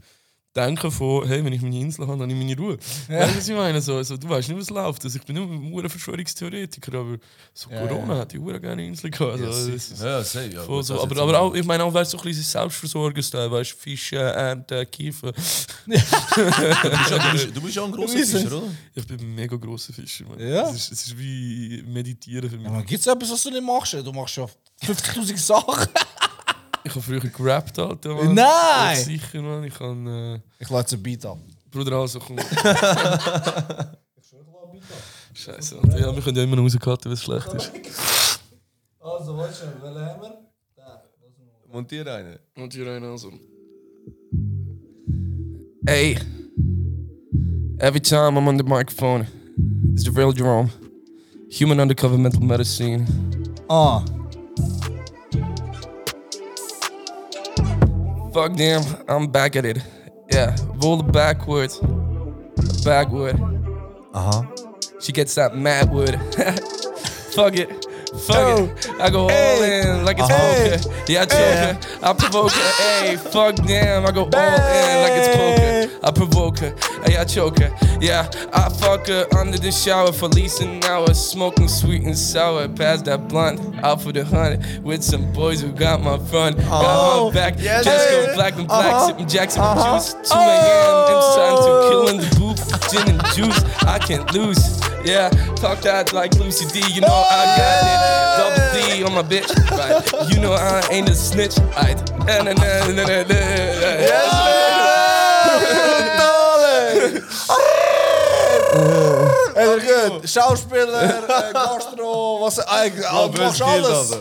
Denken 0.57 0.91
von, 0.91 1.27
hey, 1.27 1.43
wenn 1.45 1.53
ich 1.53 1.61
meine 1.61 1.79
Insel 1.79 2.07
habe, 2.07 2.17
dann 2.17 2.29
habe 2.29 2.31
ich 2.33 2.37
meine 2.37 2.57
Ruhe. 2.57 2.77
Weißt 3.07 3.33
du, 3.33 3.37
was 3.37 3.47
ich 3.47 3.55
meine? 3.55 3.81
So, 3.81 3.95
also, 3.95 4.17
du 4.17 4.27
weißt 4.27 4.49
nicht, 4.49 4.59
was 4.59 4.69
läuft. 4.69 5.03
Also, 5.05 5.17
ich 5.19 5.23
bin 5.25 5.35
nur 5.35 5.83
ein 5.83 5.89
Verschwörungstheoretiker, 5.89 6.97
aber 6.97 7.17
so 7.53 7.69
Ja, 7.69 7.85
Corona 7.87 8.13
ja. 8.15 8.19
hat 8.21 8.31
die 8.33 8.39
Uhr 8.39 8.59
gerne 8.59 8.85
Insel 8.85 9.11
gehabt. 9.11 9.41
Also, 9.41 9.69
Ja, 9.69 9.75
ist 10.19 10.33
Ja, 10.33 10.41
ja. 10.41 10.81
so. 10.83 11.01
Aber, 11.01 11.21
aber 11.21 11.39
auch, 11.39 11.53
ich 11.53 11.63
meine 11.63 11.83
auch, 11.83 11.93
weißt 11.93 12.13
du, 12.13 12.17
so 12.17 12.23
ein 12.23 12.27
bisschen 12.27 12.43
Selbstversorgersteil, 12.43 13.51
weißt 13.51 13.71
du, 13.71 13.75
Fische, 13.77 14.17
Ernten, 14.17 14.89
Kiefer. 14.91 15.31
Du 15.31 15.91
bist 15.91 16.11
ja, 17.11 17.17
du 17.17 17.31
bist, 17.31 17.55
du 17.55 17.61
bist 17.61 17.75
ja 17.75 17.83
ein 17.85 17.91
grosser 17.91 18.19
ist 18.19 18.31
Fischer, 18.31 18.57
oder? 18.57 18.67
Ich 18.95 19.07
bin 19.07 19.19
ein 19.19 19.35
mega 19.35 19.55
grosser 19.55 19.93
Fischer. 19.93 20.25
Man. 20.25 20.39
Ja? 20.39 20.69
Es, 20.69 20.75
ist, 20.75 20.91
es 20.91 21.05
ist 21.07 21.17
wie 21.17 21.83
Meditieren 21.87 22.49
für 22.49 22.57
mich. 22.57 22.67
Ja, 22.67 22.81
Gibt 22.81 23.01
es 23.01 23.07
etwas, 23.07 23.31
was 23.31 23.43
du 23.43 23.51
nicht 23.51 23.63
machst? 23.63 23.93
Du 23.93 24.11
machst 24.11 24.35
ja 24.37 24.45
50.000 24.85 25.37
Sachen. 25.37 25.87
Ich 26.87 26.95
habe 26.95 27.01
früher 27.01 27.19
gerappt, 27.19 27.77
Alter. 27.79 28.15
Mann. 28.15 28.33
Nein! 28.33 28.45
Ja, 28.45 28.95
Sicher, 28.95 29.41
Mann. 29.41 29.63
Ich 29.65 29.73
kann. 29.73 30.07
Äh, 30.07 30.39
Ich 30.57 30.69
lade 30.69 30.95
ein 30.95 31.03
Beat 31.03 31.25
ab. 31.25 31.37
Bruder, 31.69 31.97
also 31.97 32.17
komm. 32.19 32.37
Scheiße, 35.33 35.77
Alter. 35.79 35.99
Ja, 35.99 36.15
wir 36.15 36.21
können 36.23 36.37
ja 36.37 36.43
immer 36.43 36.55
noch 36.55 36.63
rauscutten, 36.63 37.05
wenn 37.05 37.13
es 37.13 37.23
schlecht 37.23 37.53
ist. 37.53 37.71
Also, 39.01 39.37
weißt 39.37 39.63
du, 39.63 39.65
welchen 39.83 39.99
haben 39.99 40.21
wir? 40.21 40.47
Montier 41.69 42.07
eine. 42.07 42.39
Und 42.55 42.73
hier 42.73 42.87
rein 42.87 43.03
also. 43.03 43.31
Hey. 45.85 46.17
Every 47.79 47.99
time 48.01 48.37
I'm 48.39 48.47
on 48.47 48.57
the 48.57 48.63
microphone, 48.63 49.27
it's 49.93 50.03
the 50.03 50.09
real 50.11 50.31
Jerome. 50.33 50.69
Human 51.59 51.79
undercover 51.81 52.17
mental 52.17 52.41
medicine. 52.41 53.05
Ah. 53.69 54.01
Fuck 58.37 58.53
damn, 58.53 58.83
I'm 59.07 59.25
back 59.25 59.55
at 59.55 59.65
it. 59.65 59.79
Yeah, 60.31 60.55
roll 60.75 61.01
backwards. 61.01 61.79
Backward. 62.85 63.35
Aha. 64.13 64.29
Uh-huh. 64.29 64.99
She 64.99 65.11
gets 65.11 65.33
that 65.33 65.57
mad 65.57 65.89
wood. 65.91 66.21
Fuck 67.33 67.55
it. 67.57 67.86
Fuck 68.17 68.59
it. 68.59 68.89
I 68.99 69.09
go 69.09 69.29
all 69.29 69.63
in 69.63 70.05
like 70.05 70.17
it's 70.19 70.27
poker. 70.27 70.95
Yeah, 71.07 71.21
I 71.21 71.25
choke 71.25 71.39
her. 71.39 71.79
I 72.03 72.13
provoke 72.13 72.51
her. 72.51 72.71
Hey, 72.83 73.15
fuck 73.15 73.55
damn. 73.55 74.05
I 74.05 74.11
go 74.11 74.21
all 74.21 74.27
in 74.27 75.01
like 75.03 75.13
it's 75.13 75.37
poker. 75.37 76.05
I 76.05 76.11
provoke 76.11 76.59
her. 76.59 76.75
Hey, 77.05 77.17
I 77.17 77.23
choke 77.23 77.59
her. 77.59 77.71
Yeah, 78.01 78.29
I 78.53 78.69
fuck 78.69 79.07
her 79.07 79.27
under 79.37 79.57
the 79.57 79.71
shower 79.71 80.11
for 80.11 80.25
at 80.25 80.35
least 80.35 80.61
an 80.61 80.83
hour. 80.83 81.13
Smoking 81.13 81.67
sweet 81.67 82.03
and 82.03 82.17
sour. 82.17 82.67
Pass 82.67 83.01
that 83.03 83.27
blunt 83.27 83.59
out 83.83 84.01
for 84.01 84.11
the 84.11 84.25
hundred 84.25 84.83
with 84.83 85.03
some 85.03 85.31
boys 85.33 85.61
who 85.61 85.71
got 85.71 86.01
my 86.01 86.17
front. 86.17 86.57
Got 86.57 86.69
my 86.69 86.85
oh. 86.87 87.31
back. 87.31 87.57
Just 87.57 87.85
go 87.85 88.33
black 88.35 88.55
and 88.57 88.67
black. 88.67 88.93
Uh-huh. 88.93 89.07
Sipping 89.07 89.27
Jackson 89.27 89.61
juice. 89.61 90.13
Uh-huh. 90.13 90.23
2 90.23 90.39
a.m. 90.39 91.17
Inside 91.17 91.57
to 91.57 91.89
killing 91.89 92.17
the 92.17 92.35
booth. 92.35 92.46
Gin 92.89 93.07
and 93.09 93.23
juice. 93.33 93.63
I 93.83 93.99
can't 93.99 94.31
lose. 94.33 94.79
Yeah, 95.03 95.29
talk 95.55 95.81
that 95.81 96.13
like 96.13 96.33
Lucy 96.35 96.65
D. 96.67 96.79
You 96.93 97.01
know 97.01 97.07
I 97.07 97.57
got 97.57 97.83
it. 97.87 97.99
Double 98.37 98.73
D 98.73 99.03
on 99.03 99.13
my 99.13 99.23
bitch. 99.23 99.49
Right. 99.71 100.03
You 100.29 100.39
know 100.41 100.53
I 100.53 100.81
ain't 100.91 101.09
a 101.09 101.15
snitch. 101.15 101.57
Right. 101.77 101.97
Na, 102.25 102.41
na, 102.43 102.53
na, 102.53 102.87
na, 102.93 103.03
na, 103.03 103.23
na. 103.23 103.37
Hey, 109.57 109.66
gut. 110.09 110.29
Schauspieler, 110.29 111.03
äh, 111.03 111.53
Gastro, 111.53 112.39
was 112.41 112.59
eigentlich. 112.59 113.07
Ah, 113.07 113.27
du 113.27 113.41
machst 113.41 113.61
alles. 113.61 114.17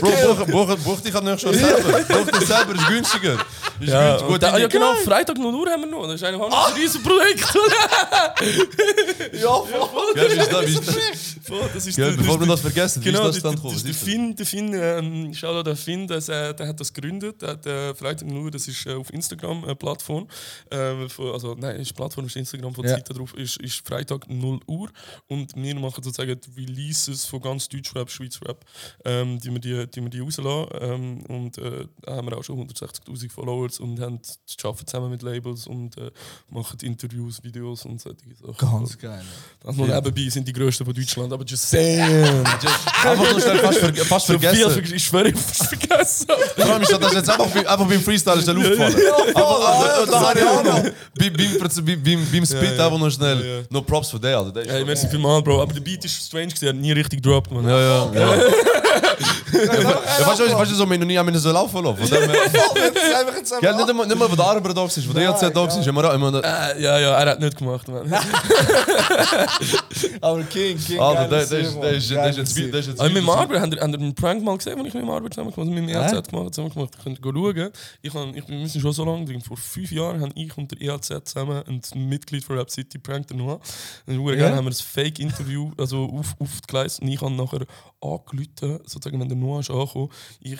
Bro, 0.00 0.10
buch, 0.10 0.46
buch, 0.46 0.76
buch 0.78 1.00
dich 1.00 1.14
nicht 1.20 1.40
schon 1.40 1.54
selber. 1.54 1.98
Buch 2.02 2.30
dich 2.38 2.46
selber, 2.46 2.74
ist 2.74 2.86
günstiger. 2.88 3.34
Ist 3.80 3.88
Ja, 3.88 4.18
da, 4.38 4.58
ja 4.58 4.66
genau, 4.68 4.94
Freitag 5.04 5.38
0 5.38 5.54
Uhr 5.54 5.70
haben 5.70 5.82
wir 5.82 5.90
noch. 5.90 6.06
Das 6.06 6.16
ist 6.16 6.24
eigentlich 6.24 6.42
auch 6.42 6.68
ein 6.68 6.74
riesen 6.74 7.02
Projekt. 7.02 7.46
Ja, 9.32 9.48
voll. 9.50 10.14
Wie 10.14 10.20
ist 10.20 10.52
das? 10.52 10.66
Wie 10.66 10.72
ist 10.72 10.88
das? 10.88 10.96
Voll, 11.46 11.70
das 11.72 11.86
ist 11.86 11.98
das 11.98 12.16
bevor 12.16 12.40
wir 12.40 12.46
das 12.46 12.60
vergessen, 12.60 13.02
wie 13.04 13.10
Genau, 13.10 13.28
ist 13.28 13.42
das 13.42 13.52
das, 13.54 13.62
dann 13.62 13.84
der? 13.84 13.94
Finn, 13.94 14.36
der 14.36 14.46
Finn, 14.46 14.72
ähm, 14.74 15.34
Shoutout 15.34 15.62
der 15.64 15.76
Finn, 15.76 16.08
äh, 16.10 16.54
der 16.54 16.68
hat 16.68 16.78
das 16.80 16.92
gegründet, 16.92 17.40
der 17.42 17.48
hat 17.50 17.66
äh, 17.66 17.94
Freitag 17.94 18.28
nur, 18.28 18.50
das 18.50 18.68
ist 18.68 18.86
äh, 18.86 18.94
auf 18.94 19.12
Instagram 19.12 19.64
eine 19.64 19.74
Plattform, 19.74 20.28
äh, 20.70 20.76
also 21.32 21.54
nein, 21.58 21.76
ist 21.76 21.94
Plattform, 21.94 22.26
ist 22.26 22.36
Instagram 22.36 22.74
von 22.74 22.82
der 22.82 22.92
Ja. 22.92 22.98
Seite 22.98 23.14
drauf, 23.14 23.34
ist, 23.34 23.56
ist 23.60 23.84
Freitag 23.90 24.28
0 24.30 24.60
Uhr 24.66 24.88
und 25.28 25.54
wir 25.56 25.74
machen 25.74 26.02
sozusagen 26.02 26.40
die 26.40 26.60
Releases 26.60 27.24
von 27.26 27.40
ganz 27.40 27.68
Deutschrap, 27.68 28.10
Schweizrap, 28.10 28.64
ähm, 29.04 29.38
die 29.40 29.50
wir 29.52 29.58
die, 29.60 29.86
die 29.90 30.02
wir 30.02 30.08
die 30.10 30.20
rauslassen 30.20 30.66
ähm, 30.80 31.22
und 31.28 31.58
äh, 31.58 31.86
da 32.02 32.16
haben 32.16 32.28
wir 32.30 32.38
auch 32.38 32.44
schon 32.44 32.58
160'000 32.68 33.30
Followers 33.30 33.80
und 33.80 34.00
haben, 34.00 34.20
arbeiten 34.62 34.86
zusammen 34.86 35.10
mit 35.10 35.22
Labels 35.22 35.66
und 35.66 35.96
äh, 35.98 36.10
machen 36.50 36.78
Interviews, 36.82 37.42
Videos 37.42 37.84
und 37.84 38.00
solche 38.00 38.18
Sachen. 38.40 38.56
Ganz 38.56 38.96
geil. 38.98 39.22
Das 39.62 39.76
nur 39.76 39.86
nebenbei 39.88 40.28
sind 40.30 40.46
die 40.46 40.52
größten 40.52 40.86
von 40.86 40.94
Deutschland, 40.94 41.32
aber 41.32 41.44
just 41.44 41.68
saying. 41.68 42.00
Einfach 43.04 43.30
nur 43.30 43.40
schnell 43.40 43.58
fast, 43.58 43.78
ver 43.78 43.94
fast 43.94 44.26
So 44.26 44.38
vergessen. 44.38 44.70
ver- 44.84 44.94
ich 44.94 45.04
schwöre, 45.04 45.28
ich 45.28 45.36
vergessen. 45.36 46.26
Vor 46.56 46.64
allem 46.66 46.82
ist 46.82 46.92
das 46.92 47.14
jetzt 47.14 47.30
einfach, 47.30 47.46
beim- 47.48 47.66
einfach 47.66 47.88
beim 47.88 48.00
Freestyle 48.00 48.38
ist 48.38 48.46
der 48.46 48.54
Luft 48.54 48.70
gefallen. 48.70 48.96
Aber 49.34 49.58
auch 50.50 50.64
noch. 50.64 50.82
Beim, 50.82 51.32
beim, 51.32 51.58
beim, 51.58 52.02
beim, 52.02 52.26
beim 52.32 52.46
Spit 52.46 52.78
einfach 52.80 52.98
noch 52.98 53.10
schnell. 53.10 53.66
No 53.80 53.86
Props 53.86 54.10
für 54.10 54.20
den, 54.20 54.34
Alter. 54.34 54.52
Der 54.52 54.62
ist 54.64 54.70
Hey, 54.70 54.84
merci 54.84 55.08
vielmals, 55.08 55.42
Bro. 55.44 55.62
Aber 55.62 55.72
der 55.72 55.80
Beat 55.80 56.04
ist 56.04 56.26
strange, 56.26 56.48
gewesen, 56.48 56.66
er 56.66 56.72
hat 56.72 56.80
nie 56.80 56.92
richtig 56.92 57.22
gedroppt, 57.22 57.50
man. 57.50 57.66
Ja, 57.66 57.80
ja. 57.80 58.12
ja. 58.12 58.20
ja 58.20 58.36
weißt 60.26 60.40
du, 60.40 60.58
weißt 60.58 60.70
du, 60.70 60.74
so, 60.74 60.88
wir 60.88 60.98
noch 60.98 61.06
nie 61.06 61.18
haben 61.18 61.36
so 61.38 61.52
laufen 61.52 61.84
lassen. 61.84 61.98
Von 61.98 62.08
dem 62.08 62.30
her- 62.30 62.40
einfach 63.20 63.36
jetzt 63.36 63.60
Gell, 63.60 63.74
nicht 63.74 63.88
immer, 63.88 64.04
nicht 64.06 64.14
immer, 64.16 64.30
wo 64.30 64.36
der 64.36 64.44
Arber 64.44 64.74
da 64.74 64.84
ist, 64.84 65.08
wo 65.08 65.12
der 65.12 65.30
jetzt 65.30 65.42
da 65.42 65.66
ist. 65.66 65.86
Immer, 65.86 66.14
immer, 66.14 66.42
Äh, 66.42 66.82
ja, 66.82 66.98
ja, 66.98 67.10
er 67.18 67.30
hat 67.30 67.40
nicht 67.40 67.56
gemacht, 67.56 67.86
man. 67.88 68.12
Aber 70.20 70.42
King, 70.44 70.78
King. 70.78 71.00
Alter, 71.00 71.28
der 71.28 71.46
geiler 71.46 71.80
der 71.80 71.92
ist 71.92 72.10
jetzt 72.10 72.56
wie- 72.56 72.62
ist 72.64 72.86
jetzt 72.88 73.00
Aber 73.00 73.10
mit 73.10 73.28
Arbeit, 73.28 73.60
habt 73.60 73.74
ihr, 73.74 73.82
einen 73.82 74.14
Prank 74.14 74.42
mal 74.42 74.56
gesehen, 74.56 74.76
den 74.76 74.86
ich 74.86 74.94
mit 74.94 75.02
dem 75.02 75.10
Arbeit 75.10 75.34
zusammen 75.34 75.52
gemacht 75.52 75.68
habe? 75.68 75.70
Also 75.70 76.14
mit 76.14 76.26
dem 76.26 76.30
gemacht, 76.30 76.54
zusammen 76.54 76.72
gemacht. 76.72 76.90
Ihr 76.98 77.04
könnt 77.04 77.18
schauen. 77.22 77.70
Ich, 78.02 78.14
hab, 78.14 78.36
ich, 78.36 78.48
wir 78.48 78.68
sind 78.68 78.80
schon 78.80 78.92
so 78.92 79.04
lange 79.04 79.24
drin. 79.24 79.40
Vor 79.40 79.56
fünf 79.56 79.90
Jahren 79.92 80.20
haben 80.20 80.32
ich 80.34 80.56
und 80.56 80.70
der 80.70 80.80
ELZ 80.80 81.08
zusammen 81.24 81.62
ein 81.66 81.80
Mitglied 82.08 82.44
von 82.44 82.58
Rap 82.58 82.70
City 82.70 82.98
prankt, 82.98 83.30
der 83.30 83.36
Noah. 83.36 83.60
Und 84.06 84.38
ja. 84.38 84.54
haben 84.54 84.64
wir 84.64 84.70
ein 84.70 84.74
Fake-Interview 84.74 85.72
also 85.76 86.04
auf, 86.06 86.34
aufgeleistet. 86.38 87.02
Und 87.02 87.08
ich 87.08 87.20
habe 87.20 87.32
nachher 87.32 87.66
angerufen, 88.00 88.80
sozusagen, 88.86 89.20
wenn 89.20 89.28
der 89.28 89.36
Noah 89.36 89.60
ist 89.60 89.70
angekommen, 89.70 90.10
ich, 90.40 90.58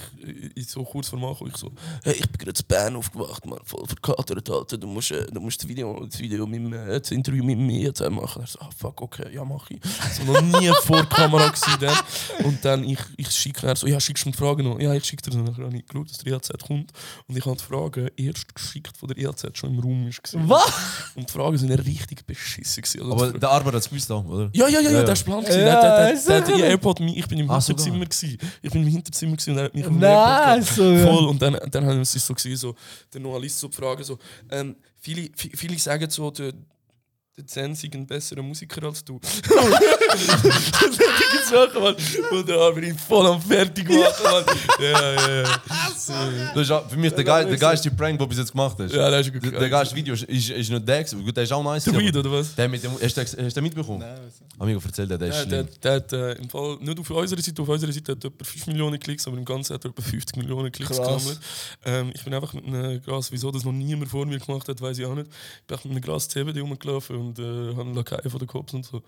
ich 0.55 0.69
so 0.69 0.85
kurz 0.85 1.09
vor 1.09 1.19
dem 1.19 1.49
ich 1.49 1.57
so, 1.57 1.73
hey, 2.05 2.15
ich 2.15 2.29
bin 2.29 2.39
gerade 2.39 2.59
in 2.59 2.67
Bern 2.67 2.97
aufgewacht, 2.97 3.47
man, 3.47 3.59
voll 3.65 3.87
verkatert, 3.87 4.51
Alter. 4.51 4.79
Du 4.79 4.87
musst, 4.87 5.11
äh, 5.11 5.27
du 5.27 5.41
musst 5.41 5.63
das 5.63 5.69
Video, 5.69 6.05
das 6.05 6.19
Video 6.19 6.47
mit 6.47 6.73
äh, 6.73 7.01
das 7.01 7.11
Interview 7.11 7.45
mit 7.45 7.59
mir 7.59 7.81
jetzt 7.81 8.01
machen. 8.11 8.43
Er 8.43 8.47
so, 8.47 8.59
ah, 8.61 8.71
fuck, 8.77 9.01
okay, 9.01 9.33
ja, 9.35 9.45
mach 9.45 9.71
ich. 9.71 9.81
So 10.15 10.25
noch 10.25 10.41
nie 10.41 10.69
vor 10.83 11.05
Kamera 11.07 11.49
gewesen 11.49 11.77
dann. 11.81 12.47
Und 12.47 12.65
dann 12.65 12.85
ich, 12.85 13.01
ich 13.17 13.31
schicke 13.31 13.67
er 13.67 13.77
so, 13.77 13.87
ja, 13.87 14.01
schickst 14.01 14.25
du 14.25 14.31
mir 14.31 14.37
Fragen 14.37 14.65
noch? 14.65 14.79
Ja, 14.81 14.95
ich 14.95 15.05
schicke 15.05 15.23
dir 15.23 15.37
dann. 15.37 15.47
Dann 15.47 15.67
habe 15.67 15.77
ich 15.77 15.87
geschaut, 15.87 16.11
dass 16.11 16.19
der 16.19 16.33
ELZ 16.33 16.51
kommt. 16.67 16.93
Und 17.27 17.37
ich 17.37 17.45
habe 17.45 17.57
die 17.57 17.65
Fragen 17.65 18.11
erst 18.17 18.55
geschickt, 18.55 18.97
von 18.97 19.09
der 19.09 19.19
ELZ 19.19 19.47
schon 19.55 19.71
im 19.71 19.81
Raum 19.81 20.07
war. 20.07 20.49
Was? 20.49 20.73
Und 21.15 21.29
die 21.29 21.33
Fragen 21.33 21.59
sind 21.59 21.71
richtig 21.71 22.27
beschissen. 22.27 22.83
Gewesen. 22.99 23.13
Aber 23.13 23.33
der 23.39 23.49
Arber 23.51 23.73
hat 23.73 23.81
es 23.81 23.89
gewusst, 23.89 24.11
oder? 24.11 24.51
ja, 24.53 24.69
ja, 24.69 24.81
ja, 24.81 24.91
ja, 24.91 25.03
der 25.03 25.13
ist 25.13 25.25
Plan. 25.25 25.41
gewesen. 25.43 25.61
Ja, 25.61 25.81
der, 25.81 26.13
der, 26.17 26.41
der, 26.43 26.57
der 26.57 26.67
Airpod, 26.69 27.01
ich 27.01 27.27
bin 27.29 27.39
im 27.39 27.51
Ah. 27.51 27.61
Hinterzimmer 27.61 28.05
gewesen. 28.05 28.39
Ich 28.63 28.71
bin 28.71 28.83
im 28.83 28.89
Hinterzimmer 28.89 29.37
gewesen 29.37 29.51
und 29.53 29.59
er 29.59 29.65
hat 29.65 29.75
mich 29.75 29.85
im 29.85 29.99
Nice, 29.99 30.79
Airpod 30.79 30.99
so. 31.01 31.07
Voll. 31.07 31.25
Und 31.29 31.43
dann, 31.43 31.59
dann 31.71 31.85
haben 31.87 31.97
wir 31.97 32.03
es 32.03 32.13
so 32.13 32.35
gewesen, 32.35 32.57
so, 32.57 32.75
der 33.13 33.21
Noah 33.21 33.41
liest 33.41 33.59
so 33.59 33.69
Fragen 33.69 34.03
so, 34.05 34.19
ähm, 34.51 34.77
viele, 34.99 35.23
vi- 35.37 35.57
viele 35.57 35.79
sagen 35.79 36.09
so, 36.11 36.31
der, 36.31 36.53
der 37.37 37.47
Zen 37.47 37.75
sei 37.75 37.89
ein 37.95 38.07
besserer 38.07 38.43
Musiker 38.43 38.83
als 38.87 39.05
du. 39.05 39.19
Solche 40.17 41.45
Sachen, 41.51 41.83
man. 41.83 41.95
Und 42.31 42.49
da 42.49 42.55
habe 42.61 42.81
ich 42.85 42.99
voll 43.01 43.27
am 43.27 43.41
fertig 43.41 43.87
gemacht, 43.87 44.15
man. 44.23 44.45
Ja, 44.81 45.13
ja, 45.15 45.43
ja. 45.43 45.61
Das 46.55 46.69
ist 46.69 46.91
für 46.91 46.97
mich 46.97 47.13
der, 47.13 47.25
geil, 47.25 47.47
der 47.47 47.57
geilste 47.57 47.91
Prank, 47.91 48.13
den 48.13 48.19
du 48.19 48.27
bis 48.27 48.39
jetzt 48.39 48.53
gemacht 48.53 48.77
hast. 48.79 48.93
Ja, 48.95 49.11
das 49.11 49.27
ist 49.27 49.33
gut. 49.33 49.45
Der, 49.45 49.59
der 49.61 49.69
geilste 49.69 49.95
Video 49.95 50.15
ist, 50.15 50.25
ist, 50.25 50.51
ist 50.51 50.71
nicht 50.71 50.89
der. 50.89 51.05
Gut, 51.05 51.37
der 51.37 51.45
ist 51.45 51.53
auch 51.53 51.63
nice. 51.63 51.85
Der 51.85 51.99
Weed, 51.99 52.17
oder 52.17 52.31
was? 52.33 52.55
Der 52.55 52.69
mit 52.69 52.83
dem, 52.83 52.93
hast, 53.01 53.17
du, 53.17 53.21
hast 53.21 53.37
du 53.37 53.43
den 53.49 53.63
mitbekommen? 53.65 54.01
Nein, 54.01 54.19
Amigo, 54.59 54.81
erzähl 54.85 55.07
dir, 55.07 55.19
der 55.19 55.29
ist 55.29 55.37
Ja, 55.37 55.45
der, 55.45 55.65
schlimm. 55.65 55.69
der 55.83 55.93
hat 55.95 56.13
äh, 56.13 56.33
im 56.33 56.49
Fall 56.51 56.77
nicht 56.81 56.99
auf 56.99 57.11
unserer 57.11 57.41
Seite, 57.41 57.63
auf 57.63 57.69
unserer 57.69 57.93
Seite 57.93 58.13
hat 58.13 58.25
er 58.25 58.29
etwa 58.31 58.45
5 58.45 58.67
Millionen 58.69 58.99
Klicks, 59.01 59.27
aber 59.27 59.37
im 59.37 59.45
Ganzen 59.45 59.75
hat 59.75 59.85
er 59.85 59.91
etwa 59.91 60.03
50 60.03 60.37
Millionen 60.37 60.71
Klicks 60.73 60.91
gesammelt. 60.91 61.39
Ähm, 61.85 62.11
ich 62.15 62.25
bin 62.25 62.35
einfach 62.35 62.53
mit 62.55 62.67
einem 62.67 63.01
Glas, 63.03 63.31
wieso 63.33 63.51
das 63.51 63.65
noch 63.65 63.73
niemand 63.73 64.11
vor 64.11 64.27
mir 64.27 64.39
gemacht 64.39 64.69
hat, 64.69 64.81
weiß 64.81 64.99
ich 64.99 65.07
auch 65.07 65.15
nicht. 65.15 65.29
Ich 65.29 65.67
bin 65.67 65.75
einfach 65.77 65.85
mit 65.85 65.93
einem 65.93 66.03
Glas 66.03 66.29
CBD 66.29 66.61
rumgelaufen 66.61 67.17
und 67.17 67.39
äh, 67.39 67.43
habe 67.43 67.81
einen 67.83 67.95
Lakai 67.95 68.29
von 68.29 68.39
den 68.39 68.49
Cops 68.49 68.75
und 68.75 68.85
so. 68.87 69.03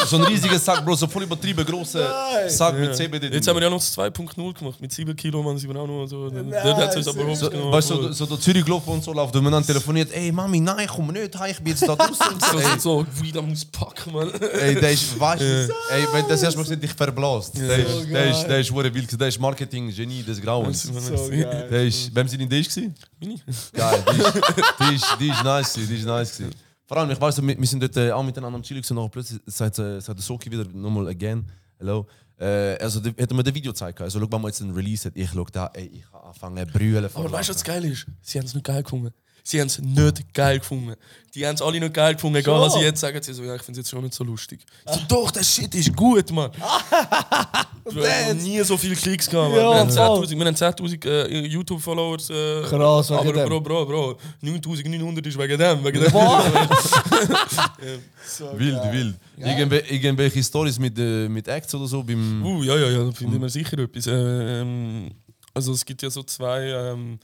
So, 0.00 0.06
so 0.06 0.16
ein 0.16 0.22
riesiger 0.24 0.58
Sack, 0.58 0.84
Bro, 0.84 0.94
so 0.96 1.06
voll 1.06 1.22
übertrieben 1.24 1.64
großer 1.64 2.48
Sack 2.48 2.74
Ja. 2.74 2.80
mit 2.80 2.96
CBD. 2.96 3.28
Jetzt 3.28 3.46
haben 3.48 3.56
wir 3.56 3.62
ja 3.62 3.70
noch 3.70 3.78
das 3.78 3.96
2.0 3.96 4.52
gemacht, 4.58 4.80
mit 4.80 4.92
7 4.92 5.14
Kilo, 5.16 5.42
man 5.42 5.60
wir 5.60 5.76
auch 5.76 5.86
noch 5.86 6.06
so. 6.06 6.28
Der 6.30 6.76
hat 6.76 6.96
es 6.96 7.08
aber 7.08 7.26
hops 7.26 7.40
so, 7.40 7.50
genommen. 7.50 7.72
weißt 7.72 7.90
du, 7.90 8.02
so, 8.02 8.12
so 8.12 8.26
der 8.26 8.40
Zürich 8.40 8.64
gelaufen 8.64 8.90
und 8.90 9.04
so 9.04 9.12
läuft 9.12 9.34
und 9.36 9.42
man 9.44 9.52
dann 9.52 9.66
telefoniert, 9.66 10.10
ey 10.12 10.30
Mami, 10.32 10.60
nein, 10.60 10.86
komm 10.88 11.08
nicht, 11.08 11.38
heim, 11.38 11.50
ich 11.50 11.58
bin 11.58 11.68
jetzt 11.68 11.86
da 11.88 11.96
draußen. 11.96 12.38
so, 12.52 12.58
ey, 12.58 12.78
so, 12.78 13.06
Weed 13.20 13.36
am 13.36 13.50
auspacken, 13.50 14.12
man. 14.12 14.30
ey, 14.32 14.74
der 14.80 14.92
ist, 14.92 15.18
weißt 15.18 15.40
du, 15.40 15.74
ey, 15.90 16.06
wenn 16.12 16.28
das 16.28 16.42
erstmal 16.42 16.66
sieht, 16.66 16.82
dich 16.82 16.92
verblasst. 16.92 17.56
Der 17.56 17.78
ist, 17.78 18.10
der 18.10 18.30
ist, 18.30 18.42
der 18.46 18.60
ist, 18.60 18.74
wild, 18.74 18.92
gewesen. 18.94 19.18
der 19.18 19.28
ist 19.28 19.40
Marketing-Genie 19.40 20.22
des 20.22 20.40
Grauens. 20.40 20.82
So 20.82 21.28
Der 21.30 21.84
ist, 21.84 22.14
wem 22.14 22.28
sind 22.28 22.40
in 22.40 22.48
der 22.48 22.60
gewesen? 22.60 22.94
Mini. 23.20 23.40
Geil, 23.72 24.04
die 24.08 24.20
ist, 24.20 24.34
die 24.80 24.94
ist, 24.94 25.06
die 25.20 25.28
ist 25.28 25.44
nice, 25.44 25.72
die 25.74 25.94
ist 25.96 26.04
nice 26.06 26.36
gewesen. 26.38 26.65
Vor 26.86 26.96
allem, 26.98 27.10
ich 27.10 27.20
weiß, 27.20 27.42
wir, 27.42 27.58
wir 27.58 27.66
sind 27.66 27.82
dort 27.82 27.96
äh, 27.96 28.12
auch 28.12 28.22
miteinander 28.22 28.56
am 28.56 28.62
Chillen 28.62 28.82
und 28.88 28.96
nachher 28.96 29.08
plötzlich 29.08 29.40
sagt, 29.46 29.78
äh, 29.80 30.00
sagt 30.00 30.18
der 30.18 30.24
Soki 30.24 30.50
wieder 30.50 30.64
nochmal 30.72 31.08
again, 31.08 31.44
hello. 31.78 32.06
Äh, 32.38 32.76
also, 32.78 33.00
hat 33.02 33.18
er 33.18 33.34
mir 33.34 33.42
das 33.42 33.54
Video 33.54 33.72
gezeigt. 33.72 34.00
Also, 34.00 34.20
schau, 34.20 34.30
wenn 34.30 34.40
man 34.40 34.50
jetzt 34.50 34.62
einen 34.62 34.72
Release 34.72 35.08
hat, 35.08 35.16
ich 35.16 35.30
schau 35.30 35.44
da, 35.50 35.68
ey, 35.74 35.86
ich 35.86 36.10
kann 36.10 36.20
anfangen 36.20 36.64
zu 36.64 36.72
brüllen. 36.72 37.04
Aber 37.04 37.32
weißt 37.32 37.48
du, 37.48 37.54
was 37.54 37.64
geil 37.64 37.84
ist? 37.86 38.06
Sie 38.20 38.38
haben 38.38 38.46
es 38.46 38.54
nicht 38.54 38.64
geil 38.64 38.84
gefunden. 38.84 39.12
Sie 39.48 39.60
haben 39.60 39.68
es 39.68 39.78
nicht 39.78 40.34
geil 40.34 40.58
gefunden. 40.58 40.96
Die 41.32 41.46
haben 41.46 41.54
es 41.54 41.62
alle 41.62 41.78
nicht 41.78 41.94
geil 41.94 42.14
gefunden, 42.14 42.38
egal 42.38 42.60
was 42.60 42.74
sie 42.74 42.80
jetzt 42.80 42.98
sagen. 42.98 43.22
Sie 43.22 43.32
so, 43.32 43.44
ja, 43.44 43.54
ich 43.54 43.62
finde 43.62 43.80
es 43.80 43.86
jetzt 43.86 43.90
schon 43.90 44.02
nicht 44.02 44.14
so 44.14 44.24
lustig. 44.24 44.58
Ich 44.84 44.92
so, 44.92 45.00
doch, 45.06 45.30
der 45.30 45.44
Shit 45.44 45.72
ist 45.76 45.94
gut, 45.94 46.32
Mann. 46.32 46.50
Bro, 47.84 48.04
ich 48.04 48.10
hab 48.10 48.34
noch 48.34 48.42
nie 48.42 48.60
so 48.64 48.76
viele 48.76 48.96
Klicks 48.96 49.30
gehabt, 49.30 49.50
Mann. 49.50 49.60
Ja, 49.60 49.70
wir 49.70 49.78
haben 49.78 49.92
voll. 49.92 50.24
10.000 50.24 50.36
wir 50.36 50.46
haben 50.46 50.56
10.000 50.56 51.06
äh, 51.06 51.46
YouTube-Followers. 51.46 52.30
Äh, 52.30 52.62
Krass, 52.62 53.08
wegen 53.08 53.20
aber 53.20 53.32
dem. 53.34 53.48
Bro, 53.48 53.60
Bro, 53.60 53.86
Bro, 53.86 54.18
9.900 54.42 55.26
ist 55.28 55.38
wegen 55.38 55.58
dem. 55.58 55.84
Wegen 55.84 56.00
dem. 56.00 56.12
Wild, 58.58 58.92
wild. 58.92 59.14
Irgendwel 59.36 59.84
irgendwelche 59.88 60.42
Stories 60.42 60.80
mit, 60.80 60.98
äh, 60.98 61.28
mit 61.28 61.46
Acts 61.46 61.72
oder 61.72 61.86
so 61.86 62.02
beim. 62.02 62.44
Uh, 62.44 62.64
ja, 62.64 62.76
ja, 62.76 62.88
ja, 62.88 63.04
da 63.04 63.12
finden 63.12 63.40
wir 63.40 63.48
sicher 63.48 63.78
etwas. 63.78 64.08
Äh, 64.08 64.62
ähm, 64.62 65.12
also 65.54 65.72
es 65.72 65.84
gibt 65.84 66.02
ja 66.02 66.10
so 66.10 66.24
zwei 66.24 66.62
ähm, 66.62 67.20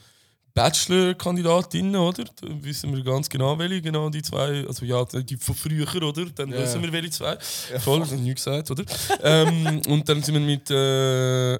Bachelor-Kandidatinnen, 0.54 1.96
oder? 1.96 2.24
Da 2.24 2.48
wissen 2.62 2.94
wir 2.94 3.02
ganz 3.02 3.28
genau, 3.28 3.58
welche 3.58 3.80
genau 3.82 4.10
die 4.10 4.22
zwei, 4.22 4.66
also 4.66 4.84
ja, 4.84 5.04
die 5.04 5.36
von 5.36 5.54
früher, 5.54 5.86
oder? 6.02 6.26
Dann 6.26 6.50
Ja. 6.50 6.58
wissen 6.58 6.82
wir, 6.82 6.92
welche 6.92 7.10
zwei. 7.10 7.38
Voll, 7.80 8.06
nie 8.18 8.34
gesagt, 8.34 8.70
oder? 8.70 8.84
ähm, 9.22 9.80
und 9.88 10.08
dann 10.08 10.22
sind 10.22 10.34
wir 10.34 10.40
mit 10.40 10.70
äh, 10.70 11.54
äh, 11.54 11.58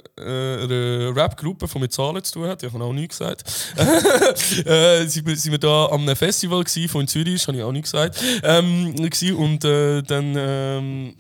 einer 0.65 1.17
Rap-Gruppe, 1.17 1.67
die 1.73 1.79
mit 1.79 1.93
Zahlen 1.93 2.23
zu 2.23 2.35
tun 2.35 2.49
hat, 2.49 2.63
ich 2.63 2.73
habe 2.73 2.85
auch 2.85 2.93
nie 2.93 3.09
gesagt. 3.09 3.45
äh, 4.67 5.07
sind, 5.07 5.27
wir, 5.27 5.37
sind 5.37 5.53
wir 5.53 5.59
da 5.59 5.87
einem 5.87 6.17
Festival 6.17 6.63
gewesen, 6.63 6.89
von 6.89 7.01
in 7.03 7.09
Zürich, 7.09 7.47
habe 7.47 7.57
ich 7.57 7.63
auch 7.63 7.73
nie 7.73 7.83
gesagt. 7.83 8.19
Ähm, 8.43 8.95
und 9.37 9.65
äh, 9.65 10.03
dann... 10.03 10.35
Ähm, 10.37 11.17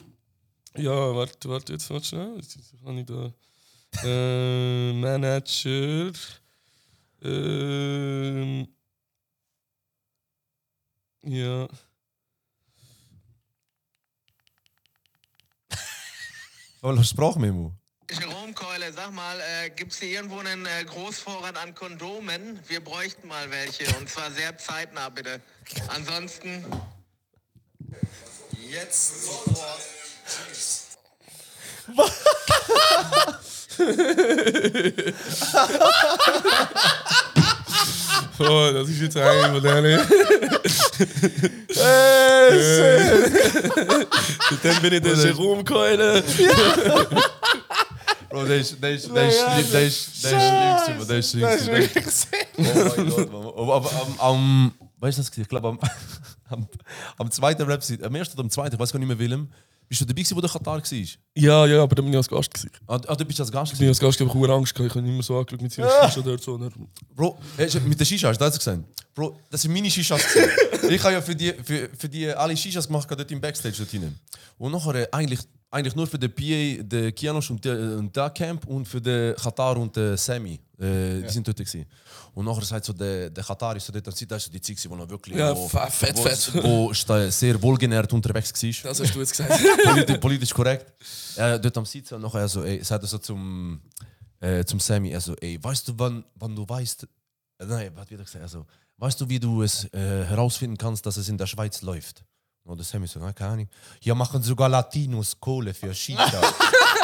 ja, 0.76 1.14
warte, 1.14 1.48
warte, 1.48 1.74
jetzt 1.74 1.90
warte 1.90 2.06
schnell. 2.06 2.36
Jetzt 2.36 2.58
habe 2.84 3.00
ich 3.00 3.06
da. 3.06 3.32
Äh, 4.04 4.92
Manager. 4.94 6.12
Ähm, 7.24 8.66
ja. 11.22 11.68
Du 16.82 17.02
Sprachmemo? 17.04 17.72
Jerome-Keule, 18.10 18.92
sag 18.92 19.12
mal, 19.12 19.40
äh, 19.40 19.70
gibt 19.70 19.92
es 19.92 20.00
hier 20.00 20.08
irgendwo 20.10 20.38
einen 20.40 20.66
äh, 20.66 20.84
Großvorrat 20.84 21.56
an 21.56 21.74
Kondomen? 21.74 22.58
Wir 22.66 22.82
bräuchten 22.82 23.28
mal 23.28 23.50
welche 23.50 23.84
und 23.96 24.08
zwar 24.08 24.30
sehr 24.32 24.58
zeitnah, 24.58 25.08
bitte. 25.08 25.40
Ansonsten. 25.88 26.64
Jetzt 28.68 29.26
sofort. 29.26 29.80
Oh, 38.38 38.70
das 38.72 38.88
ist 38.88 39.00
jetzt 39.02 39.16
eine 39.16 39.52
von 39.52 39.62
denen. 39.62 40.00
Und 44.50 44.64
dann 44.64 44.82
bin 44.82 44.92
ich 44.94 45.00
der 45.02 45.14
Jerome-Keule. 45.16 46.24
Bro, 48.30 48.44
der 48.46 48.56
ist, 48.58 48.82
der 48.82 48.92
ist, 48.94 49.14
der 49.14 49.28
ist, 49.28 49.38
schlimm, 49.38 49.66
der 49.72 49.82
ist, 49.86 50.24
der 50.24 50.32
ist 50.32 50.42
schlimm, 50.84 50.98
gewesen, 50.98 51.08
der 51.08 51.18
ist 51.18 51.30
schlimm. 51.30 51.42
gewesen, 51.42 51.66
der 51.98 52.06
ist- 52.06 52.28
Oh 52.56 52.62
mein 52.96 53.10
Gott. 53.10 53.28
Aber, 53.58 53.74
aber 53.74 53.90
am, 53.92 54.20
am, 54.20 54.72
weißt 54.98 55.18
du 55.18 55.22
das? 55.22 55.36
Ich 55.36 55.48
glaube, 55.48 55.68
am, 55.68 55.78
am, 56.48 56.66
am 57.18 57.30
zweiten 57.30 57.62
Rap-Seite, 57.62 58.04
am 58.06 58.14
ersten 58.14 58.34
oder 58.34 58.44
am 58.44 58.50
zweiten, 58.50 58.74
ich 58.74 58.80
weiß 58.80 58.90
gar 58.92 58.98
nicht 58.98 59.08
mehr, 59.08 59.18
Willem, 59.18 59.50
bist 59.88 60.00
du 60.00 60.04
dabei 60.04 60.22
wo 60.30 60.40
der 60.40 60.50
Katar 60.50 60.78
war? 60.78 61.06
Ja, 61.34 61.66
ja, 61.66 61.82
aber 61.82 61.94
da 61.94 62.02
bin 62.02 62.12
ich 62.12 62.16
als 62.16 62.28
Gast. 62.28 62.52
Gewesen. 62.52 62.70
Ah, 62.86 63.00
ah, 63.06 63.14
du 63.14 63.24
bist 63.24 63.40
als 63.40 63.52
Gast 63.52 63.72
Ich 63.72 63.78
bin 63.78 63.88
als 63.88 63.98
Gast, 63.98 64.20
ich 64.20 64.28
habe 64.28 64.52
Angst 64.52 64.74
gehabt. 64.74 64.90
Ich 64.90 64.96
habe 64.96 65.08
immer 65.08 65.22
so 65.22 65.38
angeschaut 65.38 65.62
mit 65.62 65.72
seiner 65.72 66.08
Shisha 66.08 66.20
dort 66.20 66.42
so. 66.42 66.58
Bro, 67.14 67.38
mit 67.84 68.00
der 68.00 68.04
Shisha, 68.04 68.28
hast 68.28 68.40
du 68.40 68.44
das 68.44 68.58
gesehen? 68.58 68.84
Bro, 69.14 69.38
das 69.50 69.62
sind 69.62 69.72
meine 69.72 69.90
Shishas. 69.90 70.22
ich 70.88 71.02
habe 71.02 71.14
ja 71.14 71.20
für 71.20 71.34
die, 71.34 71.52
für, 71.62 71.90
für 71.96 72.08
die 72.08 72.28
alle 72.28 72.56
Shishas 72.56 72.86
gemacht, 72.86 73.10
dort 73.10 73.30
im 73.30 73.40
Backstage 73.40 73.76
dort 73.78 73.90
hinein. 73.90 74.18
Und 74.58 74.72
nachher 74.72 74.94
äh, 74.94 75.08
eigentlich, 75.12 75.40
eigentlich 75.72 75.96
nur 75.96 76.06
für 76.06 76.18
den 76.18 76.32
PA, 76.34 76.82
den 76.84 77.14
Kianosch 77.14 77.50
und 77.50 77.64
den 77.64 78.12
der 78.12 78.30
Camp 78.30 78.66
und 78.66 78.86
für 78.86 79.00
den 79.00 79.34
Katar 79.36 79.76
und 79.78 79.96
den 79.96 80.16
Sammy. 80.16 80.60
Äh, 80.78 81.22
Die 81.22 81.28
sind 81.28 81.46
dort 81.48 81.56
gewesen. 81.56 81.86
Und 82.34 82.44
nachher 82.44 82.64
sagt 82.64 82.84
so 82.84 82.92
der, 82.92 83.30
der 83.30 83.42
Katar 83.44 83.74
ist 83.76 83.86
so 83.86 83.92
dort, 83.92 84.06
und 84.06 84.30
da 84.30 84.36
ist 84.36 84.44
so 84.44 84.50
die 84.52 84.60
Zeit, 84.60 84.78
wo 84.90 84.96
er 84.96 85.08
wirklich 85.08 85.36
Ja, 85.36 85.54
wo, 85.56 85.68
fe- 85.68 85.86
fett, 85.90 86.16
wo, 86.16 86.22
fett. 86.22 86.50
wo 86.64 86.92
sta- 86.94 87.30
sehr 87.30 87.60
wohlgenährt 87.62 88.12
unterwegs 88.12 88.52
war. 88.62 88.90
Das 88.90 89.00
hast 89.00 89.14
du 89.14 89.20
jetzt 89.20 89.30
gesagt. 89.36 89.60
Politi 89.84 90.18
politisch 90.18 90.52
korrekt. 90.54 90.92
Äh, 91.36 91.58
dort 91.58 91.76
am 91.78 91.86
Sitzen 91.86 92.14
und 92.16 92.22
nachher 92.22 92.40
er 92.40 92.48
so, 92.48 92.62
ey, 92.64 92.82
sagt 92.84 93.04
er 93.04 93.08
so 93.08 93.18
zum, 93.18 93.80
äh, 94.40 94.64
zum 94.64 94.78
Sammy, 94.80 95.10
er 95.10 95.20
so, 95.20 95.34
ey, 95.36 95.58
weißt 95.62 95.88
du, 95.88 95.92
wann, 95.96 96.24
wann 96.34 96.54
du 96.54 96.68
weißt, 96.68 97.04
äh, 97.58 97.64
nein, 97.66 97.90
was 97.94 98.10
wird 98.10 98.20
er 98.20 98.24
gesagt, 98.24 98.42
also, 98.42 98.66
weißt 98.98 99.20
du, 99.20 99.28
wie 99.28 99.38
du 99.40 99.62
es 99.62 99.84
äh, 99.92 100.24
herausfinden 100.26 100.76
kannst, 100.76 101.04
dass 101.06 101.16
es 101.16 101.28
in 101.28 101.38
der 101.38 101.46
Schweiz 101.46 101.80
läuft? 101.82 102.24
Und 102.64 102.78
der 102.78 102.84
Sammy 102.84 103.06
so, 103.08 103.18
keine 103.18 103.50
Ahnung. 103.50 103.68
Ja, 104.00 104.14
machen 104.14 104.40
sogar 104.42 104.68
Latinos 104.68 105.38
Kohle 105.38 105.74
für 105.74 105.92
Shisha. 105.94 106.40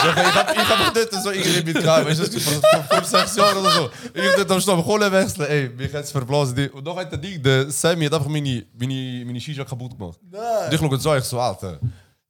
Ja, 0.01 0.11
ich 0.13 0.33
hab, 0.33 0.53
ich 0.53 0.59
hab 0.69 0.95
dort 0.95 1.13
so 1.25 1.31
irgendwie 1.33 1.73
mit 1.73 1.83
gehabt, 1.83 2.07
weißt 2.07 2.21
du, 2.33 2.39
vor 2.39 2.63
fünf, 2.85 3.05
sechs 3.05 3.35
Jahren 3.35 3.59
oder 3.59 3.71
so. 3.73 3.91
Ich 4.15 4.29
hab 4.29 4.37
dort 4.37 4.51
am 4.53 4.61
Stopp 4.61 4.85
Kohle 4.85 5.11
wechseln, 5.11 5.47
ey, 5.49 5.69
mich 5.71 5.93
hat's 5.93 6.13
verblasen. 6.13 6.69
Und 6.71 6.85
noch 6.85 6.97
hat 6.97 7.11
der 7.11 7.19
Ding, 7.19 7.43
der 7.43 7.69
Sammy 7.69 8.05
hat 8.05 8.15
einfach 8.15 8.29
meine, 8.29 8.65
meine, 8.79 9.25
meine 9.27 9.41
Shisha 9.41 9.65
kaputt 9.65 9.99
gemacht. 9.99 10.21
Und 10.23 10.73
ich 10.73 10.79
schaue 10.79 11.01
so, 11.01 11.15
ich 11.17 11.25
so, 11.25 11.41
Alter, 11.41 11.81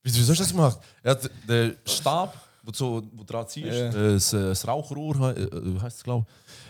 wieso 0.02 0.20
hast 0.20 0.28
du 0.38 0.42
das 0.44 0.48
gemacht? 0.50 0.78
Er 1.02 1.10
hat 1.10 1.30
den 1.46 1.76
Stab, 1.84 2.40
wo 2.62 2.70
du 2.70 2.76
so, 2.78 3.02
wo 3.12 3.22
dran 3.22 3.46
ziehst, 3.46 3.66
Ja. 3.70 3.90
das, 3.90 4.32
äh, 4.32 4.48
das 4.48 4.66
Rauchrohr, 4.66 5.36
äh, 5.36 5.42
äh, 5.42 5.80
heißt 5.82 5.98
es, 5.98 6.02
glaube 6.04 6.24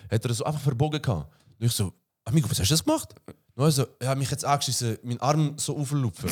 ich, 0.09 0.15
hat 0.17 0.25
er 0.25 0.35
so 0.35 0.43
einfach 0.43 0.61
verbogen 0.63 1.01
gehabt. 1.01 1.33
Und 1.61 1.67
ich 1.67 1.73
so, 1.73 1.93
Amigo, 2.25 2.51
was 2.51 2.59
hast 2.59 2.71
du 2.71 2.75
das 2.75 2.83
gemacht? 2.85 3.15
Und 3.59 3.65
er 3.65 3.73
so, 3.73 3.87
er 3.99 4.11
hat 4.11 4.19
mich 4.19 4.31
jetzt 4.31 4.45
angeschissen, 4.45 4.99
meinen 5.03 5.21
Arm 5.21 5.55
so 5.57 5.77
auflupfen. 5.77 6.31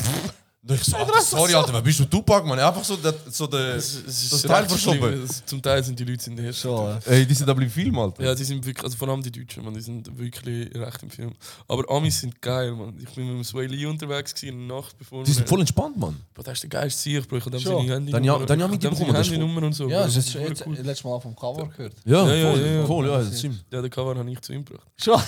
Ich 0.69 0.83
so, 0.83 0.97
Alter, 0.97 1.21
sorry, 1.21 1.55
Alter, 1.55 1.73
wer 1.73 1.81
bist 1.81 2.01
du 2.01 2.05
Tupac, 2.07 2.45
man? 2.45 2.59
Einfach 2.59 2.83
so, 2.83 2.97
das, 2.97 3.15
so 3.31 3.47
der, 3.47 3.77
Es 3.77 3.95
ist 3.95 4.33
das 4.33 4.43
Teil 4.43 4.69
verschoben. 4.69 5.23
Das- 5.27 5.45
Zum 5.47 5.63
Teil 5.63 5.85
sind 5.85 5.99
die 5.99 6.05
Leute 6.05 6.29
in 6.29 6.35
der 6.37 6.47
ersten. 6.47 6.63
Schon. 6.63 6.99
Ey, 7.07 7.25
die 7.25 7.35
sind 7.35 7.49
aber 7.49 7.63
im 7.63 7.71
Film, 7.71 7.97
Alter. 7.99 8.25
Ja, 8.25 8.35
die 8.35 8.43
sind 8.43 8.65
wirklich, 8.67 8.83
also 8.85 8.97
vor 8.97 9.09
allem 9.09 9.23
die 9.23 9.31
Deutschen, 9.31 9.65
man, 9.65 9.75
die 9.75 9.81
sind 9.81 10.19
wirklich 10.19 10.75
recht 10.75 11.03
im 11.05 11.11
Film. 11.11 11.33
Aber 11.69 11.89
Amis 11.95 12.21
sind 12.21 12.43
geil, 12.43 12.73
man. 12.73 12.99
Ich 12.99 13.11
bin 13.15 13.27
mit 13.27 13.37
dem 13.37 13.45
Sway 13.45 13.67
Lee 13.67 13.87
unterwegs 13.87 14.35
gewesen, 14.35 14.61
in 14.63 14.69
der 14.69 14.77
Nacht, 14.79 14.99
bevor 14.99 15.23
Die 15.23 15.31
sind 15.31 15.45
wir- 15.45 15.49
voll 15.49 15.61
entspannt, 15.61 15.97
Mann. 15.99 16.17
Bro, 16.35 16.43
das 16.43 16.55
ist 16.55 16.63
der 16.65 16.71
geilste 16.71 17.01
Sieg. 17.03 17.25
Ich 17.31 17.45
habe 17.45 17.61
Schon. 17.61 17.61
seine 17.61 17.95
Handynummer. 17.95 18.11
Dann 18.13 18.25
ja- 18.25 18.39
dann 18.47 18.59
ja 18.61 18.67
ich 18.67 18.73
mit 18.73 18.85
das 18.85 18.93
ist 18.99 19.07
Handynummer 19.31 19.63
und 19.67 19.73
so. 19.73 19.89
Ja, 19.89 20.03
das 20.03 20.17
ist 20.17 20.33
voll 20.33 20.43
jetzt 20.49 20.67
cool. 20.67 20.75
letztes 20.75 21.05
Mal 21.05 21.21
vom 21.21 21.37
Cover 21.37 21.69
gehört. 21.69 21.93
Ja, 22.05 22.27
Ja, 22.27 22.35
ja, 22.35 22.51
voll, 22.51 22.61
ja, 22.61 22.67
ja. 22.67 22.87
voll, 22.87 23.07
ja, 23.09 23.19
das 23.19 23.39
stimmt. 23.39 23.65
Ja, 23.71 23.81
den 23.83 23.91
Cover 23.91 24.17
habe 24.17 24.31
ich 24.31 24.41
zu 24.41 24.53
ihm 24.53 24.65
gebracht. 24.65 24.87
Schon. 24.97 25.21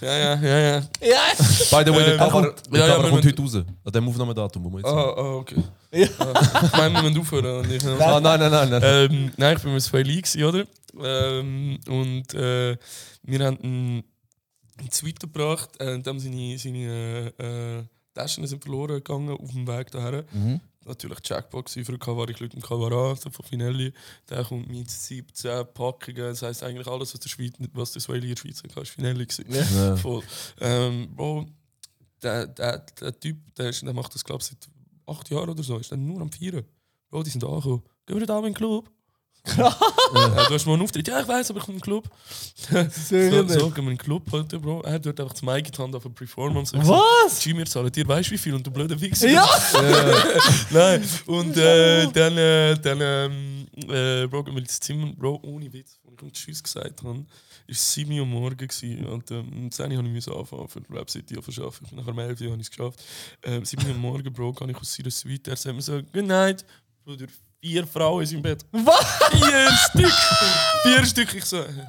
Ja, 0.00 0.16
ja, 0.18 0.34
ja, 0.40 0.58
ja. 0.58 0.80
By 0.80 1.82
the 1.84 1.92
way, 1.94 2.04
der 2.04 2.12
Ähm, 2.14 2.18
Cover, 2.18 2.54
der 2.72 2.96
kommt 3.10 3.24
heute 3.24 3.42
raus. 3.42 3.56
An 3.84 3.92
dem 3.92 4.08
Aufnahmedatum, 4.08 4.64
wo 4.64 4.70
wir 4.70 4.78
jetzt 4.78 4.86
Ah, 4.86 5.04
sind. 5.08 5.18
ah 5.18 5.34
okay. 5.34 5.62
Ja. 5.92 6.04
Ich 6.64 6.72
meine, 6.72 6.94
wir 6.94 7.02
müssen 7.02 7.18
aufhören. 7.20 7.60
Und 7.64 7.70
ich, 7.72 7.84
Ah, 7.84 8.20
nein, 8.20 8.38
nein, 8.40 8.50
nein, 8.50 8.68
nein. 8.70 8.82
ähm, 8.84 9.32
nein, 9.36 9.56
ich 9.56 9.62
bin 9.62 9.72
mit 9.74 9.82
zwei 9.82 10.02
gewesen, 10.02 10.44
oder? 10.44 10.64
Ähm, 11.02 11.78
und 11.88 12.34
äh, 12.34 12.76
wir 13.22 13.44
haben 13.46 13.58
einen, 13.62 14.04
einen 14.78 14.90
Tweet 14.90 15.20
gebracht, 15.20 15.70
äh, 15.80 15.94
und 15.94 16.06
dann 16.06 16.20
seine, 16.20 16.56
seine 16.58 17.32
äh, 17.38 17.78
äh, 17.78 17.82
Taschen 18.14 18.46
sind 18.46 18.62
verloren 18.62 18.96
gegangen 18.96 19.30
auf 19.36 19.50
dem 19.50 19.66
Weg 19.66 19.90
daher. 19.90 20.24
natürlich 20.84 21.18
Jackpot 21.24 21.66
gewesen 21.66 21.84
für 21.84 21.98
Kavar. 21.98 22.28
Ich 22.28 22.40
Leute 22.40 22.56
im 22.56 22.62
Kavara 22.62 23.14
so 23.16 23.30
von 23.30 23.44
Finelli. 23.44 23.92
Der 24.28 24.44
kommt 24.44 24.68
mit 24.68 24.90
17 24.90 25.64
Packungen. 25.72 26.16
Das 26.16 26.42
heisst 26.42 26.62
eigentlich 26.62 26.86
alles, 26.88 27.14
was 27.14 27.20
der, 27.20 27.28
Schweiz, 27.30 27.52
was 27.72 27.92
der 27.92 28.02
Swahili 28.02 28.28
in 28.30 28.34
der 28.34 28.40
Schweiz 28.40 28.62
hat, 28.62 28.74
war 28.76 28.84
Finelli. 28.84 29.26
gewesen. 29.26 29.46
Ja. 29.48 29.96
Voll. 29.96 30.22
Ähm, 30.60 31.08
Bro, 31.16 31.46
der, 32.22 32.46
der, 32.46 32.78
der 33.00 33.18
Typ, 33.18 33.36
der, 33.56 33.70
ist, 33.70 33.82
der 33.82 33.92
macht 33.92 34.14
das, 34.14 34.24
glaube 34.24 34.42
ich, 34.42 34.48
seit 34.48 34.68
acht 35.06 35.30
Jahren 35.30 35.50
oder 35.50 35.62
so. 35.62 35.78
Ist 35.78 35.92
dann 35.92 36.06
nur 36.06 36.20
am 36.20 36.30
Vieren. 36.30 36.64
Bro, 37.10 37.22
die 37.22 37.30
sind 37.30 37.44
angekommen. 37.44 37.82
Gehen 38.06 38.18
wir 38.18 38.26
da 38.26 38.38
in 38.38 38.44
den 38.44 38.54
Club? 38.54 38.90
ja, 39.56 39.74
du 40.48 40.54
hast 40.54 40.66
mal 40.66 40.74
einen 40.74 40.82
Auftritt. 40.82 41.08
Ja, 41.08 41.20
ich 41.20 41.26
weiß, 41.26 41.50
aber 41.50 41.58
ich 41.58 41.64
komme 41.64 41.76
in 41.76 41.80
den 41.80 41.84
Club. 41.84 42.08
so, 42.54 43.48
so, 43.48 43.70
gehen 43.70 43.84
wir 43.84 43.90
in 43.90 43.96
den 43.96 43.98
Club 43.98 44.22
heute, 44.30 44.58
Bro. 44.58 44.82
Er 44.82 44.92
hat 44.92 45.06
dort 45.06 45.18
einfach 45.18 45.32
das 45.32 45.42
Mic 45.42 45.66
in 45.66 45.72
die 45.72 45.82
Hand 45.82 45.96
auf 45.96 46.04
eine 46.04 46.14
Performance. 46.14 46.76
Was? 46.76 47.44
Jimmy, 47.44 47.64
zahlen 47.64 47.90
dir 47.90 48.06
weißt 48.06 48.30
wie 48.30 48.38
viel 48.38 48.54
und 48.54 48.64
du 48.64 48.70
blöder 48.70 49.00
Wichser. 49.00 49.28
Ja! 49.28 49.48
Nein, 50.70 51.04
und 51.26 51.56
äh, 51.56 52.06
dann, 52.12 52.38
äh, 52.38 52.78
dann 52.78 52.98
ähm, 53.00 53.51
äh, 53.74 54.26
Bro, 54.26 54.46
wir 54.46 54.56
ins 54.56 54.80
Zimmer. 54.80 55.12
Bro, 55.12 55.40
ohne 55.42 55.72
Witz, 55.72 55.98
als 56.06 56.22
ich 56.22 56.32
Tschüss 56.32 56.62
gesagt 56.62 57.02
habe, 57.02 57.24
ist 57.66 57.92
7 57.92 58.12
Uhr 58.18 58.26
morgen 58.26 58.56
gewesen, 58.56 59.04
und 59.06 59.30
ähm, 59.30 59.48
um 59.52 59.70
10 59.70 59.92
Uhr 59.92 60.02
musste 60.02 60.30
ich 60.30 60.36
anfangen 60.36 60.68
für 60.68 60.80
Rap 60.90 61.10
City 61.10 61.40
zu 61.40 61.62
arbeiten. 61.62 61.84
Ich 61.84 61.90
bin 61.90 61.98
nachher 61.98 62.12
um 62.12 62.18
11 62.18 62.40
Uhr 62.40 62.50
habe 62.50 62.60
ich 62.60 62.68
es 62.68 62.70
geschafft. 62.70 63.02
Ähm, 63.42 63.64
7 63.64 63.88
Uhr 63.88 63.94
morgen, 63.94 64.32
Bro, 64.32 64.52
kann 64.52 64.68
ich 64.68 64.76
aus 64.76 64.94
seiner 64.94 65.10
Suite. 65.10 65.48
Er 65.48 65.56
sagt 65.56 65.74
mir 65.74 65.82
so, 65.82 66.02
good 66.12 66.26
night. 66.26 66.64
Bruder, 67.04 67.26
vier 67.60 67.86
Frauen 67.86 68.22
in 68.22 68.26
seinem 68.26 68.42
Bett. 68.42 68.64
Was? 68.72 69.18
Vier 69.30 69.70
Stück! 69.72 70.12
Vier 70.82 71.06
Stück. 71.06 71.34
Ich 71.34 71.44
so, 71.44 71.58
äh, 71.58 71.86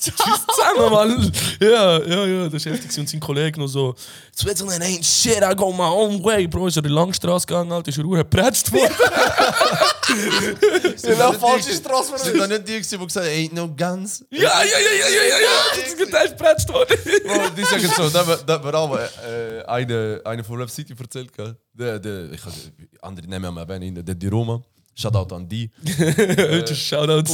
Tschüss 0.00 0.46
zusammen, 0.46 0.90
Mann. 0.90 1.32
Ja, 1.60 1.98
ja, 2.02 2.26
ja, 2.26 2.44
das 2.48 2.64
ist 2.64 2.72
heftig. 2.72 2.98
Und 2.98 3.08
sein 3.08 3.20
Kollege 3.20 3.60
noch 3.60 3.68
so, 3.68 3.94
Switzerland 4.36 4.82
ain't 4.82 5.04
shit, 5.04 5.42
I 5.42 5.54
go 5.54 5.72
my 5.72 5.82
own 5.82 6.24
way. 6.24 6.46
Bro, 6.46 6.68
ist 6.68 6.76
er 6.76 6.84
in 6.84 6.88
die 6.88 6.94
Langstrasse 6.94 7.46
gegangen, 7.46 7.70
Alter, 7.70 7.88
ist 7.88 7.98
er 7.98 8.04
urgeprätscht 8.04 8.72
worden. 8.72 8.94
Sind 10.96 11.20
auch 11.20 11.34
falsche 11.34 11.72
Straße 11.74 12.18
Sind 12.18 12.38
da 12.38 12.46
nicht 12.46 12.66
die, 12.66 12.72
die 12.72 12.78
gesagt 12.80 13.02
haben, 13.16 13.26
ain't 13.26 13.52
no 13.54 13.68
guns? 13.68 14.24
ja, 14.30 14.40
ja, 14.40 14.48
ja, 14.64 14.64
ja, 14.64 15.08
ja, 15.08 15.22
ja, 15.22 15.38
ja. 15.38 15.48
Das 15.76 15.86
ist 15.86 15.98
geprätscht 15.98 16.68
worden. 16.72 16.96
Bro, 17.26 17.50
die 17.56 17.64
sagen 17.64 17.90
so, 17.94 18.08
da 18.08 18.26
hat 18.26 18.64
mir 18.64 18.74
auch 18.74 18.96
äh, 18.96 19.62
eine, 19.66 20.20
eine 20.24 20.42
von 20.44 20.58
Rap 20.58 20.70
City 20.70 20.94
erzählt, 20.98 21.32
gell? 21.32 21.56
Der, 21.74 21.98
der, 21.98 22.32
ich 22.32 22.40
andere 23.02 23.26
Namen 23.26 23.56
erwähnen, 23.56 24.04
der 24.04 24.14
Di 24.14 24.28
Roma. 24.28 24.62
Shoutout 25.00 25.34
an 25.34 25.48
die. 25.48 25.70
Just 26.68 26.82
Shoutout. 26.82 27.24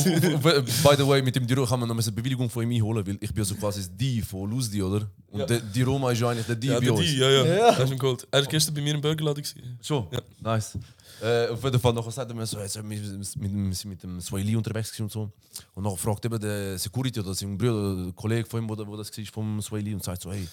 By 0.82 0.96
the 0.96 1.06
way, 1.06 1.20
mit 1.22 1.34
dem 1.34 1.46
Diro 1.46 1.66
kann 1.66 1.80
man 1.80 1.88
noch 1.88 1.96
eine 1.98 2.12
Bewilligung 2.12 2.48
von 2.48 2.62
ihm 2.62 2.70
einholen, 2.70 3.06
weil 3.06 3.18
ich 3.20 3.32
bin 3.32 3.38
ja 3.38 3.44
so 3.44 3.54
quasi 3.56 3.88
Die 3.90 4.22
von 4.22 4.48
Luzdi, 4.48 4.82
oder? 4.82 5.08
Und 5.30 5.50
der 5.50 5.60
die 5.60 5.82
Roma 5.82 6.12
ist 6.12 6.20
ja 6.20 6.30
eigentlich 6.30 6.46
der 6.46 6.56
Die 6.56 6.68
Ja, 6.68 6.74
bei 6.78 6.84
der 6.84 6.94
uns. 6.94 7.04
die, 7.06 7.16
ja, 7.16 7.30
ja. 7.30 7.70
Das 7.72 7.80
ist 7.84 7.92
ein 7.92 7.98
Gold. 7.98 8.26
Er 8.30 8.40
war 8.40 8.46
gestern 8.48 8.74
bei 8.74 8.80
mir 8.82 8.94
im 8.94 9.00
Burgerladen. 9.00 9.42
Schon? 9.82 10.06
Ja. 10.12 10.20
Nice. 10.40 10.78
Äh, 11.20 11.48
auf 11.48 11.64
jeden 11.64 11.80
Fall 11.80 11.92
nachher 11.94 12.10
sagt 12.10 12.30
er 12.30 12.34
mir 12.36 12.46
so, 12.46 12.58
jetzt, 12.60 12.76
wir 12.76 12.88
wir 12.88 12.98
sind 12.98 13.36
mit, 13.36 13.52
mit, 13.52 13.84
mit 13.84 14.02
dem 14.02 14.20
Swahili 14.20 14.54
unterwegs 14.54 14.98
und 15.00 15.10
so. 15.10 15.32
Und 15.74 15.82
nachher 15.82 15.96
fragt 15.96 16.24
eben 16.24 16.38
der 16.38 16.78
Security 16.78 17.20
oder 17.20 17.34
sein 17.34 17.56
Bruder, 17.58 18.04
der 18.04 18.12
Kollege 18.12 18.46
von 18.48 18.62
ihm, 18.62 18.68
wo, 18.68 18.76
wo 18.86 18.96
das 18.96 19.10
war, 19.16 19.24
vom 19.32 19.60
Swahili 19.62 19.94
und 19.94 20.04
sagt 20.04 20.22
so, 20.22 20.30
hey, 20.30 20.46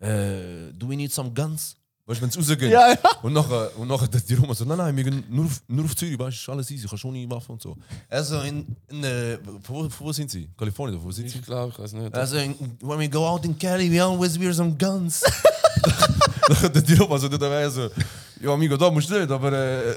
äh, 0.00 0.72
do 0.72 0.88
we 0.88 0.96
need 0.96 1.12
some 1.12 1.30
guns? 1.30 1.76
Weißt 2.08 2.20
du, 2.20 2.22
wenn 2.22 2.30
es 2.30 2.38
rausgeht? 2.38 2.70
Ja, 2.72 2.88
ja. 2.88 2.96
Und 3.20 3.34
nachher, 3.34 3.70
und 3.76 3.86
nachher 3.86 4.08
der 4.08 4.22
die 4.22 4.32
Roma 4.32 4.54
so, 4.54 4.64
nein, 4.64 4.78
nein, 4.78 4.96
wir 4.96 5.04
gehen 5.04 5.24
nur 5.28 5.44
auf, 5.44 5.60
nur 5.68 5.84
auf 5.84 5.94
Zürich, 5.94 6.18
weißt 6.18 6.38
du, 6.38 6.40
ist 6.40 6.48
alles 6.48 6.70
easy, 6.70 6.88
kannst 6.88 7.04
ohne 7.04 7.30
Waffe 7.30 7.52
und 7.52 7.60
so. 7.60 7.76
Also 8.08 8.40
in, 8.40 8.64
in 8.88 9.04
äh, 9.04 9.36
wo, 9.66 9.86
wo 9.98 10.10
sind 10.10 10.30
sie? 10.30 10.48
Kalifornien, 10.56 10.98
wo 11.04 11.10
sind 11.10 11.28
sie? 11.28 11.38
Ich 11.38 11.44
glaube, 11.44 11.70
ich 11.70 11.78
weiß 11.78 11.92
nicht. 11.92 12.14
Also, 12.14 12.38
in, 12.38 12.54
when 12.80 12.98
we 12.98 13.10
go 13.10 13.26
out 13.26 13.44
in 13.44 13.58
Cali, 13.58 13.92
we 13.92 14.02
always 14.02 14.40
wear 14.40 14.54
some 14.54 14.74
guns. 14.78 15.22
der 16.62 16.80
Diop, 16.80 17.10
also 17.10 17.28
der 17.28 17.40
war 17.40 17.70
so, 17.70 17.90
ja, 18.40 18.54
amigo, 18.54 18.78
da 18.78 18.90
musst 18.90 19.10
du 19.10 19.18
nicht, 19.18 19.30
aber 19.30 19.52
äh, 19.52 19.94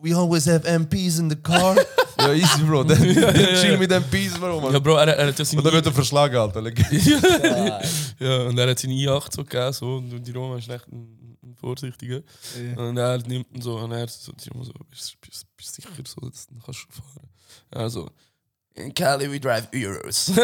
we 0.00 0.14
always 0.14 0.46
have 0.46 0.64
MPs 0.64 1.18
in 1.18 1.28
the 1.28 1.36
car. 1.36 1.76
ja, 2.18 2.32
easy, 2.32 2.62
Bro. 2.62 2.84
Dann 2.84 2.96
chill 3.60 3.76
mit 3.76 3.90
MPs, 3.90 4.38
Bro. 4.38 4.62
Man. 4.62 4.72
Ja, 4.72 4.78
Bro, 4.78 4.96
er, 4.96 5.08
er 5.08 5.26
hat 5.26 5.38
ja 5.38 5.44
seine 5.44 5.60
Und 5.60 5.66
dann 5.66 5.74
wird 5.74 5.84
er 5.84 5.92
verschlagen, 5.92 6.36
Alter. 6.38 6.62
Ja, 8.18 8.46
und 8.46 8.58
er 8.58 8.70
hat 8.70 8.78
seine 8.78 8.94
I8 8.94 9.34
so 9.34 9.44
gegeben, 9.44 9.72
so, 9.72 9.96
und 9.96 10.26
die 10.26 10.32
Roma 10.32 10.56
ist 10.56 10.70
echt 10.70 10.88
ein, 10.88 11.19
Vorsichtiger. 11.60 12.22
Und 12.76 12.96
er 12.96 13.18
nimmt 13.18 13.54
ihn 13.54 13.62
so, 13.62 13.78
und 13.78 13.92
er 13.92 14.08
so, 14.08 14.32
die 14.32 14.48
Roma 14.48 14.64
so, 14.64 14.72
bist 14.90 15.14
du 15.14 15.18
bist, 15.20 15.56
bist 15.56 15.74
sicher, 15.74 15.90
so, 16.06 16.20
das 16.28 16.48
kannst 16.64 16.86
du 16.88 16.92
fahren? 16.92 17.28
Also, 17.70 18.10
in 18.74 18.94
Cali 18.94 19.30
we 19.30 19.38
drive 19.40 19.68
Euros. 19.72 20.30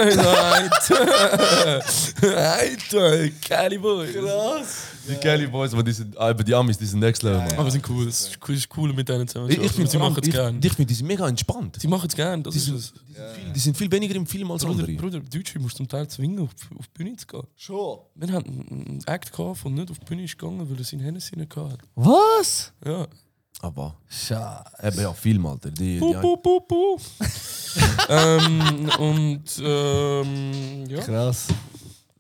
Alter, 2.27 3.31
Cali 3.41 3.79
Boy. 3.79 4.09
Die 5.09 5.15
Cali 5.17 5.47
Boys, 5.47 5.73
aber 5.73 5.83
die 5.83 5.93
sind, 5.93 6.17
aber 6.17 6.43
die 6.43 6.55
Amis, 6.55 6.77
die 6.77 6.87
sind 6.87 7.01
next 7.01 7.23
level, 7.23 7.39
man. 7.39 7.53
Aber 7.55 7.71
sie 7.71 7.79
sind 7.79 7.89
cool, 7.89 8.09
es 8.09 8.29
ist 8.29 8.39
cool, 8.47 8.55
ist 8.55 8.69
cool 8.77 8.93
mit 8.93 9.09
denen 9.09 9.29
zusammen. 9.29 9.51
Ich, 9.51 9.59
ich 9.59 9.73
finde, 9.73 9.91
sie 9.91 9.99
machen 9.99 10.17
es 10.21 10.29
ich, 10.29 10.35
gern. 10.35 10.61
ich 10.63 10.73
find, 10.73 10.91
die 10.91 10.95
sind 10.95 11.07
mega 11.07 11.29
entspannt. 11.29 11.77
Sie 11.81 11.89
machen 11.89 12.09
es 12.09 12.17
gern, 12.17 12.43
das 12.43 12.55
Die 12.55 12.61
sind, 12.61 12.77
die, 12.77 12.81
sind 12.81 12.95
viel, 13.35 13.53
die 13.53 13.61
sind 13.61 13.77
viel 13.77 13.93
weniger 13.93 14.15
im 14.17 14.27
Film 14.27 14.51
als 14.51 14.65
Bruder, 14.65 14.81
andere. 14.81 14.97
Bruder, 14.97 15.21
Deutsche 15.21 15.59
musst 15.61 15.77
zum 15.77 15.87
Teil 15.89 16.09
zwingen, 16.09 16.41
auf, 16.41 16.51
auf 16.77 16.87
die 16.89 17.05
Bühne 17.05 17.17
zu 17.17 17.27
gehen. 17.27 17.47
Schon. 17.55 17.99
Wir 18.17 18.33
hatten 18.33 18.67
einen 18.69 19.03
Act 19.07 19.33
gehabt, 19.33 19.65
der 19.65 19.71
nicht 19.71 19.91
auf 19.91 19.99
die 20.01 20.05
Bühne 20.05 20.25
ist 20.25 20.37
gegangen, 20.39 20.69
weil 20.69 20.77
er 20.77 20.85
seinen 20.85 21.01
Hennessy 21.01 21.37
nicht 21.37 21.55
hatte. 21.55 21.79
Was? 21.95 22.73
Ja. 22.85 23.07
Aber 23.63 23.97
Scheiße. 24.09 24.65
eben 24.83 25.01
ja, 25.01 25.13
Film, 25.13 25.47
Alter. 25.47 25.71
Die, 25.71 25.99
Puh, 25.99 26.13
die, 26.15 26.21
puh, 26.21 26.37
puh, 26.37 26.61
puh. 26.61 26.99
ähm, 28.09 28.91
und 28.99 29.43
ähm, 29.63 30.85
ja. 30.89 31.01
Krass. 31.01 31.49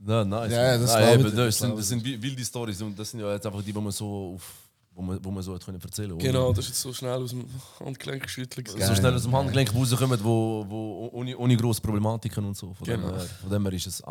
Ja, 0.07 0.24
nice. 0.24 0.53
Ja, 0.53 0.62
ja, 0.62 0.78
das 0.78 0.93
Nein, 0.95 1.03
glaub 1.03 1.14
eben, 1.14 1.24
das, 1.24 1.34
das 1.37 1.59
sind, 1.59 1.78
das 1.78 1.89
sind 1.89 2.05
wi- 2.05 2.22
wilde 2.22 2.45
Stories 2.45 2.80
und 2.82 2.99
das 2.99 3.11
sind 3.11 3.20
ja 3.20 3.32
jetzt 3.32 3.45
einfach 3.47 3.62
die, 3.62 3.72
die 3.72 3.80
man 3.80 3.91
so 3.93 4.34
auf, 4.37 4.55
wo 4.95 5.03
man, 5.03 5.18
wo 5.24 5.30
man 5.30 5.43
so 5.43 5.59
können 5.59 5.80
erzählen 5.80 6.11
konnte. 6.11 6.24
Genau, 6.26 6.53
das 6.53 6.64
ist 6.66 6.68
jetzt 6.70 6.80
so 6.82 6.93
schnell 6.93 7.20
aus 7.22 7.30
dem 7.30 7.45
Handgelenk 7.80 8.22
geschüttelt. 8.22 8.68
So 8.68 8.95
schnell 8.95 9.14
aus 9.14 9.22
dem 9.24 9.34
Handgelenk 9.34 9.74
rauskommen, 9.74 10.18
wo, 10.22 10.64
wo 10.68 11.11
ohne, 11.12 11.37
ohne 11.37 11.57
grosse 11.57 11.80
Problematiken 11.80 12.45
und 12.45 12.57
so. 12.57 12.72
Von, 12.72 12.87
Genau. 12.87 13.09
dem, 13.09 13.16
her, 13.16 13.26
von 13.41 13.51
dem 13.51 13.62
her 13.64 13.72
ist 13.72 13.87
es 13.89 14.01
äh, 14.01 14.05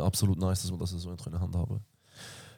absolut 0.00 0.38
nice, 0.38 0.62
dass 0.62 0.70
wir 0.70 0.78
das 0.78 0.90
so 0.90 1.10
hat 1.12 1.22
können 1.22 1.38
handhaben 1.40 1.80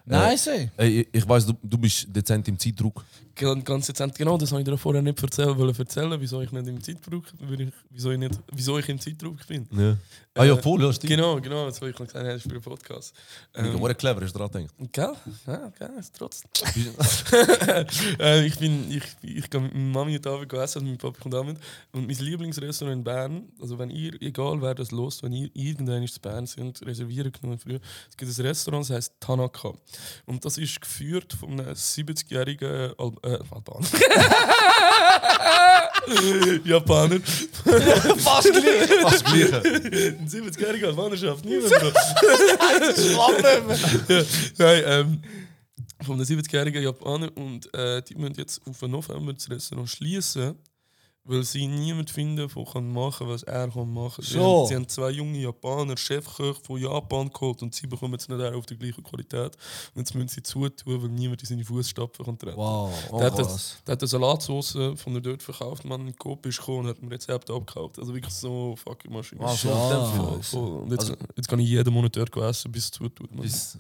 Nice, 0.07 0.46
ey. 0.48 0.70
Ey, 0.76 1.00
ich, 1.00 1.09
ich 1.12 1.28
weiss, 1.28 1.46
du, 1.46 1.55
du 1.62 1.78
bist 1.78 2.07
dezent 2.14 2.46
im 2.48 2.59
Zeitdruck. 2.59 3.05
Ganz, 3.34 3.64
ganz 3.64 3.86
dezent, 3.86 4.14
genau, 4.14 4.38
das 4.38 4.52
habe 4.52 4.61
ich 4.61 4.68
dir 4.68 4.76
vorher 4.76 5.02
nicht 5.02 5.20
erzählen, 5.20 5.59
wollen 5.59 5.74
erzählen, 5.76 6.20
wieso 6.20 6.40
ich 6.40 6.52
nicht 6.52 6.68
im 6.68 6.80
Zeitdruck 6.80 7.24
bin, 7.38 7.72
wieso 7.90 8.12
ich, 8.12 8.18
nicht, 8.18 8.38
wieso 8.52 8.78
ich 8.78 8.88
im 8.88 9.00
Zeitdruck 9.00 9.44
bin. 9.48 9.66
Ja. 9.72 9.96
Ah 10.36 10.44
ja, 10.44 10.57
voll, 10.57 10.82
ja, 10.82 10.92
stimmt. 10.92 11.11
Genau, 11.11 11.40
genau, 11.40 11.66
das 11.66 11.80
habe 11.80 11.90
ich 11.90 11.96
gesagt, 11.96 12.14
das 12.14 12.36
ist 12.36 12.42
für 12.42 12.48
den 12.48 12.61
Podcast. 12.61 13.14
Ähm, 13.55 13.80
War 13.80 13.94
clever, 13.94 14.22
ist 14.22 14.32
dran 14.32 14.50
gedacht. 14.50 14.74
Gell? 14.92 15.12
Ja, 15.46 15.72
gell, 15.78 15.90
ist 15.98 16.14
trotzdem. 16.16 16.50
äh, 18.20 18.44
ich 18.44 18.59
bin, 18.59 18.90
ich, 18.90 19.05
ich 19.22 19.48
gehe 19.48 19.61
mit 19.61 19.72
meiner 19.74 19.90
Mami 19.92 20.16
und 20.16 20.26
Abend 20.26 20.52
essen, 20.52 20.80
und 20.80 20.88
mein 20.88 20.98
Papa 20.98 21.20
kommt 21.20 21.34
Abend. 21.34 21.59
Und 21.92 22.07
mein 22.07 22.16
Lieblingsrestaurant 22.16 22.98
in 22.98 23.05
Bern, 23.05 23.48
also 23.61 23.78
wenn 23.78 23.90
ihr, 23.90 24.20
egal 24.22 24.61
wer 24.61 24.74
das 24.74 24.90
lost, 24.90 25.22
wenn 25.22 25.32
ihr 25.32 25.50
irgendwann 25.55 26.02
in 26.02 26.11
Bern 26.20 26.46
sind, 26.46 26.84
reservieren 26.84 27.30
genommen 27.30 27.59
früher, 27.59 27.80
es 28.11 28.16
gibt 28.16 28.36
ein 28.36 28.46
Restaurant, 28.46 28.88
das 28.88 28.96
heißt 28.96 29.14
Tanaka. 29.20 29.72
Und 30.26 30.45
das 30.45 30.59
ist 30.59 30.80
geführt 30.80 31.32
von 31.32 31.53
einem 31.53 31.72
70-jährigen 31.72 32.92
Al 32.99 33.12
äh, 33.22 33.38
Albaner. 33.51 33.86
Japaner. 36.64 37.20
Fast 37.20 38.53
gleich. 38.53 38.90
Fast 39.01 39.24
gleiche. 39.24 39.57
Ein 39.57 40.28
70-jähriger 40.28 40.86
Albaner 40.86 41.16
schafft 41.16 41.45
niemand. 41.45 41.70
Bro. 41.70 41.92
ja, 44.09 44.24
nein, 44.59 44.82
ähm, 44.86 45.22
von 46.03 46.18
den 46.18 46.26
70-jährigen 46.26 46.82
Japaner 46.82 47.30
und 47.36 47.72
äh, 47.74 48.03
die 48.03 48.14
müssen 48.16 48.34
jetzt 48.36 48.61
auf 48.66 48.78
den 48.78 48.90
November 48.90 49.32
das 49.32 49.49
Restaurant 49.49 49.88
schließen, 49.88 50.57
weil 51.27 51.43
sie 51.43 51.66
niemand 51.66 52.11
finden, 52.11 52.37
der 52.37 52.64
kann 52.64 52.93
machen 52.93 53.27
was 53.29 53.43
er 53.45 53.68
kann 53.70 53.91
machen 53.93 54.22
sie, 54.22 54.35
So. 54.35 54.61
haben, 54.61 54.68
sie 54.68 54.75
haben 54.75 54.89
zwei 54.89 55.11
junge 55.11 55.39
Japaner, 55.39 55.97
Chefköche 55.97 56.61
von 56.62 56.79
Japan 56.81 57.31
geholt 57.33 57.62
und 57.62 57.75
sie 57.75 57.87
bekommen 57.87 58.14
es 58.14 58.29
nicht 58.29 58.41
auch 58.41 58.53
auf 58.55 58.66
die 58.66 58.77
gleiche 58.77 59.01
Qualität. 59.03 59.57
Und 59.95 60.01
jetzt 60.01 60.14
müssen 60.14 60.29
sie 60.29 60.43
zutun, 60.43 61.03
weil 61.03 61.09
niemand 61.09 61.41
in 61.41 61.47
seine 61.49 61.64
Fußstapfen 61.64 62.25
kann 62.27 62.39
treten 62.39 62.57
Wow. 62.57 62.93
der, 63.12 63.27
hat 63.27 63.35
krass. 63.37 63.47
das, 63.47 63.77
der 63.87 63.93
hat 63.93 64.03
eine 64.03 64.09
Salatsauce 64.09 64.79
von 64.97 65.12
der 65.14 65.22
dort 65.22 65.43
verkauft, 65.43 65.85
man 65.87 66.07
in 66.07 66.14
Coop 66.16 66.45
ist 66.47 66.59
gekommen 66.59 66.81
und 66.81 66.87
hat 66.89 67.03
mir 67.03 67.11
Rezept 67.11 67.49
abgekauft. 67.51 67.99
Also 67.99 68.14
wirklich 68.14 68.35
so 68.35 68.77
fucking 68.77 69.12
Maschine. 69.12 69.41
Ah, 69.45 69.55
so, 69.55 69.68
in 69.70 69.75
dem 69.75 70.25
Fall. 70.27 70.43
Voll. 70.43 70.83
Und 70.83 70.91
jetzt, 70.91 71.01
Also- 71.11 71.14
jetzt 71.37 71.49
kann 71.49 71.59
ich 71.59 71.68
jeden 71.68 71.93
Monat 71.95 72.14
dort 72.16 72.37
essen, 72.37 72.70
bis 72.70 72.85
es 72.85 72.91
zutut. 72.91 73.35
Man. 73.35 73.45
Ist, 73.47 73.79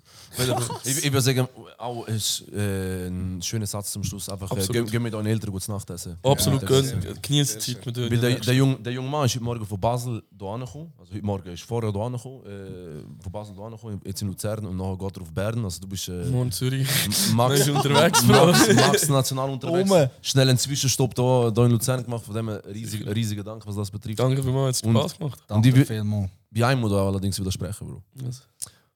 ich, 0.84 0.96
ich 0.98 1.04
würde 1.04 1.20
sagen, 1.20 1.46
auch 1.78 2.06
ist, 2.08 2.44
äh, 2.54 3.08
ein 3.08 3.42
schöner 3.42 3.66
Satz 3.66 3.92
zum 3.92 4.02
Schluss. 4.02 4.28
Einfach, 4.30 4.50
äh, 4.50 4.54
Absolut. 4.54 4.86
geh, 4.86 4.90
geh 4.92 4.98
mit 4.98 5.12
euren 5.14 5.26
Eltern 5.26 5.50
gut 5.50 5.68
Nacht 5.68 5.88
essen. 5.90 6.16
Absolut 6.22 6.62
Ja, 6.62 6.68
das- 6.68 6.90
die 6.90 7.20
Zeit 7.42 7.84
mit 7.86 7.96
Weil 7.96 8.08
der, 8.18 8.34
der, 8.40 8.54
junge, 8.54 8.76
der 8.76 8.92
junge 8.92 9.08
Mann 9.08 9.26
ist 9.26 9.34
heute 9.34 9.44
Morgen 9.44 9.66
von 9.66 9.80
Basel 9.80 10.22
hier 10.38 10.48
angekommen. 10.48 10.92
Also 10.98 11.12
heute 11.14 11.24
Morgen 11.24 11.48
ist 11.52 11.62
vorher 11.62 11.90
hier 11.90 12.00
angekommen. 12.00 12.40
Äh, 12.46 13.22
von 13.22 13.32
Basel 13.32 13.54
hier 13.54 13.64
angekommen, 13.64 14.00
jetzt 14.04 14.22
in 14.22 14.28
Luzern 14.28 14.66
und 14.66 14.76
nachher 14.76 14.96
geht 14.98 15.16
er 15.16 15.22
auf 15.22 15.32
Bern. 15.32 15.64
Also 15.64 15.80
du 15.80 15.88
bist 15.88 16.08
äh, 16.08 16.24
Morgen 16.26 16.52
Zürich. 16.52 16.86
Max, 17.34 17.60
Ist 17.60 17.68
unterwegs, 17.70 18.24
Bro. 18.24 18.46
Max, 18.46 18.74
Max 18.74 19.08
national 19.08 19.50
unterwegs. 19.50 19.90
Ome. 19.90 20.10
Schnell 20.22 20.48
einen 20.48 20.58
Zwischenstopp 20.58 21.14
hier, 21.16 21.52
hier 21.54 21.64
in 21.64 21.70
Luzern 21.72 22.04
gemacht. 22.04 22.24
Von 22.24 22.34
dem 22.34 22.48
her 22.48 22.62
riesig, 22.72 23.06
riesigen 23.06 23.44
Dank, 23.44 23.66
was 23.66 23.74
das 23.76 23.90
betrifft. 23.90 24.18
Danke 24.20 24.42
vielmals, 24.42 24.78
hat 24.78 24.84
es 24.84 24.88
Und- 24.88 24.96
Spaß 24.98 25.18
gemacht. 25.18 25.38
Und 25.48 25.66
ich 25.66 25.72
Danke 25.72 25.76
will 25.76 25.84
vielmals. 25.86 26.30
bei 26.50 26.66
einem 26.66 26.80
muss 26.80 26.92
ich 26.92 26.98
allerdings 26.98 27.40
widersprechen, 27.40 27.86
Bro. 27.88 28.02
Also, 28.24 28.42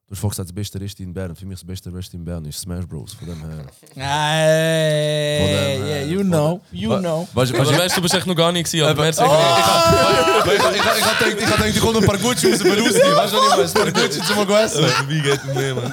Du 0.09 0.15
hast 0.15 0.21
vorhin 0.21 0.31
gesagt, 0.31 0.49
das 0.49 0.55
beste 0.55 0.81
Rest 0.81 1.01
in 1.01 1.13
Bern. 1.13 1.37
Für 1.37 1.45
mich 1.45 1.59
das 1.59 1.67
beste 1.67 1.93
Rest 1.93 2.15
in 2.15 2.25
Bern 2.25 2.43
ist 2.47 2.59
Smash 2.59 2.87
Bros. 2.87 3.13
Von 3.13 3.29
dem 3.29 3.39
her. 3.41 3.67
Hey, 3.95 5.79
yeah, 5.79 5.97
äh, 5.97 6.07
you 6.11 6.23
know, 6.23 6.63
you 6.73 6.89
know. 6.99 7.29
Weißt 7.35 7.53
du, 7.53 7.59
weißt 7.59 7.71
du, 7.73 7.77
weißt 7.77 7.95
du, 7.95 7.97
du 7.97 8.03
bist 8.05 8.15
echt 8.15 8.27
noch 8.27 8.35
gar 8.35 8.51
nicht 8.51 8.65
gewesen, 8.73 8.87
aber 8.89 9.07
ich 9.07 9.19
habe 9.19 9.29
gedacht, 11.37 11.67
ich 11.69 11.79
komme 11.79 11.99
ein 11.99 12.07
paar 12.07 12.17
Gucci 12.17 12.53
raus. 12.53 12.65
Weißt 12.65 13.35
du, 13.35 13.37
was 13.37 13.75
ich 13.75 13.77
meine? 13.77 13.89
Ein 13.89 13.93
paar 13.93 14.03
Gucci 14.03 14.21
zum 14.23 14.51
essen. 14.51 14.87
Wie 15.09 15.21
geht 15.21 15.45
Mann? 15.75 15.93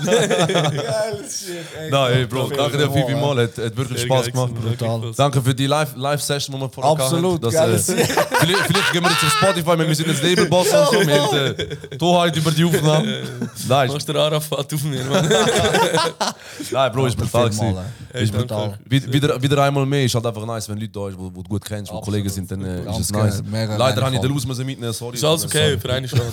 Nein, 1.91 2.13
ey, 2.13 2.25
Bro, 2.25 2.51
danke 2.55 2.77
dir 2.77 2.89
viel, 2.89 3.05
viel 3.07 3.15
mal. 3.17 3.37
Hat, 3.37 3.57
hat 3.57 3.75
wirklich 3.75 4.01
Spaß 4.01 4.27
gemacht. 4.27 4.53
Brutal. 4.55 5.11
Danke 5.17 5.41
für 5.41 5.53
die 5.53 5.67
Live- 5.67 5.93
Live-Session, 5.97 6.55
die 6.55 6.61
wir 6.61 6.69
vorher 6.69 6.93
Absolut, 6.93 7.43
hatten. 7.43 7.53
Das, 7.73 7.87
geil. 7.87 7.97
äh, 7.99 8.05
vielleicht, 8.39 8.61
vielleicht 8.61 8.91
gehen 8.93 9.03
wir 9.03 9.09
jetzt 9.11 9.23
auf 9.25 9.31
Spotify, 9.31 9.77
wir 9.77 9.85
müssen 9.87 10.05
jetzt 10.07 10.23
Label 10.23 10.45
bossen 10.45 10.79
und 10.79 10.85
so. 10.85 11.05
Wir 11.05 11.21
haben 11.21 11.35
äh, 11.37 11.97
Torheit 11.97 12.33
über 12.37 12.51
die 12.51 12.63
Aufnahme. 12.63 13.23
Nein, 13.67 13.89
Machst 14.05 14.09
der 14.09 14.15
Arafat 14.15 14.73
auf 14.73 14.83
mir, 14.83 15.03
Mann? 15.05 15.27
nein, 16.71 16.91
Bro, 16.91 17.07
ist 17.07 17.17
brutal 17.17 17.49
gewesen. 17.49 17.75
Ey. 18.13 18.23
Ist 18.23 18.33
brutal. 18.33 18.77
Wie- 18.85 19.13
Wieder, 19.13 19.41
wieder 19.41 19.63
einmal 19.63 19.85
mehr 19.85 20.03
ist 20.05 20.13
halt 20.15 20.25
einfach 20.25 20.45
nice, 20.45 20.69
wenn 20.69 20.77
Leute 20.77 20.91
da 20.91 21.09
sind, 21.09 21.19
die 21.19 21.33
du 21.43 21.43
gut 21.49 21.65
kennst, 21.65 21.91
wo 21.91 22.01
Kollegen 22.01 22.29
sind, 22.29 22.49
dann 22.51 22.63
äh, 22.63 22.81
ist 22.91 22.99
es 22.99 23.11
nice. 23.11 23.41
geil, 23.41 23.43
mega 23.49 23.77
Leider 23.77 24.01
habe 24.03 24.15
ich 24.15 24.21
den 24.21 24.31
müssen 24.33 24.65
mitnehmen, 24.65 24.93
sorry. 24.93 25.15
Ist 25.15 25.23
alles 25.23 25.45
okay 25.45 25.77
für 25.77 25.93
eine 25.93 26.07
Stunde. 26.07 26.31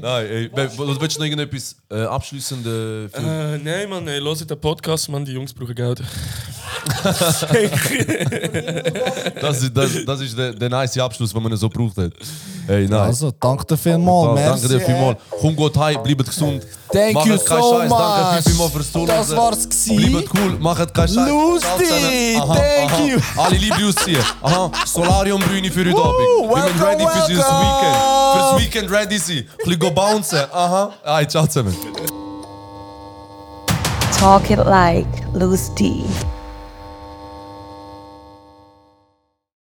Nein, 0.00 0.26
ey, 0.26 0.50
willst 0.54 0.78
du 0.78 1.20
noch 1.20 1.26
irgendetwas 1.26 1.76
äh, 1.90 2.02
abschließende 2.04 3.10
für 3.12 3.18
Äh, 3.20 3.58
nein, 3.58 3.88
Mann, 3.88 4.04
nee, 4.04 4.18
hört 4.18 4.48
den 4.48 4.58
Podcast, 4.60 5.08
Mann, 5.10 5.24
die 5.24 5.32
Jungs 5.32 5.52
brauchen 5.52 5.74
Geld. 5.74 6.02
Das 9.40 9.62
ist, 9.62 9.76
das, 9.76 10.04
das 10.06 10.20
ist 10.20 10.36
der, 10.38 10.52
der 10.54 10.68
nice 10.70 10.98
Abschluss, 10.98 11.32
den 11.32 11.42
man 11.42 11.54
so 11.56 11.68
braucht 11.68 11.96
hat. 11.98 12.12
Hey, 12.66 12.86
nice. 12.86 13.00
Also, 13.00 13.32
danke 13.40 13.64
dir 13.66 13.76
vielmals. 13.76 14.26
Danke 14.26 14.40
merci, 14.40 14.68
dir 14.68 14.80
vielmals. 14.80 15.18
Komm 15.40 15.56
gut 15.56 15.76
heim, 15.76 16.02
bleibt 16.02 16.26
gesund. 16.26 16.64
Thank 16.92 17.14
Macht 17.14 17.26
you 17.26 17.36
so 17.38 17.44
Scheiß. 17.44 17.88
much. 17.88 17.98
Danke 17.98 18.42
vielmals 18.50 18.72
fürs 18.72 18.92
Zuhören. 18.92 19.08
Das 19.08 19.36
war's 19.36 19.68
gewesen. 19.68 20.12
Bleibt 20.12 20.28
cool, 20.34 20.58
macht 20.60 20.94
keinen 20.94 21.08
Scheiß. 21.08 21.28
Lustig. 21.28 22.38
Aha, 22.40 22.54
thank 22.54 22.92
aha. 22.92 23.02
you. 23.02 23.18
Alle 23.36 23.56
Liebe 23.56 23.76
ausziehen. 23.88 24.24
Aha, 24.42 24.70
Solarium-Bühne 24.86 25.70
für 25.70 25.80
heute 25.80 25.98
Abend. 25.98 26.18
Wir 26.18 26.62
sind 26.62 26.82
ready 26.82 27.04
für 27.04 27.38
welcome. 27.38 27.60
Weekend. 27.60 27.96
Fürs 28.32 28.60
Weekend 28.60 28.90
ready 28.90 29.18
sein. 29.18 29.36
Ein 29.38 29.56
bisschen 29.58 29.78
go 29.80 29.90
bouncen. 29.90 30.40
Aha. 30.52 30.92
Hey, 31.02 31.26
ciao 31.26 31.46
zusammen. 31.46 31.76
Talk 34.18 34.50
it 34.50 34.58
like 34.58 35.08
Louis 35.34 35.74
D. 35.74 36.04